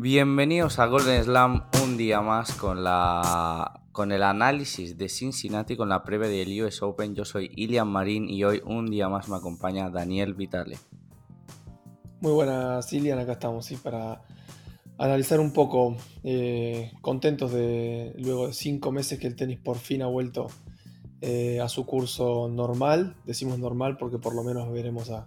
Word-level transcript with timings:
Bienvenidos 0.00 0.78
a 0.78 0.86
Golden 0.86 1.24
Slam 1.24 1.64
un 1.82 1.96
día 1.96 2.20
más 2.20 2.52
con 2.52 2.84
la 2.84 3.82
con 3.90 4.12
el 4.12 4.22
análisis 4.22 4.96
de 4.96 5.08
Cincinnati 5.08 5.76
con 5.76 5.88
la 5.88 6.04
previa 6.04 6.28
del 6.28 6.62
US 6.62 6.82
Open. 6.84 7.16
Yo 7.16 7.24
soy 7.24 7.50
Ilian 7.56 7.88
Marín 7.88 8.30
y 8.30 8.44
hoy 8.44 8.62
un 8.64 8.88
día 8.88 9.08
más 9.08 9.28
me 9.28 9.34
acompaña 9.34 9.90
Daniel 9.90 10.34
Vitale. 10.34 10.78
Muy 12.20 12.30
buenas, 12.30 12.92
Ilian, 12.92 13.18
acá 13.18 13.32
estamos 13.32 13.66
sí, 13.66 13.74
para 13.74 14.22
analizar 14.98 15.40
un 15.40 15.52
poco. 15.52 15.96
Eh, 16.22 16.92
contentos 17.00 17.50
de 17.50 18.14
luego 18.18 18.46
de 18.46 18.52
cinco 18.52 18.92
meses 18.92 19.18
que 19.18 19.26
el 19.26 19.34
tenis 19.34 19.58
por 19.58 19.78
fin 19.78 20.02
ha 20.02 20.06
vuelto 20.06 20.46
eh, 21.22 21.58
a 21.60 21.68
su 21.68 21.86
curso 21.86 22.48
normal. 22.48 23.16
Decimos 23.26 23.58
normal 23.58 23.96
porque 23.98 24.18
por 24.18 24.32
lo 24.36 24.44
menos 24.44 24.70
veremos 24.70 25.10
a, 25.10 25.26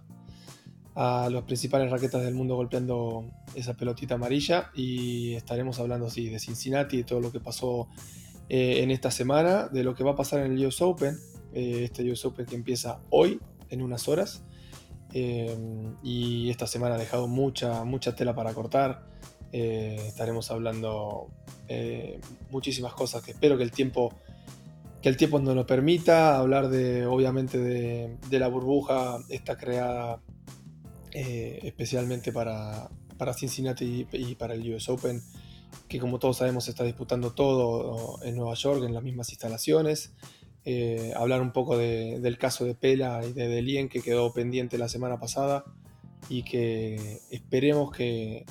a 0.94 1.28
las 1.30 1.42
principales 1.44 1.90
raquetas 1.90 2.22
del 2.22 2.34
mundo 2.34 2.54
golpeando 2.56 3.24
esa 3.54 3.74
pelotita 3.74 4.14
amarilla 4.14 4.70
y 4.74 5.34
estaremos 5.34 5.78
hablando 5.78 6.06
así 6.06 6.28
de 6.28 6.38
Cincinnati, 6.38 6.98
de 6.98 7.04
todo 7.04 7.20
lo 7.20 7.32
que 7.32 7.40
pasó 7.40 7.88
eh, 8.48 8.82
en 8.82 8.90
esta 8.90 9.10
semana, 9.10 9.68
de 9.68 9.84
lo 9.84 9.94
que 9.94 10.04
va 10.04 10.12
a 10.12 10.16
pasar 10.16 10.44
en 10.44 10.52
el 10.52 10.66
US 10.66 10.82
Open, 10.82 11.16
eh, 11.54 11.84
este 11.84 12.10
US 12.10 12.24
Open 12.26 12.44
que 12.44 12.54
empieza 12.54 13.00
hoy 13.10 13.40
en 13.70 13.80
unas 13.80 14.06
horas 14.08 14.42
eh, 15.14 15.56
y 16.02 16.50
esta 16.50 16.66
semana 16.66 16.96
ha 16.96 16.98
dejado 16.98 17.26
mucha, 17.26 17.84
mucha 17.84 18.14
tela 18.14 18.34
para 18.34 18.52
cortar, 18.52 19.06
estaremos 19.50 20.50
hablando 20.50 21.28
muchísimas 22.50 22.94
cosas 22.94 23.22
que 23.22 23.32
espero 23.32 23.58
que 23.58 23.64
el 23.64 23.70
tiempo 23.70 24.14
que 25.02 25.08
el 25.10 25.16
tiempo 25.16 25.40
nos 25.40 25.54
lo 25.54 25.66
permita, 25.66 26.38
hablar 26.38 26.68
de 26.68 27.04
obviamente 27.06 27.58
de, 27.58 28.16
de 28.30 28.38
la 28.38 28.48
burbuja 28.48 29.18
esta 29.28 29.58
creada 29.58 30.22
eh, 31.14 31.60
especialmente 31.64 32.32
para, 32.32 32.88
para 33.18 33.34
Cincinnati 33.34 34.06
y, 34.12 34.34
para 34.34 34.54
el 34.54 34.74
US 34.74 34.88
Open, 34.88 35.20
que 35.88 35.98
como 35.98 36.18
todos 36.18 36.38
sabemos 36.38 36.68
está 36.68 36.84
disputando 36.84 37.32
todo 37.32 38.18
en 38.22 38.36
Nueva 38.36 38.54
York, 38.54 38.82
en 38.84 38.94
las 38.94 39.02
mismas 39.02 39.28
instalaciones. 39.30 40.14
Eh, 40.64 41.12
hablar 41.16 41.42
un 41.42 41.52
poco 41.52 41.76
del 41.76 42.38
caso 42.38 42.64
de 42.64 42.74
Pela 42.74 43.20
y 43.26 43.32
de 43.32 43.48
Delien 43.48 43.88
que 43.88 44.00
quedó 44.00 44.32
pendiente 44.32 44.78
la 44.78 44.88
semana 44.88 45.18
pasada 45.18 45.64
y 46.28 46.44
que 46.44 47.18
esperemos 47.30 47.90
que, 47.90 48.46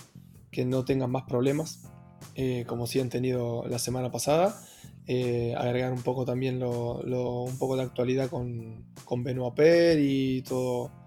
que 0.51 0.65
no 0.65 0.83
tengan 0.83 1.09
más 1.09 1.23
problemas 1.23 1.87
eh, 2.35 2.65
como 2.67 2.85
sí 2.85 2.99
han 2.99 3.09
tenido 3.09 3.65
la 3.67 3.79
semana 3.79 4.11
pasada. 4.11 4.61
agregar 5.57 5.93
un 5.93 6.03
poco 6.03 6.25
también 6.25 6.59
lo, 6.59 6.99
un 7.43 7.57
poco 7.57 7.75
de 7.75 7.83
actualidad 7.83 8.29
con, 8.29 8.85
con 9.03 9.23
Benoit 9.23 9.97
y 9.99 10.41
todo 10.43 11.00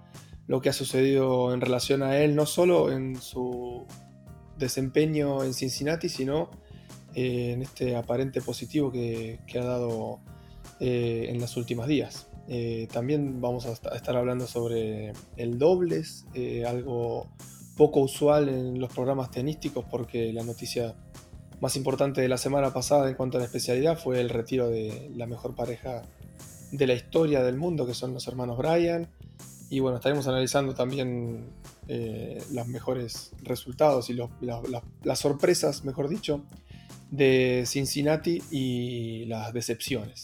lo 0.46 0.60
que 0.60 0.68
ha 0.68 0.72
sucedido 0.72 1.54
en 1.54 1.60
relación 1.60 2.02
a 2.02 2.18
él, 2.18 2.34
no 2.34 2.46
solo 2.46 2.92
en 2.92 3.16
su 3.16 3.86
desempeño 4.58 5.42
en 5.42 5.54
Cincinnati, 5.54 6.08
sino 6.08 6.50
eh, 7.14 7.52
en 7.52 7.62
este 7.62 7.96
aparente 7.96 8.40
positivo 8.40 8.90
que, 8.90 9.38
ha 9.54 9.64
dado 9.64 10.20
eh, 10.80 11.26
en 11.28 11.40
los 11.40 11.56
últimos 11.56 11.86
días. 11.86 12.28
Eh, 12.48 12.88
también 12.92 13.40
vamos 13.40 13.66
a 13.66 13.72
estar 13.72 14.16
hablando 14.16 14.46
sobre 14.46 15.12
el 15.36 15.58
dobles, 15.58 16.26
algo 16.66 17.28
poco 17.76 18.00
usual 18.00 18.48
en 18.48 18.80
los 18.80 18.92
programas 18.92 19.30
tenísticos 19.30 19.84
porque 19.90 20.32
la 20.32 20.44
noticia 20.44 20.94
más 21.60 21.76
importante 21.76 22.20
de 22.20 22.28
la 22.28 22.36
semana 22.36 22.72
pasada 22.72 23.08
en 23.08 23.14
cuanto 23.14 23.38
a 23.38 23.40
la 23.40 23.46
especialidad 23.46 23.98
fue 23.98 24.20
el 24.20 24.28
retiro 24.28 24.68
de 24.68 25.10
la 25.16 25.26
mejor 25.26 25.54
pareja 25.54 26.02
de 26.72 26.86
la 26.86 26.94
historia 26.94 27.42
del 27.42 27.56
mundo, 27.56 27.86
que 27.86 27.94
son 27.94 28.12
los 28.12 28.26
hermanos 28.26 28.58
Bryan. 28.58 29.08
Y 29.74 29.80
bueno, 29.80 29.96
estaremos 29.96 30.28
analizando 30.28 30.72
también 30.72 31.50
eh, 31.88 32.40
los 32.52 32.68
mejores 32.68 33.32
resultados 33.42 34.08
y 34.08 34.14
las 34.14 35.18
sorpresas, 35.18 35.84
mejor 35.84 36.08
dicho, 36.08 36.44
de 37.10 37.64
Cincinnati 37.66 38.40
y 38.52 39.24
las 39.24 39.52
decepciones. 39.52 40.22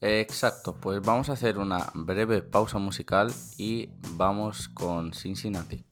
Exacto, 0.00 0.74
pues 0.80 1.00
vamos 1.00 1.28
a 1.28 1.34
hacer 1.34 1.58
una 1.58 1.92
breve 1.94 2.42
pausa 2.42 2.78
musical 2.78 3.32
y 3.56 3.88
vamos 4.16 4.66
con 4.66 5.12
Cincinnati. 5.14 5.84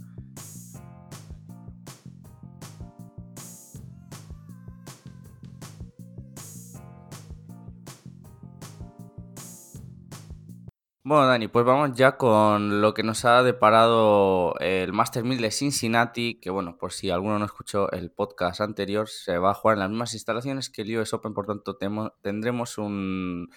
Bueno, 11.04 11.26
Dani, 11.26 11.48
pues 11.48 11.64
vamos 11.64 11.96
ya 11.98 12.16
con 12.16 12.80
lo 12.80 12.94
que 12.94 13.02
nos 13.02 13.24
ha 13.24 13.42
deparado 13.42 14.54
el 14.60 14.92
Master 14.92 15.24
1000 15.24 15.40
de 15.40 15.50
Cincinnati, 15.50 16.38
que 16.40 16.48
bueno, 16.48 16.78
por 16.78 16.92
si 16.92 17.10
alguno 17.10 17.40
no 17.40 17.44
escuchó 17.44 17.90
el 17.90 18.12
podcast 18.12 18.60
anterior, 18.60 19.08
se 19.08 19.36
va 19.36 19.50
a 19.50 19.54
jugar 19.54 19.74
en 19.74 19.80
las 19.80 19.90
mismas 19.90 20.14
instalaciones 20.14 20.70
que 20.70 20.82
el 20.82 20.96
US 20.98 21.12
Open, 21.12 21.34
por 21.34 21.46
tanto 21.46 21.76
tendremos 22.22 22.78
una 22.78 23.48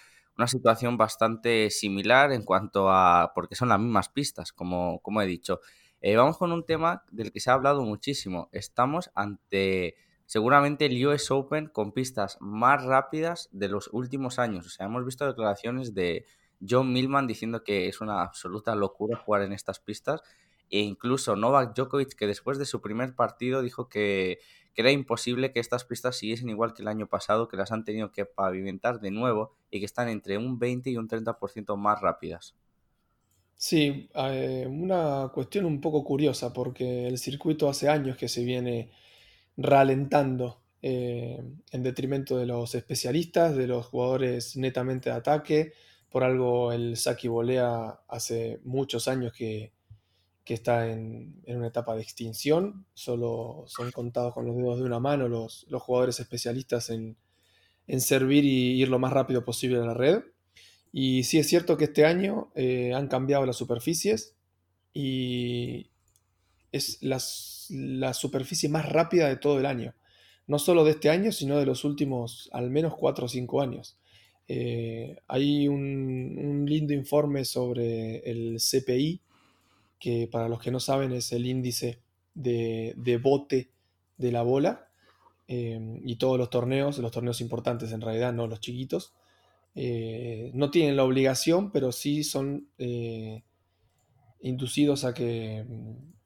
situación 0.47 0.97
bastante 0.97 1.69
similar 1.69 2.31
en 2.31 2.41
cuanto 2.41 2.89
a, 2.89 3.31
porque 3.35 3.53
son 3.53 3.69
las 3.69 3.79
mismas 3.79 4.09
pistas, 4.09 4.51
como, 4.51 5.00
como 5.03 5.22
he 5.22 5.28
dicho. 5.28 5.59
Eh, 6.01 6.16
vamos 6.16 6.39
con 6.39 6.51
un 6.51 6.66
tema 6.66 7.03
del 7.11 7.31
que 7.31 7.39
se 7.41 7.51
ha 7.51 7.53
hablado 7.53 7.84
muchísimo. 7.84 8.50
Estamos 8.53 9.11
ante 9.13 9.97
seguramente 10.25 10.88
el 10.88 11.05
US 11.05 11.29
Open 11.29 11.67
con 11.67 11.91
pistas 11.91 12.38
más 12.39 12.84
rápidas 12.84 13.50
de 13.51 13.69
los 13.69 13.88
últimos 13.94 14.39
años. 14.39 14.66
O 14.66 14.69
sea, 14.69 14.88
hemos 14.88 15.05
visto 15.05 15.28
declaraciones 15.28 15.94
de 15.94 16.25
John 16.67 16.91
Millman 16.91 17.27
diciendo 17.27 17.63
que 17.63 17.88
es 17.88 18.01
una 18.01 18.21
absoluta 18.21 18.75
locura 18.75 19.17
jugar 19.17 19.41
en 19.41 19.53
estas 19.53 19.79
pistas. 19.79 20.21
E 20.69 20.79
incluso 20.79 21.35
Novak 21.35 21.75
Djokovic, 21.75 22.16
que 22.16 22.27
después 22.27 22.57
de 22.57 22.66
su 22.66 22.81
primer 22.81 23.16
partido 23.16 23.61
dijo 23.61 23.88
que, 23.88 24.39
era 24.75 24.91
imposible 24.91 25.53
que 25.53 25.59
estas 25.59 25.85
pistas 25.85 26.17
siguiesen 26.17 26.49
igual 26.49 26.73
que 26.73 26.81
el 26.81 26.89
año 26.89 27.07
pasado, 27.07 27.47
que 27.47 27.55
las 27.55 27.71
han 27.71 27.85
tenido 27.85 28.11
que 28.11 28.25
pavimentar 28.25 28.99
de 28.99 29.09
nuevo 29.09 29.55
y 29.71 29.79
que 29.79 29.85
están 29.85 30.09
entre 30.09 30.38
un 30.38 30.59
20 30.59 30.89
y 30.89 30.97
un 30.97 31.07
30% 31.07 31.77
más 31.77 32.01
rápidas. 32.01 32.55
Sí, 33.55 34.09
eh, 34.13 34.67
una 34.69 35.31
cuestión 35.33 35.63
un 35.66 35.79
poco 35.79 36.03
curiosa, 36.03 36.51
porque 36.51 37.07
el 37.07 37.17
circuito 37.17 37.69
hace 37.69 37.87
años 37.87 38.17
que 38.17 38.27
se 38.27 38.43
viene 38.43 38.91
ralentando 39.55 40.59
eh, 40.81 41.41
en 41.72 41.83
detrimento 41.83 42.37
de 42.37 42.45
los 42.45 42.75
especialistas, 42.75 43.55
de 43.55 43.67
los 43.67 43.85
jugadores 43.85 44.57
netamente 44.57 45.09
de 45.09 45.16
ataque 45.16 45.73
por 46.16 46.24
algo 46.24 46.72
el 46.72 46.96
Saki 46.96 47.28
Volea 47.28 48.00
hace 48.08 48.62
muchos 48.64 49.09
años 49.09 49.34
que, 49.34 49.74
está 50.46 50.90
en, 50.90 51.44
una 51.46 51.68
etapa 51.68 51.94
de 51.94 52.03
extinción. 52.03 52.86
Solo 52.94 53.66
son 53.68 53.92
contados 53.92 54.34
con 54.34 54.46
los 54.46 54.56
dedos 54.56 54.78
de 54.78 54.86
una 54.86 55.02
mano 55.02 55.28
los, 55.28 55.68
jugadores 55.70 56.22
especialistas 56.22 56.90
en, 56.90 57.18
servir 58.00 58.46
y 58.46 58.81
ir 58.81 58.88
lo 58.88 58.98
más 58.98 59.12
rápido 59.12 59.44
posible 59.44 59.76
a 59.76 59.88
la 59.88 59.94
red. 59.94 60.24
Y 60.94 61.26
sí 61.26 61.38
es 61.38 61.50
cierto 61.50 61.76
que 61.76 61.84
este 61.84 62.06
año 62.06 62.50
eh, 62.56 62.94
han 62.94 63.09
cambiado 63.09 63.46
las 63.46 63.58
superficies 63.58 64.38
y 64.94 65.90
es 66.72 67.03
la, 67.03 67.22
la 67.72 68.14
superficie 68.14 68.70
más 68.70 68.88
rápida 68.88 69.28
de 69.28 69.36
todo 69.36 69.59
el 69.59 69.66
año. 69.66 69.94
No 70.47 70.59
solo 70.59 70.86
de 70.86 70.92
este 70.92 71.09
año, 71.09 71.34
sino 71.34 71.58
de 71.58 71.66
los 71.66 71.84
últimos 71.84 72.50
al 72.53 72.70
menos 72.70 72.96
4 72.96 73.26
o 73.26 73.28
5 73.28 73.62
años. 73.62 73.97
Eh, 74.47 75.17
hay 75.28 75.67
un, 75.67 76.66
lindo 76.67 76.94
informe 76.94 77.45
sobre 77.45 78.17
el 78.29 78.57
CPI, 78.59 79.22
que 80.00 80.28
para 80.31 80.50
los 80.50 80.61
que 80.61 80.72
no 80.72 80.79
saben 80.79 81.13
es 81.13 81.31
el 81.31 81.45
índice 81.45 82.00
de, 82.33 83.19
bote 83.22 83.69
de 84.17 84.31
la 84.31 84.44
bola, 84.44 84.88
eh, 85.47 86.00
y 86.03 86.16
todos 86.16 86.38
los 86.38 86.50
torneos, 86.50 86.97
los 86.97 87.11
torneos 87.11 87.41
importantes 87.41 87.91
en 87.91 88.01
realidad, 88.01 88.34
no 88.34 88.47
los 88.47 88.59
chiquitos, 88.59 89.13
eh, 89.75 90.51
no 90.53 90.72
tienen 90.72 90.95
la 90.95 91.03
obligación, 91.03 91.72
pero 91.72 91.91
sí 91.91 92.23
son 92.23 92.69
inducidos 94.41 95.05
a 95.05 95.13
que 95.13 95.66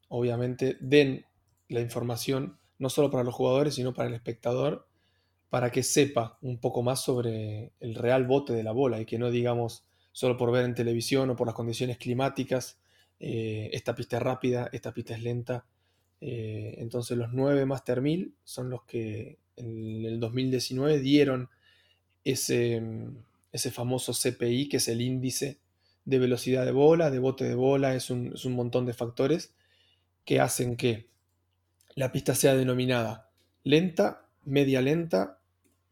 obviamente 0.08 0.76
den 0.80 1.24
la 1.68 1.80
información 1.80 2.58
no 2.78 2.90
solo 2.90 3.10
para 3.10 3.24
los 3.24 3.34
jugadores, 3.34 3.74
sino 3.74 3.94
para 3.94 4.08
el 4.08 4.14
espectador 4.14 4.89
para 5.50 5.70
que 5.72 5.82
sepa 5.82 6.38
un 6.42 6.58
poco 6.58 6.82
más 6.82 7.02
sobre 7.02 7.72
el 7.80 7.96
real 7.96 8.26
bote 8.26 8.52
de 8.52 8.62
la 8.62 8.72
bola 8.72 9.00
y 9.00 9.04
que 9.04 9.18
no 9.18 9.30
digamos 9.30 9.84
solo 10.12 10.36
por 10.36 10.52
ver 10.52 10.64
en 10.64 10.74
televisión 10.74 11.28
o 11.30 11.36
por 11.36 11.46
las 11.46 11.56
condiciones 11.56 11.98
climáticas, 11.98 12.78
eh, 13.18 13.68
esta 13.72 13.94
pista 13.94 14.16
es 14.16 14.22
rápida, 14.22 14.70
esta 14.72 14.94
pista 14.94 15.14
es 15.14 15.22
lenta. 15.22 15.66
Eh, 16.20 16.76
entonces 16.78 17.18
los 17.18 17.32
9 17.32 17.66
Master 17.66 18.00
1000 18.00 18.34
son 18.44 18.70
los 18.70 18.84
que 18.84 19.38
en 19.56 20.04
el 20.04 20.20
2019 20.20 21.00
dieron 21.00 21.50
ese, 22.24 22.80
ese 23.52 23.70
famoso 23.72 24.12
CPI, 24.12 24.68
que 24.68 24.76
es 24.76 24.88
el 24.88 25.00
índice 25.00 25.58
de 26.04 26.18
velocidad 26.18 26.64
de 26.64 26.72
bola, 26.72 27.10
de 27.10 27.18
bote 27.18 27.44
de 27.44 27.54
bola, 27.54 27.94
es 27.94 28.10
un, 28.10 28.32
es 28.34 28.44
un 28.44 28.54
montón 28.54 28.86
de 28.86 28.94
factores 28.94 29.52
que 30.24 30.38
hacen 30.38 30.76
que 30.76 31.08
la 31.96 32.12
pista 32.12 32.34
sea 32.34 32.54
denominada 32.54 33.30
lenta, 33.64 34.26
media 34.44 34.80
lenta 34.80 35.39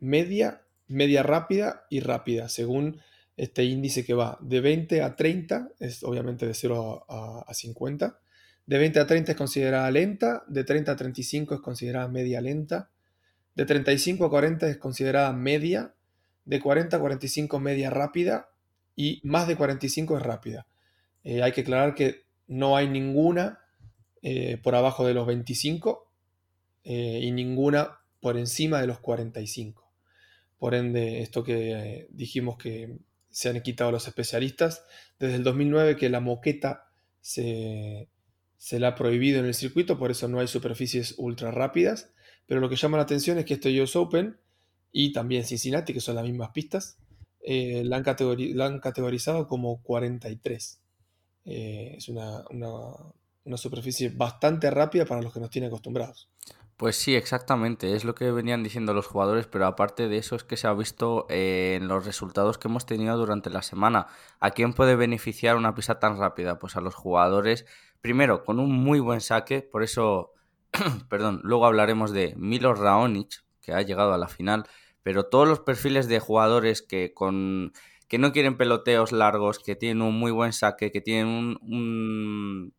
media, 0.00 0.62
media 0.86 1.22
rápida 1.22 1.86
y 1.90 2.00
rápida, 2.00 2.48
según 2.48 3.00
este 3.36 3.64
índice 3.64 4.04
que 4.04 4.14
va 4.14 4.36
de 4.40 4.60
20 4.60 5.02
a 5.02 5.16
30, 5.16 5.70
es 5.78 6.02
obviamente 6.02 6.46
de 6.46 6.54
0 6.54 7.04
a, 7.08 7.54
50, 7.54 8.18
De 8.66 8.78
20 8.78 9.00
a 9.00 9.06
30 9.06 9.32
es 9.32 9.38
considerada 9.38 9.90
lenta, 9.90 10.44
de 10.48 10.64
30 10.64 10.92
a 10.92 10.96
35 10.96 11.54
es 11.54 11.60
considerada 11.60 12.08
media 12.08 12.40
lenta, 12.40 12.90
de 13.54 13.64
35 13.64 14.24
a 14.26 14.30
40 14.30 14.68
es 14.68 14.76
considerada 14.76 15.32
media, 15.32 15.94
de 16.44 16.60
40 16.60 16.96
a 16.96 17.00
45 17.00 17.60
media 17.60 17.90
rápida 17.90 18.48
y 18.96 19.20
más 19.22 19.46
de 19.46 19.56
45 19.56 20.16
es 20.16 20.22
rápida. 20.22 20.66
Eh, 21.24 21.42
hay 21.42 21.52
que 21.52 21.60
aclarar 21.60 21.94
que 21.94 22.24
no 22.46 22.76
hay 22.76 22.88
ninguna 22.88 23.60
eh, 24.22 24.58
por 24.62 24.74
abajo 24.74 25.06
de 25.06 25.14
los 25.14 25.26
25 25.26 26.10
eh, 26.84 27.20
y 27.22 27.30
ninguna 27.30 28.00
por 28.20 28.36
encima 28.36 28.80
de 28.80 28.86
los 28.86 28.98
45. 28.98 29.87
Por 30.58 30.74
ende, 30.74 31.22
esto 31.22 31.44
que 31.44 32.08
dijimos 32.10 32.56
que 32.58 32.98
se 33.30 33.48
han 33.48 33.60
quitado 33.62 33.92
los 33.92 34.08
especialistas, 34.08 34.84
desde 35.18 35.36
el 35.36 35.44
2009 35.44 35.96
que 35.96 36.08
la 36.08 36.20
moqueta 36.20 36.90
se, 37.20 38.08
se 38.56 38.80
la 38.80 38.88
ha 38.88 38.94
prohibido 38.94 39.38
en 39.38 39.46
el 39.46 39.54
circuito, 39.54 39.98
por 39.98 40.10
eso 40.10 40.28
no 40.28 40.40
hay 40.40 40.48
superficies 40.48 41.14
ultra 41.18 41.50
rápidas, 41.50 42.10
pero 42.46 42.60
lo 42.60 42.68
que 42.68 42.76
llama 42.76 42.96
la 42.96 43.04
atención 43.04 43.38
es 43.38 43.44
que 43.44 43.54
este 43.54 43.80
US 43.80 43.94
Open 43.96 44.38
y 44.90 45.12
también 45.12 45.44
Cincinnati, 45.44 45.92
que 45.92 46.00
son 46.00 46.16
las 46.16 46.24
mismas 46.24 46.50
pistas, 46.50 46.98
la, 47.48 47.96
han 47.96 48.04
la, 48.56 48.66
han 48.66 48.80
categorizado 48.80 49.46
como 49.46 49.82
43. 49.82 50.80
Eh, 51.44 51.94
es 51.96 52.08
una, 52.08 52.44
superficie 53.56 54.10
bastante 54.10 54.70
rápida 54.70 55.06
para 55.06 55.22
los 55.22 55.32
que 55.32 55.40
nos 55.40 55.50
tienen 55.50 55.68
acostumbrados. 55.68 56.28
Pues 56.78 56.94
sí, 56.94 57.16
exactamente, 57.16 57.96
es 57.96 58.04
lo 58.04 58.14
que 58.14 58.30
venían 58.30 58.62
diciendo 58.62 58.94
los 58.94 59.08
jugadores, 59.08 59.48
pero 59.48 59.66
aparte 59.66 60.06
de 60.06 60.18
eso 60.18 60.36
es 60.36 60.44
que 60.44 60.56
se 60.56 60.68
ha 60.68 60.72
visto 60.74 61.26
eh, 61.28 61.76
en 61.80 61.88
los 61.88 62.06
resultados 62.06 62.56
que 62.56 62.68
hemos 62.68 62.86
tenido 62.86 63.16
durante 63.16 63.50
la 63.50 63.62
semana. 63.62 64.06
¿A 64.38 64.52
quién 64.52 64.72
puede 64.74 64.94
beneficiar 64.94 65.56
una 65.56 65.74
pista 65.74 65.98
tan 65.98 66.18
rápida? 66.18 66.60
Pues 66.60 66.76
a 66.76 66.80
los 66.80 66.94
jugadores, 66.94 67.66
primero, 68.00 68.44
con 68.44 68.60
un 68.60 68.70
muy 68.72 69.00
buen 69.00 69.20
saque, 69.20 69.60
por 69.60 69.82
eso, 69.82 70.34
perdón, 71.10 71.40
luego 71.42 71.66
hablaremos 71.66 72.12
de 72.12 72.34
Milo 72.36 72.72
Raonic, 72.74 73.44
que 73.60 73.72
ha 73.72 73.82
llegado 73.82 74.14
a 74.14 74.18
la 74.18 74.28
final, 74.28 74.64
pero 75.02 75.24
todos 75.24 75.48
los 75.48 75.58
perfiles 75.58 76.06
de 76.06 76.20
jugadores 76.20 76.82
que 76.82 77.12
con 77.12 77.72
que 78.06 78.18
no 78.18 78.32
quieren 78.32 78.56
peloteos 78.56 79.12
largos, 79.12 79.58
que 79.58 79.76
tienen 79.76 80.02
un 80.02 80.18
muy 80.18 80.30
buen 80.30 80.52
saque, 80.52 80.92
que 80.92 81.00
tienen 81.00 81.58
un, 81.60 82.72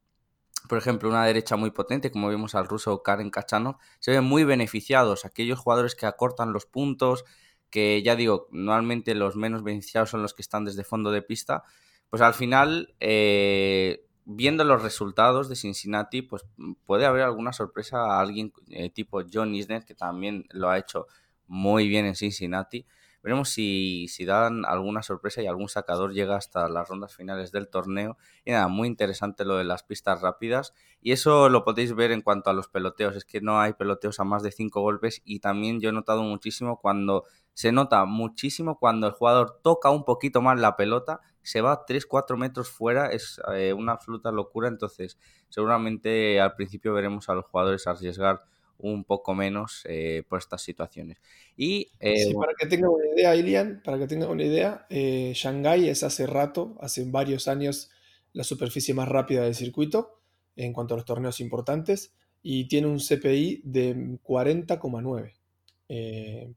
por 0.68 0.78
ejemplo, 0.78 1.10
una 1.10 1.26
derecha 1.26 1.56
muy 1.56 1.72
potente, 1.72 2.12
como 2.12 2.30
vimos 2.30 2.56
al 2.56 2.68
ruso 2.68 3.02
Karen 3.02 3.30
Kachanov, 3.30 3.78
se 4.00 4.12
ven 4.12 4.24
muy 4.24 4.44
beneficiados. 4.44 5.26
Aquellos 5.26 5.60
jugadores 5.60 5.96
que 5.96 6.06
acortan 6.06 6.54
los 6.54 6.66
puntos, 6.66 7.26
que 7.70 8.02
ya 8.04 8.16
digo, 8.16 8.48
normalmente 8.52 9.16
los 9.16 9.36
menos 9.36 9.64
beneficiados 9.64 10.10
son 10.10 10.22
los 10.22 10.34
que 10.34 10.42
están 10.42 10.66
desde 10.66 10.84
fondo 10.84 11.12
de 11.12 11.22
pista, 11.22 11.64
pues 12.10 12.22
al 12.22 12.34
final, 12.34 12.94
eh, 13.00 14.06
viendo 14.26 14.64
los 14.64 14.82
resultados 14.82 15.50
de 15.50 15.56
Cincinnati, 15.56 16.22
pues 16.22 16.44
puede 16.86 17.06
haber 17.06 17.24
alguna 17.24 17.54
sorpresa 17.54 18.00
a 18.00 18.20
alguien 18.20 18.52
eh, 18.70 18.90
tipo 18.90 19.22
John 19.32 19.56
Isner, 19.56 19.86
que 19.86 19.96
también 19.96 20.46
lo 20.50 20.70
ha 20.70 20.78
hecho 20.78 21.08
muy 21.48 21.88
bien 21.88 22.06
en 22.06 22.16
Cincinnati. 22.16 22.86
Veremos 23.30 23.50
si, 23.50 24.08
si 24.08 24.26
dan 24.26 24.66
alguna 24.66 25.04
sorpresa 25.04 25.44
y 25.44 25.46
algún 25.46 25.70
sacador 25.70 26.14
llega 26.14 26.36
hasta 26.36 26.68
las 26.68 26.90
rondas 26.90 27.16
finales 27.16 27.52
del 27.52 27.70
torneo. 27.70 28.18
Y 28.44 28.50
nada, 28.50 28.68
muy 28.70 28.88
interesante 28.88 29.46
lo 29.46 29.58
de 29.58 29.66
las 29.66 29.84
pistas 29.84 30.22
rápidas. 30.22 30.74
Y 31.00 31.12
eso 31.12 31.48
lo 31.48 31.64
podéis 31.64 31.94
ver 31.94 32.12
en 32.12 32.24
cuanto 32.24 32.50
a 32.50 32.54
los 32.54 32.70
peloteos. 32.70 33.16
Es 33.16 33.26
que 33.26 33.40
no 33.40 33.62
hay 33.62 33.74
peloteos 33.74 34.20
a 34.20 34.24
más 34.24 34.42
de 34.42 34.52
5 34.52 34.82
golpes. 34.82 35.22
Y 35.26 35.42
también 35.42 35.80
yo 35.80 35.90
he 35.90 35.92
notado 35.92 36.24
muchísimo 36.24 36.80
cuando 36.80 37.26
se 37.54 37.72
nota 37.72 38.04
muchísimo 38.06 38.80
cuando 38.80 39.06
el 39.06 39.14
jugador 39.14 39.60
toca 39.62 39.92
un 39.92 40.06
poquito 40.06 40.42
más 40.42 40.60
la 40.60 40.76
pelota, 40.76 41.20
se 41.44 41.62
va 41.62 41.86
3-4 41.86 42.36
metros 42.36 42.72
fuera, 42.72 43.12
es 43.12 43.40
eh, 43.54 43.74
una 43.74 43.92
absoluta 43.92 44.32
locura. 44.32 44.70
Entonces, 44.70 45.20
seguramente 45.50 46.42
al 46.42 46.56
principio 46.56 46.96
veremos 46.96 47.30
a 47.30 47.36
los 47.36 47.46
jugadores 47.46 47.86
arriesgar 47.86 48.42
un 48.80 49.04
poco 49.04 49.36
menos 49.36 49.84
eh, 49.86 50.24
por 50.28 50.40
estas 50.40 50.62
situaciones. 50.62 51.18
Y, 51.58 51.92
eh, 52.00 52.34
para 52.34 52.54
que 52.58 52.66
tenga 52.68 52.90
una 52.90 53.06
idea, 53.14 53.36
Ilian, 53.36 53.82
para 53.84 54.00
que 54.00 54.08
tenga 54.08 54.28
una 54.28 54.44
idea, 54.44 54.86
eh, 54.90 55.34
Shanghai 55.36 55.90
es 55.90 56.04
hace 56.04 56.26
rato, 56.26 56.78
hace 56.80 57.04
varios 57.06 57.48
años, 57.48 57.92
la 58.34 58.44
superficie 58.44 58.94
más 58.94 59.10
rápida 59.10 59.44
del 59.44 59.56
circuito 59.56 60.22
en 60.56 60.72
cuanto 60.74 60.94
a 60.94 60.98
los 60.98 61.06
torneos 61.06 61.40
importantes 61.40 62.14
y 62.42 62.68
tiene 62.68 62.88
un 62.88 63.00
CPI 63.00 63.62
de 63.66 64.18
40,9. 64.24 65.34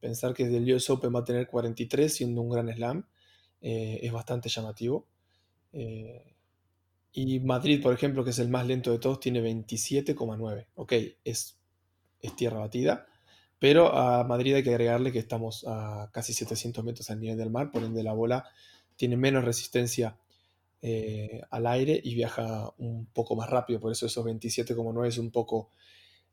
pensar 0.01 0.35
que 0.35 0.45
el 0.45 0.75
US 0.75 0.91
Open 0.91 1.15
va 1.15 1.21
a 1.21 1.25
tener 1.25 1.47
43 1.49 2.13
siendo 2.13 2.43
un 2.43 2.51
gran 2.51 2.69
slam 2.73 3.07
es 3.61 4.13
bastante 4.13 4.49
llamativo. 4.49 5.07
y 7.13 7.41
Madrid, 7.41 7.83
por 7.83 7.95
ejemplo, 7.95 8.23
que 8.25 8.31
es 8.31 8.39
el 8.39 8.49
más 8.49 8.67
lento 8.67 8.91
de 8.93 8.99
todos, 8.99 9.19
tiene 9.21 9.41
27,9. 9.41 10.67
Ok, 10.75 10.93
es 11.25 11.62
es 12.23 12.35
tierra 12.37 12.61
batida, 12.61 13.07
pero 13.59 13.95
a 13.97 14.25
Madrid 14.25 14.55
hay 14.55 14.63
que 14.63 14.71
agregarle 14.71 15.13
que 15.13 15.19
estamos 15.19 15.65
a 15.69 16.09
casi 16.13 16.33
700 16.33 16.83
metros 16.85 17.11
al 17.11 17.21
nivel 17.21 17.37
del 17.37 17.51
mar, 17.51 17.71
por 17.71 17.83
ende 17.83 18.03
la 18.03 18.15
bola 18.15 18.45
tiene 18.97 19.17
menos 19.17 19.45
resistencia 19.45 20.17
eh, 20.81 21.43
al 21.51 21.67
aire 21.67 22.01
y 22.03 22.15
viaja 22.15 22.73
un 22.79 23.07
poco 23.07 23.37
más 23.37 23.51
rápido, 23.51 23.81
por 23.81 23.93
eso 23.93 24.07
esos 24.07 24.25
27,9 24.25 25.07
es 25.07 25.19
un 25.19 25.31
poco 25.31 25.71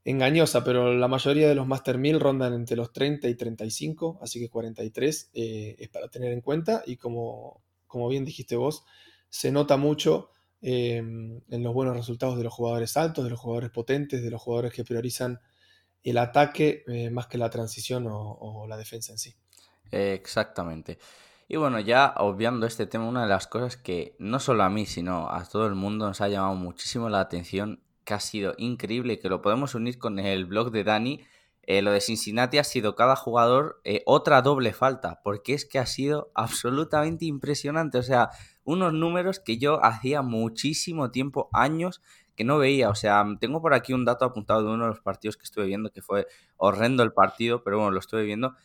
engañosa, 0.06 0.64
pero 0.64 0.94
la 0.94 1.08
mayoría 1.08 1.48
de 1.48 1.56
los 1.56 1.68
Master 1.68 1.98
1000 1.98 2.20
rondan 2.20 2.54
entre 2.54 2.76
los 2.76 2.92
30 2.94 3.28
y 3.28 3.36
35, 3.36 4.20
así 4.22 4.40
que 4.40 4.50
43 4.50 5.30
eh, 5.34 5.76
es 5.78 5.90
para 5.90 6.08
tener 6.08 6.32
en 6.32 6.42
cuenta. 6.42 6.84
Y 6.86 6.98
como, 6.98 7.62
como 7.88 8.08
bien 8.08 8.26
dijiste 8.26 8.56
vos, 8.56 8.86
se 9.30 9.52
nota 9.52 9.78
mucho 9.78 10.32
eh, 10.62 10.98
en 10.98 11.64
los 11.64 11.74
buenos 11.74 11.96
resultados 11.96 12.38
de 12.38 12.44
los 12.44 12.54
jugadores 12.54 12.98
altos, 12.98 13.24
de 13.24 13.30
los 13.30 13.40
jugadores 13.40 13.70
potentes, 13.70 14.24
de 14.24 14.32
los 14.32 14.42
jugadores 14.42 14.74
que 14.74 14.84
priorizan 14.84 15.40
el 16.04 16.18
ataque 16.18 16.84
eh, 16.88 17.10
más 17.10 17.28
que 17.28 17.38
la 17.38 17.50
transición 17.50 18.08
o, 18.10 18.66
la 18.68 18.78
defensa 18.78 19.12
en 19.12 19.18
sí. 19.18 19.36
exactamente. 19.92 20.98
Y 21.48 21.58
bueno, 21.58 21.80
ya 21.80 22.14
obviando 22.18 22.68
este 22.68 22.86
tema, 22.86 23.08
una 23.08 23.24
de 23.24 23.30
las 23.30 23.48
cosas 23.48 23.76
que 23.76 24.16
no 24.20 24.40
solo 24.40 24.64
a 24.64 24.70
mí, 24.70 24.86
sino 24.86 25.30
a 25.32 25.44
todo 25.46 25.66
el 25.66 25.76
mundo 25.76 26.08
nos 26.08 26.22
ha 26.22 26.28
llamado 26.28 26.56
muchísimo 26.56 27.10
la 27.10 27.22
atención, 27.22 27.82
que 28.06 28.14
ha 28.14 28.20
sido 28.20 28.54
increíble, 28.58 29.20
que 29.20 29.30
lo 29.30 29.42
podemos 29.42 29.76
unir 29.76 29.98
con 29.98 30.20
el 30.20 30.46
blog 30.46 30.72
de 30.72 30.84
Dani, 30.84 31.26
eh, 31.70 31.84
lo 31.84 31.92
de 31.92 32.02
Cincinnati 32.02 32.58
ha 32.58 32.64
sido 32.64 32.96
cada 32.96 33.16
jugador 33.16 33.80
eh, 33.84 34.02
otra 34.08 34.42
doble 34.42 34.74
falta, 34.74 35.22
porque 35.24 35.54
es 35.54 35.66
que 35.66 35.78
ha 35.78 35.86
sido 35.86 36.32
absolutamente 36.34 37.26
impresionante. 37.26 38.00
O 38.00 38.02
sea, 38.04 38.32
unos 38.64 38.94
números 38.94 39.40
que 39.40 39.60
yo 39.60 39.84
hacía 39.86 40.24
muchísimo 40.24 41.12
tiempo, 41.12 41.48
años, 41.54 42.02
que 42.40 42.46
no 42.46 42.58
veía. 42.58 42.90
O 42.90 42.96
sea, 42.96 43.26
tengo 43.42 43.62
por 43.62 43.74
aquí 43.74 43.92
un 43.92 44.06
dato 44.06 44.24
apuntado 44.24 44.64
de 44.64 44.70
uno 44.70 44.86
de 44.86 44.92
los 44.92 45.02
partidos 45.02 45.36
que 45.36 45.44
estuve 45.44 45.66
viendo, 45.66 45.92
que 45.92 46.02
fue 46.02 46.26
horrendo 46.56 47.04
el 47.04 47.12
partido, 47.12 47.66
pero 47.66 47.76
bueno, 47.76 47.92
lo 47.92 48.00
estuve 48.00 48.24
viendo. 48.24 48.56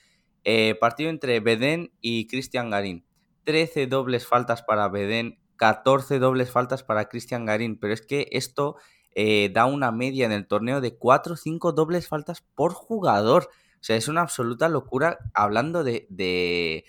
Eh, 0.45 0.77
partido 0.81 1.11
entre 1.11 1.41
Bedén 1.41 1.93
y 2.01 2.29
Cristian 2.29 2.71
Garín. 2.71 3.05
13 3.43 3.89
dobles 3.89 4.29
faltas 4.29 4.63
para 4.63 4.89
Bedén, 4.89 5.41
14 5.57 6.21
dobles 6.21 6.53
faltas 6.53 6.85
para 6.85 7.09
Cristian 7.09 7.47
Garín. 7.47 7.77
Pero 7.81 7.93
es 7.93 8.03
que 8.03 8.29
esto 8.31 8.77
eh, 9.17 9.51
da 9.53 9.67
una 9.67 9.91
media 9.91 10.25
en 10.25 10.31
el 10.33 10.47
torneo 10.47 10.81
de 10.81 10.97
4 10.97 11.35
o 11.35 11.37
5 11.37 11.73
dobles 11.73 12.07
faltas 12.07 12.43
por 12.55 12.75
jugador. 12.75 13.49
O 13.81 13.83
sea, 13.83 13.97
es 13.97 14.07
una 14.07 14.21
absoluta 14.21 14.69
locura 14.69 15.19
hablando 15.35 15.83
de 15.83 16.85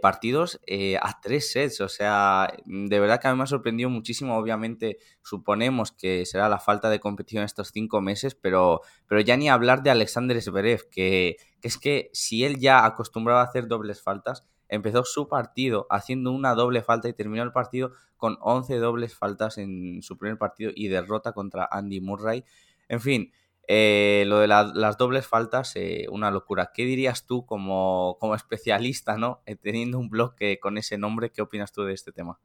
partidos 0.00 0.60
eh, 0.66 0.96
a 1.00 1.20
tres 1.20 1.52
sets. 1.52 1.80
O 1.80 1.88
sea, 1.88 2.52
de 2.64 3.00
verdad 3.00 3.20
que 3.20 3.28
a 3.28 3.32
mí 3.32 3.38
me 3.38 3.44
ha 3.44 3.46
sorprendido 3.46 3.90
muchísimo. 3.90 4.36
Obviamente, 4.36 4.98
suponemos 5.22 5.92
que 5.92 6.26
será 6.26 6.48
la 6.48 6.58
falta 6.58 6.90
de 6.90 7.00
competición 7.00 7.44
estos 7.44 7.70
cinco 7.72 8.00
meses, 8.00 8.34
pero, 8.34 8.82
pero 9.06 9.20
ya 9.20 9.36
ni 9.36 9.48
hablar 9.48 9.82
de 9.82 9.90
Alexander 9.90 10.40
Zverev, 10.40 10.88
que, 10.90 11.36
que 11.60 11.68
es 11.68 11.78
que 11.78 12.10
si 12.12 12.44
él 12.44 12.58
ya 12.58 12.84
acostumbraba 12.84 13.40
a 13.40 13.44
hacer 13.44 13.68
dobles 13.68 14.02
faltas, 14.02 14.44
empezó 14.68 15.04
su 15.04 15.28
partido 15.28 15.86
haciendo 15.90 16.30
una 16.32 16.54
doble 16.54 16.82
falta 16.82 17.08
y 17.08 17.12
terminó 17.12 17.42
el 17.42 17.52
partido 17.52 17.92
con 18.16 18.38
11 18.40 18.76
dobles 18.76 19.14
faltas 19.14 19.58
en 19.58 20.02
su 20.02 20.16
primer 20.16 20.38
partido 20.38 20.70
y 20.74 20.88
derrota 20.88 21.32
contra 21.32 21.68
Andy 21.70 22.00
Murray. 22.00 22.44
En 22.88 23.00
fin, 23.00 23.32
eh, 23.72 24.24
lo 24.26 24.40
de 24.40 24.48
las 24.48 24.98
dobles 24.98 25.28
faltas, 25.28 25.76
eh, 25.76 26.06
una 26.10 26.32
locura. 26.32 26.72
¿Qué 26.74 26.84
dirías 26.84 27.24
tú 27.24 27.46
como, 27.46 28.16
como 28.18 28.34
especialista, 28.34 29.16
¿no? 29.16 29.42
Eh, 29.46 29.54
teniendo 29.54 30.00
un 30.00 30.10
blog 30.10 30.34
con 30.60 30.76
ese 30.76 30.98
nombre, 30.98 31.30
¿qué 31.30 31.40
opinas 31.40 31.70
tú 31.70 31.84
de 31.84 31.94
este 31.94 32.10
tema? 32.10 32.40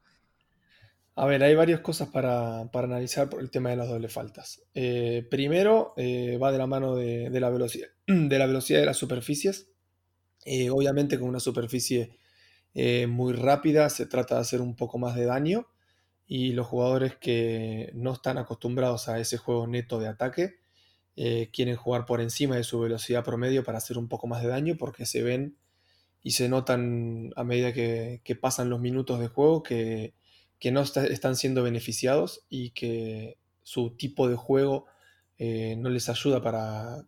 A 1.16 1.26
ver, 1.26 1.42
hay 1.42 1.56
varias 1.56 1.80
cosas 1.80 2.10
para, 2.10 2.70
para 2.70 2.86
analizar 2.86 3.28
por 3.28 3.40
el 3.40 3.50
tema 3.50 3.70
de 3.70 3.76
las 3.76 3.88
dobles 3.88 4.12
faltas. 4.12 4.62
primero, 5.28 5.94
va 5.96 6.52
de 6.52 6.58
la 6.58 6.68
mano 6.68 6.94
de, 6.94 7.28
la 7.40 7.50
velocidad, 7.50 7.88
de 8.06 8.38
la 8.38 8.46
velocidad 8.46 8.78
de 8.78 8.86
las 8.86 8.96
superficies. 8.96 9.72
obviamente 10.70 11.18
con 11.18 11.28
una 11.28 11.40
superficie 11.40 12.16
muy 13.08 13.32
rápida 13.32 13.90
se 13.90 14.06
trata 14.06 14.36
de 14.36 14.42
hacer 14.42 14.60
un 14.60 14.76
poco 14.76 14.98
más 14.98 15.16
de 15.16 15.24
daño 15.24 15.66
y 16.24 16.52
los 16.52 16.68
jugadores 16.68 17.16
que 17.16 17.90
no 17.94 18.12
están 18.12 18.38
acostumbrados 18.38 19.08
a 19.08 19.18
ese 19.18 19.38
juego 19.38 19.66
neto 19.66 19.98
de 19.98 20.06
ataque 20.06 20.65
eh, 21.16 21.50
quieren 21.52 21.76
jugar 21.76 22.06
por 22.06 22.20
encima 22.20 22.56
de 22.56 22.64
su 22.64 22.78
velocidad 22.78 23.24
promedio 23.24 23.64
para 23.64 23.78
hacer 23.78 23.98
un 23.98 24.08
poco 24.08 24.26
más 24.26 24.42
de 24.42 24.48
daño 24.48 24.76
porque 24.78 25.06
se 25.06 25.22
ven 25.22 25.56
y 26.22 26.32
se 26.32 26.48
notan 26.48 27.32
a 27.36 27.44
medida 27.44 27.72
que, 27.72 28.38
pasan 28.40 28.68
los 28.68 28.80
minutos 28.80 29.20
de 29.20 29.28
juego 29.28 29.62
que, 29.62 30.14
no 30.72 30.82
están 30.82 31.36
siendo 31.36 31.62
beneficiados 31.62 32.44
y 32.48 32.70
que 32.70 33.38
su 33.62 33.96
tipo 33.96 34.28
de 34.28 34.36
juego 34.36 34.86
eh, 35.38 35.76
no 35.76 35.88
les 35.90 36.08
ayuda 36.08 36.42
para, 36.42 37.04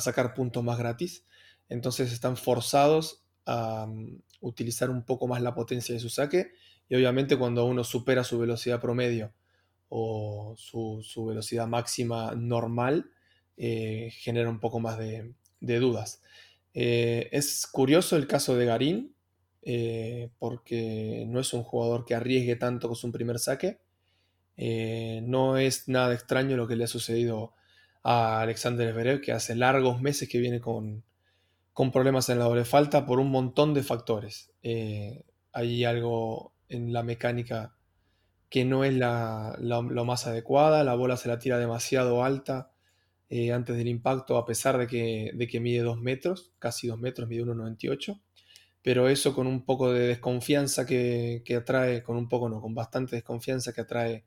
sacar 0.00 0.34
puntos 0.34 0.62
más 0.62 0.78
gratis. 0.78 1.24
Entonces 1.68 2.12
están 2.12 2.36
forzados 2.36 3.24
a 3.46 3.86
mm, 3.86 4.22
utilizar 4.40 4.90
un 4.90 5.04
poco 5.04 5.26
más 5.26 5.42
la 5.42 5.54
potencia 5.54 5.94
de 5.94 6.00
su 6.00 6.08
saque. 6.08 6.52
Y 6.88 6.94
obviamente 6.94 7.36
cuando 7.36 7.64
uno 7.64 7.84
supera 7.84 8.24
su 8.24 8.38
velocidad 8.38 8.80
promedio 8.80 9.32
o 9.88 10.54
su, 10.56 11.26
velocidad 11.26 11.66
máxima 11.66 12.34
normal, 12.34 13.10
eh, 13.56 14.10
genera 14.12 14.48
un 14.48 14.60
poco 14.60 14.80
más 14.80 14.98
de, 14.98 15.34
dudas. 15.60 16.22
Eh, 16.74 17.28
es 17.32 17.66
curioso 17.66 18.16
el 18.16 18.26
caso 18.26 18.56
de 18.56 18.66
Garín, 18.66 19.14
porque 20.38 21.24
no 21.28 21.38
es 21.38 21.52
un 21.52 21.62
jugador 21.62 22.04
que 22.04 22.14
arriesgue 22.14 22.56
tanto 22.56 22.88
con 22.88 22.96
su 22.96 23.12
primer 23.12 23.38
saque. 23.38 23.78
no 24.56 25.56
es 25.56 25.88
nada 25.88 26.14
extraño 26.14 26.56
lo 26.56 26.66
que 26.66 26.76
le 26.76 26.84
ha 26.84 26.88
sucedido 26.88 27.54
a 28.02 28.40
Alexander 28.40 28.92
Zverev, 28.92 29.20
que 29.20 29.32
hace 29.32 29.54
largos 29.54 30.00
meses 30.00 30.28
que 30.28 30.38
viene 30.38 30.60
con, 30.60 31.04
problemas 31.92 32.28
en 32.28 32.38
la 32.38 32.44
doble 32.46 32.64
falta 32.64 33.06
por 33.06 33.18
un 33.18 33.30
montón 33.30 33.74
de 33.74 33.82
factores. 33.82 34.50
Eh, 34.62 35.24
hay 35.52 35.84
algo 35.84 36.52
en 36.68 36.92
la 36.92 37.02
mecánica 37.02 37.74
que 38.48 38.64
no 38.64 38.84
es 38.84 38.94
la, 38.94 39.56
lo 39.60 40.04
más 40.04 40.26
adecuada, 40.26 40.84
la 40.84 40.94
bola 40.94 41.16
se 41.16 41.28
la 41.28 41.38
tira 41.38 41.58
demasiado 41.58 42.22
alta 42.22 42.71
eh, 43.34 43.50
antes 43.50 43.78
del 43.78 43.88
impacto, 43.88 44.36
a 44.36 44.44
pesar 44.44 44.76
de 44.76 44.86
que, 44.86 45.30
de 45.32 45.48
que 45.48 45.58
mide 45.58 45.80
2 45.80 45.98
metros, 46.02 46.52
casi 46.58 46.86
2 46.88 46.98
metros, 47.00 47.26
mide 47.30 47.42
1,98. 47.44 48.20
Pero 48.82 49.08
eso 49.08 49.34
con 49.34 49.46
un 49.46 49.64
poco 49.64 49.90
de 49.90 50.08
desconfianza 50.08 50.84
que, 50.84 51.42
que 51.42 51.56
atrae, 51.56 52.02
con 52.02 52.18
un 52.18 52.28
poco 52.28 52.50
no, 52.50 52.60
con 52.60 52.74
bastante 52.74 53.16
desconfianza 53.16 53.72
que 53.72 53.80
atrae 53.80 54.26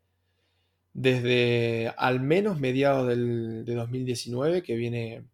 desde 0.94 1.94
al 1.98 2.20
menos 2.20 2.60
mediados 2.60 3.08
del, 3.08 3.64
de 3.64 3.76
2019, 3.76 4.64
que 4.64 4.76
viene 4.76 5.28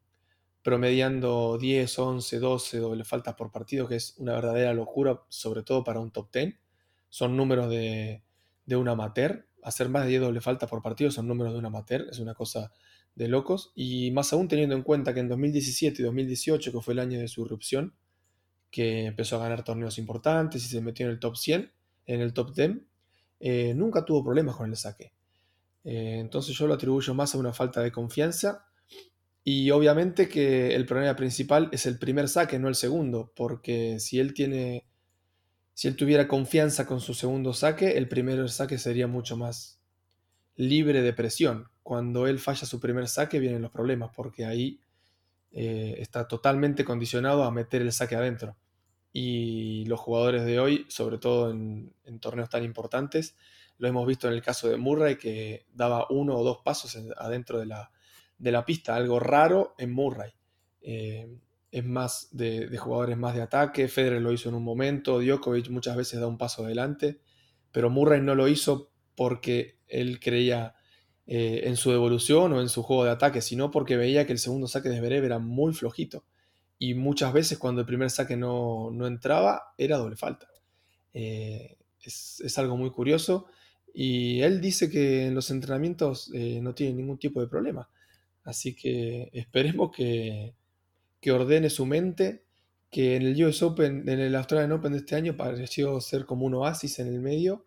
promediando 0.63 1.57
10, 1.57 1.97
11, 1.97 2.39
12 2.39 2.77
doble 2.77 3.05
faltas 3.05 3.35
por 3.35 3.53
partido, 3.53 3.87
que 3.87 3.95
es 3.95 4.15
una 4.17 4.33
verdadera 4.33 4.73
locura, 4.73 5.21
sobre 5.29 5.63
todo 5.63 5.85
para 5.85 6.01
un 6.01 6.11
top 6.11 6.29
10. 6.33 6.55
Son 7.07 7.37
números 7.37 7.69
de, 7.69 8.21
de 8.65 8.75
un 8.75 8.89
amateur. 8.89 9.47
Hacer 9.63 9.87
más 9.87 10.03
de 10.03 10.09
10 10.09 10.23
doble 10.23 10.41
faltas 10.41 10.69
por 10.69 10.81
partido 10.81 11.09
son 11.09 11.29
números 11.29 11.53
de 11.53 11.59
un 11.59 11.65
amateur, 11.67 12.07
es 12.11 12.19
una 12.19 12.33
cosa 12.33 12.73
de 13.15 13.27
locos. 13.27 13.71
Y 13.75 14.11
más 14.11 14.33
aún 14.33 14.47
teniendo 14.47 14.75
en 14.75 14.83
cuenta 14.83 15.13
que 15.13 15.19
en 15.19 15.27
2017 15.27 16.01
y 16.01 16.05
2018, 16.05 16.71
que 16.71 16.81
fue 16.81 16.93
el 16.93 16.99
año 16.99 17.19
de 17.19 17.27
su 17.27 17.45
irrupción, 17.45 17.93
que 18.69 19.05
empezó 19.05 19.35
a 19.35 19.39
ganar 19.39 19.63
torneos 19.63 19.97
importantes 19.97 20.65
y 20.65 20.69
se 20.69 20.81
metió 20.81 21.05
en 21.05 21.11
el 21.11 21.19
top 21.19 21.35
100, 21.35 21.71
en 22.05 22.21
el 22.21 22.33
top 22.33 22.53
10, 22.55 22.71
eh, 23.39 23.73
nunca 23.75 24.05
tuvo 24.05 24.23
problemas 24.23 24.55
con 24.55 24.69
el 24.69 24.77
saque. 24.77 25.13
Eh, 25.83 26.17
entonces 26.19 26.55
yo 26.55 26.67
lo 26.67 26.75
atribuyo 26.75 27.13
más 27.13 27.33
a 27.33 27.37
una 27.37 27.53
falta 27.53 27.81
de 27.81 27.91
confianza 27.91 28.65
y 29.43 29.71
obviamente 29.71 30.29
que 30.29 30.75
el 30.75 30.85
problema 30.85 31.15
principal 31.15 31.69
es 31.71 31.85
el 31.87 31.97
primer 31.97 32.29
saque, 32.29 32.59
no 32.59 32.67
el 32.67 32.75
segundo, 32.75 33.33
porque 33.35 33.99
si 33.99 34.19
él 34.19 34.33
tiene, 34.33 34.85
si 35.73 35.87
él 35.87 35.95
tuviera 35.95 36.27
confianza 36.27 36.85
con 36.85 37.01
su 37.01 37.15
segundo 37.15 37.53
saque, 37.53 37.97
el 37.97 38.07
primer 38.07 38.49
saque 38.51 38.77
sería 38.77 39.07
mucho 39.07 39.37
más 39.37 39.79
libre 40.55 41.01
de 41.01 41.13
presión. 41.13 41.70
Cuando 41.83 42.27
él 42.27 42.39
falla 42.39 42.65
su 42.65 42.79
primer 42.79 43.07
saque 43.07 43.39
vienen 43.39 43.61
los 43.61 43.71
problemas, 43.71 44.11
porque 44.15 44.45
ahí 44.45 44.79
eh, 45.51 45.95
está 45.99 46.27
totalmente 46.27 46.85
condicionado 46.85 47.43
a 47.43 47.51
meter 47.51 47.81
el 47.81 47.91
saque 47.91 48.15
adentro. 48.15 48.55
Y 49.13 49.85
los 49.85 49.99
jugadores 49.99 50.45
de 50.45 50.59
hoy, 50.59 50.85
sobre 50.87 51.17
todo 51.17 51.51
en 51.51 52.19
torneos 52.19 52.49
tan 52.49 52.63
importantes, 52.63 53.35
lo 53.81 53.87
hemos 53.87 54.05
visto 54.05 54.27
en 54.27 54.35
el 54.35 54.43
caso 54.43 54.69
de 54.69 54.77
Murray, 54.77 55.17
que 55.17 55.65
daba 55.73 56.05
uno 56.11 56.35
o 56.35 56.43
dos 56.43 56.59
pasos 56.63 56.95
adentro 57.17 57.57
de 57.57 57.65
la, 57.65 57.91
de 58.37 58.51
la 58.51 58.63
pista, 58.63 58.95
algo 58.95 59.19
raro 59.19 59.73
en 59.79 59.91
Murray. 59.91 60.29
Eh, 60.81 61.35
es 61.71 61.83
más 61.83 62.27
de, 62.31 62.77
jugadores 62.77 63.17
más 63.17 63.33
de 63.33 63.41
ataque, 63.41 63.87
Federer 63.87 64.21
lo 64.21 64.31
hizo 64.31 64.49
en 64.49 64.55
un 64.55 64.63
momento, 64.63 65.19
Djokovic 65.19 65.69
muchas 65.69 65.97
veces 65.97 66.19
da 66.19 66.27
un 66.27 66.37
paso 66.37 66.63
adelante, 66.63 67.21
pero 67.71 67.89
Murray 67.89 68.21
no 68.21 68.35
lo 68.35 68.47
hizo 68.47 68.91
porque 69.15 69.79
él 69.87 70.19
creía 70.19 70.75
eh, 71.27 71.61
en 71.65 71.75
su 71.77 71.91
devolución 71.91 72.53
o 72.53 72.61
en 72.61 72.69
su 72.69 72.83
juego 72.83 73.05
de 73.05 73.11
ataque, 73.11 73.41
sino 73.41 73.71
porque 73.71 73.97
veía 73.97 74.25
que 74.25 74.33
el 74.33 74.39
segundo 74.39 74.67
saque 74.67 74.89
de 74.89 74.97
Zverev 74.97 75.23
era 75.23 75.39
muy 75.39 75.73
flojito. 75.73 76.23
Y 76.77 76.93
muchas 76.95 77.31
veces 77.33 77.57
cuando 77.57 77.81
el 77.81 77.87
primer 77.87 78.09
saque 78.09 78.35
no, 78.35 78.91
entraba, 79.05 79.73
era 79.77 79.97
doble 79.97 80.15
falta. 80.15 80.47
Eh, 81.13 81.77
es, 82.01 82.41
es, 82.41 82.57
algo 82.57 82.75
muy 82.75 82.89
curioso. 82.89 83.47
Y 83.93 84.41
él 84.41 84.61
dice 84.61 84.89
que 84.89 85.27
en 85.27 85.35
los 85.35 85.51
entrenamientos 85.51 86.31
eh, 86.33 86.59
no 86.61 86.73
tiene 86.73 86.93
ningún 86.93 87.17
tipo 87.17 87.41
de 87.41 87.47
problema. 87.47 87.89
Así 88.43 88.75
que 88.75 89.29
esperemos 89.33 89.91
que, 89.91 90.55
ordene 91.31 91.69
su 91.69 91.85
mente, 91.85 92.43
que 92.89 93.15
en 93.15 93.23
el 93.23 93.45
US 93.45 93.61
Open, 93.61 94.07
en 94.09 94.19
el 94.19 94.35
Australian 94.35 94.71
Open 94.71 94.93
de 94.93 94.99
este 94.99 95.15
año 95.15 95.37
pareció 95.37 96.01
ser 96.01 96.25
como 96.25 96.45
un 96.45 96.55
oasis 96.55 96.99
en 96.99 97.07
el 97.07 97.19
medio, 97.19 97.65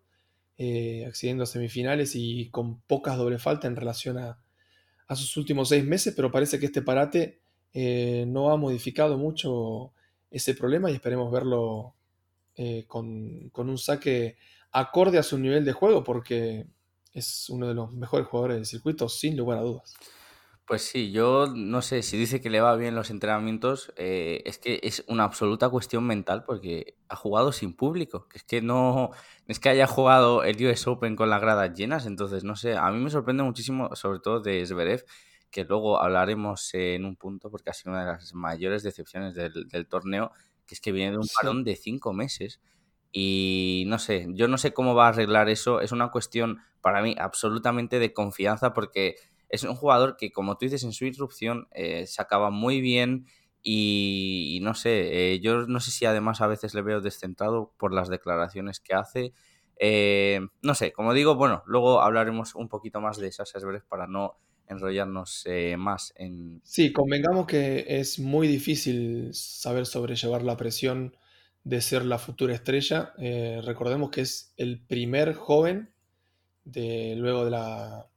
eh, 0.57 1.05
accediendo 1.07 1.43
a 1.43 1.47
semifinales 1.47 2.15
y 2.15 2.49
con 2.49 2.79
pocas 2.81 3.17
doble 3.17 3.39
falta 3.39 3.67
en 3.67 3.75
relación 3.75 4.17
a, 4.17 4.39
sus 5.15 5.37
últimos 5.37 5.69
seis 5.69 5.85
meses, 5.85 6.13
pero 6.15 6.31
parece 6.31 6.59
que 6.59 6.65
este 6.65 6.81
parate 6.81 7.39
eh, 7.73 8.25
no 8.27 8.51
ha 8.51 8.57
modificado 8.57 9.17
mucho 9.17 9.91
ese 10.31 10.55
problema 10.55 10.89
y 10.89 10.95
esperemos 10.95 11.31
verlo 11.31 11.93
con, 12.87 13.49
con 13.49 13.69
un 13.69 13.77
saque 13.77 14.37
acorde 14.71 15.17
a 15.17 15.23
su 15.23 15.37
nivel 15.37 15.65
de 15.65 15.73
juego, 15.73 16.03
porque 16.03 16.65
es 17.13 17.49
uno 17.49 17.67
de 17.67 17.73
los 17.73 17.93
mejores 17.93 18.27
jugadores 18.27 18.57
del 18.57 18.65
circuito, 18.65 19.07
sin 19.07 19.37
lugar 19.37 19.59
a 19.59 19.61
dudas. 19.61 19.95
Pues 20.67 20.81
sí, 20.81 21.11
yo 21.11 21.45
no 21.45 21.83
sé, 21.83 22.01
si 22.01 22.17
dice 22.17 22.41
que 22.41 22.49
le 22.49 22.59
va 22.59 22.75
bien 22.75 22.95
los 22.95 23.11
entrenamientos, 23.11 23.93
eh, 23.97 24.41
es 24.45 24.57
que 24.57 24.79
es 24.81 25.03
una 25.07 25.23
absoluta 25.23 25.69
cuestión 25.69 26.07
mental 26.07 26.43
porque 26.43 26.95
ha 27.07 27.15
jugado 27.15 27.51
sin 27.51 27.75
público, 27.75 28.27
que 28.27 28.39
es 28.39 28.43
que 28.43 28.63
no 28.63 29.11
es 29.47 29.59
que 29.59 29.69
haya 29.69 29.85
jugado 29.85 30.43
el 30.43 30.65
US 30.65 30.87
Open 30.87 31.15
con 31.15 31.29
las 31.29 31.39
gradas 31.39 31.77
llenas, 31.77 32.07
entonces 32.07 32.43
no 32.43 32.55
sé, 32.55 32.75
a 32.77 32.89
mí 32.89 32.97
me 32.99 33.11
sorprende 33.11 33.43
muchísimo, 33.43 33.95
sobre 33.95 34.19
todo 34.19 34.39
de 34.39 34.65
Zverev, 34.65 35.05
que 35.51 35.65
luego 35.65 36.01
hablaremos 36.01 36.73
en 36.73 37.05
un 37.05 37.15
punto 37.15 37.51
porque 37.51 37.69
ha 37.69 37.73
sido 37.73 37.91
una 37.91 38.03
de 38.03 38.11
las 38.13 38.33
mayores 38.33 38.81
decepciones 38.81 39.35
del, 39.35 39.87
torneo, 39.87 40.31
que 40.65 40.73
es 40.73 40.81
que 40.81 40.91
viene 40.91 41.11
de 41.11 41.17
un 41.19 41.27
parón 41.39 41.63
de 41.63 41.75
cinco 41.75 42.11
meses 42.11 42.59
y 43.11 43.85
no 43.87 43.99
sé, 43.99 44.27
yo 44.31 44.47
no 44.47 44.57
sé 44.57 44.73
cómo 44.73 44.95
va 44.95 45.05
a 45.05 45.09
arreglar 45.09 45.47
eso. 45.47 45.79
Es 45.79 45.93
una 45.93 46.11
cuestión 46.11 46.59
para 46.81 47.01
mí 47.01 47.15
absolutamente 47.17 47.99
de 47.99 48.11
confianza 48.13 48.73
porque 48.73 49.15
es 49.55 49.63
un 49.63 49.75
jugador 49.75 50.17
que, 50.17 50.31
como 50.31 50.57
tú 50.57 50.65
dices, 50.65 50.83
en 50.83 50.93
su 50.93 51.05
irrupción 51.05 51.67
eh, 51.71 52.05
se 52.07 52.21
acaba 52.21 52.51
muy 52.51 52.81
bien 52.81 53.25
y, 53.63 54.59
no 54.61 54.75
sé, 54.75 55.33
eh, 55.33 55.39
yo 55.39 55.65
no 55.65 55.79
sé 55.79 55.89
si 55.89 56.05
además 56.05 56.41
a 56.41 56.47
veces 56.47 56.75
le 56.75 56.83
veo 56.83 57.01
descentrado 57.01 57.73
por 57.77 57.93
las 57.93 58.09
declaraciones 58.09 58.79
que 58.79 58.93
hace. 58.93 59.33
Eh, 59.77 60.39
no 60.61 60.75
sé, 60.75 60.91
como 60.93 61.13
digo, 61.13 61.35
bueno, 61.35 61.63
luego 61.65 62.01
hablaremos 62.01 62.53
un 62.53 62.69
poquito 62.69 63.01
más 63.01 63.17
de 63.17 63.27
esas 63.27 63.51
Zverev 63.51 63.83
para 63.87 64.05
no 64.05 64.37
enrollarnos 64.67 65.45
más 65.77 66.13
en... 66.15 66.61
Sí, 66.63 66.91
convengamos 66.91 67.47
que 67.47 67.85
es 67.87 68.19
muy 68.19 68.47
difícil 68.47 69.29
saber 69.33 69.85
sobrellevar 69.85 70.43
la 70.43 70.57
presión 70.57 71.15
de 71.63 71.81
ser 71.81 72.05
la 72.05 72.19
futura 72.19 72.53
estrella. 72.53 73.13
Recordemos 73.63 74.11
que 74.11 74.21
es 74.21 74.53
el 74.57 74.79
primer 74.79 75.33
joven 75.33 75.91
de 76.63 77.15
luego 77.15 77.45
de 77.45 77.51
la 77.51 78.07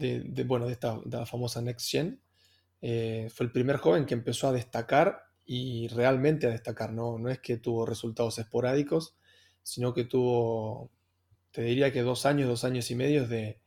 de, 0.00 0.44
bueno 0.44 0.66
de 0.66 0.72
esta, 0.72 0.98
famosa 1.26 1.60
Next 1.60 1.90
Gen. 1.90 2.20
Eh, 2.82 3.28
fue 3.34 3.46
el 3.46 3.52
primer 3.52 3.76
joven 3.76 4.06
que 4.06 4.14
empezó 4.14 4.48
a 4.48 4.52
destacar 4.52 5.24
y 5.44 5.88
realmente 5.88 6.46
a 6.46 6.50
destacar. 6.50 6.92
No, 6.92 7.18
no 7.18 7.28
es 7.28 7.40
que 7.40 7.58
tuvo 7.58 7.86
resultados 7.86 8.38
esporádicos, 8.38 9.16
sino 9.62 9.92
que 9.92 10.04
tuvo, 10.04 10.90
te 11.50 11.62
diría 11.62 11.92
que 11.92 12.02
dos 12.02 12.26
años, 12.26 12.48
dos 12.48 12.64
años 12.64 12.90
y 12.90 12.94
medio 12.94 13.26
de, 13.28 13.60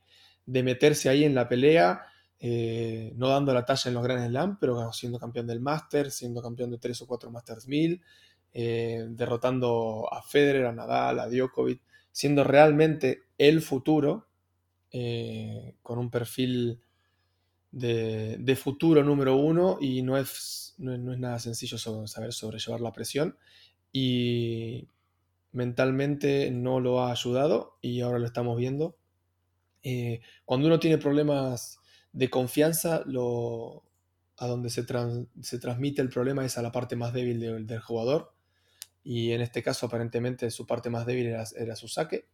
meterse 0.46 1.10
ahí 1.10 1.24
en 1.24 1.36
la 1.36 1.48
pelea. 1.48 2.08
Eh, 2.46 3.13
no 3.16 3.30
dando 3.30 3.54
la 3.54 3.63
talla 3.63 3.88
en 3.88 3.94
los 3.94 4.04
Grand 4.04 4.28
Slam, 4.28 4.58
pero 4.60 4.92
siendo 4.92 5.18
campeón 5.18 5.48
del 5.48 5.62
Master, 5.62 6.12
siendo 6.12 6.42
campeón 6.42 6.72
de 6.72 6.78
tres 6.78 7.02
o 7.02 7.08
cuatro 7.08 7.32
Masters 7.32 7.68
1000, 7.68 8.02
eh, 8.54 9.06
derrotando 9.10 10.10
a 10.12 10.22
Federer, 10.22 10.66
a 10.66 10.74
Nadal, 10.74 11.20
a 11.20 11.30
Djokovic, 11.30 11.82
siendo 12.12 12.44
realmente 12.44 13.24
el 13.38 13.62
futuro, 13.62 14.28
eh, 14.94 15.76
con 15.82 16.00
un 16.00 16.10
perfil 16.10 16.80
de, 17.72 18.56
futuro 18.56 19.04
número 19.04 19.36
uno 19.36 19.78
y 19.82 20.02
no 20.04 20.18
es, 20.18 20.76
no, 20.78 20.94
es 20.94 21.20
nada 21.20 21.40
sencillo 21.40 21.78
saber 21.78 22.32
sobrellevar 22.32 22.80
la 22.80 22.94
presión. 22.94 23.38
Y 23.92 24.88
mentalmente 25.52 26.50
no 26.52 26.80
lo 26.80 27.02
ha 27.02 27.12
ayudado 27.12 27.78
y 27.82 28.02
ahora 28.02 28.20
lo 28.20 28.26
estamos 28.26 28.58
viendo. 28.58 28.96
Eh, 29.84 30.22
cuando 30.46 30.68
uno 30.68 30.80
tiene 30.80 30.98
problemas 30.98 31.80
de 32.14 32.30
confianza, 32.30 33.04
lo, 33.06 33.84
a 34.38 34.48
donde 34.48 34.70
se, 34.70 34.86
se, 35.42 35.60
transmite 35.60 36.02
el 36.02 36.10
problema 36.10 36.46
es 36.46 36.58
a 36.58 36.62
la 36.62 36.72
parte 36.72 36.96
más 36.96 37.14
débil 37.14 37.68
del 37.68 37.80
jugador. 37.80 38.34
Y 39.04 39.32
en 39.32 39.42
este 39.42 39.62
caso 39.62 39.86
aparentemente 39.86 40.50
su 40.50 40.66
parte 40.66 40.90
más 40.90 41.06
débil 41.06 41.28
era, 41.28 41.76
su 41.76 41.88
saque. 41.88 42.28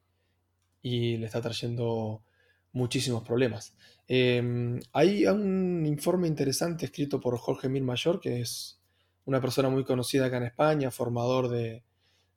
Y 0.81 1.17
le 1.17 1.25
está 1.25 1.41
trayendo 1.41 2.23
muchísimos 2.71 3.23
problemas. 3.23 3.73
Em, 4.07 4.79
hay 4.93 5.25
un 5.27 5.85
informe 5.85 6.27
interesante 6.27 6.85
escrito 6.85 7.19
por 7.19 7.37
Jorge 7.37 7.69
Mir 7.69 7.83
Mayor, 7.83 8.19
que 8.19 8.41
es 8.41 8.79
una 9.25 9.39
persona 9.39 9.69
muy 9.69 9.83
conocida 9.83 10.25
acá 10.25 10.37
en 10.37 10.43
España, 10.43 10.91
formador 10.91 11.49
de, 11.49 11.83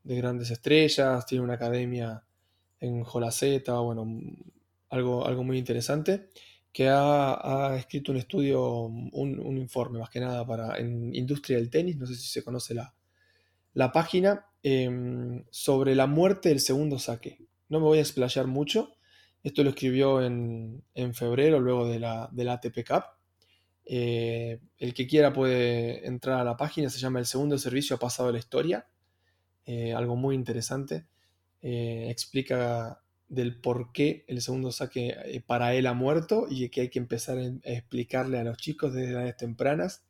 grandes 0.04 0.50
estrellas, 0.50 1.24
tiene 1.26 1.44
una 1.44 1.54
academia 1.54 2.24
en 2.80 3.04
Jolaceta, 3.04 3.78
bueno, 3.78 4.06
algo, 4.90 5.24
algo 5.24 5.44
muy 5.44 5.58
interesante, 5.58 6.28
que 6.72 6.88
ha, 6.90 7.74
escrito 7.78 8.12
un 8.12 8.18
estudio, 8.18 8.82
un, 8.82 9.56
informe 9.56 10.00
más 10.00 10.10
que 10.10 10.20
nada 10.20 10.44
para 10.44 10.78
en 10.78 11.14
industria 11.14 11.58
del 11.58 11.70
tenis, 11.70 11.96
no 11.96 12.06
sé 12.06 12.16
si 12.16 12.26
se 12.26 12.42
conoce 12.42 12.74
la, 12.74 12.92
la 13.74 13.92
página, 13.92 14.46
em, 14.62 15.44
sobre 15.50 15.94
la 15.94 16.06
muerte 16.06 16.48
del 16.48 16.60
segundo 16.60 16.98
saque. 16.98 17.38
No 17.68 17.78
me 17.78 17.86
voy 17.86 17.98
a 17.98 18.02
explayar 18.02 18.46
mucho, 18.48 18.96
esto 19.42 19.64
lo 19.64 19.70
escribió 19.70 20.22
en, 20.22 20.82
febrero, 21.14 21.60
luego 21.60 21.88
de 21.88 21.98
la, 21.98 22.28
de 22.32 22.44
la 22.44 22.54
ATP 22.54 22.86
Cup. 22.86 23.04
Eh, 23.84 24.60
el 24.78 24.94
que 24.94 25.06
quiera 25.06 25.32
puede 25.32 26.06
entrar 26.06 26.38
a 26.38 26.44
la 26.44 26.56
página, 26.56 26.88
se 26.88 27.00
llama 27.00 27.18
El 27.18 27.26
segundo 27.26 27.58
servicio 27.58 27.96
ha 27.96 27.98
pasado 27.98 28.30
la 28.30 28.38
historia. 28.38 28.86
Eh, 29.66 29.92
algo 29.94 30.16
muy 30.16 30.34
interesante. 30.34 31.06
Eh, 31.60 32.06
explica 32.08 33.00
del 33.28 33.60
por 33.60 33.92
qué 33.92 34.24
el 34.28 34.42
segundo 34.42 34.72
saque 34.72 35.42
para 35.46 35.74
él 35.74 35.86
ha 35.86 35.94
muerto 35.94 36.46
y 36.50 36.68
que 36.68 36.82
hay 36.82 36.88
que 36.90 36.98
empezar 36.98 37.38
a 37.38 37.70
explicarle 37.70 38.38
a 38.38 38.44
los 38.44 38.58
chicos 38.58 38.92
desde 38.92 39.12
edades 39.12 39.36
tempranas 39.36 40.04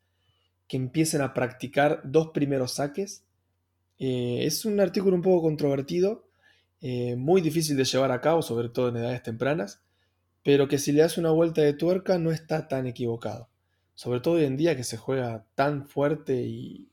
que 0.67 0.77
empiecen 0.77 1.21
a 1.21 1.33
practicar 1.33 2.01
dos 2.05 2.31
primeros 2.31 2.73
saques. 2.73 3.25
es 3.99 4.65
un 4.65 4.81
artículo 4.81 5.15
un 5.15 5.23
poco 5.23 5.43
controvertido, 5.43 6.27
eh, 6.83 7.15
muy 7.15 7.41
difícil 7.41 7.77
de 7.77 7.85
llevar 7.85 8.11
a 8.11 8.21
cabo, 8.21 8.43
sobre 8.43 8.69
todo 8.69 8.89
en 8.89 8.97
edades 8.97 9.23
tempranas, 9.23 9.85
pero 10.43 10.67
que 10.67 10.79
si 10.79 10.91
le 10.91 11.03
das 11.03 11.17
una 11.17 11.31
vuelta 11.31 11.63
de 11.63 11.75
tuerca 11.75 12.19
no 12.19 12.33
está 12.33 12.67
tan 12.67 12.89
equivocado. 12.89 13.49
Sobre 13.95 14.19
todo 14.19 14.35
hoy 14.35 14.45
en 14.45 14.57
día 14.57 14.77
que 14.77 14.83
se 14.83 14.97
juega 14.97 15.47
tan 15.55 15.87
fuerte 15.87 16.43
y 16.43 16.91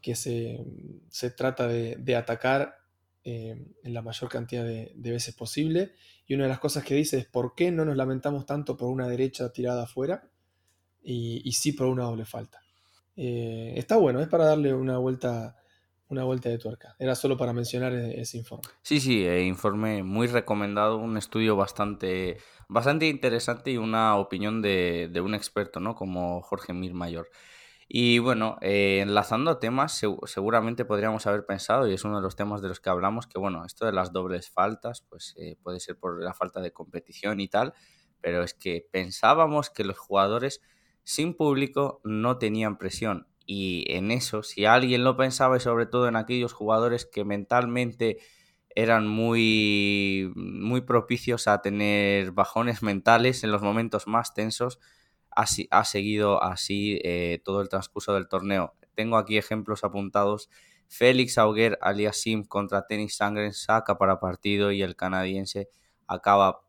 que 0.00 0.14
se, 0.14 0.64
trata 1.36 1.66
de, 1.66 2.14
atacar 2.14 2.76
eh, 3.24 3.60
en 3.82 3.94
la 3.94 4.02
mayor 4.02 4.30
cantidad 4.30 4.64
de, 4.64 4.92
veces 4.94 5.34
posible. 5.34 5.94
Y 6.28 6.34
una 6.34 6.44
de 6.44 6.50
las 6.50 6.60
cosas 6.60 6.84
que 6.84 6.94
dice 6.94 7.18
es 7.18 7.26
por 7.26 7.56
qué 7.56 7.72
no 7.72 7.84
nos 7.84 7.96
lamentamos 7.96 8.46
tanto 8.46 8.76
por 8.76 8.88
una 8.88 9.08
derecha 9.08 9.52
tirada 9.52 9.82
afuera 9.84 10.30
y, 11.02 11.50
sí 11.50 11.72
por 11.72 11.88
una 11.88 12.04
doble 12.04 12.24
falta. 12.24 12.60
Eh, 13.16 13.74
está 13.76 13.96
bueno, 13.96 14.20
es 14.20 14.28
para 14.28 14.44
darle 14.44 14.72
una 14.72 14.98
vuelta 14.98 15.56
una 16.08 16.24
vuelta 16.24 16.48
de 16.48 16.58
tuerca. 16.58 16.94
Era 16.98 17.14
solo 17.14 17.36
para 17.36 17.52
mencionar 17.52 17.92
e-, 17.92 18.20
ese 18.20 18.38
informe. 18.38 18.64
Sí, 18.82 19.00
sí, 19.00 19.26
eh, 19.26 19.44
informe 19.44 20.02
muy 20.02 20.26
recomendado, 20.26 20.98
un 20.98 21.16
estudio 21.16 21.56
bastante, 21.56 22.38
bastante 22.68 23.06
interesante 23.06 23.72
y 23.72 23.76
una 23.76 24.16
opinión 24.16 24.62
de, 24.62 25.10
un 25.22 25.34
experto, 25.34 25.80
¿no? 25.80 25.94
Como 25.94 26.42
Jorge 26.42 26.72
Mir 26.72 26.94
Mayor. 26.94 27.30
Y 27.88 28.18
bueno, 28.18 28.58
eh, 28.62 28.98
enlazando 29.00 29.58
temas, 29.58 30.00
seguramente 30.24 30.84
podríamos 30.84 31.26
haber 31.26 31.46
pensado, 31.46 31.88
y 31.88 31.94
es 31.94 32.04
uno 32.04 32.16
de 32.16 32.22
los 32.22 32.34
temas 32.34 32.60
de 32.60 32.68
los 32.68 32.80
que 32.80 32.90
hablamos, 32.90 33.28
que 33.28 33.38
bueno, 33.38 33.64
esto 33.64 33.86
de 33.86 33.92
las 33.92 34.12
dobles 34.12 34.50
faltas, 34.50 35.02
pues 35.08 35.34
eh, 35.38 35.56
puede 35.62 35.78
ser 35.78 35.96
por 35.96 36.20
la 36.20 36.34
falta 36.34 36.60
de 36.60 36.72
competición 36.72 37.38
y 37.38 37.46
tal, 37.46 37.74
pero 38.20 38.42
es 38.42 38.54
que 38.54 38.88
pensábamos 38.90 39.70
que 39.70 39.84
los 39.84 39.96
jugadores 39.98 40.60
sin 41.04 41.34
público 41.34 42.00
no 42.02 42.38
tenían 42.38 42.76
presión 42.76 43.28
y 43.46 43.84
en 43.88 44.10
eso, 44.10 44.42
si 44.42 44.64
alguien 44.64 45.04
lo 45.04 45.16
pensaba 45.16 45.56
y 45.56 45.60
sobre 45.60 45.86
todo 45.86 46.08
en 46.08 46.16
aquellos 46.16 46.52
jugadores 46.52 47.06
que 47.06 47.24
mentalmente 47.24 48.18
eran 48.74 49.06
muy, 49.06 50.32
muy 50.36 50.82
propicios 50.82 51.48
a 51.48 51.62
tener 51.62 52.32
bajones 52.32 52.82
mentales 52.82 53.42
en 53.44 53.52
los 53.52 53.62
momentos 53.62 54.06
más 54.06 54.34
tensos, 54.34 54.78
así, 55.30 55.68
ha 55.70 55.84
seguido 55.84 56.42
así 56.42 57.00
eh, 57.04 57.40
todo 57.44 57.62
el 57.62 57.68
transcurso 57.68 58.14
del 58.14 58.28
torneo. 58.28 58.74
Tengo 58.94 59.16
aquí 59.16 59.38
ejemplos 59.38 59.84
apuntados. 59.84 60.50
Félix 60.88 61.38
Auger 61.38 61.78
Aliasim 61.80 62.44
contra 62.44 62.86
Tennis 62.86 63.16
Sangren 63.16 63.52
saca 63.52 63.98
para 63.98 64.20
partido 64.20 64.72
y 64.72 64.82
el 64.82 64.96
canadiense 64.96 65.68
acaba 66.06 66.60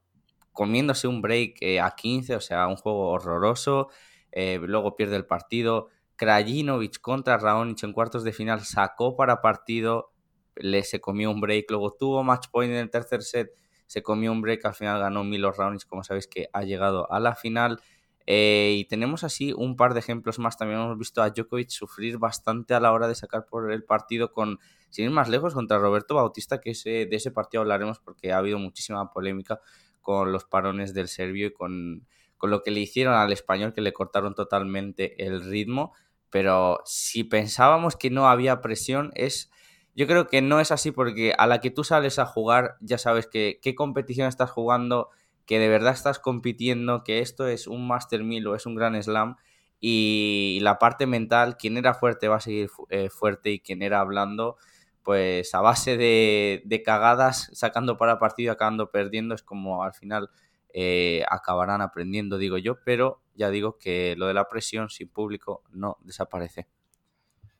comiéndose 0.54 1.08
un 1.08 1.22
break 1.22 1.58
eh, 1.62 1.80
a 1.80 1.92
15, 1.92 2.36
o 2.36 2.42
sea, 2.42 2.68
un 2.68 2.78
juego 2.78 3.10
horroroso. 3.10 3.90
Eh, 4.32 4.60
luego 4.62 4.96
pierde 4.96 5.16
el 5.16 5.26
partido. 5.26 5.90
Krajinovic 6.18 7.00
contra 7.00 7.38
Raonic 7.38 7.84
en 7.84 7.94
cuartos 7.94 8.24
de 8.24 8.34
final 8.34 8.62
sacó 8.62 9.16
para 9.16 9.42
partido, 9.42 10.12
le 10.56 10.84
se 10.84 11.00
comió 11.00 11.32
un 11.32 11.40
break, 11.40 11.70
luego 11.70 11.94
tuvo 11.94 12.24
match 12.24 12.48
point 12.52 12.72
en 12.72 12.80
el 12.80 12.90
tercer 12.90 13.22
set, 13.22 13.52
se 13.86 14.04
comió 14.04 14.32
un 14.32 14.42
break, 14.42 14.66
al 14.66 14.76
final 14.76 15.00
ganó 15.00 15.24
Milo 15.24 15.52
Raonic, 15.52 15.86
como 15.88 16.04
sabéis 16.04 16.28
que 16.28 16.50
ha 16.52 16.64
llegado 16.64 17.10
a 17.12 17.20
la 17.20 17.36
final. 17.36 17.80
Eh, 18.30 18.76
y 18.80 18.86
tenemos 18.86 19.24
así 19.24 19.54
un 19.54 19.78
par 19.78 19.94
de 19.94 20.02
ejemplos 20.02 20.38
más. 20.38 20.58
También 20.58 20.82
hemos 20.82 20.98
visto 20.98 21.22
a 21.22 21.30
Djokovic 21.30 21.70
sufrir 21.70 22.18
bastante 22.18 22.74
a 22.74 22.82
la 22.82 22.92
hora 22.92 23.08
de 23.08 23.16
sacar 23.16 23.46
por 23.46 23.72
el 23.72 23.86
partido 23.86 24.34
con, 24.34 24.60
sin 24.90 25.06
ir 25.06 25.12
más 25.12 25.30
lejos, 25.30 25.54
contra 25.54 25.78
Roberto 25.78 26.16
Bautista, 26.16 26.60
que 26.60 26.72
ese, 26.72 27.06
de 27.06 27.16
ese 27.16 27.32
partido 27.32 27.62
hablaremos 27.62 28.00
porque 28.00 28.34
ha 28.34 28.40
habido 28.40 28.60
muchísima 28.60 29.10
polémica 29.12 29.62
con 30.02 30.34
los 30.34 30.44
parones 30.44 30.94
del 30.94 31.08
serbio 31.08 31.48
y 31.48 31.54
con, 31.54 32.06
con 32.38 32.50
lo 32.50 32.64
que 32.64 32.72
le 32.72 32.82
hicieron 32.82 33.14
al 33.14 33.32
español, 33.32 33.74
que 33.74 33.82
le 33.82 33.94
cortaron 33.94 34.36
totalmente 34.36 35.26
el 35.26 35.42
ritmo 35.42 35.94
pero 36.30 36.80
si 36.86 37.24
pensábamos 37.24 37.96
que 37.96 38.10
no 38.10 38.28
había 38.28 38.62
presión, 38.62 39.12
es. 39.16 39.52
Yo 39.96 40.06
creo 40.06 40.28
que 40.28 40.44
no 40.44 40.60
es 40.60 40.72
así 40.72 40.92
porque 40.92 41.34
a 41.38 41.48
la 41.48 41.60
que 41.60 41.72
tú 41.72 41.84
sales 41.84 42.20
a 42.20 42.26
jugar, 42.28 42.76
ya 42.82 43.00
sabes 43.00 43.26
que 43.26 43.60
qué 43.63 43.74
competición 43.74 44.28
estás 44.28 44.52
jugando, 44.52 45.10
que 45.48 45.58
de 45.58 45.70
verdad 45.70 45.94
estás 45.94 46.20
compitiendo, 46.20 47.04
que 47.04 47.20
esto 47.20 47.48
es 47.48 47.66
un 47.66 47.88
Master 47.88 48.24
1000 48.24 48.48
o 48.48 48.56
es 48.56 48.66
un 48.68 48.76
Gran 48.76 49.02
Slam. 49.02 49.38
Y 49.80 50.60
la 50.62 50.78
parte 50.78 51.08
mental, 51.08 51.58
quien 51.58 51.78
era 51.78 51.94
fuerte 51.94 52.28
va 52.28 52.38
a 52.38 52.42
seguir 52.42 52.70
eh, 52.90 53.10
fuerte 53.10 53.52
y 53.52 53.60
quien 53.60 53.82
era 53.82 54.00
hablando, 54.00 54.58
pues 55.04 55.56
a 55.56 55.62
base 55.62 55.96
de, 55.98 56.82
cagadas, 56.84 57.50
sacando 57.54 57.96
para 57.96 58.20
partido, 58.20 58.52
acabando 58.52 58.92
perdiendo, 58.92 59.36
es 59.36 59.42
como 59.42 59.84
al 59.84 59.94
final 59.94 60.30
eh, 60.74 61.24
acabarán 61.30 61.82
aprendiendo, 61.82 62.38
digo 62.38 62.58
yo, 62.58 62.78
pero 62.84 63.22
ya 63.38 63.50
digo 63.50 63.78
que 63.78 64.15
lo 64.17 64.28
de 64.28 64.34
la 64.34 64.50
presión 64.50 64.89
sin 64.89 65.08
público 65.08 65.63
no 65.71 65.97
desaparece. 66.02 66.67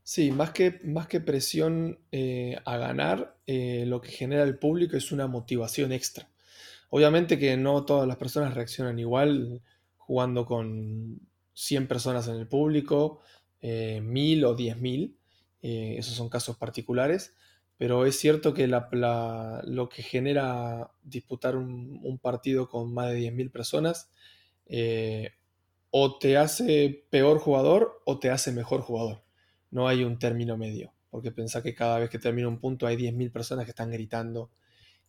Sí, 0.04 0.32
más 0.32 0.52
que, 0.52 0.80
más 0.84 1.08
que 1.08 1.20
presión 1.20 2.00
eh, 2.12 2.58
a 2.66 2.78
ganar, 2.78 3.38
eh, 3.46 3.84
lo 3.86 4.02
que 4.02 4.10
genera 4.10 4.44
el 4.44 4.58
público 4.58 4.96
es 4.98 5.12
una 5.12 5.28
motivación 5.28 5.92
extra. 5.92 6.30
Obviamente 6.90 7.38
que 7.38 7.58
no 7.58 7.86
todas 7.86 8.08
las 8.08 8.18
personas 8.18 8.54
reaccionan 8.54 8.98
igual 9.00 9.62
jugando 9.98 10.46
con 10.46 11.20
100 11.54 11.88
personas 11.88 12.28
en 12.30 12.36
el 12.36 12.48
público, 12.48 13.20
eh, 13.62 14.00
1000 14.02 14.46
o 14.46 14.56
10.000, 14.56 15.18
esos 15.62 16.14
son 16.14 16.30
casos 16.30 16.56
particulares, 16.56 17.34
pero 17.78 18.06
es 18.06 18.18
cierto 18.18 18.54
que 18.54 18.68
lo 18.68 19.90
que 19.90 20.02
genera 20.02 20.92
disputar 21.04 21.58
un, 21.58 22.20
partido 22.22 22.70
con 22.70 22.94
más 22.94 23.12
de 23.12 23.20
10.000 23.20 23.52
personas 23.52 24.10
eh, 24.66 25.32
o 25.92 26.18
te 26.18 26.38
hace 26.38 27.06
peor 27.10 27.40
jugador 27.40 28.02
o 28.06 28.20
te 28.20 28.30
hace 28.30 28.52
mejor 28.52 28.82
jugador. 28.82 29.24
No 29.72 29.88
hay 29.88 30.04
un 30.04 30.20
término 30.20 30.58
medio, 30.58 30.94
porque 31.10 31.32
pensá 31.32 31.62
que 31.62 31.76
cada 31.76 32.00
vez 32.00 32.10
que 32.10 32.20
termina 32.20 32.48
un 32.48 32.60
punto 32.60 32.88
hay 32.88 32.96
10.000 32.96 33.32
personas 33.32 33.66
que 33.66 33.72
están 33.72 33.92
gritando 33.92 34.52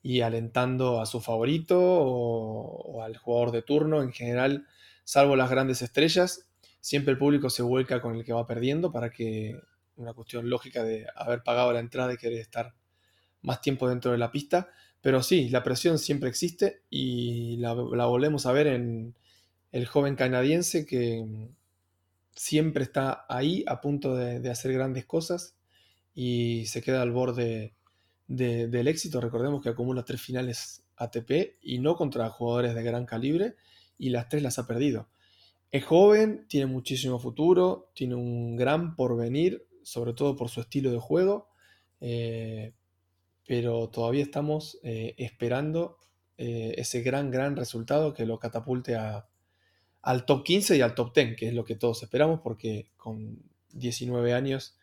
y 0.03 0.21
alentando 0.21 1.01
a 1.01 1.07
su 1.07 1.21
favorito 1.21 1.79
o, 1.81 3.03
al 3.03 3.17
jugador 3.17 3.53
de 3.53 3.63
turno 3.63 4.03
en 4.03 4.13
general, 4.13 4.67
salvo 5.05 5.37
las 5.37 5.51
grandes 5.51 5.83
estrellas, 5.83 6.49
siempre 6.81 7.13
el 7.13 7.19
público 7.19 7.51
se 7.51 7.63
vuelca 7.63 8.01
con 8.01 8.17
el 8.17 8.25
que 8.25 8.33
va 8.33 8.47
perdiendo 8.47 8.93
para 8.93 9.11
que 9.11 9.61
una 9.97 10.15
cuestión 10.15 10.49
lógica 10.49 10.85
de 10.85 11.07
haber 11.17 11.43
pagado 11.43 11.73
la 11.73 11.81
entrada 11.81 12.13
y 12.15 12.17
querer 12.17 12.39
estar 12.39 12.75
más 13.43 13.61
tiempo 13.61 13.89
dentro 13.89 14.13
de 14.13 14.19
la 14.19 14.31
pista. 14.31 14.69
Pero 15.01 15.23
sí, 15.23 15.49
la 15.49 15.63
presión 15.63 15.99
siempre 15.99 16.29
existe 16.29 16.83
y 16.91 17.57
la, 17.59 17.73
volvemos 17.73 18.47
a 18.47 18.53
ver 18.53 18.69
en 18.69 19.15
el 19.73 19.87
joven 19.87 20.17
canadiense 20.17 20.87
que 20.87 21.51
siempre 22.35 22.85
está 22.85 23.27
ahí 23.29 23.65
a 23.67 23.81
punto 23.81 24.15
de, 24.15 24.49
hacer 24.51 24.73
grandes 24.73 25.05
cosas 25.05 25.57
y 26.15 26.67
se 26.67 26.83
queda 26.83 27.03
al 27.03 27.13
borde 27.13 27.75
del 28.27 28.89
éxito. 28.89 29.21
Recordemos 29.21 29.63
que 29.63 29.71
acumula 29.71 30.05
tres 30.05 30.21
finales 30.21 30.85
ATP 30.97 31.57
y 31.63 31.79
no 31.79 31.97
contra 31.97 32.29
jugadores 32.31 32.75
de 32.75 32.83
gran 32.83 33.07
calibre 33.07 33.57
y 33.99 34.11
las 34.11 34.29
tres 34.29 34.43
las 34.43 34.59
ha 34.59 34.67
perdido. 34.67 35.09
Es 35.71 35.85
joven, 35.85 36.47
tiene 36.49 36.67
muchísimo 36.67 37.19
futuro, 37.19 37.91
tiene 37.95 38.15
un 38.15 38.57
gran 38.57 38.97
porvenir 38.97 39.69
sobre 39.89 40.13
todo 40.13 40.37
por 40.37 40.51
su 40.51 40.61
estilo 40.61 40.93
de 40.93 40.99
juego, 40.99 41.49
eh, 42.01 42.75
pero 43.47 43.89
todavía 43.89 44.23
estamos 44.23 44.79
eh, 44.83 45.15
esperando 45.17 45.97
eh, 46.37 46.75
ese 46.77 47.01
gran, 47.01 47.31
gran 47.31 47.57
resultado 47.57 48.13
que 48.13 48.27
lo 48.27 48.39
catapulte 48.39 48.97
al 50.03 50.25
top 50.25 50.45
15 50.45 50.77
y 50.77 50.81
al 50.81 50.95
top 50.95 51.15
10, 51.15 51.37
que 51.37 51.49
es 51.49 51.55
lo 51.55 51.65
que 51.65 51.75
todos 51.75 52.03
esperamos, 52.03 52.41
porque 52.43 52.89
con 52.97 53.39
19 53.73 54.33
años 54.33 54.77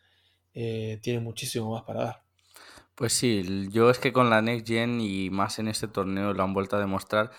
tiene 0.52 1.20
muchísimo 1.20 1.72
más 1.72 1.82
para 1.82 2.04
dar. 2.04 2.22
Pues 2.94 3.12
sí, 3.12 3.68
yo 3.70 3.90
es 3.90 3.98
que 3.98 4.12
con 4.14 4.30
la 4.30 4.40
Next 4.40 4.66
Gen 4.66 5.02
y 5.02 5.28
más 5.28 5.58
en 5.58 5.68
este 5.68 5.86
torneo 5.86 6.32
lo 6.32 6.42
han 6.42 6.54
vuelto 6.54 6.76
a 6.76 6.80
demostrar 6.80 7.30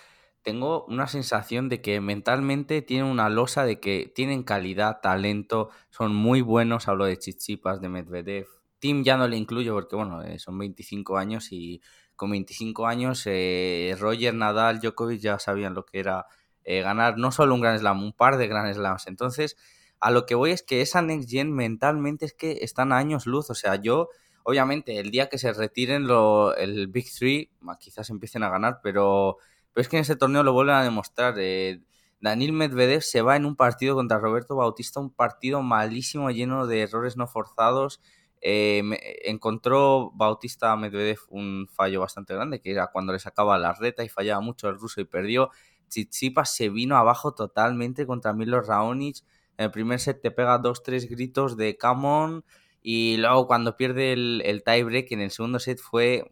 tengo 0.48 0.86
una 0.86 1.06
sensación 1.08 1.68
de 1.68 1.82
que 1.82 2.00
mentalmente 2.00 2.80
tienen 2.82 3.06
una 3.06 3.28
losa 3.28 3.66
de 3.66 3.80
que 3.80 4.10
tienen 4.14 4.44
calidad, 4.44 5.00
talento, 5.02 5.68
son 5.90 6.14
muy 6.14 6.40
buenos. 6.40 6.88
Hablo 6.88 7.04
de 7.04 7.18
Chichipas, 7.18 7.82
de 7.82 7.90
Medvedev. 7.90 8.46
Tim 8.78 9.04
ya 9.04 9.18
no 9.18 9.28
le 9.28 9.36
incluyo 9.36 9.74
porque, 9.74 9.96
bueno, 9.96 10.22
eh, 10.22 10.38
son 10.38 10.56
25 10.56 11.18
años 11.18 11.52
y 11.52 11.82
con 12.16 12.30
25 12.30 12.86
años 12.86 13.24
eh, 13.26 13.94
Roger, 13.98 14.32
Nadal, 14.34 14.80
Djokovic 14.80 15.20
ya 15.20 15.38
sabían 15.38 15.74
lo 15.74 15.84
que 15.84 15.98
era 15.98 16.26
eh, 16.68 16.82
ganar 16.82 17.16
no 17.18 17.32
solo 17.32 17.54
un 17.54 17.60
Grand 17.60 17.78
Slam, 17.78 18.02
un 18.02 18.12
par 18.12 18.36
de 18.36 18.48
Grand 18.48 18.72
Slams. 18.74 19.06
Entonces, 19.06 19.56
a 20.00 20.10
lo 20.10 20.26
que 20.26 20.34
voy 20.34 20.50
es 20.50 20.62
que 20.62 20.80
esa 20.82 21.02
Next 21.02 21.30
Gen 21.30 21.52
mentalmente 21.52 22.26
es 22.26 22.34
que 22.34 22.58
están 22.62 22.92
a 22.92 22.98
años 22.98 23.26
luz. 23.26 23.50
O 23.50 23.54
sea, 23.54 23.76
yo, 23.76 24.08
obviamente, 24.42 24.98
el 24.98 25.10
día 25.10 25.28
que 25.28 25.38
se 25.38 25.52
retiren 25.52 26.06
lo, 26.06 26.54
el 26.56 26.88
Big 26.88 27.06
Three, 27.12 27.50
quizás 27.80 28.10
empiecen 28.10 28.42
a 28.42 28.50
ganar, 28.50 28.80
pero 28.82 29.38
pero 29.72 29.82
es 29.82 29.88
que 29.88 29.96
en 29.96 30.02
ese 30.02 30.16
torneo 30.16 30.42
lo 30.42 30.52
vuelven 30.52 30.74
a 30.74 30.82
demostrar. 30.82 31.34
Eh, 31.38 31.80
Daniel 32.20 32.52
Medvedev 32.52 33.00
se 33.02 33.22
va 33.22 33.36
en 33.36 33.46
un 33.46 33.54
partido 33.54 33.94
contra 33.94 34.18
Roberto 34.18 34.56
Bautista, 34.56 34.98
un 34.98 35.10
partido 35.10 35.62
malísimo, 35.62 36.30
lleno 36.30 36.66
de 36.66 36.82
errores 36.82 37.16
no 37.16 37.28
forzados. 37.28 38.00
Eh, 38.40 38.82
encontró 39.24 40.10
Bautista 40.14 40.74
Medvedev 40.76 41.18
un 41.28 41.68
fallo 41.72 42.00
bastante 42.00 42.34
grande, 42.34 42.60
que 42.60 42.72
era 42.72 42.88
cuando 42.88 43.12
le 43.12 43.20
sacaba 43.20 43.56
la 43.58 43.72
reta 43.72 44.02
y 44.02 44.08
fallaba 44.08 44.40
mucho 44.40 44.68
el 44.68 44.78
ruso 44.78 45.00
y 45.00 45.04
perdió. 45.04 45.50
Tsitsipas 45.88 46.54
se 46.54 46.68
vino 46.68 46.96
abajo 46.96 47.34
totalmente 47.34 48.06
contra 48.06 48.32
Milo 48.32 48.60
Raonic. 48.60 49.18
En 49.56 49.66
el 49.66 49.70
primer 49.70 50.00
set 50.00 50.20
te 50.22 50.30
pega 50.30 50.58
dos, 50.58 50.82
tres 50.82 51.08
gritos 51.08 51.56
de 51.56 51.76
come 51.76 52.42
Y 52.82 53.16
luego 53.18 53.46
cuando 53.46 53.76
pierde 53.76 54.12
el, 54.12 54.42
el 54.44 54.62
tiebreak 54.62 55.12
en 55.12 55.20
el 55.20 55.30
segundo 55.30 55.58
set 55.58 55.80
fue 55.80 56.24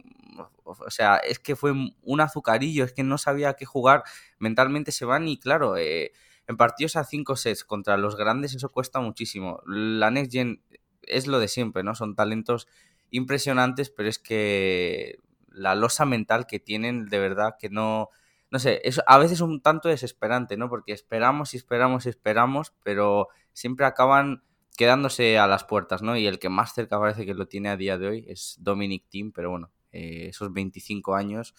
o 0.63 0.91
sea, 0.91 1.17
es 1.17 1.39
que 1.39 1.55
fue 1.55 1.71
un 2.01 2.21
azucarillo, 2.21 2.83
es 2.83 2.93
que 2.93 3.03
no 3.03 3.17
sabía 3.17 3.53
qué 3.53 3.65
jugar, 3.65 4.03
mentalmente 4.39 4.91
se 4.91 5.05
van 5.05 5.27
y 5.27 5.37
claro, 5.39 5.77
eh, 5.77 6.11
en 6.47 6.57
partidos 6.57 6.95
a 6.95 7.03
5 7.03 7.35
sets 7.35 7.63
contra 7.63 7.97
los 7.97 8.15
grandes 8.15 8.53
eso 8.55 8.69
cuesta 8.69 8.99
muchísimo. 8.99 9.61
La 9.65 10.11
Next 10.11 10.31
Gen 10.31 10.61
es 11.03 11.27
lo 11.27 11.39
de 11.39 11.47
siempre, 11.47 11.83
¿no? 11.83 11.95
Son 11.95 12.15
talentos 12.15 12.67
impresionantes, 13.11 13.89
pero 13.89 14.09
es 14.09 14.19
que 14.19 15.19
la 15.49 15.75
losa 15.75 16.05
mental 16.05 16.45
que 16.47 16.59
tienen, 16.59 17.07
de 17.07 17.19
verdad 17.19 17.55
que 17.59 17.69
no, 17.69 18.09
no 18.49 18.59
sé, 18.59 18.81
es 18.83 19.01
a 19.05 19.17
veces 19.17 19.41
un 19.41 19.61
tanto 19.61 19.89
desesperante, 19.89 20.57
¿no? 20.57 20.69
Porque 20.69 20.93
esperamos 20.93 21.53
y 21.53 21.57
esperamos 21.57 22.05
y 22.05 22.09
esperamos, 22.09 22.73
pero 22.83 23.27
siempre 23.53 23.85
acaban 23.85 24.43
quedándose 24.77 25.37
a 25.37 25.47
las 25.47 25.63
puertas, 25.63 26.01
¿no? 26.01 26.15
Y 26.15 26.27
el 26.27 26.39
que 26.39 26.49
más 26.49 26.73
cerca 26.73 26.99
parece 26.99 27.25
que 27.25 27.33
lo 27.33 27.47
tiene 27.47 27.69
a 27.69 27.77
día 27.77 27.97
de 27.97 28.07
hoy 28.07 28.25
es 28.27 28.57
Dominic 28.59 29.05
Team, 29.09 29.31
pero 29.33 29.49
bueno, 29.49 29.71
eh, 29.91 30.27
esos 30.29 30.53
25 30.53 31.15
años, 31.15 31.55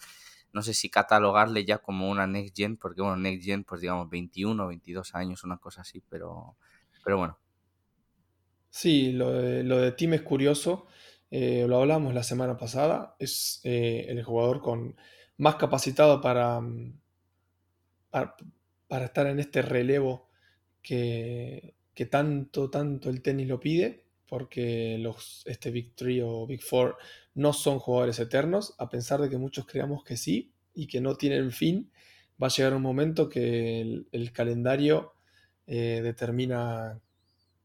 no 0.53 0.63
sé 0.63 0.73
si 0.73 0.89
catalogarle 0.89 1.65
ya 1.65 1.79
como 1.79 2.09
una 2.09 2.25
Next 2.25 2.55
Gen, 2.55 2.77
porque 2.77 3.01
bueno, 3.01 3.17
Next 3.17 3.45
Gen, 3.45 3.65
pues 3.65 3.81
digamos 3.81 4.09
21, 4.09 4.67
22 4.67 5.15
años, 5.15 5.43
una 5.43 5.57
cosa 5.57 5.81
así, 5.81 6.01
pero, 6.09 6.55
pero 7.03 7.17
bueno. 7.17 7.37
Sí, 8.69 9.11
lo 9.11 9.31
de, 9.31 9.63
lo 9.63 9.93
Tim 9.95 10.13
es 10.13 10.21
curioso, 10.21 10.87
eh, 11.29 11.65
lo 11.67 11.77
hablamos 11.81 12.13
la 12.13 12.23
semana 12.23 12.57
pasada, 12.57 13.15
es 13.19 13.59
eh, 13.63 14.05
el 14.07 14.23
jugador 14.23 14.61
con 14.61 14.95
más 15.39 15.55
capacitado 15.55 16.21
para, 16.21 16.61
mm, 16.61 16.99
para, 18.11 19.05
estar 19.05 19.27
en 19.27 19.39
este 19.39 19.61
relevo 19.63 20.29
que, 20.83 21.75
que 21.95 22.05
tanto, 22.05 22.69
tanto 22.69 23.09
el 23.09 23.21
tenis 23.21 23.47
lo 23.47 23.59
pide 23.59 24.03
porque 24.27 24.97
los, 24.99 25.41
este 25.45 25.71
Big 25.71 25.95
Three 25.95 26.21
o 26.21 26.45
Big 26.45 26.61
Four 26.61 26.97
no 27.33 27.51
son 27.51 27.79
jugadores 27.79 28.19
eternos, 28.19 28.75
a 28.77 28.89
pesar 28.89 29.19
de 29.21 29.29
que 29.29 29.37
muchos 29.37 29.65
creamos 29.65 30.03
que 30.03 30.17
sí 30.17 30.53
y 30.75 30.87
que 30.87 31.01
no 31.01 31.15
tienen 31.15 31.51
fin, 31.51 31.91
va 32.41 32.47
a 32.47 32.51
llegar 32.51 32.75
un 32.75 32.83
momento 32.83 33.27
que 33.27 33.81
el, 34.11 34.31
calendario 34.31 35.13
eh, 35.67 36.01
determina 36.03 37.01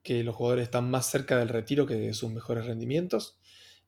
que 0.03 0.25
los 0.25 0.35
jugadores 0.35 0.65
están 0.65 0.91
más 0.91 1.07
cerca 1.07 1.39
del 1.39 1.49
retiro 1.49 1.87
que 1.87 1.95
de 1.95 2.15
sus 2.15 2.31
mejores 2.31 2.67
rendimientos. 2.67 3.39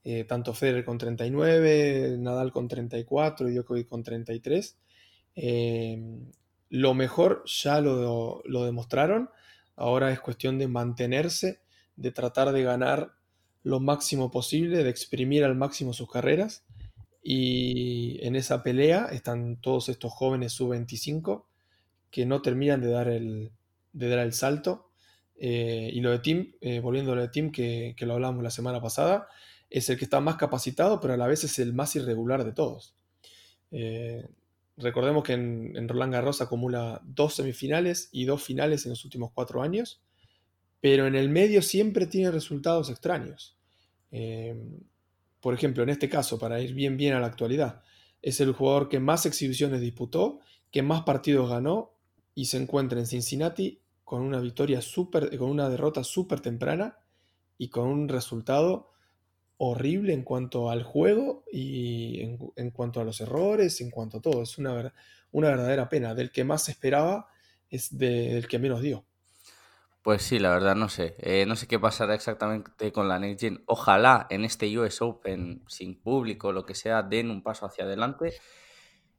Eh, 0.09 0.23
tanto 0.23 0.55
Federer 0.55 0.85
con 0.85 0.99
39, 0.99 2.15
Nadal 2.21 2.53
con 2.53 2.69
34 2.69 3.49
y 3.49 3.55
Djokovic 3.55 3.89
con 3.89 4.05
33. 4.05 4.79
Eh, 5.35 6.01
lo 6.69 6.95
mejor 6.95 7.43
ya 7.45 7.81
lo, 7.81 8.45
demostraron, 8.65 9.31
ahora 9.75 10.13
es 10.13 10.21
cuestión 10.21 10.59
de 10.59 10.69
mantenerse 10.69 11.59
de 11.97 12.13
tratar 12.13 12.53
de 12.53 12.63
ganar 12.63 13.15
lo 13.65 13.81
máximo 13.81 14.31
posible, 14.31 14.85
de 14.85 14.91
exprimir 14.91 15.43
al 15.43 15.57
máximo 15.57 15.93
sus 15.93 16.09
carreras. 16.09 16.65
Y 17.21 18.25
en 18.25 18.37
esa 18.37 18.63
pelea 18.63 19.07
están 19.11 19.57
todos 19.57 19.89
estos 19.89 20.13
jóvenes 20.13 20.53
sub-25 20.53 21.47
que 22.13 22.27
no 22.27 22.43
terminan 22.43 22.81
de 22.81 22.91
dar 22.91 23.09
el, 23.09 24.33
salto. 24.33 24.93
Eh, 25.35 25.91
y 25.93 26.01
lo 26.01 26.13
de 26.13 26.21
Tim, 26.21 26.53
eh, 26.61 26.79
volviendo 26.79 27.11
a 27.11 27.17
lo 27.17 27.23
de 27.23 27.29
Tim, 27.29 27.51
que, 27.51 27.97
lo 27.99 28.13
hablamos 28.13 28.45
la 28.45 28.51
semana 28.51 28.81
pasada, 28.81 29.27
es 29.71 29.89
el 29.89 29.99
que 29.99 30.05
está 30.05 30.21
más 30.21 30.37
capacitado, 30.37 31.01
pero 31.01 31.15
a 31.15 31.17
la 31.17 31.27
vez 31.27 31.45
es 31.45 31.59
el 31.59 31.73
más 31.73 31.97
irregular 31.97 32.45
de 32.45 32.53
todos. 32.53 32.95
Eh, 33.71 34.27
recordemos 34.77 35.25
que 35.25 35.33
en, 35.33 35.89
Roland 35.89 36.13
Garros 36.13 36.41
acumula 36.41 37.01
dos 37.05 37.35
semifinales 37.35 38.09
y 38.13 38.25
dos 38.25 38.43
finales 38.43 38.85
en 38.87 38.91
los 38.91 39.05
últimos 39.05 39.33
cuatro 39.33 39.63
años 39.63 40.01
pero 40.87 41.09
en 41.09 41.17
el 41.17 41.29
medio 41.29 41.63
siempre 41.63 42.07
tiene 42.07 42.31
resultados 42.31 42.91
extraños. 42.91 43.57
Em, 44.13 44.79
por 45.41 45.53
ejemplo, 45.53 45.83
en 45.83 45.89
este 45.89 46.09
caso, 46.09 46.39
para 46.39 46.61
ir 46.61 46.75
bien 46.75 46.97
bien 46.97 47.15
a 47.15 47.21
la 47.21 47.27
actualidad, 47.27 47.83
es 48.23 48.41
el 48.41 48.53
jugador 48.53 48.89
que 48.89 49.01
más 49.01 49.27
exhibiciones 49.27 49.81
disputó, 49.81 50.39
que 50.71 50.83
más 50.83 51.03
partidos 51.03 51.51
ganó 51.51 51.95
y 52.37 52.47
se 52.47 52.59
encuentra 52.59 52.99
en 52.99 53.07
Cincinnati 53.07 53.81
con 54.05 54.23
una 54.23 54.41
victoria 54.41 54.81
super, 54.81 55.37
con 55.37 55.51
una 55.51 55.69
derrota 55.69 56.05
súper 56.05 56.41
temprana 56.41 56.99
y 57.59 57.69
con 57.69 57.89
un 57.89 58.09
resultado 58.09 58.93
horrible 59.59 60.13
en 60.13 60.23
cuanto 60.23 60.71
al 60.71 60.83
juego 60.83 61.45
y 61.51 62.21
en, 62.57 62.71
cuanto 62.71 63.01
a 63.01 63.05
los 63.05 63.21
errores, 63.21 63.81
en 63.81 63.91
cuanto 63.91 64.19
a 64.19 64.21
todo. 64.21 64.43
Es 64.43 64.59
una, 64.59 64.93
una 65.33 65.49
verdadera 65.49 65.89
pena. 65.89 66.15
Del 66.15 66.31
que 66.31 66.45
más 66.45 66.69
esperaba 66.69 67.29
es 67.71 67.97
del 67.97 68.47
que 68.49 68.59
menos 68.59 68.83
dio. 68.83 69.05
Pues 70.03 70.23
sí, 70.23 70.39
la 70.39 70.51
verdad 70.51 70.77
no 70.77 70.89
sé. 70.89 71.17
Eh, 71.19 71.47
no 71.47 71.57
sé 71.57 71.67
qué 71.67 71.81
pasará 71.81 72.15
exactamente 72.15 72.93
con 72.93 73.09
la 73.09 73.19
Next 73.19 73.41
Gen. 73.41 73.65
Ojalá 73.67 74.27
en 74.31 74.45
este 74.45 74.79
US 74.79 75.03
Open, 75.03 75.65
sin 75.67 76.01
público, 76.01 76.53
lo 76.53 76.65
que 76.65 76.77
sea, 76.77 77.03
den 77.03 77.31
un 77.31 77.43
paso 77.43 77.67
hacia 77.67 77.85
adelante. 77.85 78.35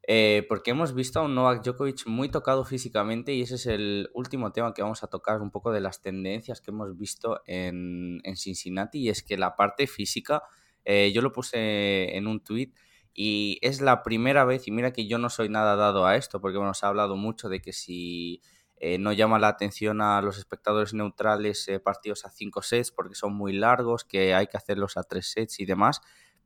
Eh, 0.10 0.46
porque 0.48 0.72
hemos 0.72 0.96
visto 0.96 1.20
a 1.20 1.24
un 1.24 1.36
Novak 1.36 1.66
Djokovic 1.66 2.08
muy 2.08 2.30
tocado 2.30 2.64
físicamente 2.64 3.34
y 3.34 3.42
ese 3.42 3.56
es 3.56 3.66
el 3.66 4.10
último 4.14 4.54
tema 4.54 4.74
que 4.74 4.82
vamos 4.82 5.04
a 5.04 5.08
tocar, 5.08 5.42
un 5.42 5.52
poco 5.52 5.74
de 5.74 5.82
las 5.82 6.02
tendencias 6.02 6.62
que 6.62 6.72
hemos 6.72 6.98
visto 6.98 7.42
en, 7.46 8.22
Cincinnati. 8.38 9.00
Y 9.00 9.10
es 9.10 9.22
que 9.22 9.38
la 9.38 9.58
parte 9.58 9.86
física, 9.86 10.44
eh, 10.86 11.12
yo 11.14 11.22
lo 11.22 11.34
puse 11.34 12.16
en 12.16 12.26
un 12.28 12.42
tweet 12.42 12.72
y 13.14 13.60
es 13.62 13.82
la 13.82 14.02
primera 14.02 14.46
vez, 14.46 14.68
y 14.68 14.72
mira 14.72 14.94
que 14.94 15.08
yo 15.08 15.18
no 15.18 15.30
soy 15.30 15.50
nada 15.50 15.76
dado 15.76 16.06
a 16.06 16.16
esto, 16.16 16.40
porque 16.40 16.58
bueno, 16.58 16.74
se 16.74 16.86
ha 16.86 16.90
hablado 16.90 17.18
mucho 17.18 17.50
de 17.50 17.60
que 17.60 17.74
si 17.74 18.42
eh, 18.78 18.98
no 19.00 19.12
llama 19.12 19.40
la 19.40 19.50
atención 19.50 20.00
a 20.02 20.22
los 20.22 20.38
espectadores 20.38 20.94
neutrales 20.94 21.68
eh, 21.68 21.82
partidos 21.82 22.26
a 22.26 22.30
5 22.30 22.62
sets 22.62 22.92
porque 22.92 23.16
son 23.16 23.34
muy 23.34 23.52
largos, 23.52 24.06
que 24.06 24.34
hay 24.34 24.48
que 24.48 24.56
hacerlos 24.56 24.96
a 24.96 25.04
3 25.04 25.28
sets 25.28 25.60
y 25.60 25.66
demás. 25.66 26.00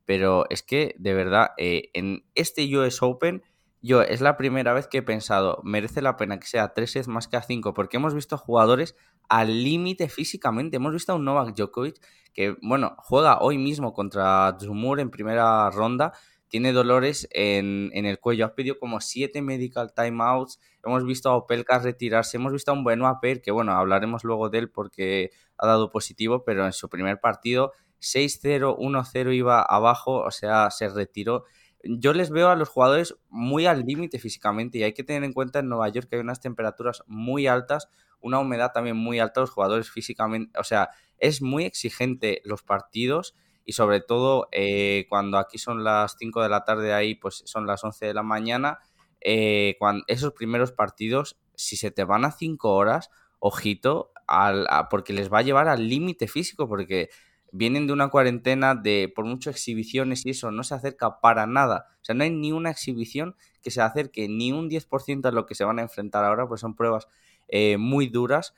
Pero 0.05 0.45
es 0.49 0.63
que, 0.63 0.95
de 0.97 1.13
verdad, 1.13 1.49
en 1.57 2.25
este 2.33 2.65
US 2.75 3.03
Open, 3.03 3.43
yo 3.81 4.01
es 4.01 4.21
la 4.21 4.37
primera 4.37 4.73
vez 4.73 4.87
que 4.87 4.99
he 4.99 5.01
pensado, 5.01 5.59
merece 5.63 6.01
la 6.01 6.17
pena 6.17 6.39
que 6.39 6.47
sea 6.47 6.63
a 6.63 6.73
3 6.73 6.91
sets 6.91 7.07
más 7.07 7.27
que 7.27 7.37
a 7.37 7.41
5, 7.41 7.73
porque 7.73 7.97
hemos 7.97 8.13
visto 8.13 8.37
jugadores 8.37 8.95
al 9.29 9.63
límite 9.63 10.09
físicamente. 10.09 10.77
Hemos 10.77 10.93
visto 10.93 11.13
a 11.13 11.15
un 11.15 11.25
Novak 11.25 11.55
Djokovic 11.55 11.99
que, 12.33 12.55
bueno, 12.61 12.95
juega 12.99 13.39
hoy 13.39 13.57
mismo 13.57 13.93
contra 13.93 14.55
Zumur 14.59 14.99
en 14.99 15.09
primera 15.09 15.69
ronda 15.69 16.13
tiene 16.51 16.73
dolores 16.73 17.29
en, 17.31 17.91
el 17.93 18.19
cuello. 18.19 18.45
Ha 18.45 18.55
pedido 18.55 18.77
como 18.77 18.99
siete 18.99 19.41
medical 19.41 19.93
timeouts. 19.93 20.59
Hemos 20.83 21.05
visto 21.05 21.29
a 21.29 21.37
Opelka 21.37 21.79
retirarse. 21.79 22.35
Hemos 22.35 22.51
visto 22.51 22.71
a 22.71 22.73
un 22.73 22.83
Benoit 22.83 23.19
Per, 23.21 23.41
que 23.41 23.51
bueno, 23.51 23.71
hablaremos 23.71 24.25
luego 24.25 24.49
de 24.49 24.57
él 24.57 24.69
porque 24.69 25.31
ha 25.57 25.65
dado 25.65 25.89
positivo, 25.91 26.43
pero 26.43 26.65
en 26.65 26.73
su 26.73 26.89
primer 26.89 27.21
partido 27.21 27.71
6-0, 28.01 28.77
1-0 28.77 29.33
iba 29.33 29.61
abajo, 29.61 30.17
o 30.17 30.31
sea, 30.31 30.69
se 30.71 30.89
retiró. 30.89 31.45
Yo 31.83 32.13
les 32.13 32.29
veo 32.29 32.49
a 32.49 32.55
los 32.55 32.69
jugadores 32.69 33.15
muy 33.29 33.65
al 33.65 33.85
límite 33.85 34.19
físicamente 34.19 34.77
y 34.77 34.83
hay 34.83 34.93
que 34.93 35.03
tener 35.03 35.23
en 35.23 35.33
cuenta 35.33 35.59
en 35.59 35.69
Nueva 35.69 35.89
York 35.89 36.07
que 36.09 36.17
hay 36.17 36.21
unas 36.21 36.39
temperaturas 36.39 37.03
muy 37.07 37.47
altas, 37.47 37.89
una 38.19 38.39
humedad 38.39 38.71
también 38.71 38.97
muy 38.97 39.19
alta, 39.19 39.41
los 39.41 39.49
jugadores 39.49 39.89
físicamente, 39.89 40.57
o 40.59 40.63
sea, 40.63 40.89
es 41.17 41.41
muy 41.41 41.65
exigente 41.65 42.41
los 42.45 42.63
partidos 42.63 43.35
y 43.65 43.73
sobre 43.73 44.01
todo 44.01 44.47
eh, 44.51 45.05
cuando 45.09 45.37
aquí 45.37 45.57
son 45.57 45.83
las 45.83 46.15
5 46.19 46.41
de 46.41 46.49
la 46.49 46.65
tarde, 46.65 46.93
ahí 46.93 47.15
pues 47.15 47.43
son 47.45 47.65
las 47.67 47.83
11 47.83 48.07
de 48.07 48.13
la 48.13 48.23
mañana, 48.23 48.79
eh, 49.21 49.75
cuando 49.79 50.03
esos 50.07 50.33
primeros 50.33 50.71
partidos, 50.71 51.37
si 51.55 51.77
se 51.77 51.91
te 51.91 52.03
van 52.03 52.25
a 52.25 52.31
5 52.31 52.73
horas, 52.73 53.09
ojito, 53.39 54.11
al, 54.27 54.67
porque 54.89 55.13
les 55.13 55.31
va 55.31 55.39
a 55.39 55.43
llevar 55.43 55.67
al 55.67 55.87
límite 55.87 56.27
físico, 56.27 56.67
porque 56.67 57.09
vienen 57.51 57.85
de 57.85 57.93
una 57.93 58.09
cuarentena 58.09 58.75
de 58.75 59.11
por 59.13 59.25
mucho 59.25 59.49
exhibiciones 59.49 60.25
y 60.25 60.31
eso 60.31 60.51
no 60.51 60.63
se 60.63 60.73
acerca 60.73 61.19
para 61.19 61.45
nada. 61.45 61.87
O 62.01 62.05
sea, 62.05 62.15
no 62.15 62.23
hay 62.23 62.29
ni 62.31 62.51
una 62.51 62.71
exhibición 62.71 63.35
que 63.61 63.71
se 63.71 63.81
acerque 63.81 64.27
ni 64.27 64.51
un 64.51 64.69
10% 64.69 65.25
a 65.27 65.31
lo 65.31 65.45
que 65.45 65.55
se 65.55 65.65
van 65.65 65.79
a 65.79 65.83
enfrentar 65.83 66.23
ahora, 66.23 66.47
pues 66.47 66.61
son 66.61 66.75
pruebas 66.75 67.07
eh, 67.47 67.77
muy 67.77 68.07
duras. 68.07 68.53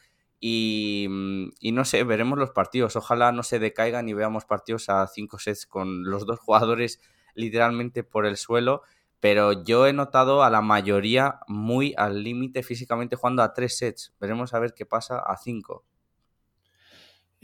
Y, 0.45 1.07
no 1.09 1.85
sé, 1.85 2.03
veremos 2.03 2.37
los 2.37 2.51
partidos. 2.51 2.97
Ojalá 2.97 3.31
no 3.31 3.43
se 3.43 3.59
decaigan 3.59 4.09
y 4.09 4.13
veamos 4.13 4.43
partidos 4.43 4.89
a 4.89 5.07
5 5.07 5.39
sets 5.39 5.65
con 5.65 6.03
los 6.03 6.25
dos 6.25 6.39
jugadores 6.39 6.99
literalmente 7.33 8.03
por 8.03 8.25
el 8.25 8.35
suelo. 8.35 8.81
Pero 9.21 9.63
yo 9.63 9.87
he 9.87 9.93
notado 9.93 10.43
a 10.43 10.49
la 10.49 10.61
mayoría 10.61 11.39
muy 11.47 11.93
al 11.97 12.23
límite 12.23 12.61
físicamente 12.61 13.15
jugando 13.15 13.41
a 13.41 13.53
3 13.53 13.77
sets. 13.77 14.13
Veremos 14.19 14.53
a 14.53 14.59
ver 14.59 14.73
qué 14.73 14.85
pasa 14.85 15.17
a 15.17 15.37
5. 15.37 15.85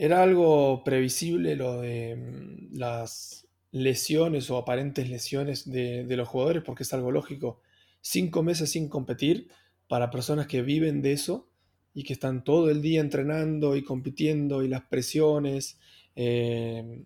Era 0.02 0.22
algo 0.22 0.82
previsible 0.82 1.56
lo 1.56 1.82
de 1.82 2.16
mm, 2.16 2.78
las 2.78 3.46
lesiones 3.70 4.50
o 4.50 4.56
aparentes 4.56 5.10
lesiones 5.10 5.70
de, 5.70 6.06
los 6.16 6.26
jugadores, 6.26 6.62
porque 6.62 6.84
es 6.84 6.94
algo 6.94 7.10
lógico. 7.12 7.60
Cinco 8.00 8.42
meses 8.42 8.72
sin 8.72 8.88
competir 8.88 9.50
para 9.88 10.10
personas 10.10 10.46
que 10.46 10.62
viven 10.62 11.02
de 11.02 11.12
eso 11.12 11.50
y 11.92 12.04
que 12.04 12.14
están 12.14 12.44
todo 12.44 12.70
el 12.70 12.80
día 12.80 13.02
entrenando 13.02 13.76
y 13.76 13.84
compitiendo 13.84 14.62
y 14.62 14.68
las 14.68 14.80
presiones, 14.84 15.78
eh, 16.16 17.04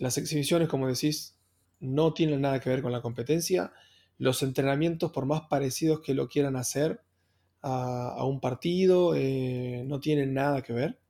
las 0.00 0.18
exhibiciones, 0.18 0.68
como 0.68 0.88
decís, 0.88 1.36
no 1.78 2.12
tienen 2.12 2.40
nada 2.40 2.58
que 2.58 2.70
ver 2.70 2.82
con 2.82 2.90
la 2.90 3.02
competencia. 3.02 3.72
Los 4.18 4.42
entrenamientos, 4.42 5.12
por 5.12 5.26
más 5.26 5.42
parecidos 5.42 6.00
que 6.00 6.12
lo 6.12 6.26
quieran 6.26 6.56
hacer 6.56 7.02
a, 7.60 8.24
un 8.24 8.40
partido, 8.40 9.14
eh, 9.14 9.84
no 9.86 10.00
tienen 10.00 10.34
nada 10.34 10.62
que 10.62 10.72
ver. 10.72 11.01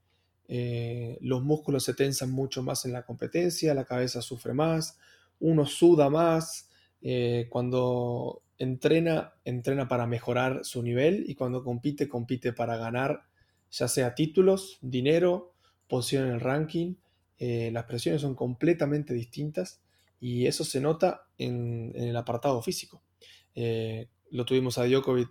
Eh, 0.54 1.16
los 1.22 1.42
músculos 1.42 1.82
se 1.82 1.94
tensan 1.94 2.30
mucho 2.30 2.62
más 2.62 2.84
en 2.84 2.92
la 2.92 3.06
competencia, 3.06 3.72
la 3.72 3.86
cabeza 3.86 4.20
sufre 4.20 4.52
más, 4.52 4.98
uno 5.40 5.64
suda 5.64 6.10
más, 6.10 6.68
eh, 7.00 7.46
cuando 7.48 8.42
entrena, 8.58 9.32
entrena 9.46 9.88
para 9.88 10.06
mejorar 10.06 10.62
su 10.62 10.82
nivel 10.82 11.24
y 11.26 11.36
cuando 11.36 11.64
compite, 11.64 12.06
compite 12.06 12.52
para 12.52 12.76
ganar, 12.76 13.22
ya 13.70 13.88
sea 13.88 14.14
títulos, 14.14 14.76
dinero, 14.82 15.54
posición 15.88 16.26
en 16.26 16.32
el 16.34 16.40
ranking. 16.40 16.96
Eh, 17.38 17.70
las 17.72 17.84
presiones 17.84 18.20
son 18.20 18.34
completamente 18.34 19.14
distintas 19.14 19.80
y 20.20 20.44
eso 20.44 20.64
se 20.64 20.82
nota 20.82 21.28
en, 21.38 21.92
el 21.94 22.14
apartado 22.14 22.60
físico. 22.60 23.02
lo 23.54 24.44
tuvimos 24.44 24.76
a 24.76 24.84
Djokovic 24.84 25.30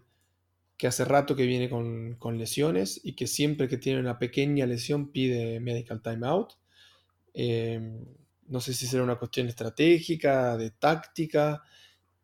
que 0.82 0.88
hace 0.88 1.06
rato 1.06 1.36
que 1.36 1.46
viene 1.46 1.70
con, 1.70 2.38
lesiones 2.39 3.00
y 3.04 3.13
que 3.13 3.28
siempre 3.28 3.67
que 3.67 3.78
tiene 3.78 4.00
una 4.00 4.17
pequeña 4.17 4.65
lesión 4.65 5.12
pide 5.12 5.60
medical 5.60 6.02
timeout. 6.02 6.54
Eh, 7.36 8.04
no 8.48 8.60
sé 8.60 8.74
si 8.74 8.88
será 8.88 9.04
una 9.04 9.20
cuestión 9.20 9.48
estratégica, 9.48 10.58
de 10.58 10.72
táctica, 10.72 11.62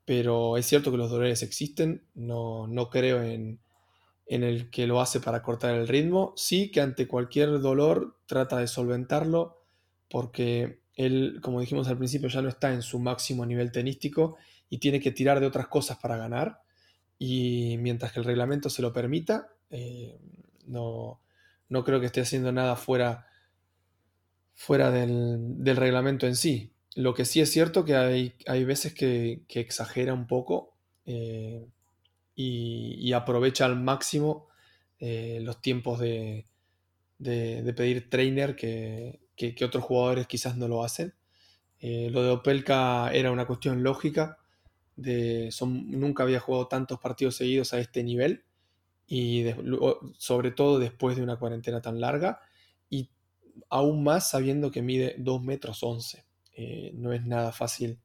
pero 0.05 0.57
es 0.57 0.65
cierto 0.65 0.89
que 0.89 0.97
los 0.97 1.11
dolores 1.11 1.43
existen. 1.43 2.01
No, 2.15 2.65
no 2.65 2.89
creo 2.89 3.21
en, 3.21 3.59
en, 4.25 4.43
el 4.43 4.71
que 4.71 4.87
lo 4.87 5.01
hace 5.01 5.19
para 5.19 5.43
cortar 5.43 5.75
el 5.75 5.87
ritmo. 5.87 6.33
Sí 6.35 6.71
que 6.71 6.81
ante 6.81 7.07
cualquier 7.07 7.59
dolor 7.59 8.17
trata 8.25 8.57
de 8.57 8.65
solventarlo 8.65 9.61
porque 10.09 10.79
él, 10.95 11.41
como 11.43 11.61
dijimos 11.61 11.87
al 11.89 11.99
principio, 11.99 12.27
ya 12.27 12.41
no 12.41 12.49
está 12.49 12.73
en 12.73 12.81
su 12.81 12.97
máximo 12.97 13.45
nivel 13.45 13.71
tenístico 13.71 14.35
y 14.67 14.79
tiene 14.79 14.99
que 14.99 15.11
tirar 15.11 15.39
de 15.39 15.45
otras 15.45 15.67
cosas 15.67 15.99
para 15.99 16.17
ganar 16.17 16.65
y 17.19 17.77
mientras 17.79 18.11
que 18.11 18.19
el 18.19 18.25
reglamento 18.25 18.69
se 18.69 18.81
lo 18.81 18.93
permita, 18.93 19.49
eh, 19.69 20.17
no, 20.67 21.19
creo 21.83 21.99
que 21.99 22.05
esté 22.05 22.21
haciendo 22.21 22.51
nada 22.51 22.75
fuera, 22.75 23.27
fuera 24.53 24.91
del, 24.91 25.57
reglamento 25.75 26.27
en 26.27 26.35
sí. 26.35 26.73
Lo 26.95 27.13
que 27.13 27.25
sí 27.25 27.41
es 27.41 27.51
cierto 27.51 27.85
que 27.85 27.95
hay, 27.95 28.33
hay 28.47 28.63
veces 28.65 28.93
que, 28.93 29.43
exagera 29.49 30.13
un 30.13 30.27
poco 30.27 30.75
eh, 31.05 31.65
y, 32.35 33.11
aprovecha 33.13 33.65
al 33.65 33.79
máximo 33.79 34.47
eh, 34.99 35.39
los 35.41 35.61
tiempos 35.61 35.99
de, 35.99 36.45
pedir 37.19 38.09
trainer 38.09 38.55
que, 38.55 39.19
otros 39.63 39.83
jugadores 39.83 40.27
quizás 40.27 40.55
no 40.57 40.67
lo 40.67 40.83
hacen. 40.83 41.15
lo 41.81 42.23
de 42.23 42.29
Opelka 42.29 43.11
era 43.11 43.31
una 43.31 43.47
cuestión 43.47 43.81
lógica 43.81 44.37
son, 45.51 45.91
nunca 45.91 46.23
había 46.23 46.39
jugado 46.39 46.67
tantos 46.67 46.99
partidos 46.99 47.35
seguidos 47.35 47.73
a 47.73 47.79
este 47.79 48.03
nivel 48.03 48.43
y 49.07 49.45
sobre 50.17 50.51
todo 50.51 50.79
después 50.79 51.15
de 51.15 51.23
una 51.23 51.37
cuarentena 51.37 51.81
tan 51.81 52.01
larga 52.01 52.41
y 52.89 53.09
aún 53.69 54.03
más 54.03 54.29
sabiendo 54.29 54.69
que 54.71 54.81
mide 54.81 55.15
2 55.17 55.41
metros 55.43 55.81
11. 55.81 56.25
Eh, 56.53 56.91
no 56.95 57.13
es 57.13 57.25
nada 57.25 57.51
fácil 57.51 57.99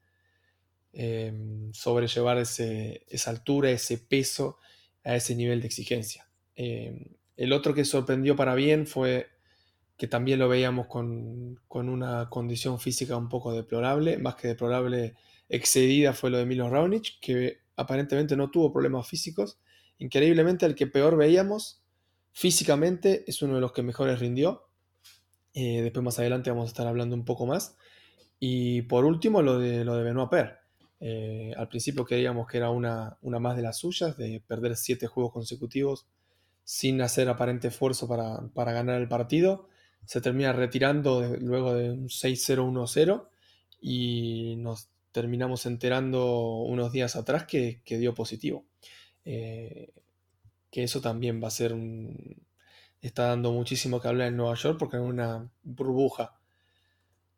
em, 0.92 1.72
sobrellevar 1.72 2.38
esa 2.38 3.30
altura, 3.30 3.70
ese 3.70 3.98
peso 3.98 4.58
a 5.04 5.16
ese 5.16 5.34
nivel 5.34 5.60
de 5.60 5.66
exigencia. 5.66 6.28
Em, 6.54 7.06
el 7.36 7.52
otro 7.52 7.74
que 7.74 7.84
sorprendió 7.84 8.36
para 8.36 8.54
bien 8.54 8.86
fue 8.86 9.28
que 9.96 10.06
también 10.06 10.38
lo 10.38 10.48
veíamos 10.48 10.86
con, 10.86 11.60
con, 11.66 11.88
una 11.88 12.28
condición 12.28 12.78
física 12.78 13.16
un 13.16 13.28
poco 13.28 13.52
deplorable, 13.52 14.18
más 14.18 14.34
que 14.34 14.48
deplorable 14.48 15.14
excedida 15.52 16.14
fue 16.14 16.30
lo 16.30 16.38
de 16.38 16.46
Milo 16.46 16.68
Raonic, 16.68 17.20
que 17.20 17.58
aparentemente 17.76 18.36
no 18.36 18.50
tuvo 18.50 18.72
problemas 18.72 19.06
físicos. 19.06 19.60
Increíblemente, 19.98 20.64
el 20.66 20.74
que 20.74 20.86
peor 20.86 21.16
veíamos 21.16 21.84
físicamente 22.32 23.24
es 23.26 23.42
uno 23.42 23.56
de 23.56 23.60
los 23.60 23.72
que 23.72 23.82
mejores 23.82 24.18
rindió. 24.18 24.66
Eh, 25.52 25.82
después 25.82 26.02
más 26.02 26.18
adelante 26.18 26.50
vamos 26.50 26.64
a 26.64 26.68
estar 26.68 26.86
hablando 26.86 27.14
un 27.14 27.26
poco 27.26 27.46
más. 27.46 27.76
Y 28.40 28.82
por 28.82 29.04
último, 29.04 29.42
lo 29.42 29.58
de, 29.58 29.84
lo 29.84 29.94
de 29.94 30.02
Benoit 30.02 30.30
Per. 30.30 30.58
Eh, 31.00 31.52
al 31.56 31.68
principio 31.68 32.06
creíamos 32.06 32.46
que 32.46 32.56
era 32.56 32.70
una, 32.70 33.18
una, 33.20 33.38
más 33.38 33.54
de 33.54 33.62
las 33.62 33.76
suyas, 33.76 34.16
de 34.16 34.42
perder 34.46 34.76
siete 34.76 35.06
juegos 35.06 35.32
consecutivos 35.32 36.06
sin 36.64 37.02
hacer 37.02 37.28
aparente 37.28 37.68
esfuerzo 37.68 38.08
para, 38.08 38.40
para 38.54 38.72
ganar 38.72 39.00
el 39.00 39.08
partido. 39.08 39.68
Se 40.06 40.22
termina 40.22 40.54
retirando 40.54 41.36
luego 41.40 41.74
de 41.74 41.90
un 41.90 42.08
6-0-1-0 42.08 43.28
y 43.82 44.56
nos 44.56 44.91
terminamos 45.12 45.66
enterando 45.66 46.62
unos 46.62 46.90
días 46.90 47.16
atrás 47.16 47.44
que, 47.44 47.82
dio 47.86 48.14
positivo. 48.14 48.64
Eh, 49.24 49.92
que 50.70 50.82
eso 50.82 51.00
también 51.00 51.42
va 51.42 51.48
a 51.48 51.52
ser 51.52 51.72
un... 51.74 52.42
Está 53.00 53.28
dando 53.28 53.52
muchísimo 53.52 54.00
que 54.00 54.08
hablar 54.08 54.28
en 54.28 54.36
Nueva 54.36 54.54
York 54.54 54.78
porque 54.78 54.96
es 54.96 55.02
una 55.02 55.50
burbuja 55.62 56.34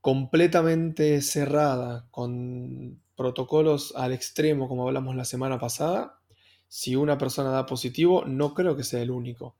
completamente 0.01 1.23
cerrada, 1.23 2.07
con 2.11 3.01
protocolos 3.17 3.95
al 3.97 4.13
extremo, 4.13 4.69
como 4.69 4.87
hablamos 4.87 5.17
la 5.17 5.25
semana 5.25 5.59
pasada. 5.59 6.21
Si 6.69 6.95
una 6.95 7.17
persona 7.17 7.51
da 7.51 7.67
positivo, 7.67 8.25
no 8.27 8.55
creo 8.55 8.77
que 8.77 8.85
sea 8.85 9.01
el 9.01 9.11
único. 9.11 9.57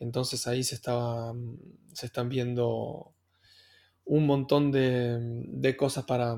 Entonces 0.00 0.46
ahí 0.46 0.64
se, 0.64 0.74
estaba, 0.74 1.34
se 1.92 2.06
están 2.06 2.28
viendo 2.28 3.12
un 4.04 4.26
montón 4.26 4.72
de, 4.72 5.18
de 5.46 5.76
cosas 5.76 6.04
para, 6.04 6.36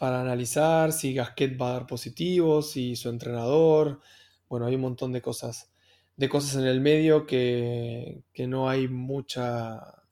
para 0.00 0.22
analizar 0.22 0.94
si 0.94 1.12
Gasquet 1.12 1.60
va 1.60 1.68
a 1.68 1.72
dar 1.72 1.86
positivo, 1.86 2.62
si 2.62 2.96
su 2.96 3.10
entrenador. 3.10 4.00
Bueno, 4.48 4.64
hay 4.64 4.74
un 4.76 4.80
montón 4.80 5.12
de 5.12 5.20
cosas, 5.20 5.70
de 6.16 6.26
cosas 6.26 6.54
en 6.54 6.66
el 6.66 6.80
medio 6.80 7.26
que, 7.26 8.22
no 8.48 8.70
hay 8.70 8.88
mucha 8.88 10.02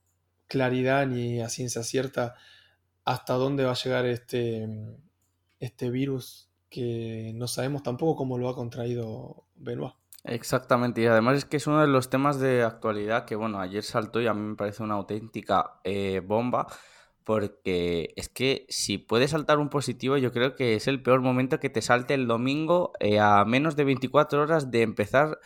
claridad 0.46 1.06
ni 1.06 1.40
a 1.40 1.48
ciencia 1.48 1.82
cierta 1.84 2.34
hasta 3.06 3.32
dónde 3.32 3.64
va 3.64 3.70
a 3.70 3.82
llegar 3.82 4.04
este, 4.04 4.68
este 5.58 5.88
virus 5.88 6.50
que 6.68 7.32
no 7.34 7.48
sabemos 7.48 7.82
tampoco 7.82 8.14
cómo 8.14 8.36
lo 8.36 8.50
ha 8.50 8.54
contraído 8.54 9.46
Benoit. 9.54 9.94
Exactamente, 10.24 11.00
y 11.00 11.06
además 11.06 11.38
es 11.38 11.44
que 11.46 11.56
es 11.56 11.66
uno 11.66 11.80
de 11.80 11.86
los 11.86 12.10
temas 12.10 12.38
de 12.38 12.62
actualidad 12.62 13.24
que, 13.24 13.36
bueno, 13.36 13.58
ayer 13.58 13.82
saltó 13.82 14.20
y 14.20 14.26
a 14.26 14.34
mí 14.34 14.50
me 14.50 14.56
parece 14.56 14.82
una 14.82 14.96
auténtica 14.96 15.80
eh, 15.82 16.20
bomba 16.22 16.66
porque 17.28 18.14
es 18.16 18.30
que 18.30 18.64
si 18.70 18.96
puede 18.96 19.28
saltar 19.28 19.58
un 19.58 19.68
positivo, 19.68 20.16
yo 20.16 20.32
creo 20.32 20.54
que 20.54 20.76
es 20.76 20.88
el 20.88 21.02
peor 21.02 21.20
momento 21.20 21.60
que 21.60 21.68
te 21.68 21.82
salte 21.82 22.14
el 22.14 22.26
domingo 22.26 22.92
eh, 23.00 23.20
a 23.20 23.44
menos 23.44 23.76
de 23.76 23.84
24 23.84 24.40
horas 24.40 24.70
de 24.70 24.80
empezar. 24.80 25.38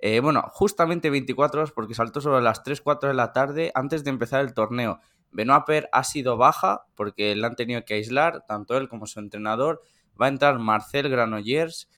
Eh, 0.00 0.20
bueno, 0.20 0.42
justamente 0.50 1.08
24 1.08 1.62
horas 1.62 1.72
porque 1.72 1.94
saltó 1.94 2.20
sobre 2.20 2.42
las 2.42 2.62
3, 2.62 2.82
4 2.82 3.08
de 3.08 3.14
la 3.14 3.32
tarde 3.32 3.72
antes 3.74 4.04
de 4.04 4.10
empezar 4.10 4.42
el 4.42 4.52
torneo. 4.52 5.00
Benoit 5.30 5.64
Per 5.64 5.88
ha 5.92 6.04
sido 6.04 6.36
baja 6.36 6.82
porque 6.94 7.34
le 7.34 7.46
han 7.46 7.56
tenido 7.56 7.86
que 7.86 7.94
aislar, 7.94 8.44
tanto 8.46 8.76
él 8.76 8.90
como 8.90 9.06
su 9.06 9.18
entrenador. 9.18 9.80
Va 10.20 10.26
a 10.26 10.28
entrar 10.28 10.58
Marcel 10.58 11.08
Granollers. 11.08 11.88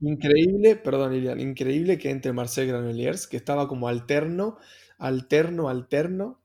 Increíble, 0.00 0.76
perdón 0.76 1.12
Lilian, 1.12 1.40
increíble 1.40 1.98
que 1.98 2.10
entre 2.10 2.32
Marcel 2.32 2.68
Granollers, 2.68 3.26
que 3.26 3.36
estaba 3.36 3.66
como 3.66 3.88
alterno, 3.88 4.58
alterno, 4.96 5.68
alterno, 5.68 6.43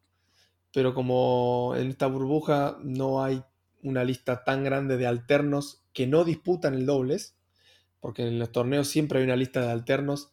pero 0.73 0.93
como 0.93 1.73
en 1.75 1.89
esta 1.89 2.07
burbuja 2.07 2.77
no 2.83 3.23
hay 3.23 3.43
una 3.81 4.03
lista 4.03 4.43
tan 4.43 4.63
grande 4.63 4.97
de 4.97 5.07
alternos 5.07 5.83
que 5.93 6.07
no 6.07 6.23
disputan 6.23 6.73
el 6.73 6.85
dobles, 6.85 7.37
porque 7.99 8.27
en 8.27 8.39
los 8.39 8.51
torneos 8.51 8.87
siempre 8.87 9.19
hay 9.19 9.25
una 9.25 9.35
lista 9.35 9.61
de 9.61 9.71
alternos 9.71 10.31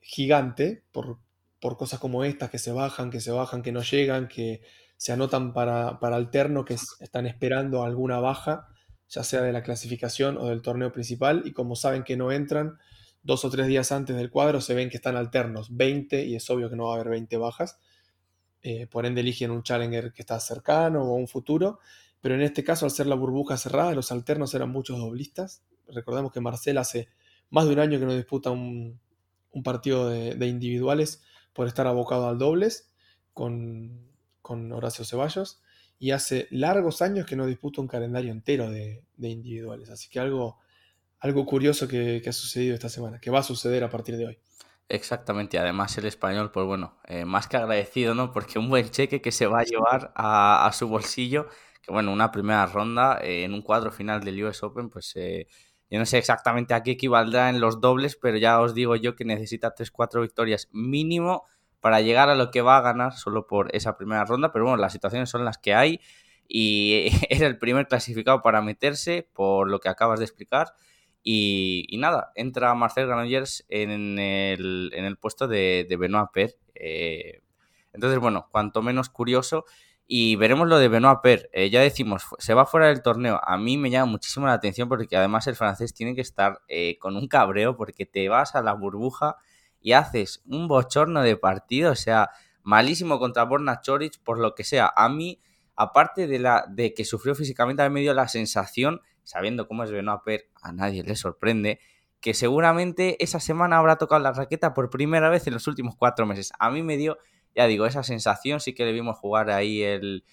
gigante 0.00 0.84
por, 0.92 1.18
por 1.60 1.76
cosas 1.76 1.98
como 1.98 2.24
estas, 2.24 2.50
que 2.50 2.58
se 2.58 2.72
bajan, 2.72 3.10
que 3.10 3.20
se 3.20 3.30
bajan, 3.30 3.62
que 3.62 3.72
no 3.72 3.82
llegan, 3.82 4.28
que 4.28 4.60
se 4.96 5.12
anotan 5.12 5.52
para, 5.52 5.98
para 5.98 6.16
alterno, 6.16 6.64
que 6.64 6.74
están 6.74 7.26
esperando 7.26 7.82
alguna 7.82 8.20
baja, 8.20 8.68
ya 9.08 9.24
sea 9.24 9.42
de 9.42 9.52
la 9.52 9.62
clasificación 9.62 10.36
o 10.36 10.48
del 10.48 10.62
torneo 10.62 10.92
principal, 10.92 11.42
y 11.44 11.52
como 11.52 11.76
saben 11.76 12.04
que 12.04 12.16
no 12.16 12.32
entran, 12.32 12.78
dos 13.22 13.44
o 13.44 13.50
tres 13.50 13.66
días 13.66 13.90
antes 13.92 14.14
del 14.16 14.30
cuadro 14.30 14.60
se 14.60 14.74
ven 14.74 14.90
que 14.90 14.96
están 14.96 15.16
alternos, 15.16 15.74
20, 15.74 16.24
y 16.26 16.36
es 16.36 16.48
obvio 16.50 16.68
que 16.68 16.76
no 16.76 16.88
va 16.88 16.92
a 16.92 16.94
haber 16.96 17.08
20 17.08 17.36
bajas. 17.38 17.78
Eh, 18.66 18.86
por 18.86 19.04
ende 19.04 19.20
eligen 19.20 19.50
un 19.50 19.62
challenger 19.62 20.14
que 20.14 20.22
está 20.22 20.40
cercano 20.40 21.02
o 21.02 21.14
un 21.16 21.28
futuro, 21.28 21.80
pero 22.22 22.34
en 22.34 22.40
este 22.40 22.64
caso 22.64 22.86
al 22.86 22.90
ser 22.90 23.06
la 23.06 23.14
burbuja 23.14 23.58
cerrada, 23.58 23.94
los 23.94 24.10
alternos 24.10 24.54
eran 24.54 24.70
muchos 24.70 24.98
doblistas. 24.98 25.62
Recordemos 25.86 26.32
que 26.32 26.40
Marcel 26.40 26.78
hace 26.78 27.10
más 27.50 27.66
de 27.66 27.74
un 27.74 27.78
año 27.78 27.98
que 27.98 28.06
no 28.06 28.16
disputa 28.16 28.50
un, 28.50 28.98
partido 29.62 30.08
de, 30.08 30.46
individuales 30.46 31.22
por 31.52 31.66
estar 31.66 31.86
abocado 31.86 32.26
al 32.26 32.38
dobles 32.38 32.90
con, 33.34 34.08
Horacio 34.42 35.04
Ceballos 35.04 35.60
y 35.98 36.12
hace 36.12 36.48
largos 36.50 37.02
años 37.02 37.26
que 37.26 37.36
no 37.36 37.44
disputa 37.44 37.82
un 37.82 37.86
calendario 37.86 38.32
entero 38.32 38.70
de, 38.70 39.04
individuales. 39.18 39.90
Así 39.90 40.08
que 40.08 40.20
algo, 40.20 40.58
algo 41.18 41.44
curioso 41.44 41.86
que, 41.86 42.22
ha 42.26 42.32
sucedido 42.32 42.72
esta 42.72 42.88
semana, 42.88 43.20
que 43.20 43.30
va 43.30 43.40
a 43.40 43.42
suceder 43.42 43.84
a 43.84 43.90
partir 43.90 44.16
de 44.16 44.24
hoy. 44.24 44.38
Exactamente, 44.88 45.58
además 45.58 45.96
el 45.96 46.04
español, 46.04 46.50
pues 46.50 46.66
bueno, 46.66 46.98
eh, 47.06 47.24
más 47.24 47.48
que 47.48 47.56
agradecido, 47.56 48.14
¿no? 48.14 48.32
Porque 48.32 48.58
un 48.58 48.68
buen 48.68 48.90
cheque 48.90 49.22
que 49.22 49.32
se 49.32 49.46
va 49.46 49.60
a 49.60 49.64
llevar 49.64 50.12
a, 50.14 50.70
su 50.74 50.88
bolsillo, 50.88 51.48
que 51.82 51.90
bueno, 51.90 52.12
una 52.12 52.30
primera 52.30 52.66
ronda 52.66 53.18
eh, 53.22 53.44
en 53.44 53.54
un 53.54 53.62
cuadro 53.62 53.90
final 53.90 54.22
del 54.22 54.44
US 54.44 54.62
Open, 54.62 54.90
pues 54.90 55.12
eh, 55.16 55.46
yo 55.90 55.98
no 55.98 56.04
sé 56.04 56.18
exactamente 56.18 56.74
a 56.74 56.82
qué 56.82 56.92
equivaldrá 56.92 57.48
en 57.48 57.60
los 57.60 57.80
dobles, 57.80 58.16
pero 58.16 58.36
ya 58.36 58.60
os 58.60 58.74
digo 58.74 58.94
yo 58.94 59.16
que 59.16 59.24
necesita 59.24 59.74
3-4 59.74 60.20
victorias 60.20 60.68
mínimo 60.70 61.44
para 61.80 62.00
llegar 62.02 62.28
a 62.28 62.34
lo 62.34 62.50
que 62.50 62.60
va 62.60 62.76
a 62.76 62.80
ganar 62.82 63.14
solo 63.14 63.46
por 63.46 63.74
esa 63.74 63.96
primera 63.96 64.24
ronda, 64.26 64.52
pero 64.52 64.64
bueno, 64.66 64.76
las 64.76 64.92
situaciones 64.92 65.30
son 65.30 65.46
las 65.46 65.56
que 65.56 65.74
hay 65.74 66.00
y 66.46 67.08
era 67.30 67.46
el 67.46 67.58
primer 67.58 67.88
clasificado 67.88 68.42
para 68.42 68.60
meterse 68.60 69.28
por 69.32 69.70
lo 69.70 69.80
que 69.80 69.88
acabas 69.88 70.18
de 70.18 70.26
explicar 70.26 70.74
y, 71.26 71.96
nada, 71.98 72.32
entra 72.34 72.74
Marcel 72.74 73.06
Granollers 73.06 73.64
en 73.70 74.18
el, 74.18 74.90
en 74.94 75.04
el 75.06 75.16
puesto 75.16 75.48
de, 75.48 75.86
de 75.88 75.96
Benoit 75.96 76.28
Per. 76.30 76.58
Eh, 76.74 77.40
entonces, 77.94 78.18
bueno, 78.18 78.48
cuanto 78.50 78.82
menos 78.82 79.08
curioso. 79.08 79.64
Y 80.06 80.36
veremos 80.36 80.68
lo 80.68 80.76
de 80.76 80.88
Benoit 80.88 81.20
Per. 81.22 81.48
Eh, 81.54 81.70
ya 81.70 81.80
decimos, 81.80 82.26
se 82.38 82.52
va 82.52 82.66
fuera 82.66 82.88
del 82.88 83.00
torneo. 83.00 83.40
A 83.42 83.56
mí 83.56 83.78
me 83.78 83.88
llama 83.88 84.12
muchísimo 84.12 84.46
la 84.46 84.52
atención 84.52 84.86
porque 84.86 85.16
además 85.16 85.46
el 85.46 85.56
francés 85.56 85.94
tiene 85.94 86.14
que 86.14 86.20
estar 86.20 86.60
eh, 86.68 86.98
con 86.98 87.16
un 87.16 87.26
cabreo 87.26 87.74
porque 87.74 88.04
te 88.04 88.28
vas 88.28 88.54
a 88.54 88.60
la 88.60 88.74
burbuja 88.74 89.38
y 89.80 89.92
haces 89.92 90.42
un 90.46 90.68
bochorno 90.68 91.22
de 91.22 91.38
partido. 91.38 91.92
O 91.92 91.96
sea, 91.96 92.32
malísimo 92.62 93.18
contra 93.18 93.44
Borna 93.44 93.80
Choric, 93.80 94.18
por 94.22 94.38
lo 94.38 94.54
que 94.54 94.64
sea. 94.64 94.92
A 94.94 95.08
mí, 95.08 95.40
aparte 95.76 96.26
de, 96.26 96.38
la, 96.38 96.64
de 96.68 96.94
que 96.94 97.04
sufrió 97.04 97.34
físicamente, 97.34 97.82
a 97.82 97.88
mí 97.88 97.94
me 97.94 98.00
dio 98.00 98.14
la 98.14 98.28
sensación 98.28 99.00
sabiendo 99.24 99.66
cómo 99.66 99.84
es 99.84 99.90
Benoit 99.90 100.42
a 100.62 100.72
nadie 100.72 101.02
le 101.02 101.16
sorprende 101.16 101.80
que 102.20 102.32
seguramente 102.32 103.22
esa 103.22 103.38
semana 103.38 103.76
habrá 103.76 103.96
tocado 103.96 104.22
la 104.22 104.32
raqueta 104.32 104.72
por 104.72 104.88
primera 104.88 105.28
vez 105.28 105.46
en 105.46 105.52
los 105.52 105.66
últimos 105.66 105.94
cuatro 105.94 106.24
meses. 106.24 106.52
A 106.58 106.70
mí 106.70 106.82
me 106.82 106.96
dio, 106.96 107.18
ya 107.54 107.66
digo, 107.66 107.84
esa 107.84 108.02
sensación, 108.02 108.60
sí 108.60 108.72
que 108.72 108.86
le 108.86 108.92
vimos 108.92 109.18
jugar 109.18 109.50
ahí 109.50 109.82
el... 109.82 110.24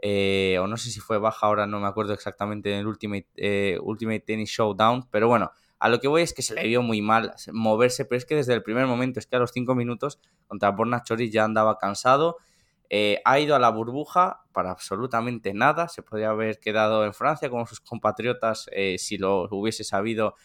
Eh, 0.00 0.58
o 0.60 0.66
no 0.66 0.78
sé 0.78 0.90
si 0.90 1.00
fue 1.00 1.18
baja 1.18 1.46
ahora, 1.46 1.66
no 1.66 1.80
me 1.80 1.86
acuerdo 1.86 2.14
exactamente 2.14 2.72
en 2.72 2.78
el 2.78 2.86
Ultimate, 2.86 3.26
eh, 3.36 3.78
Ultimate 3.82 4.20
Tennis 4.20 4.50
Showdown, 4.50 5.08
pero 5.10 5.28
bueno, 5.28 5.50
a 5.78 5.90
lo 5.90 6.00
que 6.00 6.08
voy 6.08 6.22
es 6.22 6.32
que 6.32 6.40
se 6.40 6.54
le 6.54 6.66
vio 6.66 6.80
muy 6.80 7.02
mal 7.02 7.34
moverse, 7.52 8.06
pero 8.06 8.16
es 8.16 8.24
que 8.24 8.36
desde 8.36 8.54
el 8.54 8.62
primer 8.62 8.86
momento, 8.86 9.18
es 9.18 9.26
que 9.26 9.36
a 9.36 9.38
los 9.38 9.50
cinco 9.52 9.74
minutos 9.74 10.20
contra 10.46 10.70
Borna 10.70 11.02
Choris 11.02 11.30
ya 11.30 11.44
andaba 11.44 11.76
cansado 11.76 12.38
eh, 12.96 13.20
ha 13.24 13.40
ido 13.40 13.56
a 13.56 13.58
la 13.58 13.70
burbuja 13.70 14.44
para 14.52 14.70
absolutamente 14.70 15.52
nada. 15.52 15.88
Se 15.88 16.04
podría 16.04 16.28
haber 16.30 16.60
quedado 16.60 17.04
en 17.04 17.12
Francia 17.12 17.50
como 17.50 17.66
sus 17.66 17.80
compatriotas 17.80 18.70
eh, 18.70 18.98
si 18.98 19.18
lo 19.18 19.48
hubiese 19.50 19.82
sabido 19.82 20.36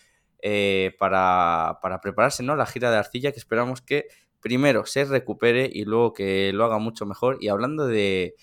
eh, 0.42 0.96
para, 0.98 1.78
prepararse, 2.02 2.42
¿no? 2.42 2.56
La 2.56 2.66
gira 2.66 2.90
de 2.90 2.98
arcilla 2.98 3.32
que 3.32 3.38
esperamos 3.38 3.84
que 3.84 4.08
primero 4.42 4.88
se 4.88 5.06
recupere 5.06 5.70
y 5.72 5.86
luego 5.86 6.14
que 6.14 6.52
lo 6.52 6.66
haga 6.66 6.80
mucho 6.80 7.06
mejor. 7.06 7.38
Y 7.40 7.50
hablando 7.50 7.86
de, 7.86 8.34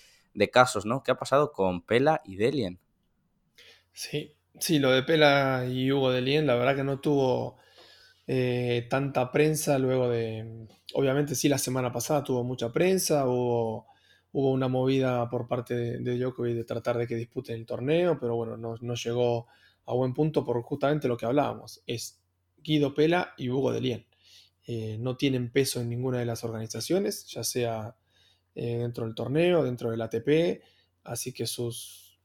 casos, 0.53 0.85
¿no? 0.85 1.03
¿Qué 1.03 1.11
ha 1.11 1.15
pasado 1.15 1.51
con 1.51 1.81
Pela 1.81 2.21
y 2.23 2.37
Delien? 2.37 2.79
Sí, 3.91 4.37
sí, 4.57 4.79
lo 4.79 4.91
de 4.91 5.03
Pela 5.03 5.65
y 5.69 5.91
Hugo 5.91 6.11
Delien, 6.11 6.47
la 6.47 6.55
verdad 6.55 6.77
que 6.77 6.85
no 6.85 7.01
tuvo 7.01 7.57
tanta 8.89 9.33
prensa 9.33 9.77
luego 9.79 10.07
de, 10.07 10.65
obviamente 10.93 11.35
sí, 11.35 11.49
la 11.49 11.57
semana 11.57 11.91
pasada 11.91 12.23
tuvo 12.23 12.45
mucha 12.45 12.71
prensa, 12.71 13.25
hubo, 13.25 13.96
hubo 14.37 14.51
una 14.51 14.67
movida 14.67 15.27
por 15.31 15.47
parte 15.47 15.75
de, 15.75 15.97
de, 15.97 16.19
Djokovic 16.19 16.53
de 16.53 16.63
tratar 16.63 16.95
de 16.95 17.07
que 17.07 17.15
disputen 17.15 17.55
el 17.55 17.65
torneo, 17.65 18.19
pero 18.19 18.35
bueno, 18.35 18.55
no, 18.55 18.93
llegó 18.93 19.47
a 19.87 19.95
buen 19.95 20.13
punto 20.13 20.45
por 20.45 20.61
justamente 20.61 21.07
lo 21.07 21.17
que 21.17 21.25
hablábamos. 21.25 21.81
Es 21.87 22.21
Guido 22.57 22.93
Pela 22.93 23.33
y 23.35 23.49
Hugo 23.49 23.71
Delien. 23.71 24.05
Eh, 24.67 24.97
no 24.99 25.17
tienen 25.17 25.51
peso 25.51 25.81
en 25.81 25.89
ninguna 25.89 26.19
de 26.19 26.27
las 26.27 26.43
organizaciones, 26.43 27.25
ya 27.25 27.43
sea 27.43 27.95
eh, 28.53 28.77
dentro 28.77 29.05
del 29.05 29.15
torneo, 29.15 29.63
dentro 29.63 29.89
del 29.89 30.03
ATP, 30.03 30.61
así 31.05 31.33
que 31.33 31.47
sus, 31.47 32.19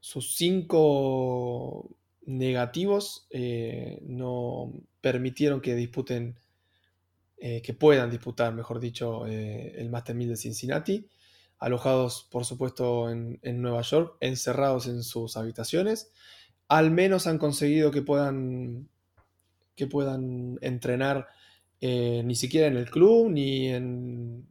sus 0.00 0.36
cinco 0.36 1.96
negativos 2.26 3.26
eh, 3.30 4.02
no 4.02 4.70
permitieron 5.00 5.62
que 5.62 5.74
disputen 5.74 6.38
que 7.36 7.74
puedan 7.74 8.10
disputar, 8.10 8.54
mejor 8.54 8.80
dicho, 8.80 9.26
el 9.26 9.90
Master 9.90 10.16
1000 10.16 10.28
de 10.30 10.36
Cincinnati, 10.36 11.06
alojados, 11.58 12.28
por 12.30 12.44
supuesto, 12.44 13.10
en, 13.10 13.38
Nueva 13.62 13.82
York, 13.82 14.16
encerrados 14.20 14.86
en 14.86 15.02
sus 15.02 15.36
habitaciones. 15.36 16.12
Al 16.68 16.90
menos 16.90 17.26
han 17.26 17.38
conseguido 17.38 17.90
que 17.90 18.02
puedan, 18.02 18.88
que 19.76 19.86
puedan 19.86 20.58
entrenar 20.60 21.28
eh, 21.80 22.22
ni 22.24 22.34
siquiera 22.34 22.66
en 22.66 22.76
el 22.76 22.90
club, 22.90 23.30
ni 23.30 23.68
en, 23.68 24.46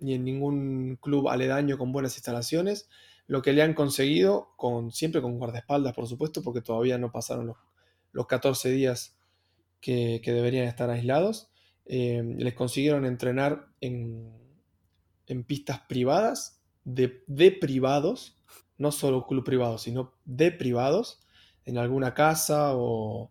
ni 0.00 0.14
en 0.14 0.24
ningún 0.24 0.96
club 1.00 1.28
aledaño 1.28 1.78
con 1.78 1.92
buenas 1.92 2.16
instalaciones. 2.16 2.88
Lo 3.26 3.42
que 3.42 3.52
le 3.52 3.62
han 3.62 3.74
conseguido, 3.74 4.48
con, 4.56 4.92
siempre 4.92 5.22
con 5.22 5.38
guardaespaldas, 5.38 5.94
por 5.94 6.06
supuesto, 6.06 6.42
porque 6.42 6.60
todavía 6.60 6.98
no 6.98 7.10
pasaron 7.10 7.54
los, 8.12 8.26
14 8.26 8.70
días 8.70 9.16
que 9.80 10.20
deberían 10.24 10.66
estar 10.66 10.88
aislados 10.88 11.50
eh, 11.86 12.22
les 12.38 12.54
consiguieron 12.54 13.04
entrenar 13.04 13.66
en, 13.80 14.32
pistas 15.44 15.80
privadas, 15.88 16.60
de, 16.84 17.08
privados, 17.60 18.38
no 18.78 18.92
solo 18.92 19.26
club 19.26 19.44
privados, 19.44 19.82
sino 19.82 20.14
de 20.24 20.52
privados, 20.52 21.20
en 21.64 21.78
alguna 21.78 22.12
casa 22.14 22.72
o, 22.74 23.30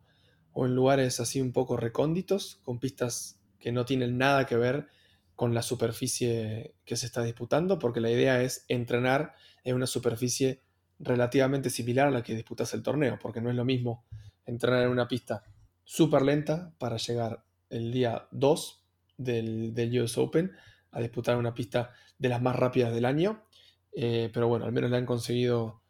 en 0.56 0.76
lugares 0.76 1.20
así 1.20 1.40
un 1.40 1.52
poco 1.52 1.78
recónditos, 1.78 2.60
con 2.64 2.80
pistas 2.80 3.40
que 3.60 3.72
no 3.72 3.86
tienen 3.86 4.18
nada 4.18 4.46
que 4.46 4.58
ver 4.58 4.88
con 5.36 5.54
la 5.54 5.62
superficie 5.62 6.76
que 6.86 6.96
se 6.96 7.06
está 7.06 7.24
disputando, 7.24 7.80
porque 7.80 8.02
la 8.02 8.12
idea 8.12 8.42
es 8.42 8.66
entrenar 8.68 9.34
en 9.64 9.76
una 9.76 9.88
superficie 9.88 10.62
relativamente 11.00 11.70
similar 11.70 12.08
a 12.08 12.12
la 12.12 12.24
que 12.24 12.36
disputas 12.36 12.74
el 12.74 12.84
torneo, 12.84 13.18
porque 13.22 13.42
no 13.42 13.50
es 13.50 13.56
lo 13.56 13.66
mismo 13.66 14.06
entrenar 14.46 14.84
en 14.84 14.90
una 14.90 15.08
pista 15.08 15.44
súper 15.84 16.22
lenta 16.22 16.74
para 16.78 16.98
llegar 16.98 17.44
el 17.70 17.92
día 17.92 18.28
2 18.32 18.84
del, 19.18 19.74
del, 19.74 20.02
US 20.02 20.18
Open 20.18 20.52
a 20.94 21.02
disputar 21.02 21.38
una 21.38 21.54
pista 21.54 21.92
de 22.18 22.30
las 22.30 22.42
más 22.42 22.56
rápidas 22.56 22.94
del 22.94 23.06
año. 23.06 23.44
Eh, 23.92 24.30
pero 24.34 24.48
bueno, 24.48 24.66
al 24.66 24.72
menos 24.72 24.90
le 24.90 24.98
han 24.98 25.06
conseguido 25.06 25.82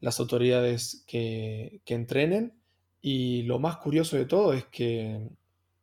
las 0.00 0.20
autoridades 0.20 1.04
que, 1.06 1.80
entrenen. 1.86 2.58
Y 3.00 3.42
lo 3.42 3.58
más 3.58 3.78
curioso 3.78 4.16
de 4.16 4.26
todo 4.26 4.52
es 4.52 4.64
que 4.66 5.28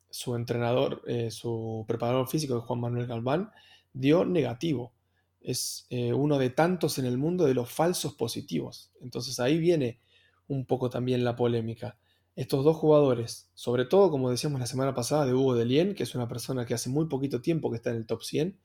su 0.09 0.35
entrenador, 0.35 1.01
eh, 1.07 1.31
su 1.31 1.85
preparador 1.87 2.27
físico, 2.27 2.61
Juan 2.61 2.79
Manuel 2.79 3.07
Galván, 3.07 3.51
dio 3.93 4.25
negativo. 4.25 4.93
Es 5.41 5.87
eh, 5.89 6.13
uno 6.13 6.37
de 6.37 6.49
tantos 6.49 6.97
en 6.99 7.05
el 7.05 7.17
mundo 7.17 7.45
de 7.45 7.53
los 7.53 7.71
falsos 7.71 8.13
positivos. 8.15 8.91
Entonces 9.01 9.39
ahí 9.39 9.57
viene 9.57 9.99
un 10.47 10.65
poco 10.65 10.89
también 10.89 11.23
la 11.23 11.35
polémica 11.35 11.97
estos 12.39 12.63
dos 12.63 12.77
jugadores, 12.77 13.49
sobre 13.53 13.83
todo 13.83 14.09
como 14.09 14.31
decíamos 14.31 14.61
la 14.61 14.65
semana 14.65 14.93
pasada 14.93 15.25
de 15.25 15.33
Hugo 15.33 15.55
Delien, 15.55 15.93
que 15.93 16.03
es 16.03 16.15
una 16.15 16.29
persona 16.29 16.65
que 16.65 16.73
hace 16.73 16.89
muy 16.89 17.07
poquito 17.07 17.41
tiempo 17.41 17.69
que 17.69 17.75
está 17.75 17.89
en 17.89 17.97
el 17.97 18.05
top 18.05 18.23
100, 18.23 18.57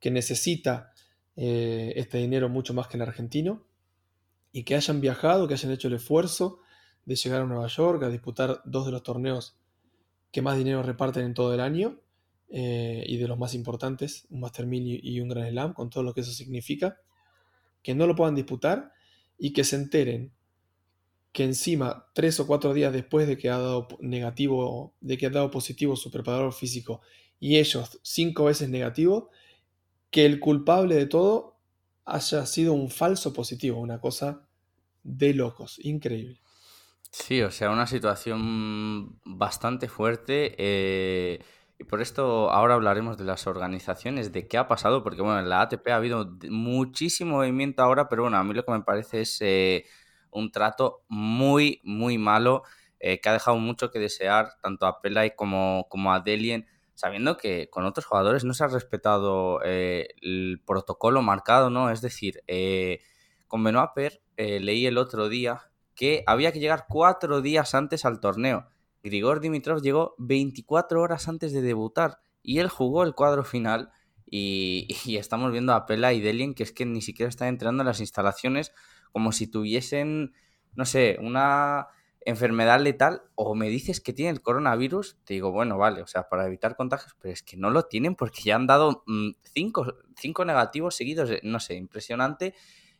que 0.00 0.10
necesita 0.10 0.90
eh, 1.36 1.92
este 1.96 2.16
dinero 2.16 2.48
mucho 2.48 2.72
más 2.72 2.88
que 2.88 2.96
el 2.96 3.02
argentino, 3.02 3.62
y 4.52 4.62
que 4.62 4.74
hayan 4.74 5.02
viajado, 5.02 5.46
que 5.46 5.52
hayan 5.52 5.70
hecho 5.70 5.88
el 5.88 5.94
esfuerzo 5.94 6.60
de 7.04 7.14
llegar 7.14 7.42
a 7.42 7.44
Nueva 7.44 7.66
York 7.66 8.02
a 8.04 8.08
disputar 8.08 8.62
dos 8.64 8.86
de 8.86 8.92
los 8.92 9.02
torneos 9.02 9.54
que 10.32 10.40
más 10.40 10.56
dinero 10.56 10.82
reparten 10.82 11.26
en 11.26 11.34
todo 11.34 11.52
el 11.52 11.60
año, 11.60 12.00
eh, 12.48 13.04
y 13.06 13.18
de 13.18 13.28
los 13.28 13.38
más 13.38 13.52
importantes, 13.52 14.26
un 14.30 14.40
Master 14.40 14.64
1000 14.64 14.98
y 15.04 15.20
un 15.20 15.28
Grand 15.28 15.50
Slam, 15.50 15.74
con 15.74 15.90
todo 15.90 16.04
lo 16.04 16.14
que 16.14 16.22
eso 16.22 16.32
significa, 16.32 16.96
que 17.82 17.94
no 17.94 18.06
lo 18.06 18.16
puedan 18.16 18.34
disputar 18.34 18.94
y 19.36 19.52
que 19.52 19.62
se 19.62 19.76
enteren 19.76 20.32
que 21.32 21.44
encima, 21.44 22.06
tres 22.14 22.40
o 22.40 22.46
cuatro 22.46 22.74
días 22.74 22.92
después 22.92 23.28
de 23.28 23.36
que 23.36 23.50
ha 23.50 23.58
dado 23.58 23.88
negativo, 24.00 24.94
de 25.00 25.16
que 25.16 25.26
ha 25.26 25.30
dado 25.30 25.50
positivo 25.50 25.96
su 25.96 26.10
preparador 26.10 26.52
físico 26.52 27.00
y 27.38 27.58
ellos 27.58 28.00
cinco 28.02 28.44
veces 28.46 28.68
negativo, 28.68 29.30
que 30.10 30.26
el 30.26 30.40
culpable 30.40 30.96
de 30.96 31.06
todo 31.06 31.56
haya 32.04 32.44
sido 32.46 32.72
un 32.72 32.90
falso 32.90 33.32
positivo, 33.32 33.80
una 33.80 34.00
cosa 34.00 34.46
de 35.02 35.34
locos, 35.34 35.78
increíble. 35.84 36.40
Sí, 37.12 37.42
o 37.42 37.50
sea, 37.50 37.70
una 37.70 37.86
situación 37.86 39.18
bastante 39.24 39.88
fuerte. 39.88 40.54
Eh, 40.58 41.42
y 41.78 41.84
por 41.84 42.02
esto 42.02 42.50
ahora 42.50 42.74
hablaremos 42.74 43.16
de 43.16 43.24
las 43.24 43.46
organizaciones, 43.46 44.32
de 44.32 44.46
qué 44.46 44.58
ha 44.58 44.68
pasado, 44.68 45.02
porque 45.02 45.22
bueno, 45.22 45.40
en 45.40 45.48
la 45.48 45.62
ATP 45.62 45.88
ha 45.88 45.96
habido 45.96 46.36
muchísimo 46.48 47.36
movimiento 47.38 47.82
ahora, 47.82 48.08
pero 48.08 48.22
bueno, 48.22 48.36
a 48.36 48.44
mí 48.44 48.52
lo 48.54 48.64
que 48.64 48.72
me 48.72 48.82
parece 48.82 49.22
es 49.22 49.38
eh, 49.40 49.86
un 50.30 50.50
trato 50.52 51.02
muy, 51.08 51.80
muy 51.84 52.18
malo, 52.18 52.62
eh, 52.98 53.20
que 53.20 53.28
ha 53.28 53.32
dejado 53.32 53.56
mucho 53.56 53.90
que 53.90 53.98
desear, 53.98 54.50
tanto 54.62 54.86
a 54.86 55.00
Pelay 55.00 55.34
como, 55.36 55.86
como 55.88 56.12
a 56.12 56.20
Delien, 56.20 56.66
sabiendo 56.94 57.36
que 57.36 57.70
con 57.70 57.84
otros 57.86 58.06
jugadores 58.06 58.44
no 58.44 58.54
se 58.54 58.64
ha 58.64 58.68
respetado 58.68 59.62
el 59.62 60.62
protocolo 60.66 61.22
marcado, 61.22 61.70
¿no? 61.70 61.90
Es 61.90 62.02
decir, 62.02 62.42
con 63.48 63.64
Benoit 63.64 63.92
Per 63.94 64.20
leí 64.36 64.84
el 64.84 64.98
otro 64.98 65.30
día 65.30 65.70
que 66.00 66.24
había 66.26 66.50
que 66.50 66.60
llegar 66.60 66.86
cuatro 66.88 67.42
días 67.42 67.74
antes 67.74 68.06
al 68.06 68.20
torneo. 68.20 68.66
Grigor 69.02 69.40
Dimitrov 69.40 69.82
llegó 69.82 70.14
24 70.16 71.00
horas 71.00 71.28
antes 71.28 71.52
de 71.52 71.62
debutar 71.62 72.20
y 72.42 72.58
él 72.58 72.68
jugó 72.68 73.04
el 73.04 73.14
cuadro 73.14 73.44
final. 73.44 73.90
Y, 74.24 74.88
estamos 75.18 75.52
viendo 75.52 75.74
a 75.74 75.84
Pela 75.84 76.14
y 76.14 76.20
Delien 76.20 76.54
que 76.54 76.62
es 76.62 76.72
que 76.72 76.86
ni 76.86 77.02
siquiera 77.02 77.28
están 77.28 77.48
entrando 77.48 77.82
en 77.82 77.86
las 77.86 78.00
instalaciones 78.00 78.72
como 79.12 79.32
si 79.32 79.46
tuviesen, 79.46 80.32
no 80.74 80.84
sé, 80.84 81.18
una 81.20 81.88
enfermedad 82.22 82.80
letal 82.80 83.22
o 83.34 83.54
me 83.54 83.68
dices 83.68 84.00
que 84.00 84.12
tienen 84.12 84.36
el 84.36 84.42
coronavirus, 84.42 85.18
te 85.24 85.34
digo, 85.34 85.52
bueno, 85.52 85.78
vale, 85.78 86.02
o 86.02 86.06
sea, 86.06 86.28
para 86.28 86.46
evitar 86.46 86.76
contagios, 86.76 87.16
pero 87.20 87.32
es 87.32 87.42
que 87.42 87.56
no 87.56 87.70
lo 87.70 87.84
tienen 87.84 88.14
porque 88.14 88.42
ya 88.42 88.56
han 88.56 88.66
dado 88.66 89.02
mm, 89.06 89.30
cinco, 89.54 89.94
cinco 90.16 90.44
negativos 90.44 90.94
seguidos, 90.94 91.30
no 91.42 91.60
sé, 91.60 91.74
impresionante. 91.74 92.54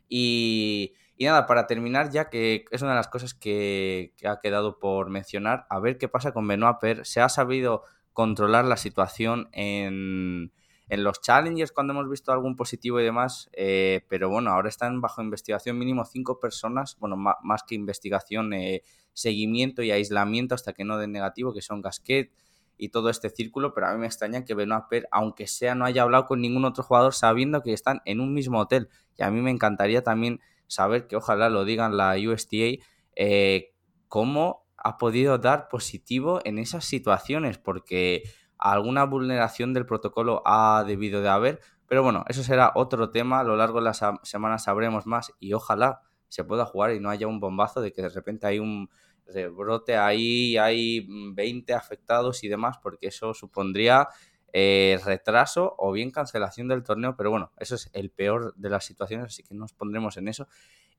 Y, 0.08 0.94
y 1.20 1.26
nada, 1.26 1.46
para 1.46 1.66
terminar, 1.66 2.10
ya 2.10 2.30
que 2.30 2.64
es 2.70 2.80
una 2.80 2.92
de 2.92 2.96
las 2.96 3.08
cosas 3.08 3.34
que, 3.34 4.14
ha 4.24 4.40
quedado 4.40 4.78
por 4.78 5.10
mencionar, 5.10 5.66
a 5.68 5.78
ver 5.78 5.98
qué 5.98 6.08
pasa 6.08 6.32
con 6.32 6.48
Benoit 6.48 6.78
Per. 6.80 7.04
Se 7.04 7.20
ha 7.20 7.28
sabido 7.28 7.84
controlar 8.14 8.64
la 8.64 8.78
situación 8.78 9.50
en, 9.52 10.50
los 10.98 11.20
challengers 11.20 11.72
cuando 11.72 11.92
hemos 11.92 12.10
visto 12.10 12.32
algún 12.32 12.56
positivo 12.56 13.00
y 13.00 13.04
demás, 13.04 13.48
eh, 13.52 14.04
pero 14.08 14.28
bueno, 14.28 14.50
ahora 14.50 14.68
están 14.68 15.00
bajo 15.00 15.22
investigación 15.22 15.78
mínimo 15.78 16.04
cinco 16.04 16.40
personas, 16.40 16.96
bueno, 16.98 17.16
más, 17.16 17.62
que 17.62 17.76
investigación, 17.76 18.52
eh, 18.52 18.82
seguimiento 19.12 19.82
y 19.82 19.92
aislamiento 19.92 20.54
hasta 20.54 20.72
que 20.72 20.84
no 20.84 20.98
den 20.98 21.12
negativo, 21.12 21.54
que 21.54 21.62
son 21.62 21.80
Gasquet 21.80 22.32
y 22.76 22.88
todo 22.88 23.10
este 23.10 23.30
círculo, 23.30 23.72
pero 23.74 23.86
a 23.86 23.92
mí 23.92 24.00
me 24.00 24.06
extraña 24.06 24.44
que 24.44 24.54
Benoit 24.54 24.84
Per, 24.88 25.08
aunque 25.12 25.46
sea, 25.46 25.74
no 25.74 25.84
haya 25.84 26.02
hablado 26.02 26.26
con 26.26 26.40
ningún 26.40 26.64
otro 26.64 26.82
jugador 26.82 27.14
sabiendo 27.14 27.62
que 27.62 27.72
están 27.72 28.00
en 28.04 28.20
un 28.20 28.32
mismo 28.32 28.58
hotel. 28.58 28.88
Y 29.16 29.22
a 29.22 29.30
mí 29.30 29.40
me 29.42 29.50
encantaría 29.50 30.02
también 30.02 30.40
saber 30.66 31.06
que 31.06 31.16
ojalá 31.16 31.50
lo 31.50 31.64
digan 31.64 31.96
la 31.96 32.16
USDA, 32.16 32.82
eh, 33.16 33.74
cómo 34.08 34.66
ha 34.76 34.96
podido 34.96 35.36
dar 35.38 35.68
positivo 35.68 36.40
en 36.44 36.58
esas 36.58 36.84
situaciones, 36.86 37.58
porque 37.58 38.22
alguna 38.60 39.04
vulneración 39.04 39.72
del 39.74 39.86
protocolo 39.86 40.42
ha 40.44 40.84
debido 40.86 41.22
de 41.22 41.28
haber, 41.28 41.60
pero 41.86 42.02
bueno, 42.02 42.24
eso 42.28 42.42
será 42.42 42.72
otro 42.74 43.10
tema, 43.10 43.40
a 43.40 43.44
lo 43.44 43.56
largo 43.56 43.78
de 43.78 43.86
las 43.86 44.00
semanas 44.22 44.64
sabremos 44.64 45.06
más 45.06 45.32
y 45.40 45.52
ojalá 45.52 46.02
se 46.28 46.44
pueda 46.44 46.64
jugar 46.64 46.92
y 46.92 47.00
no 47.00 47.10
haya 47.10 47.26
un 47.26 47.40
bombazo 47.40 47.80
de 47.80 47.92
que 47.92 48.02
de 48.02 48.08
repente 48.08 48.46
hay 48.46 48.58
un 48.58 48.88
rebrote 49.26 49.96
ahí, 49.96 50.56
hay 50.56 51.06
20 51.08 51.74
afectados 51.74 52.44
y 52.44 52.48
demás, 52.48 52.78
porque 52.82 53.08
eso 53.08 53.34
supondría 53.34 54.08
eh, 54.52 54.98
retraso 55.04 55.74
o 55.78 55.92
bien 55.92 56.10
cancelación 56.10 56.68
del 56.68 56.82
torneo, 56.82 57.16
pero 57.16 57.30
bueno, 57.30 57.52
eso 57.58 57.76
es 57.76 57.90
el 57.92 58.10
peor 58.10 58.54
de 58.56 58.70
las 58.70 58.84
situaciones, 58.84 59.26
así 59.26 59.42
que 59.42 59.54
nos 59.54 59.72
pondremos 59.72 60.16
en 60.16 60.28
eso. 60.28 60.48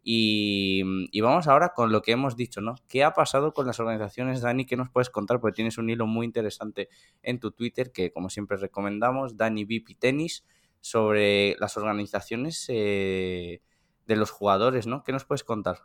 Y, 0.04 0.84
vamos 1.22 1.48
ahora 1.48 1.74
con 1.76 1.92
lo 1.92 2.02
que 2.02 2.12
hemos 2.12 2.36
dicho, 2.36 2.60
¿no? 2.62 2.76
¿Qué 2.88 3.04
ha 3.04 3.14
pasado 3.14 3.54
con 3.54 3.68
las 3.68 3.80
organizaciones, 3.80 4.42
Dani? 4.42 4.66
¿Qué 4.66 4.76
nos 4.76 4.90
puedes 4.90 5.10
contar? 5.10 5.40
Porque 5.40 5.56
tienes 5.56 5.78
un 5.78 5.90
hilo 5.90 6.08
muy 6.08 6.26
interesante 6.26 6.90
en 7.22 7.40
tu 7.40 7.52
Twitter 7.52 7.92
que, 7.92 8.12
como 8.12 8.30
siempre, 8.30 8.58
recomendamos, 8.58 9.38
Dani 9.38 9.66
VIP 9.66 10.00
Tenis, 10.00 10.44
sobre 10.80 11.56
las 11.60 11.78
organizaciones 11.78 12.66
eh, 12.70 13.62
de 14.08 14.16
los 14.16 14.32
jugadores, 14.32 14.88
¿no? 14.88 15.04
¿Qué 15.04 15.12
nos 15.12 15.26
puedes 15.26 15.44
contar? 15.44 15.78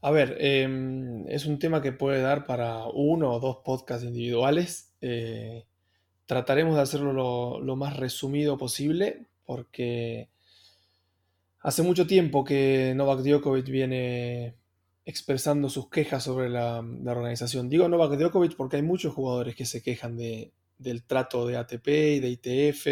A 0.00 0.10
ver, 0.10 0.36
em, 0.40 1.26
es 1.28 1.46
un 1.46 1.58
tema 1.58 1.80
que 1.80 1.92
puede 1.92 2.20
dar 2.20 2.46
para 2.46 2.86
uno 2.86 3.32
o 3.32 3.40
dos 3.40 3.58
podcasts 3.64 4.04
individuales. 4.04 4.94
Eh, 5.00 5.64
Trataremos 6.28 6.76
de 6.76 6.82
hacerlo 6.82 7.58
lo, 7.58 7.76
más 7.76 7.96
resumido 7.96 8.58
posible 8.58 9.28
porque 9.46 10.28
hace 11.60 11.82
mucho 11.82 12.06
tiempo 12.06 12.44
que 12.44 12.92
Novak 12.96 13.20
Djokovic 13.20 13.66
viene 13.66 14.56
expresando 15.04 15.70
sus 15.70 15.88
quejas 15.88 16.24
sobre 16.24 16.50
la, 16.50 16.78
organización. 16.78 17.68
Digo 17.68 17.88
Novak 17.88 18.18
Djokovic 18.18 18.56
porque 18.56 18.76
hay 18.76 18.82
muchos 18.82 19.14
jugadores 19.14 19.56
que 19.56 19.64
se 19.64 19.82
quejan 19.82 20.16
del 20.16 21.04
trato 21.06 21.46
de 21.46 21.56
ATP 21.56 21.88
y 21.88 22.20
de 22.20 22.28
ITF, 22.28 22.86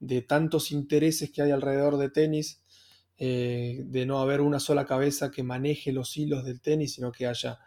de 0.00 0.22
tantos 0.22 0.70
intereses 0.70 1.30
que 1.30 1.42
hay 1.42 1.50
alrededor 1.50 1.96
de 1.96 2.10
tenis, 2.10 2.62
eh, 3.16 3.82
de 3.84 4.06
no 4.06 4.20
haber 4.20 4.40
una 4.40 4.60
sola 4.60 4.84
cabeza 4.86 5.30
que 5.30 5.42
maneje 5.42 5.92
los 5.92 6.16
hilos 6.16 6.44
del 6.44 6.60
tenis, 6.60 6.94
sino 6.94 7.10
que 7.10 7.26
haya 7.26 7.58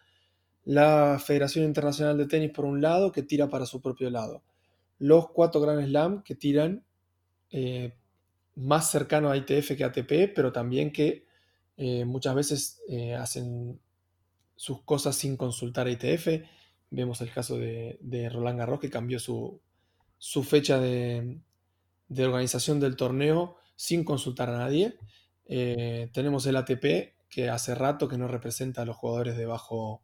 la 0.64 1.22
Federación 1.24 1.66
Internacional 1.66 2.18
de 2.18 2.28
Tenis 2.28 2.52
por 2.52 2.66
un 2.66 2.82
lado 2.82 3.12
que 3.12 3.24
tira 3.24 3.50
para 3.50 3.66
su 3.66 3.82
propio 3.82 4.10
lado 4.12 4.44
los 5.02 5.32
cuatro 5.32 5.60
Grand 5.60 5.84
Slam 5.84 6.22
que 6.22 6.36
tiran 6.36 6.86
eh, 7.50 7.96
más 8.56 8.92
cercano 8.92 9.30
a 9.30 9.38
ITF 9.38 9.76
que 9.78 9.84
a 9.84 9.88
ATP, 9.88 10.34
pero 10.36 10.52
también 10.52 10.92
que 10.92 11.26
eh, 11.78 12.06
muchas 12.06 12.36
veces 12.36 12.82
eh, 12.88 13.16
hacen 13.16 13.80
sus 14.56 14.84
cosas 14.84 15.16
sin 15.16 15.38
consultar 15.38 15.88
a 15.88 15.92
ITF. 15.92 16.44
Vemos 16.90 17.22
el 17.22 17.32
caso 17.32 17.58
de, 17.58 18.30
Roland 18.32 18.60
Garros 18.60 18.80
que 18.80 18.90
cambió 18.90 19.20
su, 19.20 19.62
fecha 20.44 20.80
de, 20.80 21.40
organización 22.20 22.80
del 22.80 22.96
torneo 22.96 23.58
sin 23.76 24.04
consultar 24.04 24.50
a 24.50 24.58
nadie. 24.58 24.98
tenemos 25.48 26.46
el 26.46 26.58
ATP 26.58 27.16
que 27.30 27.50
hace 27.50 27.74
rato 27.74 28.10
que 28.10 28.18
no 28.18 28.28
representa 28.28 28.82
a 28.82 28.86
los 28.86 28.98
jugadores 28.98 29.38
de 29.38 29.46
bajo, 29.46 30.04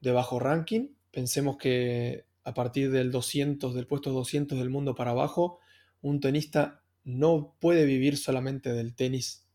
de 0.00 0.10
bajo 0.10 0.40
ranking. 0.40 0.88
Pensemos 1.12 1.58
que 1.58 2.24
a 2.44 2.54
partir 2.54 2.90
del 2.90 3.12
200, 3.12 3.74
del 3.74 3.86
puesto 3.86 4.10
200 4.10 4.58
del 4.58 4.70
mundo 4.70 4.94
para 4.94 5.10
abajo, 5.10 5.58
un 6.00 6.20
tenista 6.20 6.82
no 7.06 7.54
puede 7.60 7.86
vivir 7.86 8.18
solamente 8.18 8.72
del 8.72 8.94
tenis 8.94 9.46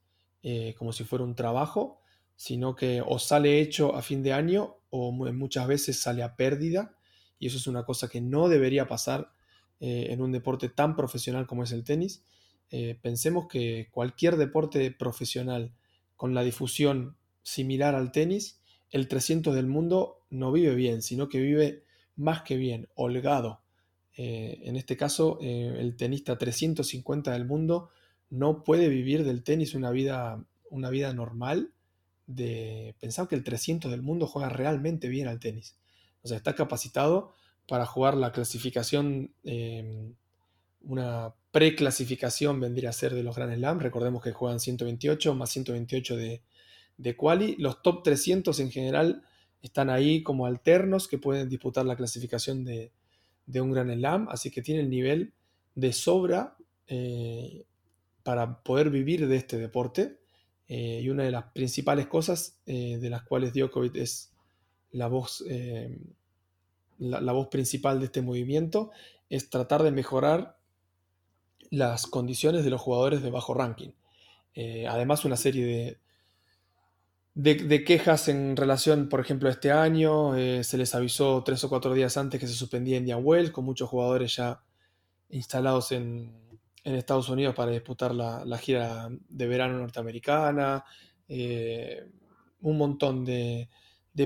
eh, 0.41 0.73
como 0.77 0.93
si 0.93 1.03
fuera 1.03 1.25
un 1.25 1.35
trabajo, 1.35 2.01
sino 2.35 2.75
que 2.75 3.03
o 3.05 3.19
sale 3.19 3.59
hecho 3.59 3.93
a 3.95 4.01
fin 4.01 4.23
de 4.23 4.33
año 4.33 4.77
o 4.89 5.11
muchas 5.11 5.67
veces 5.67 5.99
sale 5.99 6.23
a 6.23 6.35
pérdida, 6.35 6.95
y 7.37 7.47
eso 7.47 7.57
es 7.57 7.67
una 7.67 7.83
cosa 7.85 8.07
que 8.07 8.21
no 8.21 8.49
debería 8.49 8.87
pasar 8.87 9.33
eh, 9.79 10.07
en 10.09 10.21
un 10.21 10.31
deporte 10.31 10.69
tan 10.69 10.95
profesional 10.95 11.45
como 11.45 11.63
es 11.63 11.71
el 11.71 11.83
tenis. 11.83 12.23
Eh, 12.69 12.97
pensemos 13.01 13.47
que 13.47 13.89
cualquier 13.91 14.37
deporte 14.37 14.91
profesional 14.91 15.73
con 16.15 16.33
la 16.33 16.43
difusión 16.43 17.17
similar 17.43 17.95
al 17.95 18.11
tenis, 18.11 18.61
el 18.91 19.07
300 19.07 19.53
del 19.53 19.67
mundo 19.67 20.19
no 20.29 20.51
vive 20.51 20.73
bien, 20.75 21.01
sino 21.01 21.29
que 21.29 21.39
vive 21.39 21.83
más 22.15 22.43
que 22.43 22.55
bien, 22.55 22.89
holgado. 22.95 23.61
Eh, 24.17 24.59
en 24.63 24.75
este 24.75 24.97
caso, 24.97 25.37
eh, 25.41 25.75
el 25.79 25.95
tenista 25.95 26.37
350 26.37 27.31
del 27.31 27.45
mundo 27.45 27.89
no 28.29 28.63
puede 28.63 28.89
vivir 28.89 29.23
del 29.23 29.43
tenis 29.43 29.73
una 29.73 29.91
vida, 29.91 30.43
una 30.69 30.89
vida 30.89 31.13
normal. 31.13 31.71
De 32.27 32.95
pensar 32.99 33.27
que 33.27 33.35
el 33.35 33.43
300 33.43 33.91
del 33.91 34.01
mundo 34.01 34.25
juega 34.25 34.47
realmente 34.47 35.09
bien 35.09 35.27
al 35.27 35.39
tenis. 35.39 35.75
O 36.23 36.27
sea, 36.27 36.37
está 36.37 36.55
capacitado 36.55 37.33
para 37.67 37.85
jugar 37.85 38.15
la 38.15 38.31
clasificación, 38.31 39.33
em, 39.43 40.13
una 40.83 41.33
preclasificación 41.51 42.59
vendría 42.59 42.89
a 42.89 42.93
ser 42.93 43.13
de 43.13 43.23
los 43.23 43.35
Grand 43.35 43.53
Slam. 43.53 43.79
Recordemos 43.79 44.23
que 44.23 44.31
juegan 44.31 44.59
128 44.59 45.35
más 45.35 45.49
128 45.49 46.15
de, 46.15 46.41
de 46.97 47.17
quali. 47.17 47.55
Los 47.57 47.81
top 47.81 48.03
300 48.03 48.59
en 48.59 48.71
general 48.71 49.23
están 49.61 49.89
ahí 49.89 50.23
como 50.23 50.45
alternos 50.45 51.07
que 51.07 51.17
pueden 51.17 51.49
disputar 51.49 51.85
la 51.85 51.97
clasificación 51.97 52.63
de, 52.63 52.91
un 53.59 53.71
Gran 53.71 53.91
Slam, 53.91 54.29
así 54.29 54.51
que 54.51 54.61
tiene 54.61 54.81
el 54.81 54.89
nivel 54.89 55.33
de 55.75 55.91
sobra 55.91 56.55
eh, 56.87 57.65
para 58.23 58.61
poder 58.61 58.89
vivir 58.89 59.27
de 59.27 59.35
este 59.35 59.57
deporte. 59.57 60.19
Eh, 60.67 61.01
y 61.03 61.09
una 61.09 61.23
de 61.23 61.31
las 61.31 61.45
principales 61.51 62.07
cosas 62.07 62.61
eh, 62.65 62.97
de 63.01 63.09
las 63.09 63.23
cuales 63.23 63.53
Djokovic 63.53 63.95
es 63.95 64.31
la 64.91 65.07
voz, 65.07 65.43
la, 66.99 67.31
voz 67.33 67.47
principal 67.47 67.99
de 67.99 68.05
este 68.05 68.21
movimiento 68.21 68.91
es 69.29 69.49
tratar 69.49 69.83
de 69.83 69.91
mejorar 69.91 70.57
las 71.69 72.07
condiciones 72.07 72.63
de 72.63 72.69
los 72.69 72.81
jugadores 72.81 73.21
de 73.21 73.31
bajo 73.31 73.53
ranking. 73.53 73.91
además, 74.87 75.23
una 75.23 75.37
serie 75.37 75.65
de, 75.65 75.97
de, 77.33 77.83
quejas 77.83 78.27
en 78.27 78.55
relación, 78.57 79.07
por 79.09 79.19
ejemplo, 79.19 79.49
a 79.49 79.51
este 79.51 79.71
año. 79.71 80.35
Eh, 80.35 80.63
se 80.63 80.77
les 80.77 80.93
avisó 80.95 81.43
tres 81.43 81.63
o 81.63 81.69
cuatro 81.69 81.93
días 81.93 82.17
antes 82.17 82.39
que 82.39 82.47
se 82.47 82.53
suspendía 82.53 82.97
Indian 82.97 83.21
Wells, 83.23 83.51
con 83.51 83.65
muchos 83.65 83.89
jugadores 83.89 84.35
ya 84.35 84.61
instalados 85.29 85.91
en, 85.91 86.39
Estados 86.83 87.29
Unidos 87.29 87.53
para 87.53 87.69
disputar 87.69 88.13
la, 88.15 88.57
gira 88.57 89.07
de 89.29 89.47
verano 89.47 89.77
norteamericana, 89.77 90.83
eh, 91.27 92.07
un 92.61 92.77
montón 92.79 93.23
de, 93.23 93.69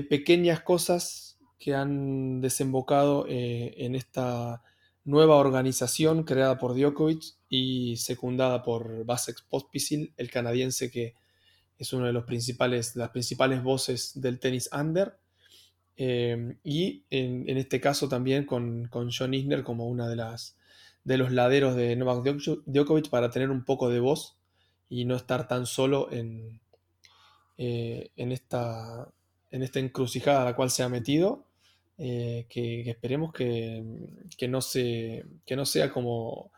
pequeñas 0.08 0.62
cosas 0.62 1.38
que 1.58 1.74
han 1.74 2.40
desembocado 2.40 3.26
eh, 3.28 3.74
en 3.76 3.94
esta 3.94 4.62
nueva 5.04 5.36
organización 5.36 6.24
creada 6.24 6.56
por 6.56 6.74
Djokovic 6.74 7.22
y 7.50 7.96
secundada 7.98 8.62
por 8.62 9.04
Vasek 9.04 9.46
Pospisil, 9.50 10.14
el 10.16 10.30
canadiense 10.30 10.90
que 10.90 11.14
es 11.78 11.92
uno 11.92 12.06
de 12.06 12.12
los 12.12 12.24
principales, 12.24 12.96
las 12.96 13.10
principales 13.10 13.62
voces 13.62 14.20
del 14.20 14.38
tenis 14.38 14.70
under. 14.72 15.16
Eh, 15.96 16.56
y 16.62 17.04
en, 17.10 17.56
este 17.56 17.80
caso 17.80 18.08
también 18.08 18.44
con, 18.44 18.88
con, 18.88 19.10
John 19.10 19.32
Isner 19.32 19.62
como 19.62 19.86
una 19.86 20.08
de 20.08 20.16
las 20.16 20.56
de 21.04 21.16
los 21.16 21.32
laderos 21.32 21.76
de 21.76 21.94
Novak 21.94 22.24
Djokovic 22.66 23.08
para 23.08 23.30
tener 23.30 23.50
un 23.50 23.64
poco 23.64 23.88
de 23.88 24.00
voz 24.00 24.36
y 24.90 25.04
no 25.04 25.14
estar 25.14 25.46
tan 25.46 25.64
solo 25.64 26.10
en, 26.10 26.60
eh, 27.58 28.10
en, 28.16 28.32
esta, 28.32 29.08
en 29.50 29.62
esta 29.62 29.78
encrucijada 29.78 30.42
a 30.42 30.44
la 30.44 30.56
cual 30.56 30.70
se 30.70 30.82
ha 30.82 30.88
metido, 30.88 31.46
eh, 31.96 32.46
que, 32.48 32.90
esperemos 32.90 33.32
que, 33.32 33.82
no 34.48 34.60
se, 34.60 35.24
no 35.48 35.64
sea 35.64 35.92
como, 35.92 36.50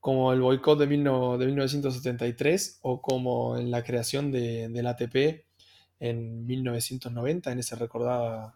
como 0.00 0.32
el 0.32 0.40
boicot 0.40 0.78
de, 0.78 0.86
de 0.86 1.46
1973 1.46 2.78
o 2.82 3.02
como 3.02 3.58
en 3.58 3.70
la 3.70 3.82
creación 3.82 4.30
de, 4.30 4.68
del 4.68 4.86
ATP 4.86 5.44
en 6.00 6.46
1990, 6.46 7.52
en 7.52 7.58
esa 7.58 7.76
recordada, 7.76 8.54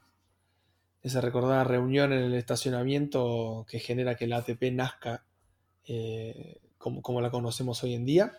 esa 1.02 1.20
recordada 1.20 1.64
reunión 1.64 2.12
en 2.12 2.22
el 2.22 2.34
estacionamiento 2.34 3.66
que 3.68 3.80
genera 3.80 4.14
que 4.14 4.26
el 4.26 4.32
ATP 4.32 4.72
nazca 4.72 5.24
eh, 5.84 6.60
como, 6.78 7.02
como, 7.02 7.20
la 7.20 7.30
conocemos 7.30 7.82
hoy 7.82 7.94
en 7.94 8.04
día. 8.04 8.32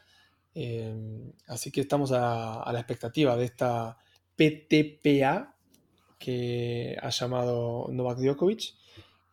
Em, 0.56 1.32
así 1.48 1.72
que 1.72 1.82
estamos 1.82 2.12
a, 2.12 2.70
la 2.72 2.80
expectativa 2.80 3.36
de 3.36 3.46
esta 3.46 3.98
PTPA 4.36 5.56
que 6.20 6.98
ha 7.02 7.10
llamado 7.10 7.88
Novak 7.92 8.20
Djokovic, 8.20 8.76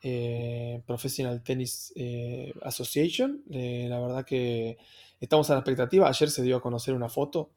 eh, 0.03 0.83
Professional 0.87 1.43
Tennis 1.43 1.93
eh, 1.95 2.53
Association. 2.63 3.43
Eh, 3.51 3.87
la 3.89 4.01
verdad 4.01 4.25
que 4.25 4.79
estamos 5.21 5.51
a 5.51 5.55
la 5.55 5.61
expectativa. 5.61 6.09
Ayer 6.09 6.31
se 6.31 6.43
dio 6.43 6.57
a 6.57 6.63
conocer 6.63 6.95
una 6.95 7.09
foto, 7.09 7.51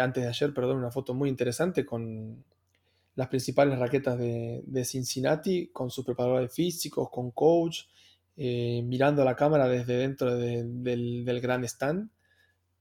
antes 0.00 0.22
de 0.22 0.28
ayer, 0.28 0.54
perdón, 0.54 0.76
una 0.76 0.92
foto 0.92 1.12
muy 1.12 1.28
interesante 1.28 1.84
con 1.84 2.44
las 3.16 3.26
principales 3.26 3.76
raquetas 3.80 4.16
de, 4.16 4.84
Cincinnati, 4.84 5.70
con 5.72 5.90
sus 5.90 6.04
preparadores 6.04 6.54
físicos, 6.54 7.10
con 7.10 7.32
coach, 7.32 7.86
mirando 8.36 9.22
a 9.22 9.24
la 9.24 9.34
cámara 9.34 9.66
desde 9.66 9.96
dentro 9.96 10.36
del, 10.36 10.84
del 10.84 11.40
gran 11.40 11.64
stand 11.64 12.10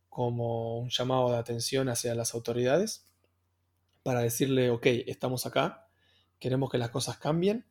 como 0.10 0.78
un 0.78 0.90
llamado 0.90 1.32
de 1.32 1.38
atención 1.38 1.90
hacia 1.90 2.14
las 2.14 2.36
autoridades 2.36 3.08
para 4.04 4.20
decirle, 4.20 4.70
ok, 4.70 4.86
estamos 5.08 5.46
acá, 5.46 5.88
queremos 6.38 6.70
que 6.70 6.78
las 6.78 6.90
cosas 6.90 7.18
cambien, 7.18 7.66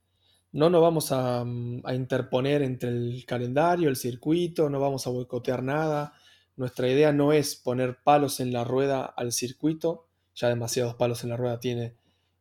no 0.53 0.70
nos 0.70 0.82
vamos 0.82 1.12
a, 1.12 1.44
mm, 1.44 1.82
interponer 1.94 2.62
entre 2.62 2.90
el 2.90 3.24
calendario, 3.26 3.88
el 3.88 3.96
circuito, 3.96 4.68
no 4.68 4.80
vamos 4.80 5.07
a 5.07 5.11
boicotear 5.11 5.62
nada, 5.62 6.12
nuestra 6.57 6.88
idea 6.88 7.12
no 7.12 7.32
es 7.32 7.57
poner 7.57 7.98
palos 8.03 8.40
en 8.40 8.53
la 8.53 8.64
rueda 8.64 9.05
al 9.05 9.32
circuito, 9.32 10.07
ya 10.34 10.48
demasiados 10.48 10.94
palos 10.94 11.22
en 11.24 11.30
la 11.30 11.36
rueda 11.36 11.61
tiene 11.61 11.94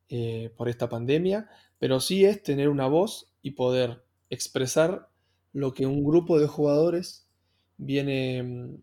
eh, 0.09 0.51
por 0.57 0.69
esta 0.69 0.89
pandemia, 0.89 1.49
pero 1.77 1.99
sí 1.99 2.25
es 2.25 2.43
tener 2.43 2.69
una 2.69 2.87
voz 2.87 3.31
y 3.41 3.51
poder 3.51 4.03
expresar 4.29 5.09
lo 5.53 5.73
que 5.73 5.85
un 5.85 6.03
grupo 6.03 6.39
de 6.39 6.47
jugadores 6.47 7.27
viene 7.77 8.43
mm, 8.43 8.75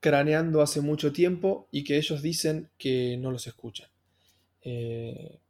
craneando 0.00 0.62
hace 0.62 0.80
mucho 0.80 1.12
tiempo 1.12 1.68
y 1.70 1.84
que 1.84 1.96
ellos 1.96 2.22
dicen 2.22 2.70
que 2.78 3.16
no 3.18 3.30
los 3.30 3.46
escuchan. 3.46 3.88
Eh, 4.62 5.40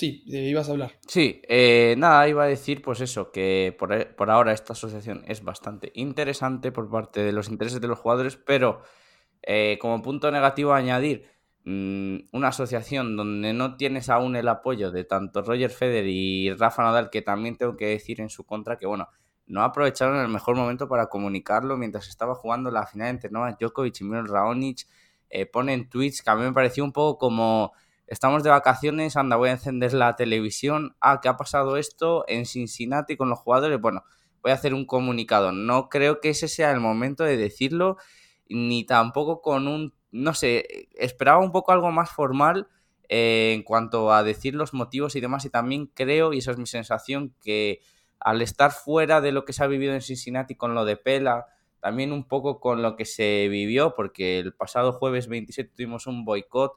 sí, 0.00 0.22
ibas 0.26 0.68
a 0.68 0.72
hablar. 0.72 0.92
Sí, 1.06 1.42
eh, 1.48 1.94
nada, 1.98 2.26
iba 2.26 2.44
a 2.44 2.46
decir 2.46 2.80
pues 2.80 3.00
eso, 3.00 3.30
que 3.30 3.76
por, 3.78 4.30
ahora 4.30 4.52
esta 4.52 4.72
asociación 4.72 5.22
es 5.26 5.44
bastante 5.44 5.92
interesante 5.94 6.72
por 6.72 6.90
parte 6.90 7.22
de 7.22 7.32
los 7.32 7.48
intereses 7.48 7.80
de 7.80 7.88
los 7.88 7.98
jugadores, 7.98 8.36
pero 8.36 8.82
eh, 9.42 9.78
como 9.80 10.00
punto 10.02 10.30
negativo 10.30 10.72
añadir 10.72 11.26
mm, 11.64 12.16
una 12.32 12.48
asociación 12.48 13.16
donde 13.16 13.52
no 13.52 13.76
tienes 13.76 14.08
aún 14.08 14.36
el 14.36 14.48
apoyo 14.48 14.90
de 14.90 15.04
tanto 15.04 15.42
Roger 15.42 15.70
Federer 15.70 16.06
y 16.08 16.52
Rafa 16.54 16.82
Nadal, 16.82 17.10
que 17.10 17.20
también 17.20 17.56
tengo 17.56 17.76
que 17.76 17.86
decir 17.86 18.20
en 18.20 18.30
su 18.30 18.44
contra 18.44 18.78
que 18.78 18.86
bueno, 18.86 19.08
no 19.46 19.62
aprovecharon 19.62 20.18
el 20.20 20.28
mejor 20.28 20.56
momento 20.56 20.88
para 20.88 21.08
comunicarlo 21.08 21.76
mientras 21.76 22.08
estaba 22.08 22.34
jugando 22.34 22.70
la 22.70 22.86
final 22.86 23.08
entre 23.08 23.30
Novak 23.30 23.58
Djokovic 23.58 24.00
y 24.00 24.04
Miro 24.04 24.24
Raonic. 24.24 24.86
Eh, 25.28 25.46
ponen 25.46 25.88
tweets 25.88 26.22
que 26.22 26.30
a 26.30 26.36
mí 26.36 26.42
me 26.42 26.52
pareció 26.52 26.84
un 26.84 26.92
poco 26.92 27.18
como 27.18 27.72
estamos 28.10 28.42
de 28.42 28.50
vacaciones, 28.50 29.16
anda, 29.16 29.36
voy 29.36 29.50
a 29.50 29.52
encender 29.52 29.94
la 29.94 30.16
televisión, 30.16 30.96
ah, 31.00 31.20
¿qué 31.22 31.28
ha 31.28 31.36
pasado 31.36 31.76
esto 31.76 32.24
en 32.26 32.44
Cincinnati 32.44 33.16
con 33.16 33.30
los 33.30 33.38
jugadores? 33.38 33.80
Bueno, 33.80 34.02
voy 34.42 34.50
a 34.50 34.56
hacer 34.56 34.74
un 34.74 34.84
comunicado. 34.84 35.52
No 35.52 35.88
creo 35.88 36.20
que 36.20 36.30
ese 36.30 36.48
sea 36.48 36.72
el 36.72 36.80
momento 36.80 37.22
de 37.22 37.36
decirlo, 37.36 37.98
ni 38.48 38.84
tampoco 38.84 39.40
con 39.40 39.68
un, 39.68 39.94
no 40.10 40.34
sé, 40.34 40.88
esperaba 40.98 41.38
un 41.38 41.52
poco 41.52 41.70
algo 41.70 41.92
más 41.92 42.10
formal 42.10 42.66
eh, 43.08 43.52
en 43.54 43.62
cuanto 43.62 44.12
a 44.12 44.24
decir 44.24 44.56
los 44.56 44.74
motivos 44.74 45.14
y 45.14 45.20
demás, 45.20 45.44
y 45.44 45.50
también 45.50 45.86
creo, 45.86 46.32
y 46.32 46.38
esa 46.38 46.50
es 46.50 46.58
mi 46.58 46.66
sensación, 46.66 47.32
que 47.40 47.80
al 48.18 48.42
estar 48.42 48.72
fuera 48.72 49.20
de 49.20 49.30
lo 49.30 49.44
que 49.44 49.52
se 49.52 49.62
ha 49.62 49.68
vivido 49.68 49.94
en 49.94 50.02
Cincinnati 50.02 50.56
con 50.56 50.74
lo 50.74 50.84
de 50.84 50.96
Pela, 50.96 51.46
también 51.78 52.12
un 52.12 52.24
poco 52.24 52.58
con 52.58 52.82
lo 52.82 52.96
que 52.96 53.04
se 53.04 53.46
vivió, 53.48 53.94
porque 53.94 54.40
el 54.40 54.52
pasado 54.52 54.92
jueves 54.92 55.28
27 55.28 55.72
tuvimos 55.76 56.08
un 56.08 56.24
boicot 56.24 56.72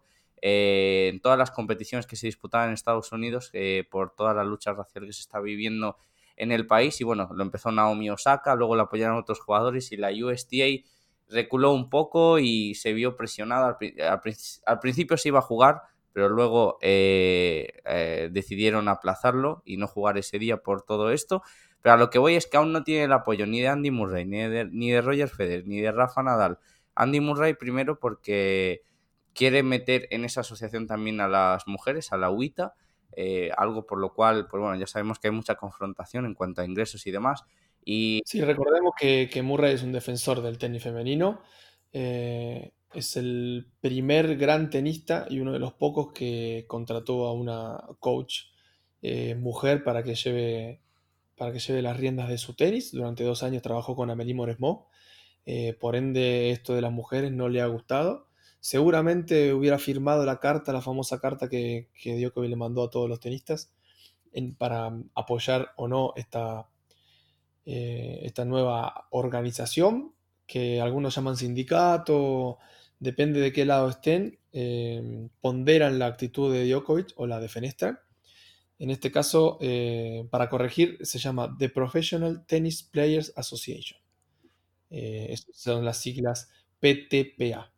eh, 0.45 1.09
en 1.09 1.21
todas 1.21 1.37
las 1.37 1.51
competiciones 1.51 2.05
que 2.05 2.17
se 2.17 2.27
disputaban 2.27 2.67
en 2.67 2.73
Estados 2.73 3.13
Unidos 3.13 3.49
eh, 3.53 3.87
por 3.89 4.13
toda 4.13 4.33
la 4.33 4.43
lucha 4.43 4.73
racial 4.73 5.05
que 5.05 5.13
se 5.13 5.21
está 5.21 5.39
viviendo 5.39 5.95
en 6.35 6.51
el 6.51 6.67
país. 6.67 6.99
Y 6.99 7.05
bueno, 7.05 7.29
lo 7.33 7.43
empezó 7.43 7.71
Naomi 7.71 8.09
Osaka, 8.09 8.53
luego 8.55 8.75
lo 8.75 8.81
apoyaron 8.81 9.17
otros 9.17 9.39
jugadores 9.39 9.93
y 9.93 9.95
la 9.95 10.11
USTA 10.11 10.83
reculó 11.29 11.71
un 11.71 11.89
poco 11.89 12.39
y 12.39 12.75
se 12.75 12.91
vio 12.91 13.15
presionada. 13.15 13.77
al 14.65 14.79
principio 14.79 15.15
se 15.15 15.29
iba 15.29 15.39
a 15.39 15.43
jugar, 15.43 15.83
pero 16.11 16.27
luego 16.27 16.77
eh, 16.81 18.29
decidieron 18.29 18.89
aplazarlo 18.89 19.61
y 19.63 19.77
no 19.77 19.87
jugar 19.87 20.17
ese 20.17 20.39
día 20.39 20.57
por 20.57 20.81
todo 20.81 21.11
esto. 21.11 21.41
Pero 21.81 21.93
a 21.93 21.97
lo 21.97 22.09
que 22.09 22.19
voy 22.19 22.35
es 22.35 22.47
que 22.47 22.57
aún 22.57 22.73
no 22.73 22.83
tiene 22.83 23.05
el 23.05 23.13
apoyo 23.13 23.45
ni 23.47 23.61
de 23.61 23.69
Andy 23.69 23.91
Murray, 23.91 24.25
ni 24.25 24.39
de, 24.39 24.65
ni 24.65 24.91
de 24.91 25.01
Roger 25.01 25.29
Federer, 25.29 25.65
ni 25.65 25.79
de 25.79 25.93
Rafa 25.93 26.21
Nadal. 26.21 26.59
Andy 26.95 27.21
Murray 27.21 27.53
primero 27.53 27.97
porque 27.97 28.83
quiere 29.33 29.63
meter 29.63 30.07
en 30.11 30.25
esa 30.25 30.41
asociación 30.41 30.87
también 30.87 31.19
a 31.21 31.27
las 31.27 31.67
mujeres, 31.67 32.11
a 32.11 32.17
la 32.17 32.29
UITA, 32.29 32.73
eh, 33.15 33.51
algo 33.57 33.85
por 33.85 33.99
lo 33.99 34.13
cual, 34.13 34.47
pues 34.47 34.61
bueno, 34.61 34.77
ya 34.77 34.87
sabemos 34.87 35.19
que 35.19 35.27
hay 35.27 35.33
mucha 35.33 35.55
confrontación 35.55 36.25
en 36.25 36.33
cuanto 36.33 36.61
a 36.61 36.65
ingresos 36.65 37.05
y 37.07 37.11
demás. 37.11 37.43
Y... 37.85 38.21
Sí, 38.25 38.41
recordemos 38.41 38.93
que, 38.97 39.29
que 39.31 39.41
Murray 39.41 39.73
es 39.73 39.83
un 39.83 39.91
defensor 39.91 40.41
del 40.41 40.57
tenis 40.57 40.83
femenino 40.83 41.41
es 42.93 43.17
el 43.17 43.67
primer 43.81 44.37
gran 44.37 44.69
tenista 44.69 45.25
y 45.29 45.39
uno 45.39 45.51
de 45.51 45.59
los 45.59 45.73
pocos 45.73 46.11
que 46.13 46.65
contrató 46.67 47.25
a 47.25 47.33
una 47.33 47.83
coach 47.99 48.43
eh, 49.01 49.35
mujer 49.35 49.83
para 49.83 50.03
que, 50.03 50.15
lleve, 50.15 50.81
para 51.35 51.51
que 51.51 51.59
lleve 51.59 51.81
las 51.81 51.97
riendas 51.97 52.29
de 52.29 52.37
su 52.37 52.55
tenis. 52.55 52.91
Durante 52.91 53.23
dos 53.23 53.43
años 53.43 53.63
trabajó 53.63 53.95
con 53.95 54.09
Amélie 54.09 54.35
Mauresmo. 54.35 54.89
Eh, 55.45 55.73
por 55.73 55.95
ende, 55.95 56.51
esto 56.51 56.73
de 56.73 56.81
las 56.81 56.91
mujeres 56.91 57.31
no 57.31 57.49
le 57.49 57.61
ha 57.61 57.67
gustado. 57.67 58.27
Seguramente 58.65 59.53
hubiera 59.53 59.77
firmado 59.77 60.25
la 60.25 60.39
carta, 60.39 60.71
la 60.71 60.79
famosa 60.79 61.19
carta 61.19 61.49
que, 61.49 61.89
que 62.01 62.17
Djokovic 62.17 62.49
le 62.49 62.55
mandó 62.55 62.83
a 62.83 62.89
todos 62.89 63.09
los 63.09 63.19
tenistas 63.19 63.73
para 64.57 64.97
apoyar 65.15 65.73
o 65.75 65.89
no 65.89 66.13
esta, 66.15 66.69
eh, 67.65 68.21
esta 68.23 68.45
nueva 68.45 69.09
organización 69.11 70.13
que 70.47 70.79
algunos 70.79 71.13
llaman 71.13 71.35
sindicato, 71.35 72.57
depende 72.99 73.41
de 73.41 73.51
qué 73.51 73.65
lado 73.65 73.89
estén, 73.89 74.39
eh, 74.53 75.27
ponderan 75.41 75.99
la 75.99 76.05
actitud 76.05 76.53
de 76.53 76.65
Djokovic 76.65 77.11
o 77.17 77.27
la 77.27 77.41
de 77.41 77.49
Fenestra. 77.49 78.01
En 78.79 78.91
este 78.91 79.11
caso, 79.11 79.57
eh, 79.59 80.25
para 80.31 80.47
corregir, 80.47 80.99
se 81.01 81.19
llama 81.19 81.53
The 81.59 81.67
Professional 81.67 82.45
Tennis 82.45 82.81
Players 82.83 83.33
Association. 83.35 83.99
Son 85.51 85.83
las 85.83 85.97
siglas 85.97 86.49
PTPA. 86.79 87.73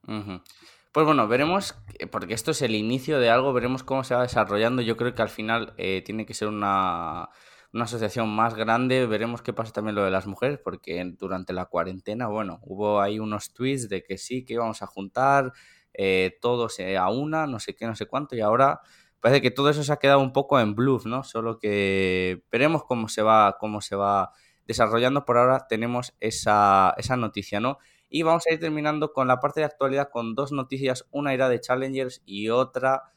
Pues 0.96 1.06
bueno, 1.06 1.28
veremos, 1.28 1.76
porque 2.10 2.34
esto 2.34 2.52
es 2.52 2.62
el 2.62 2.74
inicio 2.74 3.20
de 3.20 3.30
algo, 3.30 3.52
veremos 3.52 3.84
cómo 3.84 4.06
se 4.06 4.16
va 4.16 4.22
desarrollando. 4.22 4.82
Yo 4.82 4.96
creo 4.96 5.14
que 5.14 5.22
al 5.22 5.28
final 5.28 5.74
tiene 5.76 6.26
que 6.26 6.34
ser 6.34 6.48
una, 6.48 7.28
una 7.74 7.84
asociación 7.84 8.34
más 8.34 8.56
grande. 8.56 9.06
Veremos 9.06 9.41
qué 9.41 9.52
pasa 9.52 9.74
también 9.74 9.96
lo 9.96 10.06
de 10.06 10.12
las 10.12 10.26
mujeres, 10.26 10.58
porque 10.64 11.04
durante 11.18 11.52
la 11.52 11.66
cuarentena, 11.66 12.28
bueno, 12.28 12.60
hubo 12.62 13.02
ahí 13.02 13.20
unos 13.20 13.54
tweets 13.54 13.89
de 13.89 14.04
que 14.04 14.18
sí, 14.18 14.46
que 14.46 14.54
íbamos 14.54 14.82
a 14.84 14.88
juntar 14.88 15.52
eh, 15.93 16.38
todos 16.39 16.78
a 16.80 17.10
una, 17.10 17.46
no 17.46 17.60
sé 17.60 17.76
qué, 17.76 17.86
no 17.88 17.96
sé 17.98 18.06
cuánto, 18.06 18.38
y 18.38 18.39
ahora 18.39 18.80
parece 19.20 19.41
que 19.41 19.52
todo 19.52 19.70
eso 19.70 19.84
se 19.84 19.91
ha 19.91 19.98
quedado 19.98 20.22
un 20.22 20.32
poco 20.32 20.62
en 20.62 20.76
bluff, 20.76 21.06
¿no? 21.06 21.26
Solo 21.26 21.60
que 21.60 22.41
veremos 22.50 22.86
cómo 22.86 23.10
se 23.10 23.22
va, 23.22 23.58
cómo 23.60 23.82
se 23.82 23.98
va 23.98 24.32
desarrollando 24.66 25.26
por 25.26 25.38
ahora 25.38 25.68
tenemos 25.68 26.16
esa, 26.22 26.93
esa 26.98 27.18
noticia, 27.18 27.60
¿no? 27.60 27.80
Y 28.16 28.24
vamos 28.24 28.45
a 28.47 28.53
ir 28.53 28.61
terminando 28.61 29.11
con 29.11 29.28
la 29.28 29.41
parte 29.41 29.59
de 29.59 29.66
actualidad 29.66 30.07
con 30.09 30.36
dos 30.36 30.53
noticias, 30.53 31.05
una 31.11 31.34
era 31.34 31.49
de 31.49 31.59
Challengers 31.59 32.22
y 32.26 32.47
otra, 32.47 33.11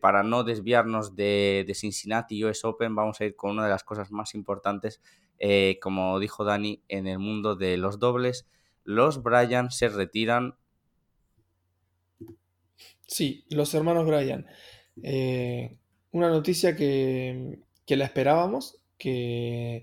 para 0.00 0.22
no 0.22 0.44
desviarnos 0.44 1.16
de, 1.16 1.64
de 1.66 1.74
Cincinnati 1.74 2.44
US 2.44 2.64
Open, 2.64 2.94
vamos 2.94 3.20
a 3.20 3.24
ir 3.24 3.34
con 3.34 3.50
una 3.50 3.64
de 3.64 3.70
las 3.70 3.82
cosas 3.82 4.12
más 4.12 4.32
importantes, 4.36 5.02
eh, 5.40 5.80
como 5.82 6.20
dijo 6.20 6.44
Dani, 6.44 6.84
en 6.86 7.08
el 7.08 7.18
mundo 7.18 7.56
de 7.56 7.76
los 7.78 7.98
dobles. 7.98 8.46
Los 8.84 9.24
Bryan 9.24 9.72
se 9.72 9.88
retiran. 9.88 10.54
Sí, 13.08 13.46
los 13.50 13.74
hermanos 13.74 14.06
Bryan. 14.06 14.46
Eh, 15.02 15.78
una 16.12 16.28
noticia 16.28 16.76
que, 16.76 17.58
que, 17.84 17.96
la 17.96 18.04
esperábamos, 18.04 18.78
que 18.98 19.82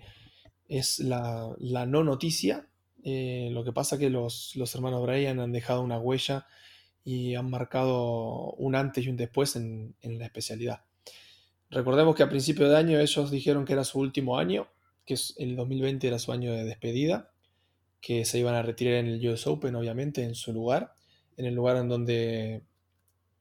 es 0.70 1.00
la, 1.00 1.54
la 1.60 1.86
no 1.86 2.06
noticia, 2.06 2.70
eh, 3.04 3.50
lo 3.52 3.64
que 3.64 3.74
pasa 3.74 3.96
es 3.96 4.00
que 4.00 4.10
los, 4.10 4.56
hermanos 4.74 5.02
Bryan 5.04 5.40
han 5.40 5.52
dejado 5.52 5.82
una 5.82 5.98
huella 5.98 6.46
y 7.04 7.36
han 7.36 7.50
marcado 7.50 8.52
un 8.54 8.76
antes 8.76 9.06
y 9.06 9.10
un 9.10 9.18
después 9.18 9.56
en, 9.56 9.96
la 10.04 10.26
especialidad. 10.26 10.84
Recordemos 11.70 12.16
que 12.16 12.24
a 12.24 12.30
principio 12.30 12.70
de 12.70 12.78
año 12.78 13.00
ellos 13.00 13.32
dijeron 13.32 13.66
que 13.66 13.74
era 13.74 13.84
su 13.84 14.00
último 14.00 14.38
año, 14.38 14.68
que 15.06 15.16
el 15.38 15.56
2020 15.56 16.08
era 16.08 16.20
su 16.20 16.32
año 16.32 16.54
de 16.54 16.64
despedida, 16.64 17.32
que 18.02 18.26
se 18.26 18.40
iban 18.40 18.56
a 18.56 18.62
retirar 18.62 18.96
en 18.96 19.08
el 19.08 19.28
US 19.30 19.48
Open, 19.48 19.76
obviamente, 19.76 20.24
en 20.24 20.36
su 20.36 20.54
lugar, 20.54 20.94
en 21.38 21.46
el 21.46 21.56
lugar 21.56 21.78
en 21.78 21.88
donde, 21.88 22.64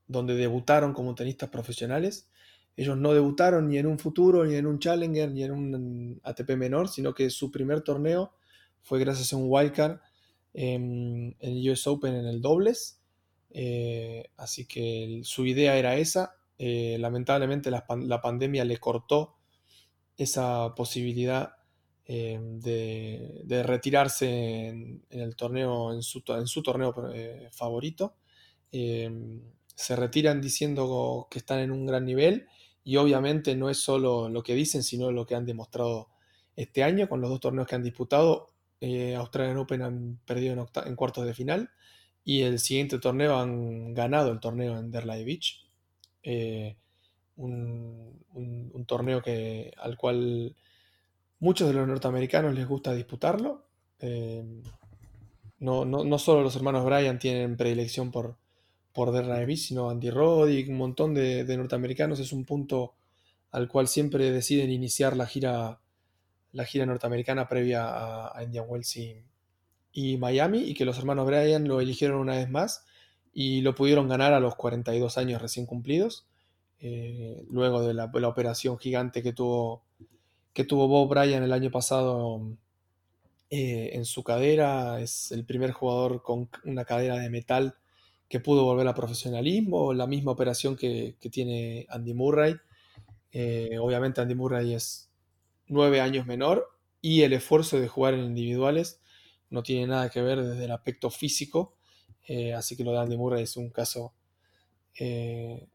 donde 0.07 0.35
debutaron 0.37 0.95
como 0.95 1.15
tenistas 1.15 1.51
profesionales. 1.51 2.29
Ellos 2.77 2.97
no 2.97 3.13
debutaron 3.13 3.69
ni 3.69 3.79
en 3.79 3.87
un 3.87 3.99
futuro, 3.99 4.45
ni 4.45 4.55
en 4.55 4.67
un 4.67 4.79
Challenger, 4.79 5.31
ni 5.31 5.43
en 5.43 5.51
un 5.51 6.21
ATP 6.23 6.51
menor, 6.57 6.89
sino 6.89 7.13
que 7.15 7.29
su 7.31 7.51
primer 7.51 7.83
torneo 7.83 8.33
fue 8.83 8.99
gracias 8.99 9.33
a 9.33 9.37
un 9.37 9.47
wildcard 9.47 9.99
en, 10.55 11.37
el 11.41 11.71
US 11.71 11.87
Open 11.87 12.15
en 12.15 12.27
el 12.27 12.41
dobles. 12.41 13.01
Eh, 13.51 14.31
así 14.37 14.67
que 14.67 15.21
su 15.25 15.47
idea 15.47 15.77
era 15.77 15.97
esa. 15.97 16.35
Eh, 16.59 16.97
lamentablemente 16.99 17.71
la, 17.71 17.87
pandemia 18.21 18.65
le 18.65 18.79
cortó 18.79 19.37
esa 20.17 20.75
posibilidad 20.75 21.55
eh, 22.05 22.39
de, 22.41 23.63
retirarse 23.63 24.69
en, 24.69 25.05
el 25.11 25.37
torneo, 25.37 25.93
en 25.93 26.03
su, 26.03 26.23
en 26.29 26.47
su 26.47 26.63
torneo 26.63 26.95
favorito. 27.51 28.17
se 28.71 29.97
retiran 29.97 30.41
diciendo 30.41 31.27
que 31.31 31.39
están 31.39 31.61
en 31.61 31.71
un 31.71 31.87
gran 31.87 32.05
nivel 32.05 32.47
y 32.85 32.97
obviamente 32.97 33.57
no 33.57 33.71
es 33.71 33.79
solo 33.79 34.29
lo 34.29 34.43
que 34.43 34.55
dicen, 34.55 34.83
sino 34.83 35.11
lo 35.11 35.27
que 35.27 35.35
han 35.35 35.47
demostrado 35.47 36.09
este 36.57 36.83
año 36.83 37.09
con 37.09 37.21
los 37.21 37.31
dos 37.31 37.41
torneos 37.41 37.67
que 37.67 37.75
han 37.75 37.83
disputado. 37.83 38.49
Eh, 38.81 39.15
Australian 39.15 39.59
Open 39.59 39.83
han 39.83 40.19
perdido 40.25 40.69
en, 40.87 40.97
cuartos 40.97 41.27
de 41.27 41.35
final 41.35 41.71
y 42.25 42.43
el 42.43 42.59
siguiente 42.59 42.99
torneo 42.99 43.37
han 43.37 43.93
ganado 43.95 44.33
el 44.33 44.41
torneo 44.41 44.79
en 44.79 44.91
Derlai 44.91 45.25
Beach. 45.25 45.67
Eh, 46.23 46.77
un, 47.37 48.85
torneo 48.87 49.23
que, 49.23 49.73
al 49.79 49.97
cual 49.97 50.57
muchos 51.39 51.69
de 51.69 51.75
los 51.75 51.87
norteamericanos 51.87 52.55
les 52.55 52.67
gusta 52.67 52.93
disputarlo. 52.93 53.67
Eh, 54.01 54.43
no, 55.59 55.85
no, 55.85 56.19
solo 56.19 56.43
los 56.43 56.57
hermanos 56.57 56.85
Bryan 56.85 57.19
tienen 57.19 57.57
predilección 57.57 58.11
por, 58.11 58.37
por 58.93 59.13
Beach, 59.13 59.59
sino 59.59 59.91
Andy 59.91 60.11
Roddick, 60.11 60.69
un 60.69 60.79
montón 60.79 61.15
de 61.15 61.57
norteamericanos. 61.57 62.19
Es 62.19 62.33
un 62.33 62.45
punto 62.45 62.95
al 63.51 63.69
cual 63.69 63.89
siempre 63.89 64.31
deciden 64.31 64.71
iniciar 64.71 65.17
la 65.17 65.27
gira 65.27 65.81
la 66.53 66.65
gira 66.65 66.87
norteamericana 66.87 67.49
previa 67.49 68.35
a, 68.37 68.43
Indian 68.43 68.67
Wells 68.69 68.97
y, 68.97 70.17
Miami 70.19 70.61
y 70.61 70.75
que 70.75 70.85
los 70.85 70.99
hermanos 70.99 71.27
Bryan 71.27 71.67
lo 71.67 71.81
eligieron 71.81 72.19
una 72.19 72.37
vez 72.37 72.49
más 72.49 72.85
y 73.33 73.61
lo 73.61 73.75
pudieron 73.75 74.09
ganar 74.09 74.33
a 74.33 74.41
los 74.41 74.55
42 74.57 75.19
años 75.19 75.43
recién 75.43 75.67
cumplidos, 75.67 76.27
eh, 76.81 77.45
luego 77.51 77.83
de 77.83 77.95
la, 77.95 78.05
operación 78.05 78.79
gigante 78.79 79.23
que 79.23 79.33
tuvo, 79.33 79.83
que 80.53 80.65
tuvo 80.65 80.89
Bob 80.89 81.09
Bryan 81.09 81.43
el 81.43 81.53
año 81.53 81.71
pasado 81.71 82.57
eh, 83.51 83.91
en 83.95 84.05
su 84.05 84.23
cadera, 84.25 85.01
es 85.01 85.33
el 85.33 85.45
primer 85.45 85.73
jugador 85.73 86.23
con 86.23 86.49
una 86.65 86.85
cadera 86.85 87.19
de 87.19 87.31
metal 87.31 87.75
que 88.29 88.39
pudo 88.39 88.65
volver 88.65 88.87
al 88.87 88.95
profesionalismo, 88.95 89.93
la 89.93 90.07
misma 90.07 90.31
operación 90.31 90.77
que, 90.77 91.17
tiene 91.33 91.87
Andy 91.91 92.15
Murray. 92.15 92.57
Eh, 93.33 93.77
obviamente 93.81 94.21
Andy 94.21 94.37
Murray 94.37 94.75
es 94.75 95.10
nueve 95.71 96.01
años 96.01 96.27
menor 96.27 96.69
y 97.01 97.23
el 97.23 97.33
esfuerzo 97.33 97.81
de 97.81 97.89
jugar 97.89 98.15
en 98.15 98.21
individuales 98.21 99.01
no 99.49 99.63
tiene 99.63 99.87
nada 99.87 100.11
que 100.11 100.21
ver 100.21 100.43
desde 100.43 100.65
el 100.65 100.71
aspecto 100.71 101.11
físico, 101.11 101.75
eh, 102.27 102.55
así 102.55 102.77
que 102.77 102.85
lo 102.85 102.93
de 102.93 102.99
Andy 102.99 103.17
Murray 103.17 103.43
es 103.43 103.57
un 103.57 103.71
caso 103.71 104.15
eh, 104.99 105.67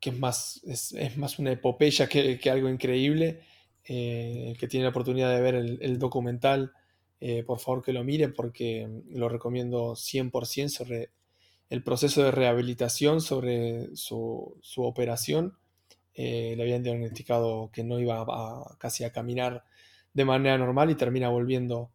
que 0.00 0.10
es 0.10 0.18
más, 0.18 0.60
es, 0.64 1.16
más 1.16 1.38
una 1.38 1.52
epopeya 1.52 2.08
que, 2.08 2.38
algo 2.50 2.68
increíble. 2.68 3.40
Eh, 3.84 4.54
que 4.60 4.68
tiene 4.68 4.84
la 4.84 4.90
oportunidad 4.90 5.34
de 5.34 5.40
ver 5.40 5.56
el, 5.56 5.98
documental, 5.98 6.72
por 7.46 7.58
favor 7.58 7.84
que 7.84 7.92
lo 7.92 8.04
miren 8.04 8.32
porque 8.32 8.88
lo 9.10 9.28
recomiendo 9.28 9.94
100% 9.94 10.68
sobre 10.68 11.10
el 11.68 11.82
proceso 11.82 12.22
de 12.22 12.30
rehabilitación, 12.30 13.20
sobre 13.20 13.88
su 13.94 14.60
operación 14.76 15.56
eh, 16.14 16.54
le 16.56 16.62
habían 16.62 16.82
diagnosticado 16.82 17.70
que 17.72 17.84
no 17.84 17.98
iba 17.98 18.20
a, 18.20 18.76
casi 18.78 19.04
a 19.04 19.12
caminar 19.12 19.64
de 20.12 20.24
manera 20.24 20.58
normal 20.58 20.90
y 20.90 20.94
termina 20.94 21.28
volviendo 21.28 21.90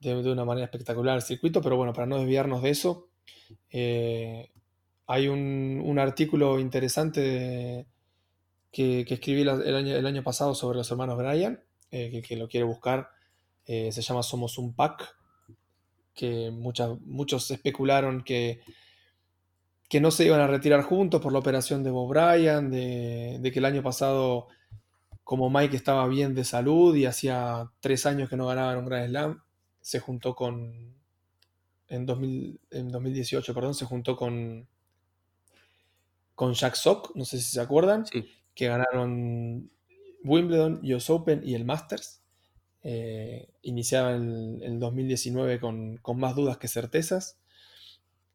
de, 0.00 0.14
una 0.14 0.44
manera 0.44 0.66
espectacular 0.66 1.14
al 1.14 1.22
circuito, 1.22 1.60
pero 1.60 1.76
bueno, 1.76 1.92
para 1.92 2.06
no 2.06 2.18
desviarnos 2.18 2.62
de 2.62 2.70
eso, 2.70 3.08
eh, 3.70 4.50
hay 5.06 5.28
un, 5.28 5.98
artículo 5.98 6.60
interesante 6.60 7.86
que, 8.70 9.00
escribí 9.08 9.42
el 9.42 10.06
año, 10.06 10.22
pasado 10.22 10.54
sobre 10.54 10.78
los 10.78 10.90
hermanos 10.90 11.18
Bryan, 11.18 11.60
eh, 11.90 12.22
que, 12.22 12.36
lo 12.36 12.48
quiere 12.48 12.64
buscar, 12.64 13.10
se 13.66 13.90
llama 13.90 14.22
Somos 14.22 14.58
un 14.58 14.74
Pack, 14.74 15.16
que 16.14 16.50
muchos 16.50 17.50
especularon 17.50 18.22
que 18.22 18.60
que 19.90 20.00
no 20.00 20.12
se 20.12 20.24
iban 20.24 20.40
a 20.40 20.46
retirar 20.46 20.82
juntos 20.82 21.20
por 21.20 21.32
la 21.32 21.40
operación 21.40 21.82
de 21.82 21.90
Bob 21.90 22.10
Bryan, 22.10 22.70
de, 22.70 23.50
que 23.52 23.58
el 23.58 23.64
año 23.64 23.82
pasado, 23.82 24.46
como 25.24 25.50
Mike 25.50 25.76
estaba 25.76 26.06
bien 26.06 26.32
de 26.32 26.44
salud 26.44 26.94
y 26.94 27.06
hacía 27.06 27.68
tres 27.80 28.06
años 28.06 28.30
que 28.30 28.36
no 28.36 28.46
ganaban 28.46 28.78
un 28.78 28.86
Grand 28.86 29.08
Slam, 29.08 29.42
se 29.80 29.98
juntó 29.98 30.36
con. 30.36 30.94
En, 31.88 32.06
2018, 32.06 33.52
perdón, 33.52 33.74
se 33.74 33.84
juntó 33.84 34.14
con. 34.14 34.68
con 36.36 36.54
Jack 36.54 36.76
Sock, 36.76 37.10
no 37.16 37.24
sé 37.24 37.38
si 37.38 37.50
se 37.50 37.60
acuerdan, 37.60 38.04
que 38.54 38.68
ganaron 38.68 39.72
Wimbledon, 40.22 40.82
US 40.84 41.10
Open 41.10 41.42
y 41.44 41.54
el 41.54 41.64
Masters. 41.64 42.22
Eh, 42.84 43.48
iniciaban 43.62 44.60
el, 44.62 44.78
2019 44.78 45.58
con, 45.58 45.96
con 45.96 46.20
más 46.20 46.36
dudas 46.36 46.58
que 46.58 46.68
certezas 46.68 47.39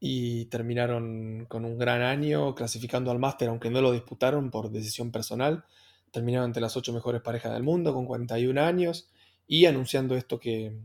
y 0.07 0.45
terminaron 0.45 1.47
con 1.49 1.65
un 1.65 1.79
gran 1.79 2.03
año 2.03 2.53
clasificando 2.53 3.09
al 3.09 3.17
máster, 3.17 3.49
aunque 3.49 3.71
no 3.71 3.81
lo 3.81 3.91
disputaron 3.91 4.51
por 4.51 4.69
decisión 4.69 5.11
personal. 5.11 5.65
Terminaron 6.11 6.49
entre 6.49 6.61
las 6.61 6.77
ocho 6.77 6.93
mejores 6.93 7.23
parejas 7.23 7.53
del 7.53 7.63
mundo 7.63 7.91
con 7.91 8.05
41 8.05 8.61
años 8.61 9.09
y 9.47 9.65
anunciando 9.65 10.15
esto 10.15 10.39
que, 10.39 10.77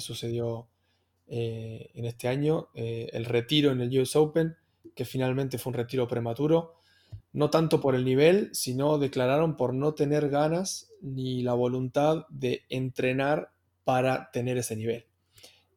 sucedió 0.00 0.68
eh, 1.28 1.92
en 1.94 2.04
este 2.04 2.28
año, 2.28 2.68
eh, 2.74 3.08
el 3.14 3.24
retiro 3.24 3.72
en 3.72 3.80
el 3.80 3.98
US 3.98 4.16
Open, 4.16 4.54
que 4.94 5.06
finalmente 5.06 5.56
fue 5.56 5.70
un 5.70 5.78
retiro 5.78 6.06
prematuro, 6.06 6.74
no 7.32 7.48
tanto 7.48 7.80
por 7.80 7.94
el 7.94 8.04
nivel, 8.04 8.50
sino 8.52 8.98
declararon 8.98 9.56
por 9.56 9.72
no 9.72 9.94
tener 9.94 10.28
ganas 10.28 10.92
ni 11.00 11.42
la 11.42 11.54
voluntad 11.54 12.26
de 12.28 12.64
entrenar 12.68 13.50
para 13.84 14.30
tener 14.30 14.58
ese 14.58 14.76
nivel. 14.76 15.06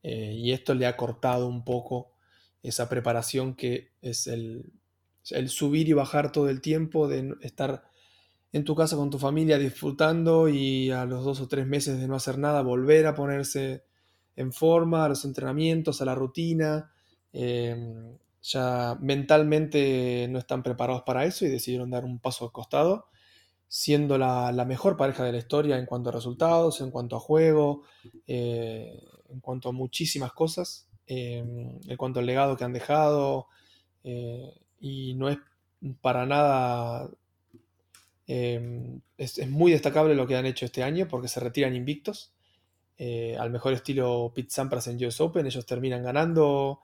Eh, 0.04 0.34
y 0.36 0.52
esto 0.52 0.74
le 0.74 0.88
ha 0.88 0.98
cortado 0.98 1.48
un 1.48 1.64
poco 1.64 2.15
esa 2.68 2.90
preparación 2.90 3.56
que 3.56 3.92
es 4.02 4.28
el, 4.28 4.72
subir 5.48 5.90
y 5.90 5.94
bajar 5.94 6.32
todo 6.32 6.50
el 6.50 6.62
tiempo, 6.62 7.08
de 7.08 7.36
estar 7.42 7.84
en 8.52 8.64
tu 8.64 8.76
casa 8.76 8.96
con 8.96 9.10
tu 9.10 9.20
familia 9.20 9.58
disfrutando 9.58 10.48
y 10.48 10.90
a 10.92 11.06
los 11.06 11.26
dos 11.26 11.42
o 11.42 11.48
tres 11.48 11.68
meses 11.68 12.00
de 12.00 12.08
no 12.08 12.16
hacer 12.16 12.38
nada 12.38 12.62
volver 12.62 13.06
a 13.06 13.16
ponerse 13.16 13.84
en 14.36 14.54
forma, 14.54 15.06
a 15.06 15.10
los 15.10 15.26
entrenamientos, 15.26 16.02
a 16.02 16.06
la 16.06 16.16
rutina. 16.16 16.92
Em, 17.34 18.18
ya 18.42 18.98
mentalmente 19.02 20.28
no 20.30 20.40
están 20.40 20.62
preparados 20.62 21.02
para 21.04 21.26
eso 21.26 21.46
y 21.46 21.50
decidieron 21.50 21.90
dar 21.90 22.06
un 22.06 22.20
paso 22.20 22.46
al 22.46 22.52
costado, 22.52 23.08
siendo 23.68 24.18
la, 24.18 24.52
mejor 24.66 24.98
pareja 24.98 25.24
de 25.24 25.32
la 25.32 25.40
historia 25.40 25.78
en 25.78 25.86
cuanto 25.86 26.10
a 26.10 26.14
resultados, 26.14 26.80
en 26.82 26.92
cuanto 26.92 27.16
a 27.16 27.20
juego, 27.20 27.82
eh, 28.28 29.04
en 29.30 29.40
cuanto 29.40 29.70
a 29.70 29.72
muchísimas 29.72 30.32
cosas. 30.32 30.88
Em, 31.08 31.80
en 31.88 31.98
cuanto 31.98 32.20
al 32.20 32.26
legado 32.26 32.58
que 32.58 32.64
han 32.64 32.74
dejado, 32.74 33.48
eh, 34.04 34.54
y 34.80 35.14
no 35.16 35.30
es 35.30 35.38
para 36.02 36.26
nada 36.26 37.10
Em, 38.28 39.02
es, 39.18 39.48
muy 39.50 39.72
destacable 39.72 40.16
lo 40.16 40.26
que 40.26 40.36
han 40.36 40.46
hecho 40.46 40.66
este 40.66 40.84
año 40.84 41.08
porque 41.08 41.28
se 41.28 41.40
retiran 41.40 41.76
invictos. 41.76 42.34
Eh, 42.98 43.36
al 43.38 43.52
mejor 43.52 43.74
estilo 43.74 44.32
Pete 44.34 44.50
Sampras 44.52 44.88
en 44.88 45.04
US 45.06 45.20
Open, 45.22 45.46
ellos 45.46 45.66
terminan 45.66 46.04
ganando 46.04 46.80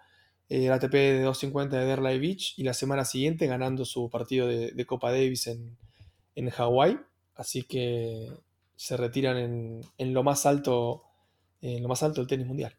eh, 0.50 0.66
el 0.66 0.72
ATP 0.72 0.94
de 0.94 1.22
250 1.22 1.78
de 1.78 1.86
Derlai 1.86 2.20
Beach 2.20 2.54
y 2.58 2.64
la 2.64 2.74
semana 2.74 3.06
siguiente 3.06 3.48
ganando 3.48 3.86
su 3.86 4.10
partido 4.10 4.48
de, 4.48 4.86
Copa 4.86 5.12
Davis 5.12 5.48
en, 5.48 5.78
en 6.36 6.50
Hawái. 6.50 7.00
Así 7.36 7.64
que 7.64 8.30
se 8.76 8.98
retiran 8.98 9.38
en, 9.98 10.14
lo 10.14 10.24
más 10.24 10.46
alto 10.46 11.04
en 11.62 11.82
lo 11.84 11.90
más 11.90 12.02
alto 12.04 12.22
del 12.22 12.28
tenis 12.28 12.48
mundial. 12.48 12.74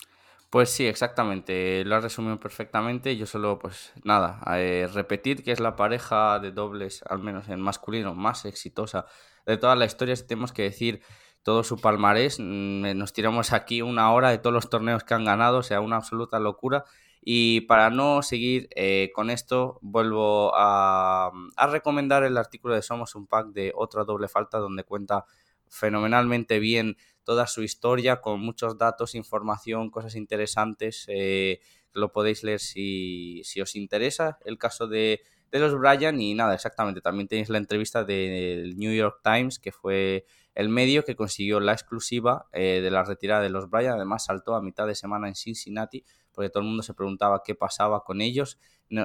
Pues 0.53 0.68
sí, 0.68 0.84
exactamente, 0.86 1.82
lo 1.86 1.96
has 1.96 2.03
resumido 2.03 2.38
perfectamente. 2.38 3.16
Yo 3.16 3.24
solo, 3.24 3.59
pues 3.59 3.90
nada, 4.05 4.38
eh, 4.59 4.86
repetir 4.92 5.42
que 5.42 5.50
es 5.50 5.61
la 5.61 5.76
pareja 5.76 6.38
de 6.40 6.53
dobles, 6.53 7.03
al 7.09 7.20
menos 7.20 7.48
en 7.48 7.59
masculino, 7.59 8.14
más 8.14 8.44
exitosa 8.44 9.07
de 9.46 9.57
toda 9.57 9.76
la 9.76 9.86
historia. 9.86 10.14
tenemos 10.14 10.53
que 10.53 10.64
decir 10.64 11.00
todo 11.42 11.64
su 11.64 11.80
palmarés, 11.80 12.38
mm, 12.38 12.98
nos 12.98 13.14
tiramos 13.14 13.55
aquí 13.55 13.80
una 13.80 14.12
hora 14.12 14.28
de 14.28 14.36
todos 14.36 14.53
los 14.53 14.68
torneos 14.68 15.05
que 15.05 15.14
han 15.14 15.24
ganado, 15.24 15.59
o 15.59 15.62
sea, 15.62 15.80
una 15.80 15.96
absoluta 15.96 16.38
locura. 16.38 16.84
Y 17.22 17.62
para 17.62 17.88
no 17.88 18.20
seguir 18.22 18.68
eh, 18.76 19.11
con 19.14 19.30
esto, 19.30 19.78
vuelvo 19.80 20.55
a, 20.55 21.30
a, 21.57 21.66
recomendar 21.68 22.24
el 22.24 22.36
artículo 22.36 22.74
de 22.74 22.82
Somos 22.82 23.14
un 23.14 23.26
Pack 23.26 23.48
de 23.53 23.72
otra 23.74 24.05
doble 24.05 24.28
falta, 24.28 24.59
donde 24.59 24.84
cuenta 24.84 25.24
fenomenalmente 25.68 26.59
bien 26.59 26.98
toda 27.25 27.47
su 27.47 27.62
historia 27.62 28.20
con 28.20 28.41
muchos 28.41 28.79
datos, 28.79 29.14
información, 29.14 29.91
cosas 29.91 30.16
interesantes. 30.16 31.05
Eh, 31.09 31.61
lo 31.93 32.12
podéis 32.12 32.43
leer 32.43 32.61
si, 32.61 33.43
os 33.61 33.77
interesa 33.77 34.39
el 34.45 34.59
caso 34.59 34.87
de, 34.87 35.20
los 35.51 35.79
Bryan 35.79 36.20
y 36.20 36.35
nada, 36.35 36.55
exactamente. 36.55 37.01
También 37.01 37.29
tenéis 37.29 37.51
la 37.51 37.59
entrevista 37.59 38.05
del 38.05 38.77
New 38.77 38.95
York 38.95 39.20
Times, 39.23 39.59
que 39.59 39.70
fue 39.73 40.25
el 40.55 40.68
medio 40.68 41.05
que 41.05 41.16
consiguió 41.16 41.61
la 41.61 41.73
exclusiva 41.73 42.47
eh, 42.53 42.81
de 42.83 42.91
la 42.91 43.05
retirada 43.05 43.43
de 43.43 43.51
los 43.51 43.68
Bryan. 43.68 43.95
Además, 43.95 44.25
saltó 44.25 44.55
a 44.55 44.62
mitad 44.62 44.87
de 44.87 44.95
semana 44.95 45.29
en 45.29 45.35
Cincinnati, 45.35 46.05
porque 46.33 46.49
todo 46.49 46.62
el 46.62 46.68
mundo 46.68 46.83
se 46.83 46.95
preguntaba 46.95 47.43
qué 47.45 47.55
pasaba 47.55 48.03
con 48.03 48.23
ellos, 48.23 48.59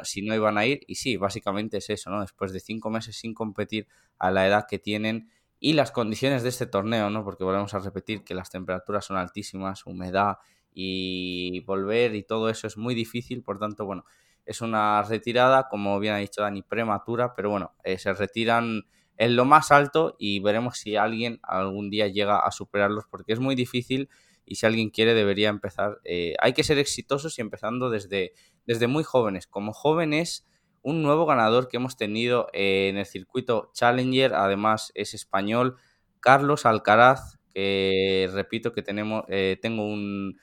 si 0.04 0.22
no 0.22 0.34
iban 0.34 0.58
a 0.58 0.66
ir. 0.66 0.82
Y 0.88 0.96
sí, 0.96 1.18
básicamente 1.18 1.78
es 1.78 1.90
eso, 1.90 2.10
¿no? 2.10 2.22
Después 2.22 2.54
de 2.54 2.62
cinco 2.62 2.90
meses 2.90 3.18
sin 3.18 3.34
competir 3.34 3.88
a 4.18 4.32
la 4.32 4.48
edad 4.48 4.66
que 4.70 4.80
tienen, 4.80 5.30
y 5.60 5.74
las 5.74 5.92
condiciones 5.92 6.44
de 6.44 6.50
este 6.50 6.68
torneo, 6.68 7.10
¿no? 7.10 7.24
Porque 7.24 7.44
volvemos 7.44 7.74
a 7.74 7.80
repetir 7.80 8.24
que 8.24 8.36
las 8.36 8.50
temperaturas 8.50 9.06
son 9.06 9.18
altísimas, 9.18 9.86
humedad 9.86 10.38
y 10.74 11.62
volver 11.62 12.14
y 12.16 12.24
todo 12.24 12.50
eso 12.50 12.68
es 12.68 12.78
muy 12.78 12.94
difícil, 12.94 13.42
por 13.42 13.60
tanto, 13.60 13.86
bueno, 13.86 14.06
es 14.46 14.62
una 14.62 15.02
retirada, 15.04 15.68
como 15.68 16.00
bien 16.00 16.14
ha 16.14 16.18
dicho 16.18 16.42
Dani, 16.42 16.62
prematura, 16.62 17.34
pero 17.36 17.50
bueno, 17.50 17.74
eh, 17.84 17.98
se 17.98 18.14
retiran 18.14 18.84
en 19.18 19.36
lo 19.36 19.46
más 19.46 19.72
alto 19.72 20.16
y 20.20 20.40
veremos 20.40 20.78
si 20.78 20.96
alguien 20.96 21.40
algún 21.44 21.90
día 21.90 22.08
llega 22.08 22.40
a 22.40 22.52
superarlos, 22.52 23.06
porque 23.10 23.34
es 23.34 23.40
muy 23.40 23.56
difícil 23.56 24.10
y 24.46 24.56
si 24.56 24.66
alguien 24.66 24.90
quiere 24.90 25.14
debería 25.14 25.50
empezar. 25.50 26.00
Eh, 26.04 26.36
hay 26.40 26.54
que 26.54 26.64
ser 26.64 26.78
exitosos 26.78 27.38
y 27.38 27.42
empezando 27.42 27.90
desde, 27.90 28.34
desde 28.66 28.88
muy 28.88 29.04
jóvenes. 29.04 29.48
Como 29.48 29.74
jóvenes 29.74 30.46
un 30.82 31.02
nuevo 31.02 31.26
ganador 31.26 31.68
que 31.68 31.78
hemos 31.78 31.98
tenido 31.98 32.48
en 32.54 32.98
el 32.98 33.06
circuito 33.06 33.72
Challenger, 33.74 34.34
además 34.34 34.92
es 34.96 35.14
español, 35.14 35.76
Carlos 36.20 36.66
Alcaraz, 36.66 37.38
que 37.54 38.30
repito 38.34 38.72
que 38.72 38.84
tenemos, 38.84 39.24
eh, 39.30 39.58
tengo 39.62 39.84
un, 39.86 40.40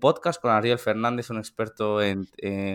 podcast 0.00 0.40
con 0.40 0.50
Ariel 0.50 0.78
Fernández, 0.78 1.30
un 1.30 1.38
experto 1.38 2.02
en, 2.02 2.26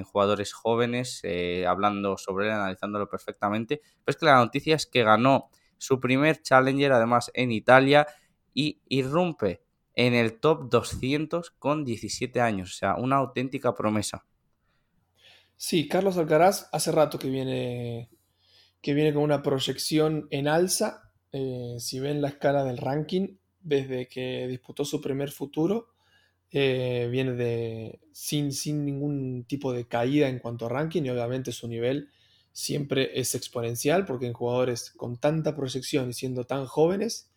jugadores 0.04 0.52
jóvenes, 0.54 1.20
eh, 1.24 1.66
hablando 1.68 2.18
sobre 2.18 2.48
él, 2.48 2.54
analizándolo 2.54 3.08
perfectamente. 3.08 3.82
Pues 4.04 4.18
que 4.18 4.26
la 4.26 4.38
noticia 4.38 4.76
es 4.76 4.88
que 4.88 5.04
ganó 5.04 5.50
su 5.78 6.00
primer 6.00 6.42
Challenger, 6.42 6.92
además 6.92 7.30
en 7.36 7.52
Italia, 7.52 8.08
y 8.54 8.82
irrumpe 8.88 9.62
en 9.96 10.14
el 10.14 10.40
top 10.40 10.70
200 10.70 11.52
con 11.52 11.86
17 11.86 12.42
años, 12.42 12.72
o 12.72 12.76
sea, 12.76 12.96
una 12.96 13.18
auténtica 13.18 13.74
promesa. 13.76 14.26
Sí, 15.66 15.88
Carlos 15.88 16.18
Alcaraz 16.18 16.68
hace 16.74 16.92
rato 16.92 17.18
que 17.18 17.30
viene, 17.30 18.10
que 18.82 18.94
viene 18.94 19.14
con 19.14 19.24
una 19.24 19.42
proyección 19.42 20.28
en 20.30 20.50
alza. 20.50 21.10
Eh, 21.32 21.78
si 21.80 22.02
ven 22.02 22.22
la 22.22 22.28
escala 22.28 22.66
del 22.66 22.78
ranking, 22.78 23.38
desde 23.62 24.10
que 24.10 24.46
disputó 24.50 24.84
su 24.84 25.00
primer 25.00 25.32
futuro, 25.32 25.94
eh, 26.52 27.08
viene 27.10 27.32
de, 27.32 28.02
sin, 28.12 28.52
sin 28.52 28.84
ningún 28.84 29.46
tipo 29.46 29.72
de 29.72 29.88
caída 29.88 30.28
en 30.28 30.40
cuanto 30.40 30.66
a 30.66 30.70
ranking 30.70 31.04
y 31.04 31.10
obviamente 31.12 31.54
su 31.54 31.70
nivel 31.70 32.10
siempre 32.52 33.18
es 33.18 33.34
exponencial 33.34 34.04
porque 34.04 34.28
en 34.28 34.34
jugadores 34.34 34.92
con 34.92 35.16
tanta 35.16 35.56
proyección 35.56 36.10
y 36.10 36.14
siendo 36.14 36.44
tan 36.44 36.66
jóvenes, 36.66 37.32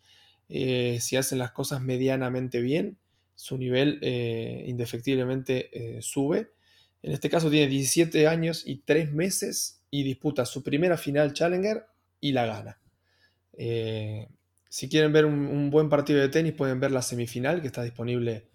eh, 0.49 0.99
si 1.01 1.15
hacen 1.15 1.39
las 1.39 1.53
cosas 1.53 1.81
medianamente 1.81 2.61
bien, 2.61 2.99
su 3.37 3.57
nivel 3.57 4.01
indefectiblemente 4.03 6.01
sube 6.03 6.57
en 7.07 7.13
este 7.13 7.31
caso 7.31 7.49
tiene 7.49 7.69
17 7.69 8.27
años 8.27 8.65
y 8.67 8.79
3 8.79 9.13
meses 9.13 9.81
y 9.93 10.03
disputa 10.03 10.45
su 10.45 10.65
primera 10.65 10.97
final 10.97 11.33
Challenger 11.33 11.87
y 12.21 12.33
la 12.33 12.47
gana. 12.47 12.81
Eh, 13.53 14.27
si 14.69 14.89
quieren 14.89 15.13
ver 15.13 15.25
un, 15.25 15.71
buen 15.71 15.89
partido 15.89 16.21
de 16.21 16.29
tenis 16.31 16.53
pueden 16.55 16.81
ver 16.81 16.91
la 16.91 17.03
semifinal 17.03 17.61
que 17.61 17.69
está 17.69 17.85
disponible 17.85 18.49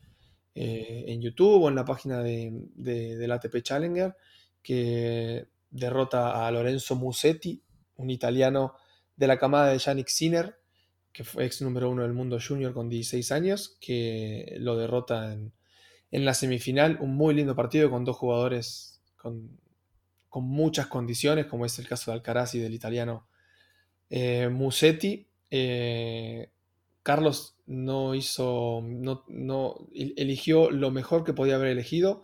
eh, 0.54 1.06
en 1.08 1.22
YouTube 1.22 1.64
o 1.64 1.70
en 1.70 1.76
la 1.76 1.86
página 1.86 2.22
de, 2.22 2.52
del 2.76 3.32
ATP 3.32 3.62
Challenger 3.62 4.18
que 4.62 5.48
derrota 5.70 6.46
a 6.46 6.52
Lorenzo 6.52 6.98
Musetti, 6.98 7.64
un 7.96 8.10
italiano 8.10 8.76
de 9.16 9.28
la 9.28 9.40
camada 9.40 9.72
de 9.72 9.78
Yannick 9.78 10.10
Sinner, 10.10 10.60
que 11.14 11.24
fue 11.24 11.46
ex 11.46 11.62
número 11.62 11.90
uno 11.90 12.02
del 12.02 12.12
mundo 12.12 12.38
junior 12.46 12.74
con 12.74 12.90
16 12.90 13.32
años, 13.32 13.78
que 13.80 14.58
lo 14.60 14.76
derrota 14.76 15.32
en, 15.32 15.54
en 16.12 16.26
la 16.26 16.34
semifinal, 16.34 16.98
un 17.00 17.16
muy 17.16 17.34
lindo 17.34 17.56
partido 17.56 17.90
con 17.90 18.04
dos 18.04 18.18
jugadores 18.18 19.02
con, 19.16 19.60
muchas 20.34 20.88
condiciones, 20.88 21.46
como 21.46 21.66
es 21.66 21.78
el 21.80 21.88
caso 21.88 22.12
de 22.12 22.16
Alcaraz 22.16 22.56
y 22.56 22.60
del 22.60 22.74
italiano 22.74 23.28
eh, 24.10 24.50
Musetti. 24.50 25.28
Eh, 25.50 26.50
Carlos 27.04 27.58
no 27.66 28.16
hizo, 28.16 28.82
no, 28.84 29.88
eligió 29.94 30.72
lo 30.72 30.92
mejor 30.92 31.24
que 31.24 31.34
podía 31.34 31.56
haber 31.56 31.70
elegido, 31.70 32.24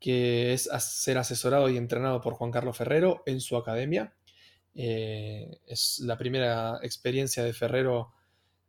que 0.00 0.52
es 0.52 0.68
ser 0.80 1.18
asesorado 1.18 1.68
y 1.68 1.76
entrenado 1.76 2.20
por 2.20 2.34
Juan 2.34 2.50
Carlos 2.50 2.76
Ferrero 2.76 3.22
en 3.26 3.40
su 3.40 3.56
academia. 3.56 4.14
Eh, 4.74 5.60
es 5.66 6.00
la 6.00 6.18
primera 6.18 6.80
experiencia 6.82 7.44
de 7.44 7.52
Ferrero 7.52 8.12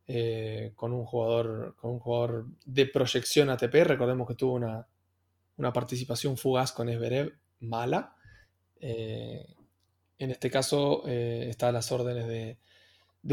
eh, 0.08 0.72
con, 0.76 0.92
un 0.92 1.04
jugador, 1.04 1.74
con 1.80 1.90
un 1.90 1.98
jugador 1.98 2.46
de 2.64 2.86
proyección 2.86 3.50
ATP. 3.50 3.74
Recordemos 3.82 4.28
que 4.28 4.36
tuvo 4.36 4.54
una, 4.54 4.86
participación 5.72 6.36
fugaz 6.36 6.70
con 6.70 6.88
Esberev 6.88 7.36
mala. 7.60 8.14
Eh, 8.78 9.54
en 10.18 10.30
este 10.30 10.48
caso 10.48 11.02
eh, 11.06 11.48
está 11.50 11.68
a 11.68 11.72
las 11.72 11.90
órdenes 11.90 12.28
de, 12.28 12.56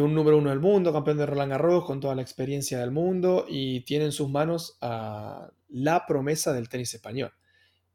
un 0.01 0.15
número 0.15 0.39
uno 0.39 0.49
del 0.49 0.59
mundo, 0.59 0.91
campeón 0.91 1.17
de 1.17 1.27
Roland 1.27 1.51
Garros, 1.51 1.85
con 1.85 1.99
toda 1.99 2.15
la 2.15 2.23
experiencia 2.23 2.79
del 2.79 2.89
mundo 2.89 3.45
y 3.47 3.81
tiene 3.81 4.05
en 4.05 4.11
sus 4.11 4.29
manos 4.29 4.77
a 4.81 5.51
la 5.69 6.07
promesa 6.07 6.53
del 6.53 6.69
tenis 6.69 6.95
español. 6.95 7.31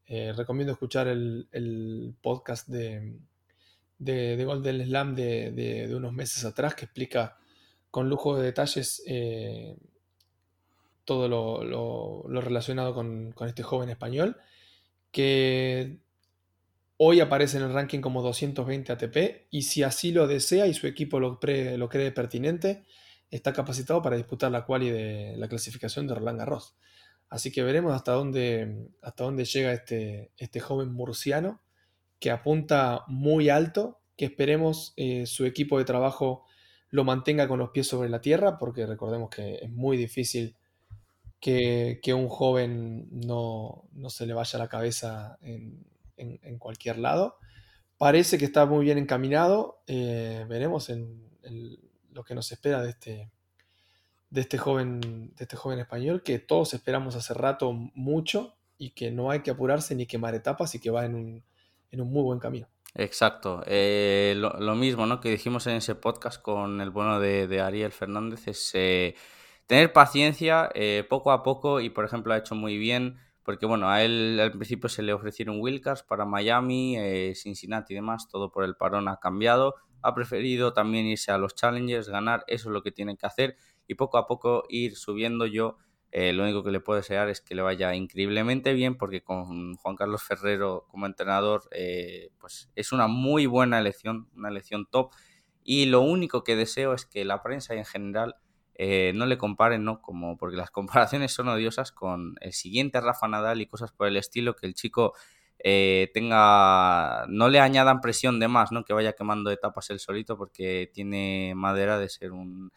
recomiendo 0.07 0.71
escuchar 0.71 1.09
el, 1.09 2.15
podcast 2.21 2.69
de, 2.69 3.19
de, 3.97 4.45
Golden 4.45 4.85
Slam 4.85 5.15
de, 5.15 5.51
de, 5.51 5.93
unos 5.93 6.13
meses 6.13 6.45
atrás 6.45 6.75
que 6.75 6.85
explica 6.85 7.38
con 7.91 8.09
lujo 8.09 8.35
de 8.35 8.43
detalles 8.43 9.01
eh, 9.07 9.75
todo 11.05 11.27
lo, 11.27 12.41
relacionado 12.41 12.93
con, 12.93 13.33
este 13.47 13.63
joven 13.63 13.89
español, 13.89 14.37
que 15.11 15.97
hoy 16.97 17.19
aparece 17.19 17.57
en 17.57 17.63
el 17.63 17.73
ranking 17.73 17.99
como 17.99 18.21
220 18.21 18.91
ATP 18.91 19.47
y 19.49 19.63
si 19.63 19.81
así 19.81 20.11
lo 20.11 20.27
desea 20.27 20.67
y 20.67 20.73
su 20.73 20.85
equipo 20.85 21.19
lo, 21.19 21.39
cree 21.39 22.11
pertinente, 22.11 22.85
está 23.31 23.53
capacitado 23.53 24.01
para 24.01 24.17
disputar 24.17 24.51
la 24.51 24.65
quali 24.65 24.91
de 24.91 25.35
la 25.37 25.47
clasificación 25.47 26.05
de 26.05 26.15
Roland 26.15 26.37
Garros. 26.37 26.75
Así 27.27 27.51
que 27.51 27.63
veremos 27.63 27.93
hasta 27.93 28.11
dónde, 28.11 28.89
hasta 29.01 29.23
dónde 29.23 29.45
llega 29.45 29.71
este, 29.71 30.31
este 30.37 30.59
joven 30.59 30.91
murciano 30.91 31.61
que 32.19 32.31
apunta 32.31 33.03
muy 33.07 33.49
alto, 33.49 33.99
que 34.15 34.25
esperemos 34.25 34.93
eh, 34.97 35.25
su 35.25 35.45
equipo 35.45 35.77
de 35.77 35.85
trabajo 35.85 36.43
lo 36.91 37.03
mantenga 37.03 37.47
con 37.47 37.59
los 37.59 37.69
pies 37.69 37.87
sobre 37.87 38.09
la 38.09 38.21
tierra, 38.21 38.57
porque 38.57 38.85
recordemos 38.85 39.29
que 39.29 39.55
es 39.55 39.69
muy 39.69 39.97
difícil 39.97 40.55
que, 41.39 42.13
un 42.13 42.27
joven 42.27 43.07
no, 43.11 43.85
se 44.09 44.25
le 44.25 44.33
vaya 44.33 44.59
la 44.59 44.67
cabeza 44.67 45.37
en, 45.41 45.85
cualquier 46.57 46.97
lado. 46.97 47.37
Parece 47.97 48.37
que 48.37 48.45
está 48.45 48.65
muy 48.65 48.85
bien 48.85 48.97
encaminado. 48.97 49.81
Eh, 49.87 50.45
veremos 50.47 50.89
en, 50.89 51.27
lo 52.11 52.23
que 52.23 52.35
nos 52.35 52.51
espera 52.51 52.81
de 52.81 52.89
este, 52.89 53.31
de 54.29 54.41
este, 54.41 54.57
joven, 54.57 54.99
de 55.35 55.43
este 55.43 55.55
joven 55.55 55.79
español, 55.79 56.23
que 56.23 56.39
todos 56.39 56.73
esperamos 56.73 57.15
hace 57.15 57.33
rato 57.33 57.71
mucho 57.71 58.55
y 58.77 58.91
que 58.91 59.11
no 59.11 59.29
hay 59.29 59.41
que 59.41 59.51
apurarse 59.51 59.95
ni 59.95 60.05
quemar 60.05 60.35
etapas 60.35 60.73
y 60.75 60.79
que 60.79 60.89
va 60.89 61.05
en 61.05 61.15
un, 61.15 61.43
en 61.91 62.01
un 62.01 62.11
muy 62.11 62.23
buen 62.23 62.39
camino. 62.39 62.67
Exacto. 62.95 63.61
Eh, 63.67 64.33
lo, 64.37 64.75
mismo 64.75 65.05
¿no? 65.05 65.19
que 65.19 65.29
dijimos 65.29 65.67
en 65.67 65.75
ese 65.75 65.95
podcast 65.95 66.41
con 66.41 66.81
el 66.81 66.89
bueno 66.89 67.19
de, 67.19 67.61
Ariel 67.61 67.91
Fernández 67.91 68.47
es 68.47 68.71
eh, 68.73 69.15
tener 69.67 69.93
paciencia 69.93 70.69
eh, 70.73 71.05
poco 71.07 71.31
a 71.31 71.43
poco 71.43 71.79
y 71.81 71.89
por 71.89 72.05
ejemplo 72.05 72.33
ha 72.33 72.37
hecho 72.37 72.55
muy 72.55 72.77
bien 72.77 73.17
porque 73.43 73.65
bueno, 73.65 73.89
a 73.89 74.03
él 74.03 74.39
al 74.39 74.51
principio 74.51 74.89
se 74.89 75.01
le 75.01 75.13
ofrecieron 75.13 75.59
Wilcars 75.59 76.03
para 76.03 76.25
Miami, 76.25 76.97
Cincinnati 77.33 77.93
y 77.93 77.95
demás, 77.95 78.27
todo 78.27 78.51
por 78.51 78.63
el 78.63 78.75
parón 78.75 79.07
ha 79.07 79.17
cambiado, 79.17 79.73
ha 80.03 80.13
preferido 80.13 80.73
también 80.73 81.07
irse 81.07 81.31
a 81.31 81.39
los 81.39 81.55
Challengers, 81.55 82.09
ganar, 82.09 82.43
eso 82.45 82.69
es 82.69 82.73
lo 82.73 82.83
que 82.83 82.91
tiene 82.91 83.17
que 83.17 83.25
hacer 83.25 83.57
y 83.87 83.95
poco 83.95 84.19
a 84.19 84.27
poco 84.27 84.65
ir 84.69 84.95
subiendo 84.95 85.47
yo 85.47 85.77
eh, 86.11 86.33
lo 86.33 86.43
único 86.43 86.63
que 86.63 86.71
le 86.71 86.79
puedo 86.79 86.97
desear 86.97 87.29
es 87.29 87.39
que 87.39 87.53
le 87.53 87.61
vaya 87.61 87.93
increíblemente 87.93 88.73
bien 88.73 88.97
porque 88.97 89.21
con 89.21 89.75
Juan 89.75 89.95
Carlos 89.95 90.23
Ferrero 90.23 90.87
como 90.89 91.05
entrenador 91.05 91.63
eh, 91.71 92.29
pues 92.39 92.71
es 92.75 92.91
una 92.91 93.07
muy 93.07 93.45
buena 93.45 93.77
elección, 93.79 94.27
una 94.35 94.49
elección 94.49 94.87
top 94.89 95.11
y 95.63 95.85
lo 95.85 96.01
único 96.01 96.43
que 96.43 96.55
deseo 96.55 96.93
es 96.93 97.05
que 97.05 97.25
la 97.25 97.43
prensa 97.43 97.75
en 97.75 97.85
general 97.85 98.37
eh, 98.73 99.11
no 99.13 99.27
le 99.27 99.37
comparen, 99.37 99.83
¿no? 99.83 100.01
Como 100.01 100.35
porque 100.37 100.57
las 100.57 100.71
comparaciones 100.71 101.31
son 101.31 101.47
odiosas 101.49 101.91
con 101.91 102.35
el 102.41 102.53
siguiente 102.53 103.01
Rafa 103.01 103.27
Nadal 103.27 103.61
y 103.61 103.67
cosas 103.67 103.91
por 103.91 104.07
el 104.07 104.17
estilo, 104.17 104.55
que 104.55 104.65
el 104.65 104.73
chico 104.73 105.13
tenga, 106.13 107.25
no 107.27 107.49
le 107.49 107.59
añadan 107.59 107.99
presión 107.99 108.39
de 108.39 108.47
más, 108.47 108.71
¿no? 108.71 108.85
Que 108.85 108.93
vaya 108.93 109.11
quemando 109.13 109.51
etapas 109.51 109.89
él 109.89 109.99
solito 109.99 110.37
porque 110.37 110.89
tiene 110.93 111.53
madera 111.53 111.99
de 111.99 112.07
ser 112.07 112.31
un 112.31 112.71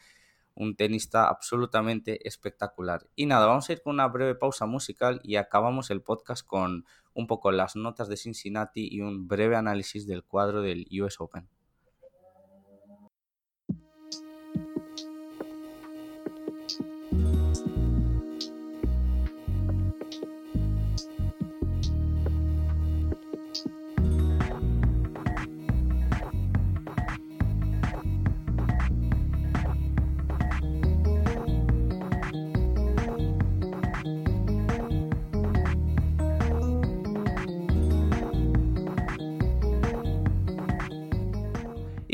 un 0.55 0.77
tenista 0.77 1.29
absolutamente 1.29 2.27
espectacular. 2.27 3.07
Y 3.17 3.27
nada, 3.27 3.47
vamos 3.47 3.69
a 3.69 3.73
ir 3.73 3.83
con 3.83 3.95
una 3.95 4.09
breve 4.09 4.35
pausa 4.35 4.67
musical 4.67 5.21
y 5.23 5.37
acabamos 5.37 5.91
el 5.91 6.03
podcast 6.03 6.47
con 6.47 6.85
un 7.15 7.27
poco 7.27 7.53
las 7.53 7.77
notas 7.77 8.09
de 8.09 8.17
Cincinnati 8.17 8.89
y 8.91 9.01
un 9.01 9.29
breve 9.29 9.57
análisis 9.57 10.07
del 10.07 10.25
cuadro 10.25 10.63
del 10.63 10.87
US 11.01 11.21
Open. 11.21 11.49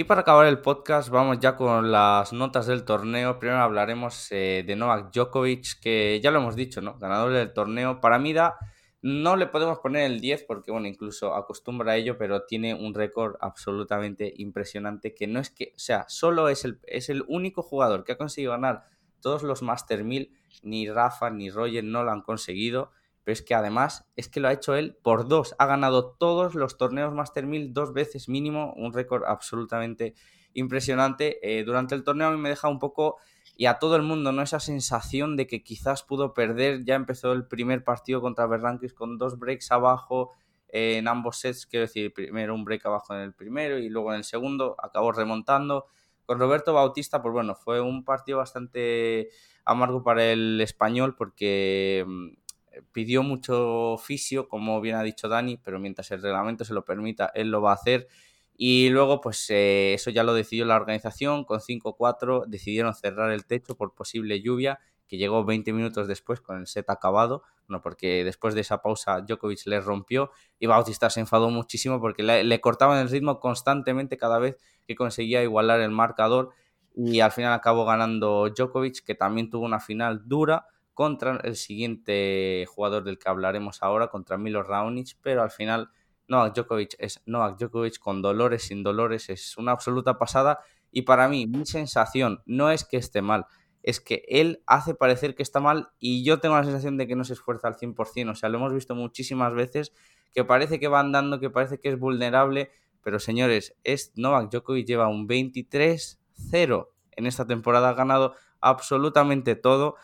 Y 0.00 0.04
para 0.04 0.20
acabar 0.20 0.46
el 0.46 0.60
podcast, 0.60 1.08
vamos 1.08 1.40
ya 1.40 1.56
con 1.56 1.90
las 1.90 2.32
notas 2.32 2.68
del 2.68 2.84
torneo. 2.84 3.40
Primero 3.40 3.62
hablaremos 3.62 4.30
eh, 4.30 4.62
de 4.64 4.76
Novak 4.76 5.12
Djokovic, 5.12 5.80
que 5.80 6.20
ya 6.22 6.30
lo 6.30 6.38
hemos 6.38 6.54
dicho, 6.54 6.80
¿no? 6.80 6.96
Ganador 7.00 7.32
del 7.32 7.52
torneo. 7.52 8.00
Para 8.00 8.20
mí 8.20 8.32
da, 8.32 8.58
no 9.02 9.34
le 9.34 9.48
podemos 9.48 9.80
poner 9.80 10.08
el 10.08 10.20
10 10.20 10.44
porque, 10.44 10.70
bueno, 10.70 10.86
incluso 10.86 11.34
acostumbra 11.34 11.90
a 11.90 11.96
ello, 11.96 12.16
pero 12.16 12.44
tiene 12.46 12.74
un 12.74 12.94
récord 12.94 13.34
absolutamente 13.40 14.32
impresionante 14.36 15.16
que 15.16 15.26
no 15.26 15.40
es 15.40 15.50
que, 15.50 15.72
o 15.74 15.80
sea, 15.80 16.04
solo 16.06 16.48
es 16.48 16.64
el, 16.64 16.78
es 16.86 17.08
el 17.08 17.24
único 17.26 17.62
jugador 17.62 18.04
que 18.04 18.12
ha 18.12 18.18
conseguido 18.18 18.52
ganar 18.52 18.84
todos 19.20 19.42
los 19.42 19.62
Master 19.62 20.04
1000, 20.04 20.32
ni 20.62 20.88
Rafa 20.88 21.28
ni 21.30 21.50
Roger 21.50 21.82
no 21.82 22.04
lo 22.04 22.12
han 22.12 22.22
conseguido 22.22 22.92
pero 23.28 23.34
es 23.34 23.42
que 23.42 23.54
además 23.54 24.08
es 24.16 24.26
que 24.26 24.40
lo 24.40 24.48
ha 24.48 24.54
hecho 24.54 24.74
él 24.74 24.96
por 25.02 25.28
dos. 25.28 25.54
Ha 25.58 25.66
ganado 25.66 26.12
todos 26.12 26.54
los 26.54 26.78
torneos 26.78 27.12
Master 27.12 27.44
1000 27.44 27.74
dos 27.74 27.92
veces 27.92 28.26
mínimo, 28.26 28.72
un 28.74 28.94
récord 28.94 29.24
absolutamente 29.26 30.14
impresionante. 30.54 31.38
Eh, 31.42 31.62
durante 31.62 31.94
el 31.94 32.04
torneo 32.04 32.28
a 32.28 32.30
mí 32.30 32.38
me 32.38 32.48
deja 32.48 32.68
un 32.68 32.78
poco, 32.78 33.18
y 33.54 33.66
a 33.66 33.78
todo 33.78 33.96
el 33.96 34.02
mundo, 34.02 34.32
¿no? 34.32 34.40
Esa 34.40 34.60
sensación 34.60 35.36
de 35.36 35.46
que 35.46 35.62
quizás 35.62 36.02
pudo 36.04 36.32
perder. 36.32 36.86
Ya 36.86 36.94
empezó 36.94 37.32
el 37.32 37.46
primer 37.46 37.84
partido 37.84 38.22
contra 38.22 38.46
Berrankis 38.46 38.94
con 38.94 39.18
dos 39.18 39.38
breaks 39.38 39.72
abajo 39.72 40.32
eh, 40.70 40.96
en 40.96 41.06
ambos 41.06 41.36
sets. 41.36 41.66
Quiero 41.66 41.84
decir, 41.84 42.14
primero 42.14 42.54
un 42.54 42.64
break 42.64 42.86
abajo 42.86 43.14
en 43.14 43.20
el 43.20 43.34
primero 43.34 43.76
y 43.76 43.90
luego 43.90 44.10
en 44.14 44.20
el 44.20 44.24
segundo. 44.24 44.74
Acabó 44.82 45.12
remontando. 45.12 45.84
Con 46.24 46.38
Roberto 46.38 46.72
Bautista, 46.72 47.20
pues 47.20 47.34
bueno, 47.34 47.54
fue 47.54 47.78
un 47.82 48.04
partido 48.04 48.38
bastante 48.38 49.28
amargo 49.66 50.02
para 50.02 50.24
el 50.24 50.58
español 50.62 51.14
porque 51.14 52.06
mm, 52.06 52.47
pidió 52.92 53.22
mucho 53.22 53.96
fisio, 53.98 54.48
como 54.48 54.80
bien 54.80 54.96
ha 54.96 55.02
dicho 55.02 55.28
Dani, 55.28 55.56
pero 55.56 55.78
mientras 55.78 56.10
el 56.10 56.22
reglamento 56.22 56.64
se 56.64 56.74
lo 56.74 56.84
permita, 56.84 57.30
él 57.34 57.50
lo 57.50 57.62
va 57.62 57.72
a 57.72 57.74
hacer. 57.74 58.08
Y 58.56 58.88
luego, 58.90 59.20
pues 59.20 59.48
eh, 59.50 59.94
eso 59.94 60.10
ya 60.10 60.24
lo 60.24 60.34
decidió 60.34 60.64
la 60.64 60.76
organización, 60.76 61.44
con 61.44 61.60
5-4 61.60 62.44
decidieron 62.46 62.94
cerrar 62.94 63.30
el 63.30 63.46
techo 63.46 63.76
por 63.76 63.94
posible 63.94 64.40
lluvia, 64.42 64.80
que 65.06 65.16
llegó 65.16 65.44
20 65.44 65.72
minutos 65.72 66.08
después 66.08 66.40
con 66.40 66.58
el 66.58 66.66
set 66.66 66.90
acabado, 66.90 67.42
no 67.68 67.80
porque 67.80 68.24
después 68.24 68.54
de 68.54 68.62
esa 68.62 68.82
pausa 68.82 69.20
Djokovic 69.20 69.66
le 69.66 69.80
rompió 69.80 70.30
y 70.58 70.66
Bautista 70.66 71.08
se 71.08 71.20
enfadó 71.20 71.50
muchísimo 71.50 72.00
porque 72.00 72.22
le, 72.22 72.44
le 72.44 72.60
cortaban 72.60 72.98
el 72.98 73.08
ritmo 73.08 73.40
constantemente 73.40 74.16
cada 74.16 74.38
vez 74.38 74.58
que 74.86 74.94
conseguía 74.94 75.42
igualar 75.42 75.80
el 75.80 75.90
marcador. 75.90 76.50
Y 76.96 77.20
al 77.20 77.30
final 77.30 77.52
acabó 77.52 77.84
ganando 77.84 78.50
Djokovic, 78.50 79.04
que 79.04 79.14
también 79.14 79.50
tuvo 79.50 79.64
una 79.64 79.78
final 79.78 80.22
dura, 80.26 80.66
contra 80.98 81.36
el 81.44 81.54
siguiente 81.54 82.66
jugador 82.66 83.04
del 83.04 83.20
que 83.20 83.28
hablaremos 83.28 83.84
ahora, 83.84 84.08
contra 84.08 84.36
Milo 84.36 84.64
Raonic, 84.64 85.16
pero 85.22 85.44
al 85.44 85.52
final 85.52 85.90
Novak 86.26 86.56
Djokovic 86.56 86.96
es 86.98 87.22
Novak 87.24 87.56
Djokovic 87.56 88.00
con 88.00 88.20
dolores, 88.20 88.64
sin 88.64 88.82
dolores, 88.82 89.28
es 89.28 89.56
una 89.56 89.70
absoluta 89.70 90.18
pasada. 90.18 90.58
Y 90.90 91.02
para 91.02 91.28
mí 91.28 91.46
mi 91.46 91.64
sensación 91.66 92.42
no 92.46 92.72
es 92.72 92.84
que 92.84 92.96
esté 92.96 93.22
mal, 93.22 93.46
es 93.84 94.00
que 94.00 94.24
él 94.26 94.64
hace 94.66 94.92
parecer 94.92 95.36
que 95.36 95.44
está 95.44 95.60
mal 95.60 95.90
y 96.00 96.24
yo 96.24 96.40
tengo 96.40 96.56
la 96.56 96.64
sensación 96.64 96.96
de 96.96 97.06
que 97.06 97.14
no 97.14 97.22
se 97.22 97.34
esfuerza 97.34 97.68
al 97.68 97.76
100%, 97.76 98.32
o 98.32 98.34
sea, 98.34 98.48
lo 98.48 98.58
hemos 98.58 98.74
visto 98.74 98.96
muchísimas 98.96 99.54
veces, 99.54 99.92
que 100.34 100.44
parece 100.44 100.80
que 100.80 100.88
va 100.88 100.98
andando, 100.98 101.38
que 101.38 101.48
parece 101.48 101.78
que 101.78 101.90
es 101.90 101.98
vulnerable, 102.00 102.72
pero 103.04 103.20
señores, 103.20 103.76
es 103.84 104.10
Novak 104.16 104.50
Djokovic 104.50 104.84
lleva 104.84 105.06
un 105.06 105.28
23-0 105.28 106.88
en 107.12 107.26
esta 107.26 107.46
temporada, 107.46 107.88
ha 107.88 107.94
ganado 107.94 108.34
absolutamente 108.60 109.54
todo 109.54 109.94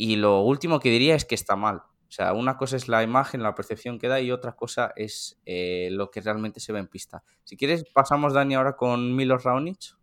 y 0.00 0.16
lo 0.16 0.40
último 0.40 0.80
que 0.80 0.88
diría 0.88 1.14
es 1.14 1.26
que 1.26 1.34
está 1.34 1.56
mal. 1.56 1.76
O 1.76 2.10
sea, 2.12 2.32
una 2.32 2.56
cosa 2.56 2.76
es 2.76 2.88
la 2.88 3.02
imagen, 3.02 3.42
la 3.42 3.54
percepción 3.54 3.98
que 3.98 4.08
da 4.08 4.18
y 4.18 4.30
otra 4.30 4.52
cosa 4.52 4.94
es 4.96 5.38
eh, 5.44 5.90
lo 5.92 6.10
que 6.10 6.22
realmente 6.22 6.58
se 6.58 6.72
ve 6.72 6.78
en 6.78 6.86
pista. 6.86 7.22
Si 7.44 7.54
quieres, 7.54 7.84
pasamos, 7.92 8.32
Dani, 8.32 8.54
ahora 8.54 8.76
con 8.76 9.14
Milos 9.14 9.44
Raonic. 9.44 9.98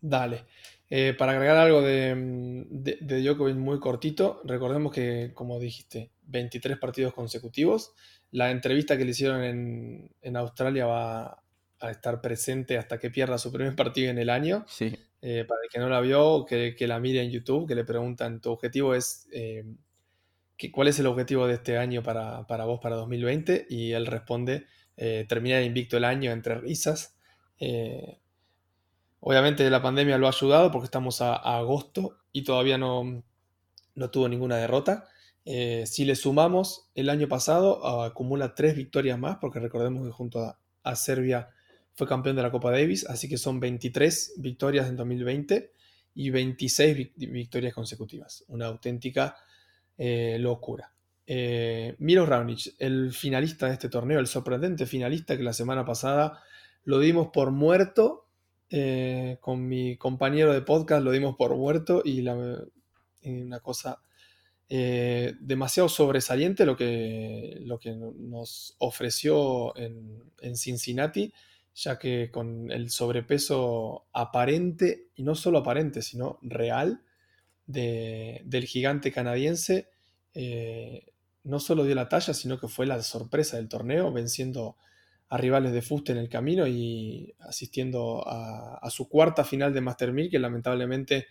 Dale. 0.00 0.44
Eh, 0.90 1.14
para 1.16 1.32
agregar 1.32 1.56
algo 1.56 1.82
de, 1.82 2.66
de, 2.68 2.98
de, 3.00 3.22
Djokovic 3.22 3.54
muy 3.54 3.78
cortito, 3.78 4.40
recordemos 4.42 4.92
que, 4.92 5.30
como 5.34 5.60
dijiste, 5.60 6.10
23 6.24 6.76
partidos 6.76 7.14
consecutivos. 7.14 7.92
La 8.32 8.50
entrevista 8.50 8.98
que 8.98 9.04
le 9.04 9.12
hicieron 9.12 9.44
en, 9.44 10.10
en 10.20 10.36
Australia 10.36 10.86
va 10.86 11.44
a 11.80 11.90
estar 11.90 12.20
presente 12.20 12.78
hasta 12.78 12.98
que 12.98 13.10
pierda 13.10 13.38
su 13.38 13.52
primer 13.52 13.76
partido 13.76 14.10
en 14.10 14.18
el 14.18 14.30
año. 14.30 14.64
Sí. 14.68 14.96
Eh, 15.20 15.44
para 15.48 15.60
el 15.62 15.68
que 15.68 15.80
no 15.80 15.88
la 15.88 16.00
vio, 16.00 16.44
que, 16.46 16.74
la 16.86 17.00
mire 17.00 17.22
en 17.22 17.30
YouTube, 17.30 17.66
que 17.66 17.74
le 17.74 17.84
preguntan, 17.84 18.40
¿tu 18.40 18.50
objetivo 18.50 18.94
es, 18.94 19.28
eh, 19.32 19.64
cuál 20.72 20.88
es 20.88 20.98
el 21.00 21.06
objetivo 21.06 21.46
de 21.46 21.54
este 21.54 21.76
año 21.76 22.02
para, 22.02 22.44
vos, 22.64 22.80
para 22.80 22.96
2020? 22.96 23.66
Y 23.68 23.92
él 23.92 24.06
responde, 24.06 24.66
eh, 24.96 25.26
terminar 25.28 25.62
invicto 25.62 25.96
el 25.96 26.04
año 26.04 26.30
entre 26.30 26.56
risas. 26.56 27.16
obviamente 29.20 29.68
la 29.70 29.82
pandemia 29.82 30.18
lo 30.18 30.26
ha 30.26 30.30
ayudado 30.30 30.70
porque 30.70 30.86
estamos 30.86 31.20
a, 31.20 31.34
agosto 31.34 32.18
y 32.32 32.44
todavía 32.44 32.78
no, 32.78 33.24
no 33.94 34.10
tuvo 34.10 34.28
ninguna 34.28 34.56
derrota. 34.56 35.08
si 35.44 36.04
le 36.04 36.14
sumamos, 36.14 36.90
el 36.94 37.10
año 37.10 37.26
pasado 37.28 38.04
acumula 38.04 38.54
tres 38.54 38.76
victorias 38.76 39.18
más, 39.18 39.38
porque 39.40 39.58
recordemos 39.58 40.06
que 40.06 40.12
junto 40.12 40.56
a 40.84 40.96
Serbia 40.96 41.48
fue 41.98 42.06
campeón 42.06 42.36
de 42.36 42.42
la 42.42 42.52
Copa 42.52 42.70
Davis, 42.70 43.04
así 43.06 43.28
que 43.28 43.36
son 43.36 43.58
23 43.58 44.34
victorias 44.36 44.88
en 44.88 44.94
2020 44.94 45.72
y 46.14 46.30
26 46.30 47.10
victorias 47.16 47.74
consecutivas. 47.74 48.44
Una 48.46 48.66
auténtica 48.66 49.36
eh, 49.96 50.36
locura. 50.38 50.92
Eh, 51.26 51.96
Miro 51.98 52.24
Raonic, 52.24 52.76
el 52.78 53.12
finalista 53.12 53.66
de 53.66 53.72
este 53.72 53.88
torneo, 53.88 54.20
el 54.20 54.28
sorprendente 54.28 54.86
finalista 54.86 55.36
que 55.36 55.42
la 55.42 55.52
semana 55.52 55.84
pasada 55.84 56.40
lo 56.84 57.00
dimos 57.00 57.30
por 57.32 57.50
muerto. 57.50 58.28
Eh, 58.70 59.38
con 59.40 59.66
mi 59.66 59.96
compañero 59.96 60.52
de 60.52 60.62
podcast 60.62 61.02
lo 61.02 61.10
dimos 61.10 61.34
por 61.34 61.56
muerto 61.56 62.02
y 62.04 62.20
una 62.20 63.58
cosa 63.60 64.00
demasiado 64.68 65.88
sobresaliente 65.88 66.64
lo 66.64 66.76
que, 66.76 67.58
lo 67.62 67.80
que 67.80 67.96
nos 67.96 68.76
ofreció 68.78 69.76
en 69.76 70.56
Cincinnati 70.56 71.32
ya 71.78 71.96
que 71.96 72.30
con 72.32 72.72
el 72.72 72.90
sobrepeso 72.90 74.06
aparente, 74.12 75.10
y 75.14 75.22
no 75.22 75.36
solo 75.36 75.58
aparente, 75.58 76.02
sino 76.02 76.40
real, 76.42 77.02
del 77.66 78.64
gigante 78.64 79.12
canadiense, 79.12 79.88
eh, 80.34 81.12
no 81.44 81.60
solo 81.60 81.84
dio 81.84 81.94
la 81.94 82.08
talla, 82.08 82.34
sino 82.34 82.58
que 82.58 82.66
fue 82.66 82.84
la 82.84 83.00
sorpresa 83.02 83.58
del 83.58 83.68
torneo, 83.68 84.12
venciendo 84.12 84.76
rivales 85.30 85.72
de 85.72 85.82
fuste 85.82 86.10
en 86.10 86.18
el 86.18 86.28
camino 86.28 86.66
y 86.66 87.34
asistiendo 87.38 88.24
a, 88.26 88.88
su 88.90 89.08
cuarta 89.08 89.44
final 89.44 89.72
de 89.72 89.80
Master 89.80 90.12
1000 90.12 90.30
que 90.30 90.38
lamentablemente 90.38 91.26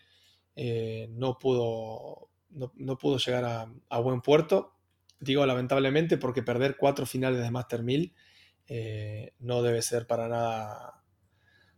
eh, 0.56 1.10
no, 1.12 1.38
pudo, 1.38 2.30
no, 2.52 2.98
pudo 2.98 3.18
llegar 3.18 3.74
a, 3.90 4.00
buen 4.00 4.22
puerto. 4.22 4.72
Digo 5.20 5.46
lamentablemente 5.46 6.18
porque 6.18 6.44
perder 6.44 6.78
cuatro 6.78 7.06
finales 7.06 7.42
de 7.42 7.52
Master 7.52 7.84
1000 7.84 8.14
eh, 8.68 9.34
no 9.40 9.62
debe 9.62 9.82
ser 9.82 10.08
para 10.08 10.28
nada, 10.28 11.04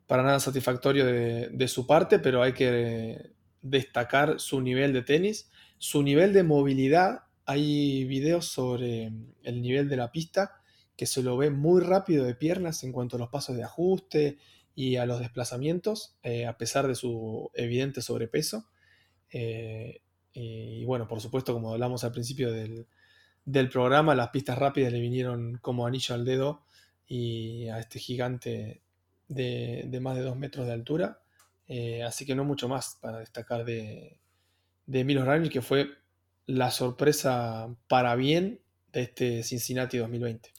para 0.07 0.23
nada 0.23 0.39
satisfactorio 0.39 1.05
de, 1.05 1.67
su 1.67 1.85
parte, 1.85 2.19
pero 2.19 2.41
hay 2.41 2.53
que 2.53 3.31
destacar 3.61 4.39
su 4.39 4.61
nivel 4.61 4.93
de 4.93 5.03
tenis, 5.03 5.49
su 5.77 6.01
nivel 6.01 6.33
de 6.33 6.43
movilidad. 6.43 7.23
Hay 7.45 8.05
videos 8.05 8.47
sobre 8.47 9.11
el 9.43 9.61
nivel 9.61 9.89
de 9.89 9.97
la 9.97 10.11
pista 10.11 10.61
que 10.95 11.05
se 11.05 11.23
lo 11.23 11.37
ve 11.37 11.49
muy 11.49 11.81
rápido 11.81 12.25
de 12.25 12.35
piernas 12.35 12.83
en 12.83 12.91
cuanto 12.91 13.15
a 13.15 13.19
los 13.19 13.29
pasos 13.29 13.55
de 13.55 13.63
ajuste 13.63 14.37
y 14.75 14.97
a 14.97 15.05
los 15.05 15.19
desplazamientos, 15.19 16.17
eh, 16.23 16.45
a 16.45 16.57
pesar 16.57 16.87
de 16.87 16.95
su 16.95 17.51
evidente 17.53 18.01
sobrepeso. 18.01 18.67
Eh, 19.31 20.01
y 20.33 20.85
bueno, 20.85 21.07
por 21.07 21.21
supuesto, 21.21 21.53
como 21.53 21.73
hablamos 21.73 22.03
al 22.03 22.11
principio 22.11 22.51
del, 22.51 22.85
programa, 23.69 24.15
las 24.15 24.29
pistas 24.29 24.57
rápidas 24.57 24.93
le 24.93 24.99
vinieron 24.99 25.57
como 25.61 25.85
anillo 25.85 26.15
al 26.15 26.25
dedo 26.25 26.63
y 27.10 27.68
a 27.68 27.80
este 27.80 27.99
gigante 27.99 28.82
de, 29.28 29.99
más 30.01 30.16
de 30.16 30.22
dos 30.22 30.38
metros 30.38 30.68
de 30.68 30.74
altura. 30.74 31.20
Eh, 31.68 32.03
así 32.03 32.26
que 32.26 32.36
no 32.36 32.45
mucho 32.45 32.70
más 32.70 32.97
para 33.01 33.20
destacar 33.20 33.66
de, 33.66 34.18
de 34.86 35.03
Milos 35.03 35.26
Raonic, 35.26 35.51
que 35.51 35.62
fue 35.62 35.89
la 36.45 36.72
sorpresa 36.72 37.76
para 37.88 38.16
bien 38.16 38.62
de 38.93 39.01
este 39.01 39.43
Cincinnati 39.43 39.97
2020. 39.97 40.51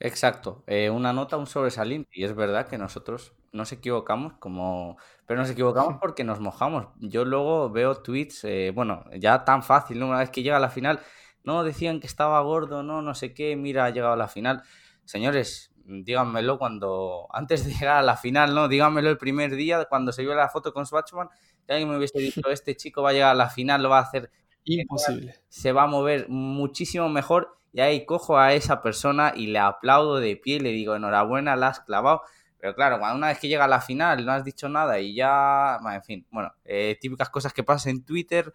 Exacto, 0.00 0.62
eh, 0.66 0.90
una 0.90 1.12
nota, 1.12 1.36
un 1.36 1.46
sobresaliente. 1.46 2.10
Y 2.12 2.24
es 2.24 2.34
verdad 2.34 2.68
que 2.68 2.78
nosotros 2.78 3.34
nos 3.52 3.72
equivocamos, 3.72 4.34
como... 4.34 4.96
pero 5.26 5.40
nos 5.40 5.50
equivocamos 5.50 5.96
porque 6.00 6.24
nos 6.24 6.40
mojamos. 6.40 6.88
Yo 7.00 7.24
luego 7.24 7.70
veo 7.70 7.96
tweets, 7.96 8.44
eh, 8.44 8.72
bueno, 8.74 9.04
ya 9.18 9.44
tan 9.44 9.62
fácil, 9.62 9.98
¿no? 9.98 10.08
Una 10.08 10.20
vez 10.20 10.30
que 10.30 10.42
llega 10.42 10.56
a 10.56 10.60
la 10.60 10.70
final, 10.70 11.00
no, 11.44 11.64
decían 11.64 12.00
que 12.00 12.06
estaba 12.06 12.40
gordo, 12.40 12.82
no, 12.82 13.02
no 13.02 13.14
sé 13.14 13.34
qué, 13.34 13.56
mira, 13.56 13.84
ha 13.86 13.90
llegado 13.90 14.12
a 14.12 14.16
la 14.16 14.28
final. 14.28 14.62
Señores, 15.04 15.72
díganmelo 15.88 16.58
cuando, 16.58 17.26
antes 17.30 17.64
de 17.64 17.72
llegar 17.72 17.96
a 17.96 18.02
la 18.02 18.16
final, 18.16 18.54
¿no? 18.54 18.68
Díganmelo 18.68 19.10
el 19.10 19.18
primer 19.18 19.56
día, 19.56 19.86
cuando 19.86 20.12
se 20.12 20.22
vio 20.22 20.34
la 20.34 20.48
foto 20.48 20.72
con 20.72 20.86
Swatchman, 20.86 21.28
que 21.66 21.72
alguien 21.72 21.88
me 21.88 21.96
hubiese 21.96 22.18
dicho, 22.18 22.40
este 22.50 22.76
chico 22.76 23.02
va 23.02 23.10
a 23.10 23.12
llegar 23.12 23.30
a 23.30 23.34
la 23.34 23.50
final, 23.50 23.82
lo 23.82 23.88
va 23.88 23.98
a 23.98 24.02
hacer... 24.02 24.30
Imposible. 24.64 25.34
Se 25.48 25.72
va 25.72 25.84
a 25.84 25.86
mover 25.86 26.28
muchísimo 26.28 27.08
mejor 27.08 27.58
y 27.72 27.80
ahí 27.80 28.04
cojo 28.04 28.38
a 28.38 28.52
esa 28.52 28.82
persona 28.82 29.32
y 29.34 29.46
le 29.46 29.58
aplaudo 29.58 30.16
de 30.16 30.36
pie 30.36 30.60
le 30.60 30.70
digo, 30.70 30.94
enhorabuena, 30.94 31.56
la 31.56 31.68
has 31.68 31.80
clavado. 31.80 32.22
Pero 32.60 32.74
claro, 32.74 32.98
cuando 32.98 33.16
una 33.16 33.28
vez 33.28 33.38
que 33.38 33.48
llega 33.48 33.64
a 33.64 33.68
la 33.68 33.80
final 33.80 34.26
no 34.26 34.32
has 34.32 34.44
dicho 34.44 34.68
nada 34.68 34.98
y 34.98 35.14
ya, 35.14 35.78
en 35.90 36.02
fin, 36.02 36.26
bueno, 36.30 36.52
eh, 36.64 36.98
típicas 37.00 37.30
cosas 37.30 37.52
que 37.52 37.62
pasan 37.62 37.90
en 37.90 38.04
Twitter. 38.04 38.52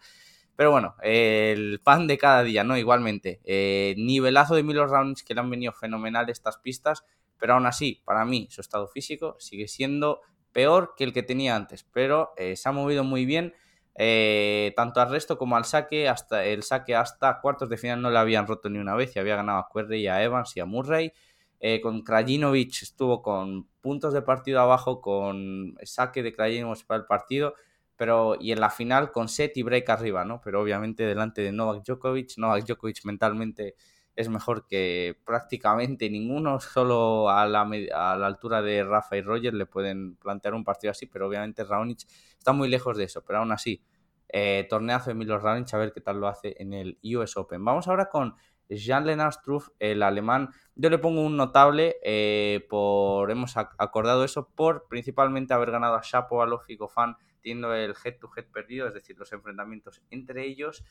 Pero 0.56 0.70
bueno, 0.70 0.94
el 1.02 1.80
pan 1.82 2.06
de 2.06 2.16
cada 2.16 2.42
día, 2.44 2.62
¿no? 2.62 2.76
Igualmente, 2.76 3.40
eh, 3.44 3.94
nivelazo 3.96 4.54
de 4.54 4.62
Milo 4.62 4.86
Rounds 4.86 5.24
que 5.24 5.34
le 5.34 5.40
han 5.40 5.50
venido 5.50 5.72
fenomenal 5.72 6.30
estas 6.30 6.58
pistas, 6.58 7.04
pero 7.38 7.54
aún 7.54 7.66
así, 7.66 8.02
para 8.04 8.24
mí, 8.24 8.48
su 8.50 8.60
estado 8.60 8.88
físico 8.88 9.36
sigue 9.38 9.68
siendo 9.68 10.20
peor 10.52 10.94
que 10.96 11.04
el 11.04 11.12
que 11.12 11.22
tenía 11.22 11.56
antes, 11.56 11.84
pero 11.84 12.32
eh, 12.36 12.56
se 12.56 12.68
ha 12.68 12.72
movido 12.72 13.04
muy 13.04 13.24
bien 13.26 13.54
eh, 13.96 14.72
tanto 14.76 15.00
al 15.00 15.10
resto 15.10 15.38
como 15.38 15.56
al 15.56 15.64
saque, 15.64 16.08
hasta 16.08 16.44
el 16.44 16.62
saque 16.64 16.96
hasta 16.96 17.40
cuartos 17.40 17.68
de 17.68 17.76
final 17.76 18.02
no 18.02 18.10
le 18.10 18.18
habían 18.18 18.46
roto 18.46 18.68
ni 18.68 18.78
una 18.78 18.94
vez 18.94 19.14
y 19.14 19.20
había 19.20 19.36
ganado 19.36 19.58
a 19.60 19.68
Querrey, 19.72 20.06
a 20.08 20.22
Evans 20.22 20.56
y 20.56 20.60
a 20.60 20.64
Murray. 20.66 21.12
Eh, 21.60 21.80
con 21.80 22.02
Krajinovic 22.02 22.82
estuvo 22.82 23.22
con 23.22 23.68
puntos 23.80 24.12
de 24.12 24.22
partido 24.22 24.60
abajo, 24.60 25.00
con 25.00 25.76
saque 25.84 26.22
de 26.22 26.32
Krajinovic 26.32 26.84
para 26.86 27.00
el 27.00 27.06
partido, 27.06 27.54
pero 27.96 28.36
y 28.40 28.52
en 28.52 28.60
la 28.60 28.70
final 28.70 29.12
con 29.12 29.28
set 29.28 29.56
y 29.56 29.62
break 29.62 29.88
arriba, 29.90 30.24
¿no? 30.24 30.40
Pero 30.42 30.60
obviamente 30.60 31.04
delante 31.04 31.42
de 31.42 31.52
Novak 31.52 31.84
Djokovic, 31.84 32.36
Novak 32.38 32.64
Djokovic 32.66 33.04
mentalmente 33.04 33.76
es 34.16 34.28
mejor 34.28 34.66
que 34.66 35.18
prácticamente 35.24 36.08
ninguno, 36.08 36.60
solo 36.60 37.28
a 37.30 37.46
la, 37.46 37.62
a 37.62 38.16
la 38.16 38.26
altura 38.26 38.62
de 38.62 38.84
Rafa 38.84 39.16
y 39.16 39.22
Roger 39.22 39.54
le 39.54 39.66
pueden 39.66 40.16
plantear 40.16 40.54
un 40.54 40.64
partido 40.64 40.92
así, 40.92 41.06
pero 41.06 41.26
obviamente 41.26 41.64
Raonic 41.64 42.06
está 42.38 42.52
muy 42.52 42.68
lejos 42.68 42.96
de 42.96 43.04
eso, 43.04 43.24
pero 43.24 43.40
aún 43.40 43.52
así, 43.52 43.82
eh, 44.28 44.66
torneazo 44.68 45.10
de 45.10 45.14
Milo 45.14 45.38
Raonic, 45.38 45.72
a 45.74 45.78
ver 45.78 45.92
qué 45.92 46.00
tal 46.00 46.20
lo 46.20 46.28
hace 46.28 46.54
en 46.58 46.72
el 46.72 46.98
US 47.16 47.36
Open. 47.36 47.64
Vamos 47.64 47.88
ahora 47.88 48.08
con 48.08 48.34
Jean-Lennart 48.68 49.34
Struff, 49.34 49.68
el 49.78 50.02
alemán. 50.02 50.50
Yo 50.74 50.90
le 50.90 50.98
pongo 50.98 51.22
un 51.22 51.36
notable 51.36 51.96
eh, 52.02 52.66
por, 52.68 53.30
hemos 53.30 53.56
acordado 53.56 54.24
eso, 54.24 54.48
por 54.54 54.86
principalmente 54.88 55.54
haber 55.54 55.70
ganado 55.70 55.96
a 55.96 56.02
Shapovalov 56.02 56.62
y 56.68 56.76
Gofan, 56.76 57.16
el 57.44 57.94
head-to-head 58.04 58.46
perdido, 58.52 58.88
es 58.88 58.94
decir, 58.94 59.16
los 59.18 59.32
enfrentamientos 59.32 60.02
entre 60.10 60.46
ellos. 60.46 60.84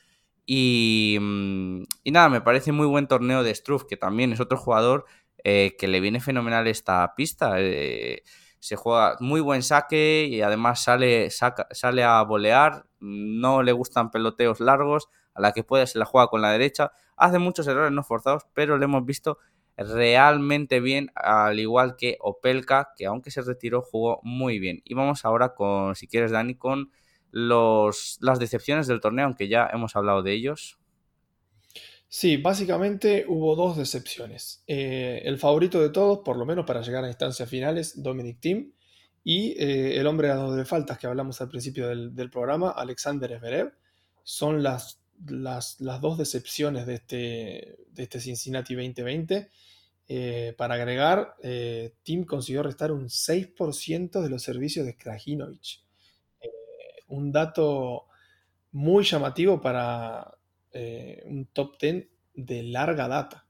Mm, 0.46 1.82
y, 2.04 2.10
nada, 2.10 2.28
me 2.28 2.40
parece 2.40 2.72
muy 2.72 2.86
buen 2.86 3.06
torneo 3.08 3.42
de 3.42 3.54
Struff, 3.54 3.84
que 3.84 3.96
también 3.96 4.32
es 4.32 4.40
otro 4.40 4.58
jugador 4.58 5.06
eh, 5.42 5.74
que 5.78 5.88
le 5.88 6.00
viene 6.00 6.20
fenomenal 6.20 6.66
esta 6.66 7.14
pista. 7.16 7.54
Eh, 7.58 8.22
se 8.58 8.76
juega 8.76 9.16
muy 9.20 9.40
buen 9.40 9.62
saque 9.62 10.26
y 10.30 10.40
además 10.42 10.82
sale, 10.82 11.28
sale 11.30 12.04
a 12.04 12.22
bolear. 12.22 12.86
No 13.00 13.62
le 13.62 13.72
gustan 13.72 14.10
peloteos 14.10 14.60
largos. 14.60 15.08
A 15.34 15.40
la 15.40 15.52
que 15.52 15.64
puede 15.64 15.86
se 15.86 15.98
la 15.98 16.04
juega 16.04 16.28
con 16.28 16.42
la 16.42 16.52
derecha. 16.52 16.92
Hace 17.16 17.38
muchos 17.38 17.66
errores 17.66 17.92
no 17.92 18.04
forzados, 18.04 18.46
pero 18.54 18.78
le 18.78 18.84
hemos 18.84 19.04
visto 19.04 19.38
realmente 19.76 20.80
bien, 20.80 21.10
al 21.14 21.58
igual 21.58 21.96
que 21.96 22.16
Opelka, 22.20 22.92
que 22.96 23.06
aunque 23.06 23.30
se 23.30 23.42
retiró, 23.42 23.82
jugó 23.82 24.20
muy 24.22 24.58
bien. 24.58 24.82
Y 24.84 24.94
vamos 24.94 25.24
ahora 25.24 25.54
con, 25.54 25.94
si 25.96 26.06
quieres, 26.06 26.30
Dani, 26.30 26.54
con 26.54 26.90
los, 27.30 28.18
las 28.20 28.38
decepciones 28.38 28.86
del 28.86 29.00
torneo, 29.00 29.26
aunque 29.26 29.48
ya 29.48 29.68
hemos 29.72 29.96
hablado 29.96 30.22
de 30.22 30.32
ellos. 30.32 30.78
Sí, 32.16 32.36
básicamente 32.36 33.24
hubo 33.26 33.56
dos 33.56 33.76
decepciones. 33.76 34.62
Eh, 34.68 35.22
el 35.24 35.36
favorito 35.36 35.82
de 35.82 35.90
todos, 35.90 36.20
por 36.24 36.36
lo 36.36 36.46
menos 36.46 36.64
para 36.64 36.80
llegar 36.80 37.02
a 37.02 37.08
instancias 37.08 37.48
finales, 37.48 38.00
Dominic 38.00 38.38
Thiem, 38.38 38.72
y 39.24 39.60
eh, 39.60 39.98
el 39.98 40.06
hombre 40.06 40.30
a 40.30 40.36
dos 40.36 40.54
de 40.54 40.64
faltas 40.64 40.96
que 40.96 41.08
hablamos 41.08 41.40
al 41.40 41.48
principio 41.48 41.88
del, 41.88 42.30
programa, 42.30 42.70
Alexander 42.70 43.36
Zverev, 43.40 43.72
son 44.22 44.62
las, 44.62 45.02
las, 45.26 45.78
dos 45.78 46.18
decepciones 46.18 46.86
de 46.86 46.94
este, 46.94 47.76
de 47.88 48.02
este 48.02 48.20
Cincinnati 48.20 48.74
2020. 48.74 49.50
Eh, 50.06 50.54
para 50.58 50.74
agregar, 50.74 51.36
Tim 52.02 52.24
consiguió 52.24 52.62
restar 52.62 52.92
un 52.92 53.08
6% 53.08 54.20
de 54.20 54.28
los 54.28 54.42
servicios 54.42 54.84
de 54.84 54.96
Krajinovic 54.96 55.84
un 57.08 57.32
dato 57.32 58.06
muy 58.72 59.04
llamativo 59.04 59.60
para 59.60 60.36
eh, 60.72 61.22
un 61.26 61.46
top 61.46 61.78
10 61.80 62.06
de 62.34 62.62
larga 62.64 63.08
data. 63.08 63.46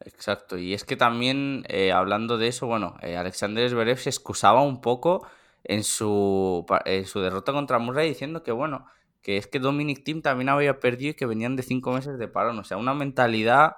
Exacto, 0.00 0.56
y 0.56 0.72
es 0.72 0.84
que 0.84 0.96
también 0.96 1.64
eh, 1.68 1.92
hablando 1.92 2.38
de 2.38 2.48
eso, 2.48 2.66
bueno, 2.66 2.96
eh, 3.02 3.16
Alexander 3.16 3.68
Zverev 3.68 3.98
se 3.98 4.08
excusaba 4.08 4.62
un 4.62 4.80
poco 4.80 5.26
en 5.62 5.84
su, 5.84 6.64
su 7.04 7.20
derrota 7.20 7.52
contra 7.52 7.78
Murray 7.78 8.08
diciendo 8.08 8.42
que, 8.42 8.52
bueno, 8.52 8.86
que 9.22 9.36
es 9.36 9.46
que 9.46 9.58
Dominic 9.58 10.04
Thiem 10.04 10.22
también 10.22 10.48
había 10.48 10.80
perdido 10.80 11.10
y 11.10 11.14
que 11.14 11.26
venían 11.26 11.56
de 11.56 11.62
cinco 11.62 11.92
meses 11.92 12.18
de 12.18 12.28
parón, 12.28 12.58
o 12.58 12.64
sea, 12.64 12.76
una 12.76 12.94
mentalidad 12.94 13.76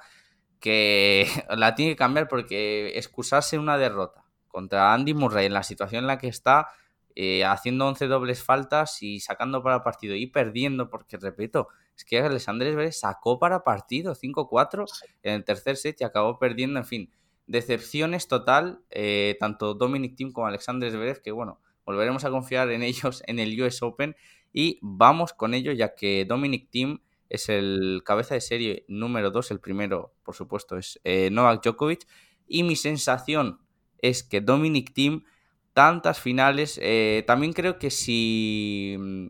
que 0.60 1.26
la 1.50 1.74
tiene 1.74 1.92
que 1.92 1.96
cambiar 1.96 2.28
porque 2.28 2.92
excusarse 2.96 3.58
una 3.58 3.76
derrota 3.78 4.24
contra 4.48 4.92
Andy 4.92 5.14
Murray 5.14 5.46
en 5.46 5.54
la 5.54 5.62
situación 5.62 6.04
en 6.04 6.06
la 6.06 6.18
que 6.18 6.28
está 6.28 6.68
eh, 7.14 7.44
haciendo 7.44 7.86
11 7.88 8.06
dobles 8.06 8.42
faltas 8.42 9.02
y 9.02 9.20
sacando 9.20 9.62
para 9.62 9.82
partido 9.82 10.14
y 10.14 10.26
perdiendo, 10.26 10.88
porque 10.88 11.16
repito, 11.16 11.68
es 11.96 12.04
que 12.04 12.20
Alexander 12.20 12.72
Zverev 12.72 12.92
sacó 12.92 13.38
para 13.38 13.64
partido 13.64 14.14
5-4 14.14 14.86
en 15.22 15.34
el 15.34 15.44
tercer 15.44 15.76
set 15.76 16.00
y 16.00 16.04
acabó 16.04 16.38
perdiendo, 16.38 16.78
en 16.78 16.86
fin, 16.86 17.10
decepciones 17.46 18.28
total, 18.28 18.80
eh, 18.90 19.36
tanto 19.40 19.74
Dominic 19.74 20.16
Thiem 20.16 20.32
como 20.32 20.46
Alexander 20.46 20.90
Zverev, 20.90 21.20
que 21.20 21.32
bueno, 21.32 21.60
volveremos 21.84 22.24
a 22.24 22.30
confiar 22.30 22.70
en 22.70 22.82
ellos 22.82 23.22
en 23.26 23.38
el 23.38 23.60
US 23.60 23.82
Open 23.82 24.16
y 24.52 24.78
vamos 24.82 25.32
con 25.32 25.54
ello, 25.54 25.72
ya 25.72 25.94
que 25.94 26.24
Dominic 26.24 26.70
Thiem 26.70 27.00
es 27.28 27.48
el 27.48 28.02
cabeza 28.04 28.34
de 28.34 28.40
serie 28.40 28.84
número 28.88 29.30
2, 29.30 29.50
el 29.52 29.60
primero, 29.60 30.14
por 30.22 30.34
supuesto, 30.34 30.76
es 30.76 31.00
eh, 31.04 31.30
Novak 31.30 31.62
Djokovic, 31.62 32.06
y 32.46 32.62
mi 32.62 32.76
sensación 32.76 33.60
es 33.98 34.22
que 34.22 34.40
Dominic 34.40 34.92
Thiem 34.92 35.24
tantas 35.72 36.20
finales. 36.20 36.78
Eh, 36.82 37.24
también 37.26 37.52
creo 37.52 37.78
que 37.78 37.90
si 37.90 38.96
mm, 38.98 39.26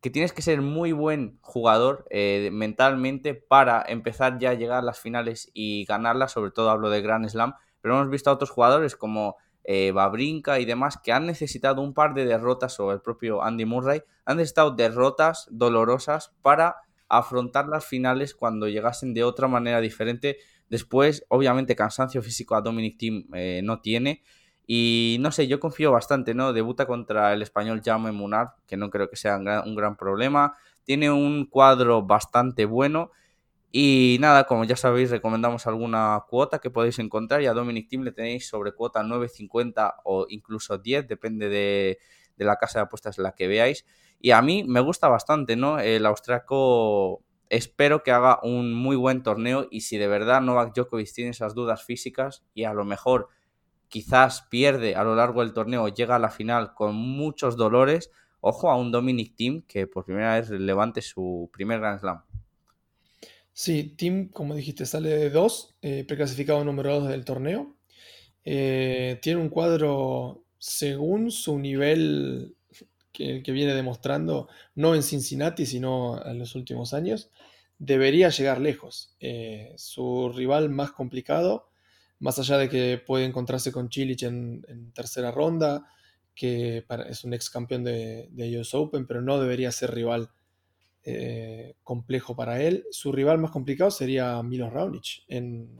que 0.00 0.10
tienes 0.10 0.32
que 0.32 0.42
ser 0.42 0.62
muy 0.62 0.92
buen 0.92 1.38
jugador 1.40 2.06
eh, 2.10 2.50
mentalmente 2.52 3.34
para 3.34 3.84
empezar 3.88 4.38
ya 4.38 4.50
a 4.50 4.54
llegar 4.54 4.78
a 4.78 4.82
las 4.82 5.00
finales 5.00 5.50
y 5.52 5.84
ganarlas, 5.84 6.32
sobre 6.32 6.50
todo 6.52 6.70
hablo 6.70 6.90
de 6.90 7.02
Grand 7.02 7.28
Slam, 7.28 7.54
pero 7.80 7.94
hemos 7.94 8.10
visto 8.10 8.30
a 8.30 8.34
otros 8.34 8.50
jugadores 8.50 8.96
como 8.96 9.36
eh, 9.66 9.92
Babrinka 9.92 10.60
y 10.60 10.64
demás 10.64 10.98
que 11.02 11.12
han 11.12 11.26
necesitado 11.26 11.82
un 11.82 11.92
par 11.92 12.14
de 12.14 12.24
derrotas 12.24 12.78
o 12.80 12.92
el 12.92 13.00
propio 13.00 13.42
Andy 13.42 13.64
Murray, 13.64 14.02
han 14.24 14.38
necesitado 14.38 14.70
derrotas 14.70 15.48
dolorosas 15.50 16.32
para 16.42 16.76
afrontar 17.08 17.68
las 17.68 17.84
finales 17.84 18.34
cuando 18.34 18.68
llegasen 18.68 19.14
de 19.14 19.24
otra 19.24 19.48
manera 19.48 19.80
diferente 19.80 20.38
Después, 20.68 21.24
obviamente, 21.28 21.76
cansancio 21.76 22.22
físico 22.22 22.54
a 22.54 22.60
Dominic 22.60 22.98
Thiem 22.98 23.26
eh, 23.34 23.60
no 23.62 23.80
tiene. 23.80 24.22
Y 24.66 25.18
no 25.20 25.30
sé, 25.30 25.46
yo 25.46 25.60
confío 25.60 25.92
bastante, 25.92 26.34
¿no? 26.34 26.52
Debuta 26.52 26.86
contra 26.86 27.32
el 27.32 27.42
español 27.42 27.82
Jaume 27.84 28.10
Munar, 28.10 28.54
que 28.66 28.76
no 28.76 28.90
creo 28.90 29.08
que 29.08 29.16
sea 29.16 29.36
un 29.36 29.76
gran, 29.76 29.96
problema. 29.96 30.56
Tiene 30.84 31.10
un 31.10 31.46
cuadro 31.46 32.02
bastante 32.02 32.64
bueno. 32.64 33.12
Y 33.78 34.16
nada, 34.20 34.44
como 34.46 34.64
ya 34.64 34.74
sabéis, 34.74 35.10
recomendamos 35.10 35.66
alguna 35.66 36.24
cuota 36.30 36.60
que 36.60 36.70
podéis 36.70 36.98
encontrar. 36.98 37.42
Y 37.42 37.46
a 37.46 37.52
Dominic 37.52 37.90
Thiem 37.90 38.04
le 38.04 38.12
tenéis 38.12 38.48
sobre 38.48 38.72
cuota 38.72 39.02
9.50 39.02 39.96
o 40.04 40.24
incluso 40.30 40.78
10, 40.78 41.06
depende 41.06 41.50
de, 41.50 41.98
la 42.38 42.56
casa 42.56 42.78
de 42.78 42.84
apuestas 42.84 43.18
en 43.18 43.24
la 43.24 43.32
que 43.32 43.46
veáis. 43.46 43.84
Y 44.18 44.30
a 44.30 44.40
mí 44.40 44.64
me 44.64 44.80
gusta 44.80 45.08
bastante, 45.08 45.56
¿no? 45.56 45.78
El 45.78 46.06
austriaco 46.06 47.22
espero 47.50 48.02
que 48.02 48.12
haga 48.12 48.40
un 48.42 48.72
muy 48.72 48.96
buen 48.96 49.22
torneo 49.22 49.68
y 49.70 49.82
si 49.82 49.98
de 49.98 50.08
verdad 50.08 50.40
Novak 50.40 50.74
Djokovic 50.74 51.12
tiene 51.12 51.32
esas 51.32 51.54
dudas 51.54 51.84
físicas 51.84 52.46
y 52.54 52.64
a 52.64 52.72
lo 52.72 52.86
mejor 52.86 53.28
quizás 53.88 54.40
pierde 54.48 54.94
a 54.96 55.04
lo 55.04 55.14
largo 55.16 55.42
del 55.42 55.52
torneo, 55.52 55.88
llega 55.88 56.16
a 56.16 56.18
la 56.18 56.30
final 56.30 56.72
con 56.72 56.94
muchos 56.94 57.58
dolores, 57.58 58.10
ojo 58.40 58.70
a 58.70 58.76
un 58.76 58.90
Dominic 58.90 59.36
Thiem 59.36 59.60
que 59.68 59.86
por 59.86 60.06
primera 60.06 60.36
vez 60.36 60.48
levante 60.48 61.02
su 61.02 61.50
primer 61.52 61.80
Grand 61.80 62.00
Slam. 62.00 62.22
Sí, 63.58 63.94
Thiem, 63.96 64.28
como 64.28 64.54
dijiste, 64.54 64.84
sale 64.84 65.08
de 65.08 65.30
dos, 65.30 65.74
eh, 65.80 66.04
preclasificado 66.06 66.62
número 66.62 67.00
dos 67.00 67.08
del 67.08 67.24
torneo. 67.24 67.74
Eh, 68.44 69.18
tiene 69.22 69.40
un 69.40 69.48
cuadro 69.48 70.44
según 70.58 71.30
su 71.30 71.58
nivel 71.58 72.54
que, 73.12 73.40
viene 73.46 73.74
demostrando, 73.74 74.48
no 74.74 74.94
en 74.94 75.02
Cincinnati, 75.02 75.64
sino 75.64 76.22
en 76.26 76.38
los 76.38 76.54
últimos 76.54 76.92
años, 76.92 77.30
debería 77.78 78.28
llegar 78.28 78.60
lejos. 78.60 79.16
Eh, 79.20 79.72
su 79.78 80.30
rival 80.36 80.68
más 80.68 80.92
complicado, 80.92 81.70
más 82.18 82.38
allá 82.38 82.58
de 82.58 82.68
que 82.68 82.98
puede 82.98 83.24
encontrarse 83.24 83.72
con 83.72 83.88
Chilich 83.88 84.24
en, 84.24 84.92
tercera 84.92 85.30
ronda, 85.30 85.86
que 86.34 86.84
es 87.08 87.24
un 87.24 87.32
ex 87.32 87.48
campeón 87.48 87.84
de, 87.84 88.28
de, 88.32 88.62
Open, 88.74 89.06
pero 89.06 89.22
no 89.22 89.40
debería 89.40 89.72
ser 89.72 89.94
rival 89.94 90.30
eh, 91.08 91.76
complejo 91.84 92.34
para 92.34 92.60
él. 92.60 92.84
Su 92.90 93.12
rival 93.12 93.38
más 93.38 93.52
complicado 93.52 93.92
sería 93.92 94.42
Milos 94.42 94.72
Raonic 94.72 95.22
en, 95.28 95.70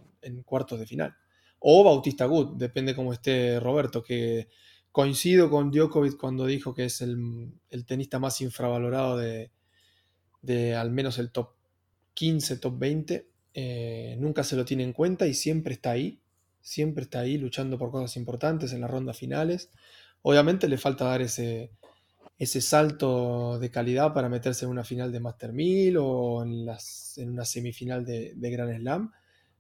cuartos 0.45 0.79
de 0.79 0.87
final. 0.87 1.17
O 1.59 1.83
Bautista 1.83 2.27
Gut, 2.27 2.57
depende 2.57 2.95
cómo 2.95 3.13
esté 3.13 3.59
Roberto, 3.59 4.05
que 4.05 4.47
coincido 4.93 5.51
con 5.51 5.73
Djokovic 5.73 6.17
cuando 6.17 6.47
dijo 6.47 6.75
que 6.75 6.85
es 6.85 7.01
el, 7.01 7.51
tenista 7.89 8.21
más 8.21 8.41
infravalorado 8.41 9.19
de, 9.19 10.77
al 10.77 10.93
menos 10.93 11.19
el 11.19 11.33
top 11.33 11.55
15, 12.15 12.59
top 12.59 12.79
20. 12.79 13.29
Eh, 13.55 14.17
nunca 14.21 14.45
se 14.45 14.55
lo 14.55 14.65
tiene 14.65 14.85
en 14.85 14.93
cuenta 14.93 15.27
y 15.27 15.35
siempre 15.35 15.75
está 15.75 15.91
ahí. 15.91 16.21
Siempre 16.61 17.03
está 17.03 17.19
ahí 17.19 17.37
luchando 17.37 17.79
por 17.79 17.91
cosas 17.91 18.17
importantes 18.17 18.73
en 18.73 18.81
las 18.81 18.91
rondas 18.93 19.19
finales. 19.19 19.71
Obviamente 20.23 20.69
le 20.69 20.79
falta 20.79 21.07
dar 21.07 21.21
ese, 21.21 21.73
ese 22.39 22.61
salto 22.61 23.59
de 23.59 23.71
calidad 23.71 24.13
para 24.13 24.29
meterse 24.29 24.65
en 24.65 24.71
una 24.71 24.85
final 24.85 25.11
de 25.13 25.21
Master 25.21 25.53
1000 25.53 25.97
o 25.99 26.43
en, 26.43 26.67
las, 26.67 27.17
en 27.19 27.31
una 27.31 27.45
semifinal 27.45 28.05
de, 28.05 28.35
de 28.35 28.51
Grand 28.51 28.77
Slam 28.79 29.13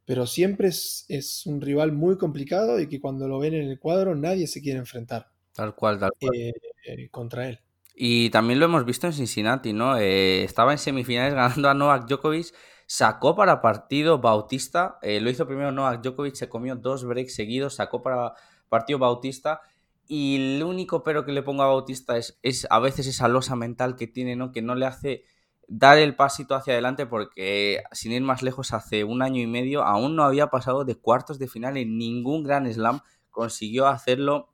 pero 0.06 0.24
siempre 0.24 0.68
es, 0.68 1.42
un 1.46 1.60
rival 1.60 1.92
muy 1.92 2.16
complicado 2.16 2.80
y 2.80 2.88
que 2.88 3.00
cuando 3.00 3.28
lo 3.28 3.40
ven 3.40 3.54
en 3.54 3.68
el 3.68 3.78
cuadro 3.78 4.14
nadie 4.14 4.46
se 4.46 4.62
quiere 4.62 4.78
enfrentar. 4.78 5.28
Tal 5.52 5.74
cual, 5.74 5.98
tal 5.98 6.12
cual. 6.18 6.34
Eh, 6.36 6.52
eh, 6.86 7.08
contra 7.10 7.48
él. 7.48 7.60
Y 7.94 8.30
también 8.30 8.60
lo 8.60 8.66
hemos 8.66 8.84
visto 8.84 9.08
en 9.08 9.12
Cincinnati, 9.12 9.72
¿no? 9.72 9.98
Eh, 9.98 10.44
estaba 10.44 10.72
en 10.72 10.78
semifinales 10.78 11.34
ganando 11.34 11.68
a 11.68 11.74
Novak 11.74 12.06
Djokovic, 12.06 12.54
sacó 12.86 13.34
para 13.34 13.60
partido 13.60 14.20
Bautista, 14.20 14.98
lo 15.02 15.28
hizo 15.28 15.46
primero 15.46 15.72
Novak 15.72 16.02
Djokovic, 16.02 16.36
se 16.36 16.48
comió 16.48 16.76
dos 16.76 17.04
breaks 17.04 17.34
seguidos, 17.34 17.74
sacó 17.74 18.00
para 18.00 18.34
partido 18.68 19.00
Bautista. 19.00 19.60
Y 20.08 20.56
el 20.56 20.62
único 20.62 21.02
pero 21.02 21.24
que 21.24 21.32
le 21.32 21.42
pongo 21.42 21.62
a 21.62 21.66
Bautista 21.68 22.16
es, 22.16 22.38
es 22.42 22.66
a 22.70 22.78
veces 22.78 23.06
esa 23.06 23.28
losa 23.28 23.56
mental 23.56 23.96
que 23.96 24.06
tiene, 24.06 24.36
¿no? 24.36 24.52
Que 24.52 24.62
no 24.62 24.74
le 24.74 24.86
hace 24.86 25.24
dar 25.68 25.98
el 25.98 26.14
pasito 26.14 26.54
hacia 26.54 26.74
adelante 26.74 27.06
porque, 27.06 27.82
sin 27.92 28.12
ir 28.12 28.22
más 28.22 28.42
lejos, 28.42 28.72
hace 28.72 29.04
un 29.04 29.22
año 29.22 29.40
y 29.40 29.46
medio 29.46 29.82
aún 29.82 30.14
no 30.14 30.22
había 30.22 30.46
pasado 30.48 30.84
de 30.84 30.96
cuartos 30.96 31.38
de 31.38 31.48
final 31.48 31.76
en 31.76 31.98
ningún 31.98 32.44
Grand 32.44 32.70
Slam, 32.72 33.00
consiguió 33.30 33.88
hacerlo 33.88 34.52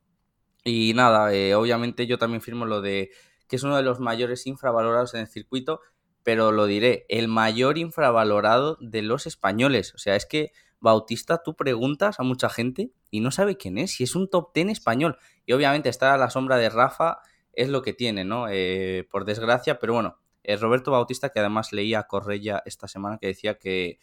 y 0.63 0.93
nada, 0.95 1.33
eh, 1.33 1.55
obviamente 1.55 2.07
yo 2.07 2.17
también 2.17 2.41
firmo 2.41 2.65
lo 2.65 2.81
de 2.81 3.11
que 3.47 3.57
es 3.57 3.63
uno 3.63 3.75
de 3.77 3.83
los 3.83 3.99
mayores 3.99 4.47
infravalorados 4.47 5.13
en 5.13 5.21
el 5.21 5.27
circuito, 5.27 5.81
pero 6.23 6.51
lo 6.51 6.65
diré, 6.65 7.05
el 7.09 7.27
mayor 7.27 7.77
infravalorado 7.77 8.77
de 8.81 9.01
los 9.01 9.27
españoles, 9.27 9.93
o 9.93 9.97
sea, 9.97 10.15
es 10.15 10.25
que 10.25 10.51
Bautista, 10.79 11.41
tú 11.43 11.55
preguntas 11.55 12.19
a 12.19 12.23
mucha 12.23 12.49
gente 12.49 12.91
y 13.09 13.21
no 13.21 13.31
sabe 13.31 13.55
quién 13.55 13.77
es, 13.77 13.91
si 13.91 14.03
es 14.03 14.15
un 14.15 14.29
top 14.29 14.51
ten 14.53 14.69
español. 14.69 15.17
Y 15.45 15.53
obviamente 15.53 15.89
estar 15.89 16.11
a 16.11 16.17
la 16.17 16.29
sombra 16.29 16.57
de 16.57 16.69
Rafa 16.69 17.19
es 17.53 17.69
lo 17.69 17.81
que 17.81 17.93
tiene, 17.93 18.25
¿no? 18.25 18.47
Eh, 18.49 19.07
por 19.09 19.25
desgracia, 19.25 19.79
pero 19.79 19.93
bueno, 19.93 20.17
eh, 20.43 20.57
Roberto 20.57 20.91
Bautista, 20.91 21.29
que 21.29 21.39
además 21.39 21.71
leía 21.71 21.99
a 21.99 22.07
Correia 22.07 22.61
esta 22.65 22.87
semana, 22.87 23.17
que 23.19 23.27
decía 23.27 23.57
que, 23.57 23.99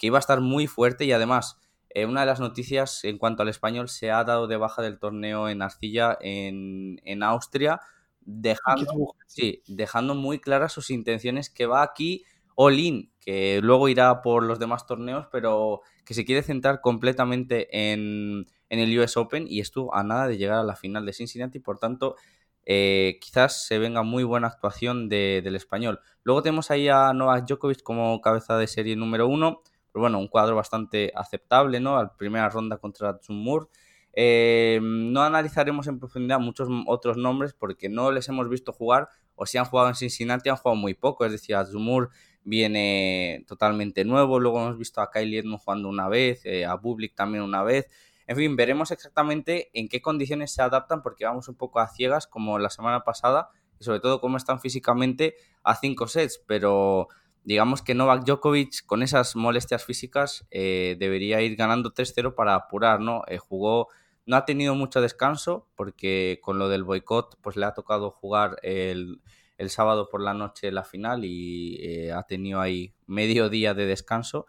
iba 0.00 0.18
a 0.18 0.20
estar 0.20 0.40
muy 0.40 0.66
fuerte 0.66 1.04
y 1.04 1.12
además 1.12 1.60
eh, 1.90 2.06
una 2.06 2.22
de 2.22 2.26
las 2.26 2.40
noticias 2.40 3.04
en 3.04 3.18
cuanto 3.18 3.42
al 3.42 3.48
español 3.48 3.88
se 3.88 4.10
ha 4.10 4.24
dado 4.24 4.48
de 4.48 4.56
baja 4.56 4.82
del 4.82 4.98
torneo 4.98 5.48
en 5.48 5.62
Arcilla 5.62 6.18
en, 6.20 7.22
Austria, 7.22 7.80
dejando, 8.20 9.14
sí, 9.28 9.62
dejando 9.68 10.16
muy 10.16 10.40
claras 10.40 10.72
sus 10.72 10.90
intenciones 10.90 11.50
que 11.50 11.66
va 11.66 11.82
aquí 11.82 12.24
all 12.56 12.76
que 13.20 13.60
luego 13.62 13.88
irá 13.88 14.22
por 14.22 14.42
los 14.42 14.58
demás 14.58 14.86
torneos, 14.86 15.28
pero 15.30 15.82
que 16.04 16.14
se 16.14 16.24
quiere 16.24 16.42
centrar 16.42 16.80
completamente 16.80 17.92
en, 17.92 18.46
en 18.72 18.78
el 18.78 18.98
US 18.98 19.18
Open 19.18 19.46
y 19.46 19.60
estuvo 19.60 19.94
a 19.94 20.02
nada 20.02 20.26
de 20.26 20.38
llegar 20.38 20.58
a 20.58 20.64
la 20.64 20.76
final 20.76 21.04
de 21.04 21.12
Cincinnati, 21.12 21.58
por 21.58 21.78
tanto 21.78 22.16
eh, 22.64 23.18
quizás 23.20 23.66
se 23.66 23.78
venga 23.78 24.02
muy 24.02 24.24
buena 24.24 24.46
actuación 24.46 25.10
del 25.10 25.54
español. 25.54 26.00
Luego 26.22 26.42
tenemos 26.42 26.70
ahí 26.70 26.88
a 26.88 27.12
Novak 27.12 27.46
Djokovic 27.46 27.82
como 27.82 28.18
cabeza 28.22 28.56
de 28.56 28.66
serie 28.66 28.96
número 28.96 29.28
uno, 29.28 29.60
pero 29.92 30.00
bueno, 30.00 30.18
un 30.18 30.28
cuadro 30.28 30.56
bastante 30.56 31.12
aceptable, 31.14 31.80
¿no? 31.80 31.98
A 31.98 32.16
primera 32.16 32.48
ronda 32.48 32.78
contra 32.78 33.18
Tsumur. 33.18 33.68
Eh, 34.14 34.80
no 34.82 35.22
analizaremos 35.22 35.86
en 35.86 35.98
profundidad 35.98 36.40
muchos 36.40 36.68
otros 36.86 37.18
nombres 37.18 37.52
porque 37.52 37.90
no 37.90 38.10
les 38.10 38.26
hemos 38.28 38.48
visto 38.48 38.72
jugar 38.72 39.08
o 39.34 39.44
si 39.44 39.58
han 39.58 39.66
jugado 39.66 39.88
en 39.88 39.94
Cincinnati 39.94 40.48
han 40.48 40.56
jugado 40.56 40.76
muy 40.76 40.94
poco, 40.94 41.26
es 41.26 41.32
decir, 41.32 41.56
Tsumur 41.64 42.10
viene 42.42 43.44
totalmente 43.46 44.04
nuevo, 44.04 44.40
luego 44.40 44.60
hemos 44.60 44.78
visto 44.78 45.02
a 45.02 45.10
Kylie 45.10 45.40
Edmund 45.40 45.60
jugando 45.60 45.88
una 45.88 46.08
vez, 46.08 46.40
eh, 46.44 46.64
a 46.64 46.74
Bublik 46.74 47.14
también 47.14 47.44
una 47.44 47.62
vez, 47.62 47.86
en 48.26 48.36
fin, 48.36 48.56
veremos 48.56 48.90
exactamente 48.90 49.70
en 49.74 49.88
qué 49.88 50.00
condiciones 50.00 50.52
se 50.52 50.62
adaptan 50.62 51.02
porque 51.02 51.24
vamos 51.24 51.48
un 51.48 51.56
poco 51.56 51.80
a 51.80 51.88
ciegas 51.88 52.26
como 52.26 52.58
la 52.58 52.70
semana 52.70 53.04
pasada 53.04 53.50
y 53.80 53.84
sobre 53.84 54.00
todo 54.00 54.20
cómo 54.20 54.36
están 54.36 54.60
físicamente 54.60 55.36
a 55.62 55.74
cinco 55.74 56.06
sets, 56.06 56.42
pero 56.46 57.08
digamos 57.44 57.82
que 57.82 57.94
Novak 57.94 58.24
Djokovic 58.24 58.86
con 58.86 59.02
esas 59.02 59.34
molestias 59.36 59.84
físicas 59.84 60.46
eh, 60.50 60.96
debería 60.98 61.40
ir 61.40 61.56
ganando 61.56 61.92
3-0 61.92 62.34
para 62.34 62.54
apurar, 62.54 63.00
¿no? 63.00 63.22
Eh, 63.26 63.38
jugó, 63.38 63.88
no 64.26 64.36
ha 64.36 64.44
tenido 64.44 64.74
mucho 64.74 65.00
descanso 65.00 65.68
porque 65.74 66.38
con 66.42 66.58
lo 66.58 66.68
del 66.68 66.84
boicot 66.84 67.38
pues 67.40 67.56
le 67.56 67.66
ha 67.66 67.74
tocado 67.74 68.10
jugar 68.10 68.56
el, 68.62 69.20
sábado 69.68 70.08
por 70.08 70.20
la 70.20 70.34
noche 70.34 70.72
la 70.72 70.82
final 70.82 71.24
y 71.24 71.78
eh, 71.82 72.10
ha 72.10 72.24
tenido 72.24 72.60
ahí 72.60 72.94
medio 73.06 73.48
día 73.48 73.74
de 73.74 73.86
descanso 73.86 74.46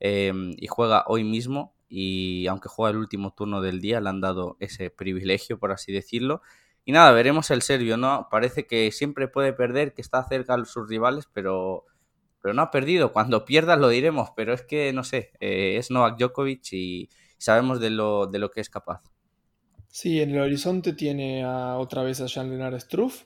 y 0.00 0.66
juega 0.66 1.04
hoy 1.06 1.22
mismo 1.22 1.75
y 1.88 2.46
aunque 2.46 2.68
juega 2.68 2.90
el 2.90 2.98
último 2.98 3.32
turno 3.34 3.60
del 3.60 3.80
día, 3.80 4.00
le 4.00 4.08
han 4.08 4.20
dado 4.20 4.56
ese 4.60 4.90
privilegio, 4.90 5.58
por 5.58 5.72
así 5.72 5.92
decirlo. 5.92 6.42
Y 6.84 6.92
nada, 6.92 7.12
veremos 7.12 7.50
el 7.50 7.62
serbio, 7.62 7.96
¿no? 7.96 8.28
Parece 8.30 8.66
que 8.66 8.90
siempre 8.92 9.28
puede 9.28 9.52
perder, 9.52 9.92
que 9.92 10.02
está 10.02 10.22
cerca 10.28 10.56
de 10.56 10.64
sus 10.64 10.88
rivales, 10.88 11.28
pero, 11.32 11.84
pero 12.40 12.54
no 12.54 12.62
ha 12.62 12.70
perdido. 12.70 13.12
Cuando 13.12 13.44
pierdas 13.44 13.78
lo 13.78 13.88
diremos, 13.88 14.30
pero 14.36 14.52
es 14.54 14.62
que, 14.62 14.92
no 14.92 15.02
sé, 15.02 15.32
eh, 15.40 15.76
es 15.78 15.90
Novak 15.90 16.18
Djokovic 16.18 16.72
y 16.72 17.08
sabemos 17.38 17.80
de 17.80 17.90
lo, 17.90 18.26
de 18.26 18.38
lo 18.38 18.50
que 18.50 18.60
es 18.60 18.70
capaz. 18.70 19.02
Sí, 19.88 20.20
en 20.20 20.30
el 20.30 20.40
horizonte 20.40 20.92
tiene 20.92 21.44
otra 21.46 22.02
vez 22.02 22.20
a 22.20 22.26
Jean-Lenard 22.26 22.78
Struff, 22.80 23.24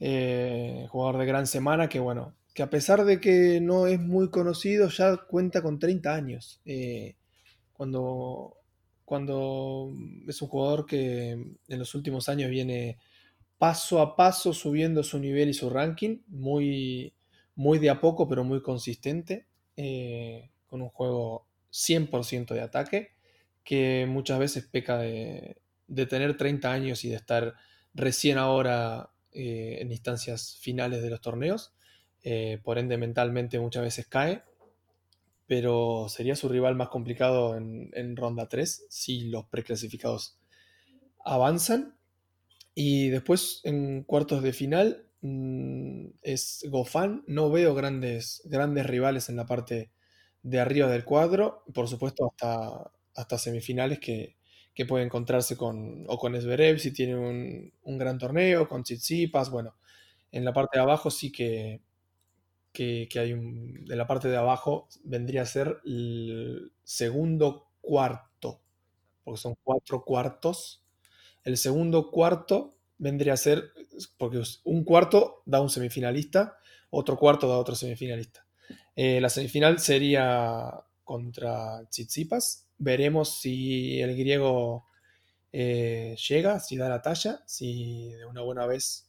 eh, 0.00 0.86
jugador 0.90 1.18
de 1.18 1.26
gran 1.26 1.46
semana, 1.46 1.88
que 1.88 1.98
bueno, 1.98 2.36
que 2.54 2.62
a 2.62 2.70
pesar 2.70 3.04
de 3.04 3.20
que 3.20 3.60
no 3.60 3.86
es 3.86 3.98
muy 3.98 4.30
conocido, 4.30 4.88
ya 4.88 5.16
cuenta 5.16 5.62
con 5.62 5.78
30 5.78 6.14
años. 6.14 6.60
Eh, 6.64 7.16
cuando, 7.78 8.56
cuando 9.04 9.94
es 10.26 10.42
un 10.42 10.48
jugador 10.48 10.84
que 10.84 11.30
en 11.30 11.78
los 11.78 11.94
últimos 11.94 12.28
años 12.28 12.50
viene 12.50 12.98
paso 13.56 14.00
a 14.00 14.16
paso 14.16 14.52
subiendo 14.52 15.04
su 15.04 15.20
nivel 15.20 15.48
y 15.48 15.54
su 15.54 15.70
ranking, 15.70 16.18
muy, 16.26 17.14
muy 17.54 17.78
de 17.78 17.88
a 17.88 18.00
poco, 18.00 18.28
pero 18.28 18.42
muy 18.42 18.62
consistente, 18.62 19.46
eh, 19.76 20.50
con 20.66 20.82
un 20.82 20.88
juego 20.88 21.46
100% 21.70 22.52
de 22.52 22.62
ataque, 22.62 23.12
que 23.62 24.06
muchas 24.08 24.40
veces 24.40 24.66
peca 24.66 24.98
de, 24.98 25.56
tener 26.08 26.36
30 26.36 26.72
años 26.72 27.04
y 27.04 27.10
de 27.10 27.16
estar 27.16 27.54
recién 27.94 28.38
ahora 28.38 29.10
eh, 29.30 29.78
en 29.80 29.92
instancias 29.92 30.58
finales 30.60 31.00
de 31.00 31.10
los 31.10 31.20
torneos, 31.20 31.72
eh, 32.24 32.58
por 32.64 32.78
ende 32.78 32.98
mentalmente 32.98 33.60
muchas 33.60 33.84
veces 33.84 34.08
cae, 34.08 34.42
pero 35.48 36.08
sería 36.10 36.36
su 36.36 36.48
rival 36.48 36.76
más 36.76 36.90
complicado 36.90 37.56
en, 37.56 38.16
ronda 38.16 38.48
3 38.48 38.86
si 38.90 39.30
los 39.30 39.46
preclasificados 39.46 40.38
avanzan. 41.24 41.96
Y 42.74 43.08
después 43.08 43.62
en 43.64 44.04
cuartos 44.04 44.42
de 44.42 44.52
final 44.52 45.06
mm, 45.22 46.08
es 46.22 46.64
Gofán. 46.68 47.24
No 47.26 47.50
veo 47.50 47.74
grandes, 47.74 48.42
grandes 48.44 48.86
rivales 48.86 49.30
en 49.30 49.36
la 49.36 49.46
parte 49.46 49.90
de 50.42 50.60
arriba 50.60 50.86
del 50.88 51.06
cuadro. 51.06 51.64
Por 51.72 51.88
supuesto, 51.88 52.26
hasta, 52.30 52.92
hasta 53.14 53.38
semifinales 53.38 54.00
que, 54.00 54.36
que 54.74 54.84
puede 54.84 55.04
encontrarse 55.06 55.56
con, 55.56 56.04
o 56.08 56.18
con 56.18 56.34
Esberev 56.34 56.78
si 56.78 56.92
tiene 56.92 57.16
un, 57.16 57.72
un 57.82 57.98
gran 57.98 58.18
torneo, 58.18 58.68
con 58.68 58.82
Tsitsipas. 58.82 59.50
Bueno, 59.50 59.76
en 60.30 60.44
la 60.44 60.52
parte 60.52 60.78
de 60.78 60.82
abajo 60.82 61.10
sí 61.10 61.32
que, 61.32 61.80
que, 62.72 63.08
hay 63.16 63.32
un. 63.32 63.84
De 63.84 63.96
la 63.96 64.06
parte 64.06 64.28
de 64.28 64.36
abajo 64.36 64.88
vendría 65.04 65.42
a 65.42 65.46
ser 65.46 65.80
el 65.84 66.72
segundo 66.84 67.68
cuarto, 67.80 68.60
porque 69.24 69.40
son 69.40 69.54
cuatro 69.62 70.04
cuartos 70.04 70.84
el 71.48 71.56
segundo 71.56 72.10
cuarto 72.10 72.74
vendría 72.98 73.32
a 73.32 73.38
ser, 73.38 73.72
porque 74.18 74.42
un 74.64 74.84
cuarto 74.84 75.42
da 75.46 75.62
un 75.62 75.70
semifinalista, 75.70 76.58
otro 76.90 77.16
cuarto 77.16 77.48
da 77.48 77.56
otro 77.56 77.74
semifinalista. 77.74 78.46
Eh, 78.94 79.18
la 79.18 79.30
semifinal 79.30 79.78
sería 79.78 80.70
contra 81.04 81.86
Tsitsipas. 81.88 82.68
Veremos 82.76 83.40
si 83.40 83.98
el 83.98 84.14
griego 84.14 84.86
eh, 85.50 86.16
llega, 86.28 86.60
si 86.60 86.76
da 86.76 86.90
la 86.90 87.00
talla, 87.00 87.42
si 87.46 88.12
de 88.12 88.26
una 88.26 88.42
buena 88.42 88.66
vez 88.66 89.07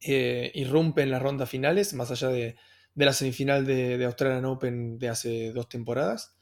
eh, 0.00 0.50
irrumpe 0.54 1.02
en 1.02 1.10
las 1.10 1.22
rondas 1.22 1.48
finales, 1.48 1.94
más 1.94 2.10
allá 2.10 2.28
de, 2.28 2.56
la 2.94 3.12
semifinal 3.12 3.66
de, 3.66 3.98
de 3.98 4.04
Australian 4.04 4.44
Open 4.44 4.98
de 4.98 5.08
hace 5.08 5.52
dos 5.52 5.68
temporadas. 5.68 6.38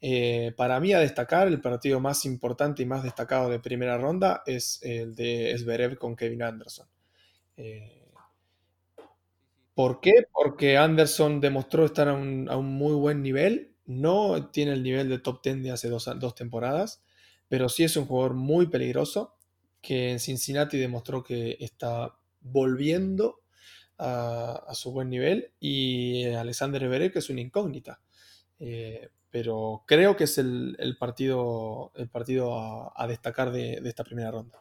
Eh, 0.00 0.52
para 0.56 0.78
mí, 0.80 0.92
a 0.92 1.00
destacar, 1.00 1.48
el 1.48 1.60
partido 1.60 2.00
más 2.00 2.24
importante 2.24 2.82
y 2.82 2.86
más 2.86 3.02
destacado 3.02 3.50
de 3.50 3.58
primera 3.58 3.98
ronda 3.98 4.42
es 4.46 4.80
el 4.82 5.14
de 5.14 5.54
Zverev 5.58 5.98
con 5.98 6.14
Kevin 6.14 6.42
Anderson. 6.42 6.86
Eh, 7.56 8.08
¿Por 9.74 10.00
qué? 10.00 10.12
Porque 10.32 10.76
Anderson 10.76 11.40
demostró 11.40 11.84
estar 11.84 12.08
a 12.08 12.14
un, 12.14 12.46
muy 12.46 12.94
buen 12.94 13.22
nivel. 13.22 13.74
No 13.86 14.50
tiene 14.50 14.72
el 14.72 14.82
nivel 14.82 15.08
de 15.08 15.18
top 15.18 15.40
10 15.42 15.62
de 15.62 15.70
hace 15.70 15.88
dos, 15.88 16.34
temporadas, 16.34 17.02
pero 17.48 17.68
sí 17.68 17.84
es 17.84 17.96
un 17.96 18.06
jugador 18.06 18.34
muy 18.34 18.66
peligroso 18.66 19.36
que 19.80 20.10
en 20.10 20.20
Cincinnati 20.20 20.78
demostró 20.78 21.22
que 21.22 21.56
está 21.60 22.16
volviendo 22.50 23.40
a, 23.98 24.72
su 24.74 24.92
buen 24.92 25.10
nivel 25.10 25.50
y 25.58 26.24
Alexander 26.26 26.82
Zverev 26.82 27.12
que 27.12 27.18
es 27.18 27.30
una 27.30 27.40
incógnita. 27.40 28.00
Eh, 28.58 29.08
pero 29.30 29.84
creo 29.86 30.16
que 30.16 30.24
es 30.24 30.38
el, 30.38 30.96
partido, 30.98 31.92
el 31.94 32.08
partido 32.08 32.92
a, 32.98 33.06
destacar 33.06 33.50
de, 33.50 33.80
esta 33.84 34.04
primera 34.04 34.30
ronda. 34.30 34.58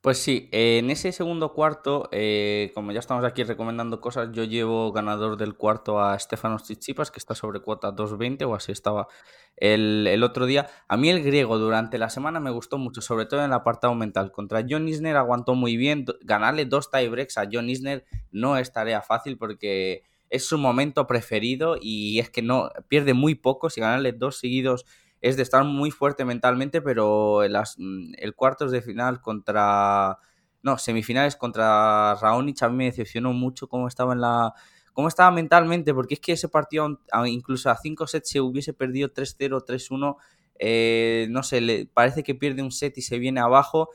Pues 0.00 0.18
sí, 0.18 0.48
en 0.52 0.90
ese 0.90 1.12
segundo 1.12 1.52
cuarto, 1.52 2.08
eh, 2.12 2.70
como 2.74 2.92
ya 2.92 3.00
estamos 3.00 3.24
aquí 3.24 3.44
recomendando 3.44 4.00
cosas, 4.00 4.30
yo 4.32 4.44
llevo 4.44 4.92
ganador 4.92 5.36
del 5.36 5.56
cuarto 5.56 6.00
a 6.00 6.18
Stefanos 6.18 6.64
Tsitsipas, 6.64 7.10
que 7.10 7.18
está 7.18 7.34
sobre 7.34 7.60
cuota 7.60 7.92
2.20 7.92 8.46
o 8.46 8.54
así 8.54 8.72
estaba 8.72 9.08
el, 9.56 10.22
otro 10.22 10.46
día. 10.46 10.68
A 10.88 10.96
mí 10.96 11.10
el 11.10 11.22
griego 11.22 11.58
durante 11.58 11.98
la 11.98 12.10
semana 12.10 12.40
me 12.40 12.50
gustó 12.50 12.78
mucho, 12.78 13.00
sobre 13.00 13.26
todo 13.26 13.40
en 13.40 13.46
el 13.46 13.52
apartado 13.52 13.94
mental. 13.94 14.32
Contra 14.32 14.64
John 14.68 14.88
Isner 14.88 15.16
aguantó 15.16 15.54
muy 15.54 15.76
bien, 15.76 16.04
ganarle 16.22 16.66
dos 16.66 16.90
tiebreaks 16.90 17.38
a 17.38 17.48
John 17.50 17.70
Isner 17.70 18.04
no 18.30 18.56
es 18.58 18.72
tarea 18.72 19.00
fácil 19.02 19.38
porque 19.38 20.02
es 20.34 20.46
su 20.46 20.58
momento 20.58 21.06
preferido 21.06 21.76
y 21.80 22.18
es 22.18 22.28
que 22.28 22.42
no 22.42 22.70
pierde 22.88 23.14
muy 23.14 23.36
poco. 23.36 23.70
Si 23.70 23.80
ganarle 23.80 24.12
dos 24.12 24.38
seguidos 24.38 24.84
es 25.20 25.36
de 25.36 25.44
estar 25.44 25.62
muy 25.64 25.92
fuerte 25.92 26.24
mentalmente, 26.24 26.82
pero 26.82 27.46
las, 27.48 27.76
mm, 27.78 28.14
el 28.18 28.34
cuartos 28.34 28.72
de 28.72 28.82
final 28.82 29.20
contra. 29.20 30.18
No, 30.62 30.78
semifinales 30.78 31.36
contra 31.36 32.14
Raonic 32.16 32.62
a 32.62 32.68
mí 32.68 32.76
me 32.76 32.84
decepcionó 32.86 33.32
mucho 33.32 33.68
cómo 33.68 33.86
estaba 33.86 34.12
en 34.12 34.22
la. 34.22 34.54
cómo 34.92 35.08
estaba 35.08 35.30
mentalmente, 35.30 35.94
porque 35.94 36.14
es 36.14 36.20
que 36.20 36.32
ese 36.32 36.48
partido, 36.48 37.00
incluso 37.26 37.70
a 37.70 37.76
5 37.76 38.06
sets, 38.06 38.30
se 38.30 38.40
hubiese 38.40 38.72
perdido 38.72 39.12
3-0, 39.12 39.64
3-1. 39.64 40.16
Eh, 40.58 41.26
no 41.30 41.42
sé, 41.42 41.60
le, 41.60 41.86
parece 41.86 42.22
que 42.24 42.34
pierde 42.34 42.62
un 42.62 42.72
set 42.72 42.98
y 42.98 43.02
se 43.02 43.18
viene 43.18 43.40
abajo. 43.40 43.90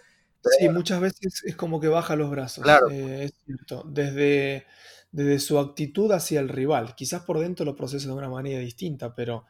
Sí, 0.57 0.70
muchas 0.70 1.02
veces 1.02 1.44
es 1.44 1.56
como 1.56 1.82
que 1.82 1.90
baja 1.90 2.16
los 2.16 2.30
brazos. 2.30 2.64
Claro. 2.64 2.90
Eh, 2.90 3.26
es 3.26 3.34
cierto. 3.45 3.84
Desde 3.86 4.66
desde 5.11 5.40
su 5.40 5.60
actitud 5.60 6.11
hacia 6.11 6.40
el 6.40 6.49
rival. 6.49 6.95
Quizás 6.95 7.23
por 7.23 7.40
dentro 7.40 7.65
lo 7.65 7.76
procesa 7.76 8.07
de 8.07 8.14
una 8.14 8.30
manera 8.30 8.60
distinta, 8.60 9.15
pero 9.15 9.45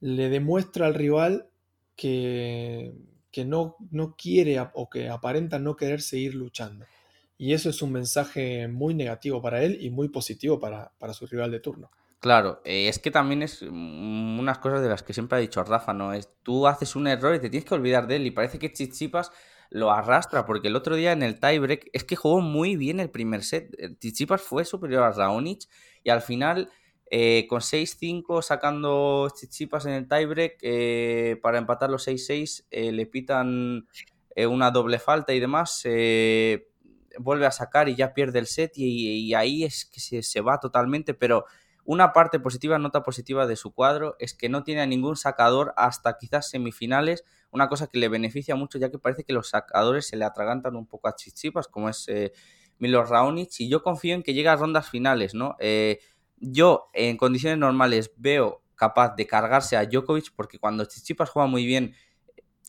le 0.00 0.28
demuestra 0.28 0.86
al 0.86 0.94
rival 0.94 1.48
que, 1.96 2.94
que 3.30 3.44
no, 3.44 3.76
no 3.90 4.16
quiere 4.16 4.60
o 4.74 4.88
que 4.88 5.08
aparenta 5.08 5.58
no 5.58 5.76
querer 5.76 6.00
seguir 6.00 6.34
luchando. 6.34 6.86
Y 7.40 7.54
eso 7.54 7.70
es 7.70 7.80
un 7.80 7.92
mensaje 7.92 8.68
muy 8.68 8.94
negativo 8.94 9.40
para 9.40 9.62
él 9.62 9.78
y 9.80 9.88
muy 9.88 10.08
positivo 10.08 10.60
para, 10.60 10.92
su 11.14 11.26
rival 11.26 11.50
de 11.50 11.60
turno. 11.60 11.90
Claro, 12.18 12.60
eh, 12.66 12.88
es 12.88 12.98
que 12.98 13.10
también 13.10 13.42
es 13.42 13.62
unas 13.62 14.58
cosas 14.58 14.82
de 14.82 14.90
las 14.90 15.02
que 15.02 15.14
siempre 15.14 15.38
ha 15.38 15.40
dicho 15.40 15.64
Rafa, 15.64 15.94
¿no? 15.94 16.12
Es 16.12 16.28
tú 16.42 16.66
haces 16.66 16.94
un 16.96 17.06
error 17.06 17.34
y 17.34 17.40
te 17.40 17.48
tienes 17.48 17.66
que 17.66 17.74
olvidar 17.74 18.06
de 18.06 18.16
él. 18.16 18.26
Y 18.26 18.30
parece 18.30 18.58
que 18.58 18.70
Chichipas 18.70 19.32
lo 19.70 19.92
arrastra, 19.92 20.44
porque 20.46 20.68
el 20.68 20.76
otro 20.76 20.96
día 20.96 21.12
en 21.12 21.22
el 21.22 21.38
tiebreak 21.38 21.88
es 21.92 22.04
que 22.04 22.16
jugó 22.16 22.40
muy 22.40 22.76
bien 22.76 22.98
el 22.98 23.08
primer 23.08 23.44
set. 23.44 23.70
Tsitsipas 23.98 24.42
fue 24.42 24.64
superior 24.64 25.04
a 25.04 25.12
Raonic 25.12 25.68
y 26.02 26.10
al 26.10 26.22
final 26.22 26.70
eh, 27.08 27.46
con 27.48 27.60
6-5 27.60 28.42
sacando 28.42 29.30
Tsitsipas 29.32 29.86
en 29.86 29.92
el 29.92 30.08
tiebreak 30.08 30.58
eh, 30.62 31.38
para 31.40 31.58
empatar 31.58 31.88
los 31.88 32.06
6-6 32.06 32.66
eh, 32.70 32.92
le 32.92 33.06
pitan 33.06 33.86
una 34.48 34.70
doble 34.70 34.98
falta 34.98 35.34
y 35.34 35.40
demás. 35.40 35.82
vuelve 37.18 37.46
a 37.46 37.50
sacar 37.50 37.88
y 37.88 37.94
ya 37.94 38.14
pierde 38.14 38.38
el 38.38 38.46
set 38.46 38.72
y, 38.76 39.34
ahí 39.34 39.64
es 39.64 39.84
que 39.84 40.00
se, 40.00 40.22
se 40.22 40.40
va 40.40 40.58
totalmente, 40.58 41.12
pero 41.12 41.44
una 41.84 42.12
parte 42.14 42.40
positiva, 42.40 42.78
nota 42.78 43.02
positiva 43.02 43.46
de 43.46 43.56
su 43.56 43.74
cuadro 43.74 44.16
es 44.18 44.32
que 44.32 44.48
no 44.48 44.62
tiene 44.62 44.80
a 44.80 44.86
ningún 44.86 45.16
sacador 45.16 45.74
hasta 45.76 46.16
quizás 46.16 46.48
semifinales 46.48 47.24
una 47.50 47.68
cosa 47.68 47.86
que 47.86 47.98
le 47.98 48.08
beneficia 48.08 48.54
mucho 48.56 48.78
ya 48.78 48.90
que 48.90 48.98
parece 48.98 49.24
que 49.24 49.32
los 49.32 49.48
sacadores 49.50 50.06
se 50.06 50.16
le 50.16 50.24
atragantan 50.24 50.76
un 50.76 50.86
poco 50.86 51.08
a 51.08 51.16
Chichipas, 51.16 51.68
como 51.68 51.88
es 51.88 52.06
eh, 52.08 52.32
Milo 52.78 53.04
Raonic, 53.04 53.60
y 53.60 53.68
yo 53.68 53.82
confío 53.82 54.14
en 54.14 54.22
que 54.22 54.34
llegue 54.34 54.48
a 54.48 54.56
rondas 54.56 54.88
finales, 54.88 55.34
¿no? 55.34 55.56
Eh, 55.58 56.00
yo 56.38 56.88
en 56.94 57.16
condiciones 57.16 57.58
normales 57.58 58.12
veo 58.16 58.62
capaz 58.74 59.14
de 59.14 59.26
cargarse 59.26 59.76
a 59.76 59.84
Djokovic 59.84 60.32
porque 60.34 60.58
cuando 60.58 60.86
Chichipas 60.86 61.28
juega 61.28 61.46
muy 61.46 61.66
bien 61.66 61.94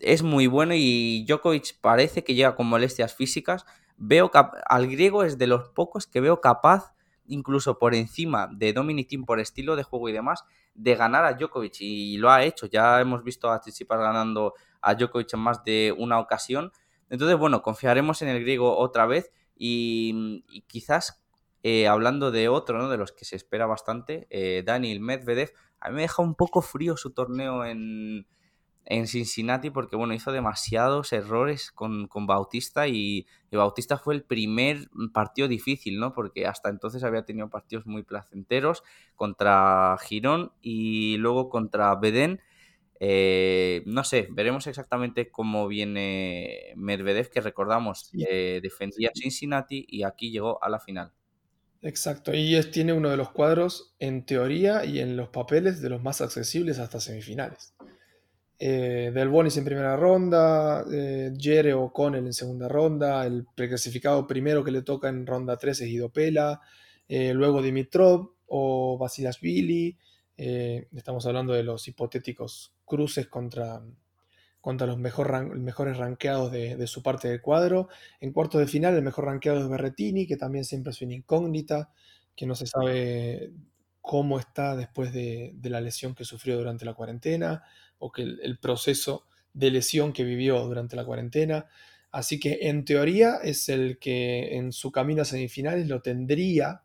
es 0.01 0.23
muy 0.23 0.47
bueno 0.47 0.73
y 0.75 1.25
Djokovic 1.27 1.79
parece 1.79 2.23
que 2.23 2.33
llega 2.33 2.55
con 2.55 2.67
molestias 2.67 3.15
físicas. 3.15 3.65
Veo 3.97 4.31
al 4.67 4.87
griego 4.87 5.23
es 5.23 5.37
de 5.37 5.47
los 5.47 5.69
pocos 5.69 6.07
que 6.07 6.21
veo 6.21 6.41
capaz, 6.41 6.93
incluso 7.27 7.77
por 7.77 7.93
encima 7.93 8.49
de 8.51 8.73
Dominic 8.73 9.09
por 9.25 9.39
estilo 9.39 9.75
de 9.75 9.83
juego 9.83 10.09
y 10.09 10.11
demás, 10.11 10.43
de 10.73 10.95
ganar 10.95 11.23
a 11.25 11.33
Djokovic 11.33 11.81
y 11.81 12.17
lo 12.17 12.31
ha 12.31 12.43
hecho. 12.43 12.65
Ya 12.65 12.99
hemos 12.99 13.23
visto 13.23 13.51
a 13.51 13.61
Chichipas 13.61 13.99
ganando 13.99 14.53
a 14.81 14.95
Djokovic 14.95 15.33
en 15.33 15.39
más 15.39 15.63
de 15.63 15.93
una 15.97 16.19
ocasión. 16.19 16.71
Entonces, 17.09 17.37
bueno, 17.37 17.61
confiaremos 17.61 18.21
en 18.21 18.29
el 18.29 18.41
griego 18.41 18.77
otra 18.77 19.05
vez 19.05 19.31
y, 19.55 20.43
quizás 20.67 21.23
eh, 21.63 21.87
hablando 21.87 22.31
de 22.31 22.49
otro, 22.49 22.77
¿no? 22.77 22.89
De 22.89 22.97
los 22.97 23.11
que 23.11 23.25
se 23.25 23.35
espera 23.35 23.65
bastante, 23.65 24.27
eh, 24.29 24.63
Daniel 24.65 24.99
Medvedev, 24.99 25.51
a 25.79 25.89
mí 25.89 25.95
me 25.95 26.01
deja 26.01 26.21
un 26.21 26.35
poco 26.35 26.61
frío 26.61 26.97
su 26.97 27.11
torneo 27.11 27.65
en, 27.65 28.25
en 28.85 29.07
Cincinnati 29.07 29.69
porque, 29.69 29.95
bueno, 29.95 30.13
hizo 30.13 30.31
demasiados 30.31 31.13
errores 31.13 31.71
con, 31.71 32.07
Bautista 32.27 32.87
y, 32.87 33.25
Bautista 33.51 33.97
fue 33.97 34.15
el 34.15 34.23
primer 34.23 34.89
partido 35.13 35.47
difícil, 35.47 35.99
¿no? 35.99 36.13
Porque 36.13 36.47
hasta 36.47 36.69
entonces 36.69 37.03
había 37.03 37.25
tenido 37.25 37.49
partidos 37.49 37.85
muy 37.85 38.03
placenteros 38.03 38.83
contra 39.15 39.97
Girón 40.01 40.51
y 40.61 41.17
luego 41.17 41.49
contra 41.49 41.93
Bedén 41.95 42.41
eh, 43.03 43.81
no 43.87 44.03
sé, 44.03 44.27
veremos 44.29 44.67
exactamente 44.67 45.31
cómo 45.31 45.67
viene 45.67 46.71
Medvedev, 46.75 47.31
que 47.31 47.41
recordamos, 47.41 48.11
eh, 48.13 48.59
defendía 48.61 49.09
Cincinnati 49.15 49.83
y 49.89 50.03
aquí 50.03 50.29
llegó 50.29 50.63
a 50.63 50.69
la 50.69 50.79
final. 50.79 51.11
Exacto, 51.81 52.31
y 52.31 52.53
es, 52.55 52.69
tiene 52.69 52.93
uno 52.93 53.09
de 53.09 53.17
los 53.17 53.31
cuadros 53.31 53.95
en 53.97 54.23
teoría 54.23 54.85
y 54.85 54.99
en 54.99 55.17
los 55.17 55.29
papeles 55.29 55.81
de 55.81 55.89
los 55.89 56.03
más 56.03 56.21
accesibles 56.21 56.77
hasta 56.77 56.99
semifinales. 56.99 57.73
Eh, 58.59 59.09
Del 59.11 59.29
Bonis 59.29 59.57
en 59.57 59.65
primera 59.65 59.95
ronda, 59.95 60.85
eh, 60.93 61.33
Jere 61.35 61.73
O'Connell 61.73 62.27
en 62.27 62.33
segunda 62.33 62.67
ronda, 62.67 63.25
el 63.25 63.47
preclasificado 63.55 64.27
primero 64.27 64.63
que 64.63 64.69
le 64.69 64.83
toca 64.83 65.09
en 65.09 65.25
ronda 65.25 65.57
3 65.57 65.81
es 65.81 65.87
Guido 65.87 66.09
Pela, 66.09 66.61
luego 67.09 67.63
Dimitrov 67.63 68.35
o 68.45 68.99
Basilashvili, 68.99 69.97
estamos 70.41 71.25
hablando 71.27 71.53
de 71.53 71.63
los 71.63 71.87
hipotéticos 71.87 72.73
cruces 72.85 73.27
contra, 73.27 73.81
contra 74.59 74.87
los 74.87 74.97
mejor 74.97 75.55
mejores 75.55 75.97
ranqueados 75.97 76.51
de, 76.51 76.87
su 76.87 77.03
parte 77.03 77.27
del 77.27 77.41
cuadro. 77.41 77.89
En 78.19 78.31
cuartos 78.31 78.59
de 78.59 78.67
final, 78.67 78.95
el 78.95 79.03
mejor 79.03 79.25
ranqueado 79.25 79.59
es 79.59 79.69
Berretini, 79.69 80.25
que 80.25 80.37
también 80.37 80.65
siempre 80.65 80.91
es 80.91 81.01
una 81.01 81.13
incógnita, 81.13 81.91
que 82.35 82.47
no 82.47 82.55
se 82.55 82.65
sabe 82.65 83.51
cómo 84.01 84.39
está 84.39 84.75
después 84.75 85.13
de, 85.13 85.53
la 85.63 85.79
lesión 85.79 86.15
que 86.15 86.25
sufrió 86.25 86.57
durante 86.57 86.85
la 86.85 86.95
cuarentena 86.95 87.63
o 87.99 88.11
que 88.11 88.23
el, 88.23 88.57
proceso 88.59 89.25
de 89.53 89.69
lesión 89.69 90.11
que 90.11 90.23
vivió 90.23 90.59
durante 90.65 90.95
la 90.95 91.05
cuarentena. 91.05 91.67
Así 92.11 92.39
que 92.39 92.59
en 92.63 92.83
teoría 92.83 93.37
es 93.43 93.69
el 93.69 93.99
que 93.99 94.57
en 94.57 94.71
su 94.71 94.91
camino 94.91 95.21
a 95.21 95.25
semifinales 95.25 95.87
lo 95.87 96.01
tendría, 96.01 96.81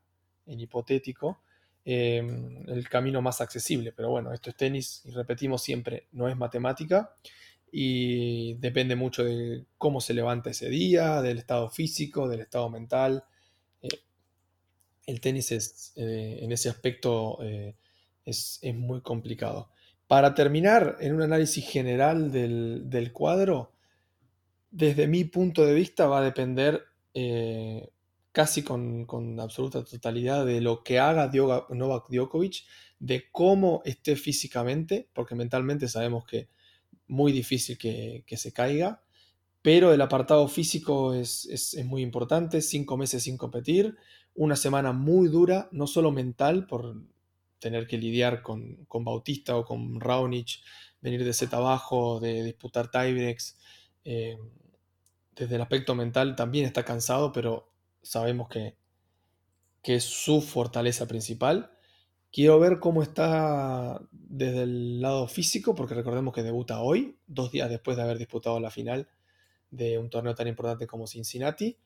en 0.47 0.61
hipotético, 0.61 1.41
em, 1.87 2.69
el 2.69 2.87
camino 2.91 3.23
más 3.23 3.41
accesible. 3.41 3.93
Pero 3.93 4.11
bueno, 4.11 4.35
esto 4.35 4.51
es 4.51 4.57
tenis 4.57 5.03
y 5.07 5.13
repetimos 5.13 5.63
siempre, 5.63 6.09
no 6.13 6.29
es 6.29 6.37
matemática 6.37 7.17
y 7.73 8.55
depende 8.55 8.97
mucho 8.97 9.25
de 9.25 9.65
cómo 9.79 10.03
se 10.03 10.13
levanta 10.13 10.51
ese 10.51 10.69
día, 10.69 11.23
del 11.23 11.39
estado 11.39 11.71
físico, 11.71 12.29
del 12.29 12.41
estado 12.41 12.69
mental 12.69 13.25
el 15.07 15.21
tenis 15.21 15.53
es, 15.53 15.93
eh, 15.97 16.41
en 16.43 16.53
ese 16.53 16.69
aspecto 16.69 17.39
eh, 17.43 17.77
es, 18.25 18.61
muy 18.75 19.01
complicado. 19.01 19.71
Para 20.09 20.35
terminar, 20.35 20.97
en 21.01 21.15
un 21.15 21.23
análisis 21.23 21.67
general 21.67 22.31
del, 22.33 23.11
cuadro, 23.13 23.73
desde 24.71 25.07
mi 25.07 25.25
punto 25.25 25.65
de 25.65 25.75
vista 25.75 26.07
va 26.07 26.19
a 26.19 26.25
depender 26.25 26.85
eh, 27.15 27.89
casi 28.37 28.63
con, 28.63 29.41
absoluta 29.41 29.83
totalidad 29.83 30.45
de 30.45 30.61
lo 30.61 30.85
que 30.85 30.99
haga 30.99 31.31
Novak 31.71 32.11
Djokovic, 32.11 32.67
de 32.99 33.31
cómo 33.33 33.81
esté 33.87 34.15
físicamente, 34.15 35.09
porque 35.15 35.35
mentalmente 35.35 35.89
sabemos 35.89 36.27
que 36.27 36.51
muy 37.07 37.33
difícil 37.33 37.79
que, 37.79 38.25
se 38.37 38.53
caiga, 38.53 39.03
pero 39.63 39.91
el 39.91 40.03
apartado 40.03 40.49
físico 40.49 41.15
es, 41.15 41.47
es, 41.47 41.83
muy 41.87 42.03
importante, 42.03 42.61
cinco 42.61 42.99
meses 42.99 43.23
sin 43.23 43.39
competir, 43.39 43.97
una 44.35 44.57
semana 44.57 44.93
muy 44.93 45.29
dura, 45.29 45.71
no 45.73 45.87
solo 45.87 46.11
mental, 46.13 46.67
por 46.67 46.95
tener 47.59 47.87
que 47.87 47.97
lidiar 47.97 48.43
con, 48.43 48.87
Bautista 48.91 49.57
o 49.57 49.65
con 49.65 49.99
Raonic, 49.99 50.61
venir 51.01 51.25
de 51.25 51.33
set 51.33 51.55
abajo, 51.55 52.21
de 52.21 52.45
disputar 52.45 52.91
tiebreaks. 52.91 53.57
Eh, 54.05 54.37
desde 55.35 55.55
el 55.55 55.63
aspecto 55.63 55.95
mental 55.95 56.37
también 56.37 56.67
está 56.67 56.85
cansado, 56.85 57.33
pero 57.33 57.73
sabemos 58.07 58.49
que, 58.49 58.77
que 59.83 59.97
es 59.97 60.05
su 60.05 60.41
fortaleza 60.41 61.07
principal. 61.07 61.71
Quiero 62.33 62.59
ver 62.59 62.81
cómo 62.81 63.03
está 63.03 64.01
desde 64.11 64.65
el 64.65 65.01
lado 65.01 65.29
físico, 65.29 65.75
porque 65.75 65.95
recordemos 65.95 66.35
que 66.35 66.43
debuta 66.43 66.83
hoy, 66.83 67.19
dos 67.27 67.53
días 67.53 67.71
después 67.71 67.97
de 67.97 68.03
haber 68.03 68.19
disputado 68.19 68.59
la 68.61 68.71
final 68.71 69.09
de 69.71 69.99
un 69.99 70.11
torneo 70.11 70.35
tan 70.35 70.49
importante 70.49 70.87
como 70.87 71.07
Cincinnati. 71.07 71.79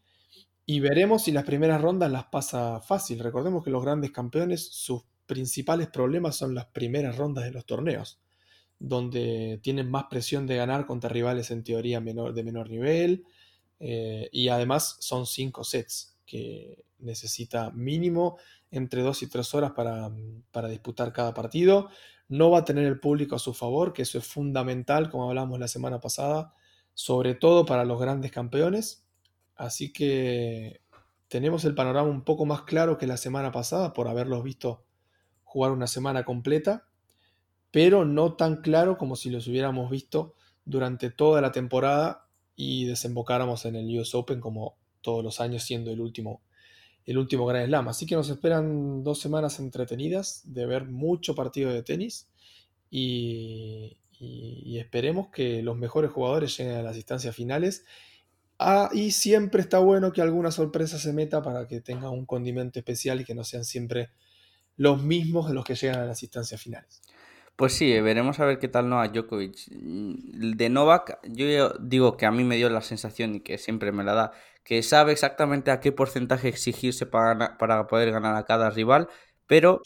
Y 0.66 0.80
veremos 0.80 1.24
si 1.24 1.32
las 1.32 1.44
primeras 1.44 1.80
rondas 1.80 2.10
las 2.10 2.24
pasa 2.24 2.80
fácil. 2.80 3.18
Recordemos 3.18 3.62
que 3.62 3.70
los 3.70 3.82
grandes 3.82 4.12
campeones, 4.12 4.66
sus 4.66 5.02
principales 5.26 5.88
problemas 5.88 6.36
son 6.36 6.54
las 6.54 6.66
primeras 6.66 7.16
rondas 7.16 7.44
de 7.44 7.52
los 7.52 7.66
torneos, 7.66 8.20
donde 8.78 9.60
tienen 9.62 9.90
más 9.90 10.04
presión 10.08 10.46
de 10.46 10.56
ganar 10.56 10.86
contra 10.86 11.10
rivales 11.10 11.50
en 11.50 11.64
teoría 11.64 12.00
menor, 12.00 12.34
de 12.34 12.44
menor 12.44 12.70
nivel. 12.70 13.24
Eh, 13.78 14.28
y 14.32 14.48
además 14.48 14.96
son 15.00 15.26
cinco 15.26 15.64
sets 15.64 16.09
que 16.30 16.84
necesita 16.98 17.70
mínimo 17.70 18.38
entre 18.70 19.02
dos 19.02 19.22
y 19.22 19.28
tres 19.28 19.54
horas 19.54 19.72
para, 19.72 20.10
para 20.52 20.68
disputar 20.68 21.12
cada 21.12 21.34
partido. 21.34 21.88
No 22.28 22.50
va 22.50 22.58
a 22.60 22.64
tener 22.64 22.86
el 22.86 23.00
público 23.00 23.36
a 23.36 23.40
su 23.40 23.54
favor, 23.54 23.92
que 23.92 24.02
eso 24.02 24.18
es 24.18 24.26
fundamental, 24.26 25.10
como 25.10 25.28
hablamos 25.28 25.58
la 25.58 25.68
semana 25.68 26.00
pasada, 26.00 26.54
sobre 26.94 27.34
todo 27.34 27.66
para 27.66 27.84
los 27.84 28.00
grandes 28.00 28.30
campeones 28.30 29.04
Así 29.60 29.92
que 29.92 30.80
tenemos 31.28 31.66
el 31.66 31.74
panorama 31.74 32.08
un 32.08 32.24
poco 32.24 32.46
más 32.46 32.62
claro 32.62 32.96
que 32.96 33.06
la 33.06 33.18
semana 33.18 33.52
pasada 33.52 33.92
por 33.92 34.08
haberlos 34.08 34.42
visto 34.42 34.86
jugar 35.44 35.72
una 35.72 35.86
semana 35.86 36.24
completa, 36.24 36.88
pero 37.70 38.06
no 38.06 38.36
tan 38.36 38.62
claro 38.62 38.96
como 38.96 39.16
si 39.16 39.28
los 39.28 39.46
hubiéramos 39.48 39.90
visto 39.90 40.34
durante 40.64 41.10
toda 41.10 41.42
la 41.42 41.52
temporada 41.52 42.26
y 42.56 42.86
desembocáramos 42.86 43.66
en 43.66 43.76
el 43.76 43.98
US 43.98 44.14
Open 44.14 44.40
como 44.40 44.78
todos 45.00 45.24
los 45.24 45.40
años 45.40 45.62
siendo 45.62 45.90
el 45.90 46.00
último, 46.00 46.42
el 47.06 47.18
último 47.18 47.46
Grand 47.46 47.66
Slam. 47.66 47.88
Así 47.88 48.06
que 48.06 48.14
nos 48.14 48.28
esperan 48.30 49.02
dos 49.02 49.20
semanas 49.20 49.58
entretenidas 49.58 50.42
de 50.44 50.66
ver 50.66 50.86
mucho 50.86 51.34
partido 51.34 51.72
de 51.72 51.82
tenis 51.82 52.28
y, 52.90 53.96
esperemos 54.78 55.28
que 55.28 55.62
los 55.62 55.78
mejores 55.78 56.10
jugadores 56.10 56.56
lleguen 56.56 56.74
a 56.74 56.82
las 56.82 56.96
instancias 56.96 57.34
finales 57.34 57.84
Ah, 58.62 58.90
y 58.92 59.12
siempre 59.12 59.62
está 59.62 59.78
bueno 59.78 60.12
que 60.12 60.20
alguna 60.20 60.50
sorpresa 60.50 60.98
se 60.98 61.14
meta 61.14 61.40
para 61.40 61.66
que 61.66 61.80
tenga 61.80 62.10
un 62.10 62.26
condimento 62.26 62.78
especial 62.78 63.18
y 63.22 63.24
que 63.24 63.34
no 63.34 63.42
sean 63.42 63.64
siempre 63.64 64.10
los 64.76 65.02
mismos 65.02 65.50
los 65.50 65.64
que 65.64 65.74
llegan 65.74 66.00
a 66.00 66.04
las 66.04 66.22
instancias 66.22 66.60
finales. 66.60 67.00
Pues 67.56 67.72
sí, 67.72 67.98
veremos 68.02 68.38
a 68.38 68.44
ver 68.44 68.58
qué 68.58 68.68
tal 68.68 68.90
Novak 68.90 69.14
Djokovic. 69.14 69.66
De 69.70 70.68
Novak, 70.68 71.20
yo 71.26 71.72
digo 71.80 72.18
que 72.18 72.26
a 72.26 72.30
mí 72.30 72.44
me 72.44 72.56
dio 72.56 72.68
la 72.68 72.82
sensación 72.82 73.36
y 73.36 73.40
que 73.40 73.56
siempre 73.56 73.92
me 73.92 74.04
la 74.04 74.12
da, 74.12 74.32
que 74.64 74.82
sabe 74.82 75.12
exactamente 75.12 75.70
a 75.70 75.80
qué 75.80 75.92
porcentaje 75.92 76.48
exigirse 76.48 77.06
para, 77.06 77.58
para 77.58 77.86
poder 77.86 78.10
ganar 78.12 78.36
a 78.36 78.44
cada 78.44 78.70
rival, 78.70 79.08
pero 79.46 79.82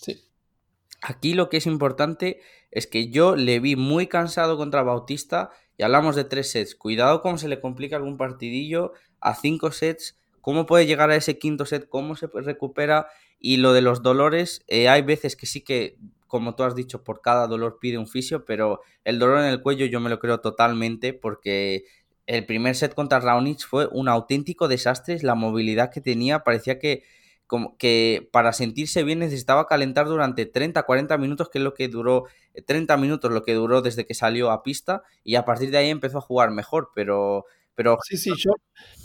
aquí 1.02 1.34
lo 1.34 1.48
que 1.48 1.58
es 1.58 1.66
importante 1.66 2.40
es 2.70 2.86
que 2.86 3.08
yo 3.08 3.36
le 3.36 3.60
vi 3.60 3.76
muy 3.76 4.08
cansado 4.08 4.56
contra 4.56 4.82
Bautista 4.82 5.50
y 5.76 5.82
hablamos 5.82 6.16
de 6.16 6.24
tres 6.24 6.50
sets. 6.50 6.74
Cuidado 6.74 7.20
cómo 7.22 7.38
se 7.38 7.48
le 7.48 7.60
complica 7.60 7.96
algún 7.96 8.16
partidillo 8.16 8.92
a 9.20 9.34
cinco 9.34 9.70
sets. 9.72 10.18
¿Cómo 10.40 10.66
puede 10.66 10.86
llegar 10.86 11.10
a 11.10 11.16
ese 11.16 11.38
quinto 11.38 11.66
set? 11.66 11.88
¿Cómo 11.88 12.16
se 12.16 12.26
recupera? 12.26 13.08
Y 13.38 13.58
lo 13.58 13.72
de 13.72 13.80
los 13.80 14.02
dolores, 14.02 14.64
eh, 14.68 14.88
hay 14.88 15.02
veces 15.02 15.36
que 15.36 15.46
sí 15.46 15.62
que, 15.62 15.98
como 16.26 16.54
tú 16.54 16.64
has 16.64 16.74
dicho, 16.74 17.02
por 17.02 17.20
cada 17.20 17.46
dolor 17.46 17.78
pide 17.80 17.98
un 17.98 18.06
fisio, 18.06 18.44
pero 18.44 18.80
el 19.04 19.18
dolor 19.18 19.38
en 19.38 19.46
el 19.46 19.62
cuello 19.62 19.86
yo 19.86 20.00
me 20.00 20.10
lo 20.10 20.18
creo 20.18 20.40
totalmente 20.40 21.12
porque 21.12 21.84
el 22.26 22.46
primer 22.46 22.74
set 22.74 22.94
contra 22.94 23.20
Raonic 23.20 23.66
fue 23.66 23.88
un 23.90 24.08
auténtico 24.08 24.68
desastre. 24.68 25.18
La 25.22 25.34
movilidad 25.34 25.90
que 25.90 26.00
tenía 26.00 26.40
parecía 26.40 26.78
que 26.78 27.02
como 27.46 27.76
que 27.76 28.28
para 28.32 28.52
sentirse 28.52 29.04
bien 29.04 29.18
necesitaba 29.18 29.66
calentar 29.66 30.06
durante 30.06 30.46
30, 30.46 30.82
40 30.82 31.18
minutos, 31.18 31.50
que 31.50 31.58
es 31.58 31.64
lo 31.64 31.74
que 31.74 31.88
duró, 31.88 32.24
30 32.66 32.94
eh, 32.94 32.96
minutos 32.96 33.30
lo 33.30 33.42
que 33.42 33.54
duró 33.54 33.82
desde 33.82 34.06
que 34.06 34.14
salió 34.14 34.50
a 34.50 34.62
pista 34.62 35.02
y 35.22 35.34
a 35.34 35.44
partir 35.44 35.70
de 35.70 35.78
ahí 35.78 35.90
empezó 35.90 36.18
a 36.18 36.22
jugar 36.22 36.50
mejor, 36.50 36.90
pero... 36.94 37.44
pero... 37.74 37.98
Sí, 38.08 38.16
sí, 38.16 38.32
yo 38.36 38.52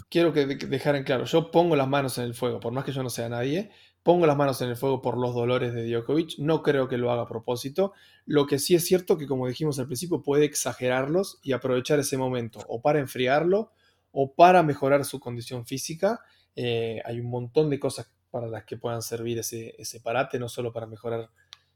quiero 0.09 0.33
que 0.33 0.45
dejar 0.45 0.95
en 0.95 1.03
claro, 1.03 1.25
yo 1.25 1.51
pongo 1.51 1.75
las 1.75 1.87
manos 1.87 2.17
en 2.17 2.23
el 2.25 2.33
fuego, 2.33 2.59
por 2.59 2.71
más 2.71 2.85
que 2.85 2.93
yo 2.93 3.03
no 3.03 3.09
sea 3.09 3.27
nadie, 3.29 3.71
pongo 4.03 4.25
las 4.25 4.37
manos 4.37 4.61
en 4.61 4.69
el 4.69 4.75
fuego 4.75 5.01
por 5.01 5.17
los 5.17 5.35
dolores 5.35 5.73
de 5.73 5.89
Djokovic, 5.89 6.39
no 6.39 6.63
creo 6.63 6.87
que 6.87 6.97
lo 6.97 7.11
haga 7.11 7.23
a 7.23 7.27
propósito, 7.27 7.93
lo 8.25 8.47
que 8.47 8.59
sí 8.59 8.75
es 8.75 8.85
cierto 8.85 9.17
que 9.17 9.27
como 9.27 9.47
dijimos 9.47 9.79
al 9.79 9.87
principio 9.87 10.21
puede 10.21 10.45
exagerarlos 10.45 11.39
y 11.41 11.51
aprovechar 11.51 11.99
ese 11.99 12.17
momento 12.17 12.59
o 12.67 12.81
para 12.81 12.99
enfriarlo 12.99 13.71
o 14.11 14.33
para 14.33 14.63
mejorar 14.63 15.05
su 15.05 15.19
condición 15.19 15.65
física, 15.65 16.21
eh, 16.55 17.01
hay 17.05 17.19
un 17.19 17.29
montón 17.29 17.69
de 17.69 17.79
cosas 17.79 18.11
para 18.31 18.47
las 18.47 18.65
que 18.65 18.77
puedan 18.77 19.01
servir 19.01 19.39
ese, 19.39 19.75
ese 19.77 19.99
parate, 19.99 20.39
no 20.39 20.49
solo 20.49 20.71
para 20.71 20.85
mejorar 20.87 21.29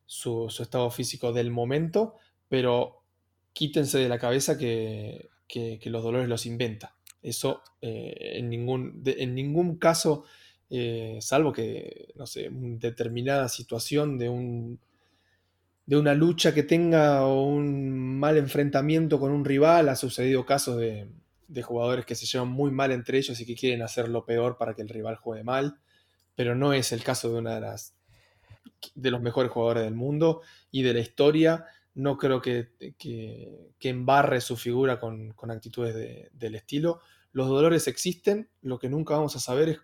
su, 0.05 0.47
estado 0.59 0.89
físico 0.91 1.33
del 1.33 1.51
momento, 1.51 2.15
pero 2.47 3.03
quítense 3.53 3.97
de 3.97 4.09
la 4.09 4.19
cabeza 4.19 4.57
que, 4.57 5.29
los 5.85 6.03
dolores 6.03 6.29
los 6.29 6.45
inventa. 6.45 6.95
Eso 7.21 7.61
eh, 7.81 8.33
en, 8.35 8.49
ningún, 8.49 9.01
en 9.05 9.33
ningún 9.35 9.77
caso, 9.77 10.25
eh, 10.75 11.19
salvo 11.21 11.53
que, 11.53 12.13
no 12.15 12.25
sé, 12.25 12.49
determinada 12.51 13.47
situación 13.47 14.17
de 14.17 14.29
un 14.29 14.79
de 15.85 15.97
una 15.97 16.13
lucha 16.13 16.53
que 16.53 16.63
tenga 16.63 17.25
o 17.25 17.43
un 17.43 18.17
mal 18.17 18.37
enfrentamiento 18.37 19.19
con 19.19 19.31
un 19.31 19.43
rival, 19.43 19.89
ha 19.89 19.97
sucedido 19.97 20.45
casos 20.45 20.77
de, 20.77 21.07
de 21.49 21.61
jugadores 21.61 22.05
que 22.05 22.15
se 22.15 22.25
llevan 22.25 22.47
muy 22.47 22.71
mal 22.71 22.91
entre 22.93 23.17
ellos 23.17 23.39
y 23.39 23.45
que 23.45 23.55
quieren 23.55 23.81
hacer 23.81 24.07
lo 24.07 24.25
peor 24.25 24.57
para 24.57 24.73
que 24.73 24.81
el 24.81 24.89
rival 24.89 25.17
juegue 25.17 25.43
mal 25.43 25.77
pero 26.35 26.55
no 26.55 26.73
es 26.73 26.91
el 26.91 27.03
caso 27.03 27.31
de 27.31 27.39
una 27.39 27.55
de 27.55 27.61
las 27.61 27.95
de 28.95 29.11
los 29.11 29.21
mejores 29.21 29.51
jugadores 29.51 29.83
del 29.83 29.95
mundo 29.95 30.41
y 30.71 30.81
de 30.83 30.93
la 30.93 30.99
historia. 30.99 31.65
No 31.95 32.17
creo 32.17 32.41
que, 32.41 32.71
que, 32.97 33.71
embarre 33.81 34.41
su 34.41 34.57
figura 34.57 34.99
con, 34.99 35.33
actitudes 35.49 36.29
del 36.33 36.55
estilo. 36.55 36.99
Los 37.31 37.47
dolores 37.47 37.87
existen, 37.87 38.49
lo 38.61 38.79
que 38.79 38.89
nunca 38.89 39.15
vamos 39.15 39.35
a 39.35 39.39
saber 39.39 39.69
es 39.69 39.79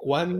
cuán, 0.00 0.38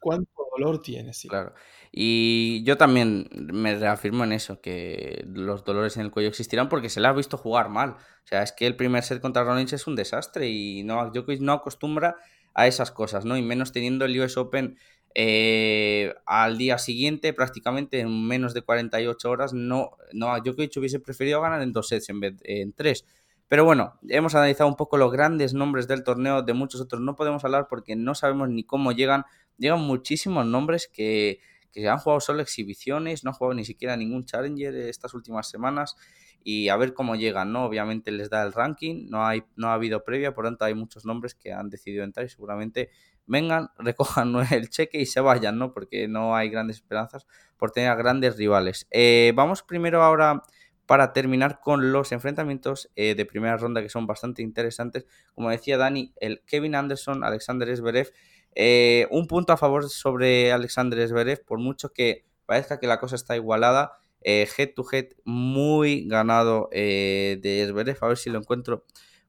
cuánto 0.00 0.32
dolor 0.56 0.82
tiene. 0.82 1.12
Sí. 1.12 1.28
Claro. 1.28 1.54
Y 1.92 2.64
yo 2.64 2.76
también 2.76 3.28
me 3.32 3.76
reafirmo 3.76 4.24
en 4.24 4.32
eso, 4.32 4.60
que 4.60 5.24
los 5.28 5.64
dolores 5.64 5.96
en 5.96 6.02
el 6.02 6.10
cuello 6.10 6.28
existirán 6.28 6.68
porque 6.68 6.88
se 6.88 7.00
le 7.00 7.06
ha 7.06 7.12
visto 7.12 7.36
jugar 7.36 7.68
mal. 7.68 7.90
O 7.90 8.26
sea, 8.26 8.42
es 8.42 8.52
que 8.52 8.66
el 8.66 8.74
primer 8.74 9.04
set 9.04 9.20
contra 9.20 9.44
Ronich 9.44 9.72
es 9.72 9.86
un 9.86 9.94
desastre 9.94 10.48
y 10.48 10.82
Novak 10.82 11.12
Djokovic 11.12 11.40
no 11.40 11.52
acostumbra 11.52 12.16
a 12.54 12.66
esas 12.66 12.90
cosas, 12.90 13.24
¿no? 13.24 13.36
Y 13.36 13.42
menos 13.42 13.72
teniendo 13.72 14.04
el 14.04 14.18
US 14.20 14.36
Open 14.36 14.76
eh, 15.14 16.14
al 16.26 16.58
día 16.58 16.78
siguiente, 16.78 17.32
prácticamente 17.32 18.00
en 18.00 18.26
menos 18.26 18.54
de 18.54 18.62
48 18.62 19.30
horas, 19.30 19.52
no, 19.52 19.92
no 20.12 20.34
que 20.42 20.70
hubiese 20.76 20.98
preferido 20.98 21.40
ganar 21.40 21.62
en 21.62 21.72
dos 21.72 21.88
sets 21.88 22.08
en 22.08 22.20
vez 22.20 22.36
de 22.38 22.62
en 22.62 22.72
tres. 22.72 23.04
Pero 23.48 23.64
bueno, 23.64 23.98
hemos 24.08 24.34
analizado 24.34 24.68
un 24.68 24.76
poco 24.76 24.96
los 24.96 25.12
grandes 25.12 25.54
nombres 25.54 25.86
del 25.86 26.02
torneo, 26.02 26.42
de 26.42 26.52
muchos 26.54 26.80
otros 26.80 27.00
no 27.02 27.14
podemos 27.14 27.44
hablar 27.44 27.66
porque 27.68 27.94
no 27.96 28.14
sabemos 28.14 28.48
ni 28.48 28.64
cómo 28.64 28.92
llegan. 28.92 29.24
Llegan 29.58 29.80
muchísimos 29.80 30.46
nombres 30.46 30.88
que, 30.92 31.40
que 31.72 31.88
han 31.88 31.98
jugado 31.98 32.20
solo 32.20 32.40
exhibiciones, 32.40 33.24
no 33.24 33.30
han 33.30 33.34
jugado 33.34 33.54
ni 33.54 33.64
siquiera 33.64 33.96
ningún 33.96 34.24
Challenger 34.24 34.74
estas 34.74 35.12
últimas 35.14 35.48
semanas 35.48 35.96
y 36.44 36.68
a 36.68 36.76
ver 36.76 36.94
cómo 36.94 37.16
llegan, 37.16 37.52
¿no? 37.52 37.64
Obviamente 37.64 38.12
les 38.12 38.30
da 38.30 38.42
el 38.44 38.52
ranking, 38.52 39.06
no, 39.08 39.26
hay, 39.26 39.42
no 39.56 39.68
ha 39.68 39.74
habido 39.74 40.04
previa, 40.04 40.34
por 40.34 40.44
lo 40.44 40.50
tanto 40.50 40.66
hay 40.66 40.74
muchos 40.74 41.04
nombres 41.04 41.34
que 41.34 41.52
han 41.52 41.70
decidido 41.70 42.04
entrar 42.04 42.26
y 42.26 42.28
seguramente 42.28 42.90
vengan, 43.26 43.70
recojan 43.78 44.34
el 44.52 44.68
cheque 44.68 45.00
y 45.00 45.06
se 45.06 45.20
vayan, 45.20 45.58
¿no? 45.58 45.72
Porque 45.72 46.06
no 46.06 46.36
hay 46.36 46.50
grandes 46.50 46.76
esperanzas 46.76 47.26
por 47.56 47.72
tener 47.72 47.96
grandes 47.96 48.36
rivales. 48.36 48.86
Eh, 48.90 49.32
vamos 49.34 49.62
primero 49.62 50.02
ahora 50.02 50.42
para 50.86 51.12
terminar 51.12 51.60
con 51.60 51.92
los 51.92 52.12
enfrentamientos 52.12 52.90
eh, 52.96 53.14
de 53.14 53.24
primera 53.26 53.56
ronda 53.56 53.82
que 53.82 53.88
son 53.88 54.06
bastante 54.06 54.42
interesantes. 54.42 55.06
Como 55.34 55.50
decía 55.50 55.78
Dani, 55.78 56.12
el 56.20 56.42
Kevin 56.46 56.74
Anderson, 56.74 57.24
Alexander 57.24 57.74
Zverev, 57.76 58.12
eh, 58.54 59.06
un 59.10 59.26
punto 59.26 59.52
a 59.52 59.56
favor 59.56 59.88
sobre 59.88 60.52
Alexander 60.52 61.08
Zverev, 61.08 61.44
por 61.44 61.58
mucho 61.58 61.92
que 61.92 62.24
parezca 62.46 62.78
que 62.78 62.86
la 62.86 63.00
cosa 63.00 63.16
está 63.16 63.34
igualada 63.36 63.92
eh, 64.24 64.48
head 64.56 64.72
to 64.74 64.84
head 64.90 65.08
muy 65.24 66.08
ganado 66.08 66.68
eh, 66.72 67.38
de 67.42 67.66
Zverev. 67.68 67.98
A 68.00 68.08
ver 68.08 68.16
si 68.16 68.30
lo 68.30 68.38
encuentro 68.38 68.84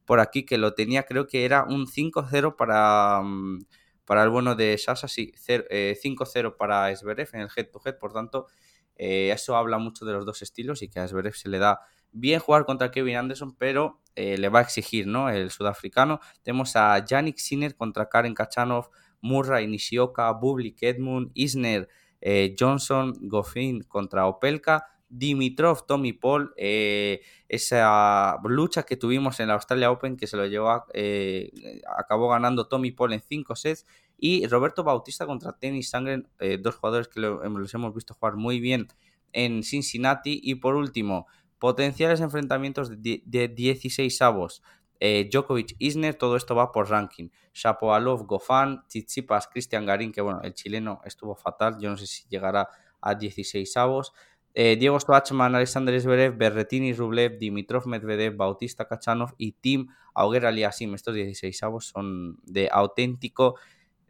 por 0.06 0.20
aquí, 0.20 0.46
que 0.46 0.58
lo 0.58 0.74
tenía, 0.74 1.04
creo 1.04 1.28
que 1.28 1.46
era 1.46 1.64
un 1.64 1.88
5-0 1.88 2.56
para, 2.56 3.22
mm, 3.24 3.66
para 4.06 4.24
el 4.24 4.30
bueno 4.30 4.56
de 4.56 4.78
Sasa, 4.78 5.08
sí, 5.08 5.34
5-0 5.36 6.50
eh, 6.50 6.56
para 6.58 6.96
Zverev 6.96 7.30
en 7.34 7.42
el 7.42 7.50
head 7.56 7.70
to 7.70 7.82
head, 7.86 7.98
por 7.98 8.14
tanto, 8.14 8.48
eso 8.98 9.56
habla 9.56 9.78
mucho 9.78 10.06
de 10.06 10.14
los 10.14 10.26
dos 10.26 10.42
estilos 10.42 10.82
y 10.82 10.90
que 10.90 11.00
a 11.00 11.08
Zverev 11.08 11.36
se 11.36 11.50
le 11.50 11.60
da 11.60 11.82
bien 12.12 12.40
jugar 12.40 12.66
contra 12.66 12.92
Kevin 12.92 13.18
Anderson, 13.18 13.56
pero 13.56 14.02
le 14.16 14.50
va 14.50 14.60
a 14.60 14.62
exigir, 14.62 15.08
¿no? 15.08 15.30
El 15.30 15.52
sudafricano. 15.52 16.22
Tenemos 16.44 16.76
a 16.76 17.04
Yannick 17.06 17.38
Sinner 17.38 17.76
contra 17.76 18.08
Karen 18.08 18.34
Kachanov, 18.34 18.90
Murray, 19.22 19.68
Nishioka, 19.68 20.32
Bublik, 20.32 20.82
Edmund, 20.84 21.32
Isner, 21.34 21.90
eh, 22.22 22.56
Johnson, 22.58 23.14
Goffin 23.22 23.84
contra 23.84 24.28
Opelka, 24.28 24.86
Dimitrov, 25.10 25.86
Tommy 25.86 26.14
Paul, 26.14 26.54
eh, 26.58 27.22
esa 27.48 28.38
lucha 28.44 28.84
que 28.84 28.98
tuvimos 28.98 29.40
en 29.40 29.50
la 29.50 29.54
Australia 29.54 29.92
Open 29.92 30.18
que 30.18 30.28
se 30.28 30.36
lo 30.36 30.46
llevó, 30.46 30.86
eh, 30.94 31.52
acabó 31.98 32.30
ganando 32.30 32.68
Tommy 32.68 32.92
Paul 32.92 33.14
en 33.14 33.22
5 33.22 33.56
sets 33.56 33.86
y 34.18 34.48
Roberto 34.48 34.84
Bautista 34.84 35.26
contra 35.26 35.54
Tennis 35.54 35.90
Sangren, 35.90 36.28
dos 36.62 36.76
jugadores 36.76 37.08
que 37.08 37.20
los 37.20 37.74
hemos 37.74 37.94
visto 37.94 38.14
jugar 38.14 38.36
muy 38.36 38.60
bien 38.60 38.88
en 39.34 39.64
Cincinnati 39.64 40.40
y 40.42 40.56
por 40.56 40.76
último, 40.76 41.28
potenciales 41.60 42.22
enfrentamientos 42.22 43.02
de, 43.02 43.22
de 43.26 43.48
16 43.48 44.22
avos 44.22 44.62
eh, 45.00 45.30
Djokovic, 45.32 45.76
Isner, 45.80 46.16
todo 46.16 46.36
esto 46.36 46.56
va 46.56 46.72
por 46.72 46.90
ranking. 46.90 47.30
Shapovalov, 47.54 48.26
Gofan, 48.26 48.86
Tsitsipas, 48.88 49.48
Cristian 49.48 49.86
Garín, 49.86 50.12
que 50.12 50.22
bueno, 50.22 50.42
el 50.42 50.54
chileno 50.54 51.02
estuvo 51.06 51.36
fatal, 51.36 51.78
yo 51.80 51.90
no 51.90 51.98
sé 51.98 52.08
si 52.08 52.24
llegará 52.30 52.70
a 53.02 53.16
16 53.16 53.76
avos. 53.78 54.14
Eh, 54.54 54.78
Diego 54.78 55.00
Schwartzman, 55.00 55.54
Alexander 55.54 56.00
Zverev, 56.00 56.38
Berretini, 56.38 56.94
Rublev, 56.94 57.38
Dimitrov, 57.38 57.88
Medvedev, 57.88 58.38
Bautista 58.38 58.88
Kachanov 58.88 59.34
y 59.38 59.52
Tim 59.52 59.88
Auger 60.14 60.46
Aliasim. 60.46 60.96
Estos 60.96 61.14
16 61.14 61.64
avos 61.64 61.88
son 61.88 62.40
de 62.44 62.70
auténtico 62.72 63.56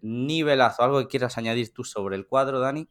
nivelazo. 0.06 0.84
¿Algo 0.84 1.00
que 1.00 1.08
quieras 1.08 1.38
añadir 1.38 1.74
tú 1.74 1.84
sobre 1.84 2.16
el 2.16 2.28
cuadro, 2.28 2.60
Dani? 2.60 2.88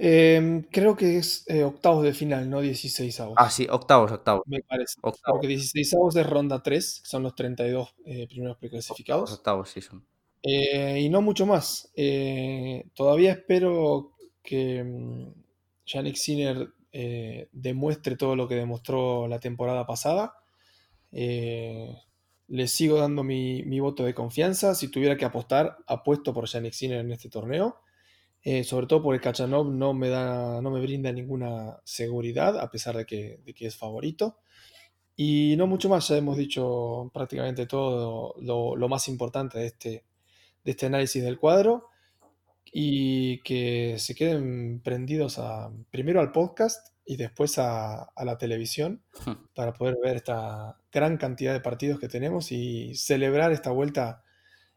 Em, 0.00 0.62
creo 0.62 0.94
que 0.94 1.18
es 1.18 1.44
eh, 1.48 1.64
octavos 1.64 2.04
de 2.04 2.14
final, 2.14 2.48
no 2.48 2.60
16 2.60 3.18
avos. 3.18 3.34
Ah, 3.36 3.50
sí, 3.50 3.66
octavos, 3.68 4.12
octavos. 4.12 4.44
Me 4.46 4.62
parece. 4.62 4.94
Porque 5.02 5.48
16 5.48 5.94
avos 5.94 6.14
es 6.14 6.24
ronda 6.24 6.62
3, 6.62 7.00
que 7.02 7.08
son 7.08 7.24
los 7.24 7.34
32 7.34 7.96
eh, 8.04 8.28
primeros 8.28 8.56
preclasificados. 8.58 9.32
Octavos, 9.32 9.70
sí 9.70 9.80
son. 9.80 10.06
Eh, 10.40 11.00
y 11.00 11.08
no 11.08 11.20
mucho 11.20 11.46
más. 11.46 11.92
todavía 12.94 13.32
espero 13.32 14.12
que 14.40 14.82
um, 14.82 15.34
Yannick 15.84 16.14
Sinner 16.14 16.72
demuestre 17.52 18.16
todo 18.16 18.36
lo 18.36 18.46
que 18.46 18.54
demostró 18.54 19.26
la 19.26 19.40
temporada 19.40 19.84
pasada. 19.84 20.34
Le 22.48 22.66
sigo 22.66 22.98
dando 22.98 23.22
mi, 23.22 23.62
mi, 23.64 23.80
voto 23.80 24.04
de 24.04 24.14
confianza. 24.14 24.74
Si 24.74 24.88
tuviera 24.88 25.16
que 25.16 25.24
apostar, 25.24 25.78
apuesto 25.86 26.32
por 26.32 26.46
Yannick 26.46 26.72
Sinner 26.72 27.00
en 27.00 27.12
este 27.12 27.28
torneo. 27.28 27.82
Eh, 28.42 28.64
sobre 28.64 28.86
todo 28.86 29.02
porque 29.02 29.20
Kachanov 29.20 29.70
no 29.70 29.92
me, 29.94 30.08
da, 30.08 30.62
no 30.62 30.70
me 30.70 30.80
brinda 30.80 31.12
ninguna 31.12 31.80
seguridad, 31.84 32.58
a 32.58 32.70
pesar 32.70 32.96
de 32.96 33.04
que, 33.04 33.40
es 33.58 33.76
favorito. 33.76 34.38
Y 35.16 35.54
no 35.58 35.66
mucho 35.66 35.88
más, 35.88 36.08
ya 36.08 36.16
hemos 36.16 36.36
dicho 36.36 37.10
prácticamente 37.12 37.66
todo 37.66 38.34
lo, 38.40 38.88
más 38.88 39.08
importante 39.08 39.58
de 39.58 39.66
este, 39.66 40.04
de 40.64 40.70
este 40.70 40.86
análisis 40.86 41.22
del 41.22 41.38
cuadro. 41.38 41.88
Y 42.72 43.40
que 43.42 43.96
se 43.98 44.14
queden 44.14 44.80
prendidos 44.80 45.40
primero 45.90 46.20
al 46.20 46.32
podcast 46.32 46.94
y 47.08 47.16
después 47.16 47.58
a, 47.58 48.02
a, 48.02 48.24
la 48.26 48.36
televisión 48.36 49.02
para 49.54 49.72
poder 49.72 49.96
ver 50.04 50.16
esta 50.16 50.76
gran 50.92 51.16
cantidad 51.16 51.54
de 51.54 51.60
partidos 51.60 51.98
que 51.98 52.06
tenemos 52.06 52.52
y 52.52 52.94
celebrar 52.94 53.50
esta 53.50 53.70
vuelta 53.70 54.22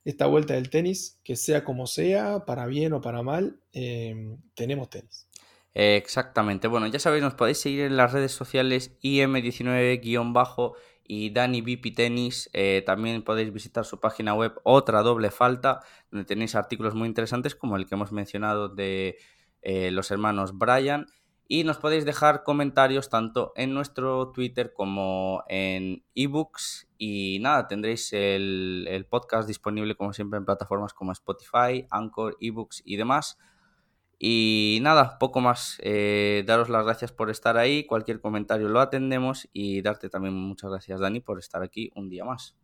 esta 0.04 0.26
vuelta 0.26 0.56
del 0.56 0.70
tenis, 0.70 1.20
que 1.24 1.36
sea 1.36 1.64
como 1.64 1.86
sea, 1.86 2.46
para 2.46 2.66
bien 2.66 2.94
o 2.94 3.02
para 3.02 3.22
mal, 3.22 3.60
em, 3.72 4.38
tenemos 4.56 4.90
tenis. 4.90 5.28
Exactamente. 5.74 6.68
Bueno, 6.68 6.88
ya 6.88 6.98
sabéis, 7.00 7.24
nos 7.24 7.36
podéis 7.36 7.60
seguir 7.60 7.82
en 7.82 7.98
las 7.98 8.12
redes 8.12 8.32
sociales 8.32 8.98
IM19- 9.02 10.74
y 11.04 11.30
Dani 11.30 11.62
Tenis. 11.78 12.50
Eh, 12.54 12.84
también 12.86 13.24
podéis 13.24 13.54
visitar 13.54 13.86
su 13.86 14.00
página 14.00 14.34
web 14.34 14.54
Otra 14.64 15.02
Doble 15.02 15.30
Falta, 15.30 15.82
donde 16.10 16.26
tenéis 16.26 16.56
artículos 16.56 16.96
muy 16.96 17.08
interesantes 17.08 17.54
como 17.54 17.76
el 17.76 17.86
que 17.86 17.96
hemos 17.96 18.12
mencionado 18.12 18.70
de 18.70 19.18
eh, 19.62 19.92
los 19.92 20.10
hermanos 20.10 20.58
Brian 20.58 21.06
y 21.52 21.66
nos 21.66 21.80
podéis 21.80 22.06
dejar 22.06 22.44
comentarios 22.44 23.10
tanto 23.10 23.52
en 23.58 23.74
nuestro 23.74 24.32
Twitter 24.32 24.72
como 24.72 25.44
en 25.50 26.02
ebooks. 26.16 26.88
Y 26.98 27.40
nada, 27.42 27.68
tendréis 27.68 28.14
el, 28.14 29.06
podcast 29.10 29.50
disponible 29.50 29.96
como 29.96 30.14
siempre 30.14 30.38
en 30.38 30.46
plataformas 30.46 30.94
como 30.94 31.12
Spotify, 31.12 31.86
Anchor, 31.90 32.38
ebooks 32.40 32.82
y 32.86 32.96
demás. 32.96 33.38
Y 34.18 34.80
nada, 34.82 35.18
poco 35.20 35.42
más. 35.42 35.78
Eh, 35.84 36.46
daros 36.48 36.70
las 36.70 36.86
gracias 36.86 37.12
por 37.12 37.30
estar 37.30 37.58
ahí. 37.58 37.86
Cualquier 37.86 38.22
comentario 38.22 38.70
lo 38.70 38.80
atendemos. 38.80 39.50
Y 39.52 39.82
darte 39.82 40.08
también 40.08 40.34
muchas 40.34 40.72
gracias, 40.72 41.02
Dani, 41.02 41.20
por 41.20 41.38
estar 41.38 41.62
aquí 41.64 41.92
un 41.96 42.08
día 42.08 42.24
más. 42.24 42.56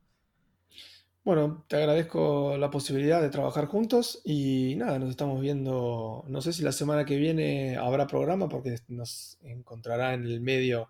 Bueno, 1.28 1.66
te 1.68 1.76
agradezco 1.76 2.56
la 2.58 2.72
posibilidad 2.72 3.22
de 3.22 3.28
trabajar 3.28 3.66
juntos 3.66 4.22
y 4.24 4.76
nada, 4.78 4.98
nos 4.98 5.10
estamos 5.10 5.42
viendo, 5.42 6.24
no 6.26 6.42
sé 6.42 6.54
si 6.54 6.64
la 6.64 6.72
semana 6.72 7.04
que 7.04 7.18
viene 7.18 7.76
habrá 7.76 8.08
programa 8.08 8.48
porque 8.48 8.78
nos 8.88 9.38
encontrará 9.42 10.14
en 10.14 10.24
el 10.24 10.40
medio 10.40 10.90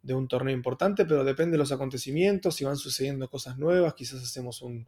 de 0.00 0.14
un 0.14 0.28
torneo 0.28 0.54
importante, 0.54 1.04
pero 1.04 1.24
depende 1.24 1.54
de 1.54 1.58
los 1.58 1.72
acontecimientos, 1.72 2.54
si 2.54 2.62
van 2.64 2.76
sucediendo 2.76 3.28
cosas 3.28 3.58
nuevas, 3.58 3.94
quizás 3.94 4.22
hacemos 4.22 4.62
un, 4.62 4.86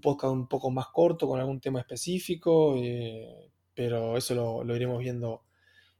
podcast 0.00 0.32
un 0.32 0.46
poco 0.46 0.70
más 0.70 0.86
corto 0.92 1.26
con 1.26 1.40
algún 1.40 1.60
tema 1.60 1.80
específico, 1.80 2.76
eh, 2.76 3.50
pero 3.74 4.16
eso 4.16 4.62
lo, 4.62 4.76
iremos 4.76 5.00
viendo 5.00 5.42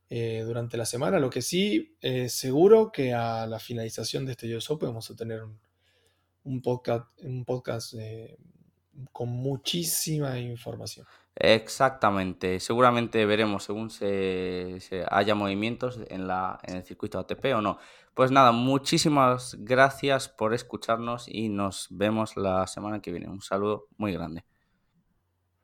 eh, 0.08 0.44
durante 0.46 0.76
la 0.76 0.86
semana. 0.86 1.18
Lo 1.18 1.30
que 1.30 1.42
sí, 1.42 1.96
seguro 2.28 2.92
que 2.92 3.12
a 3.12 3.48
la 3.48 3.58
finalización 3.58 4.24
de 4.24 4.32
este 4.32 4.54
US 4.54 4.70
Open 4.70 4.90
vamos 4.90 5.10
a 5.10 5.16
tener 5.16 5.42
un 5.42 5.58
un 6.44 6.62
podcast, 6.62 7.06
un 7.22 7.44
podcast 7.44 7.94
eh, 7.98 8.36
con 9.12 9.28
muchísima 9.28 10.38
información. 10.38 11.06
Exactamente, 11.36 12.60
seguramente 12.60 13.24
veremos 13.24 13.64
según 13.64 13.88
se, 13.90 14.78
haya 15.10 15.34
movimientos 15.34 16.00
en, 16.08 16.26
la, 16.26 16.58
en 16.64 16.76
el 16.76 16.84
circuito 16.84 17.18
ATP 17.18 17.44
o 17.56 17.60
no. 17.60 17.78
Pues 18.14 18.30
nada, 18.30 18.52
muchísimas 18.52 19.56
gracias 19.60 20.28
por 20.28 20.52
escucharnos 20.52 21.28
y 21.28 21.48
nos 21.48 21.86
vemos 21.90 22.36
la 22.36 22.66
semana 22.66 23.00
que 23.00 23.12
viene. 23.12 23.28
Un 23.28 23.40
saludo 23.40 23.86
muy 23.96 24.12
grande. 24.12 24.44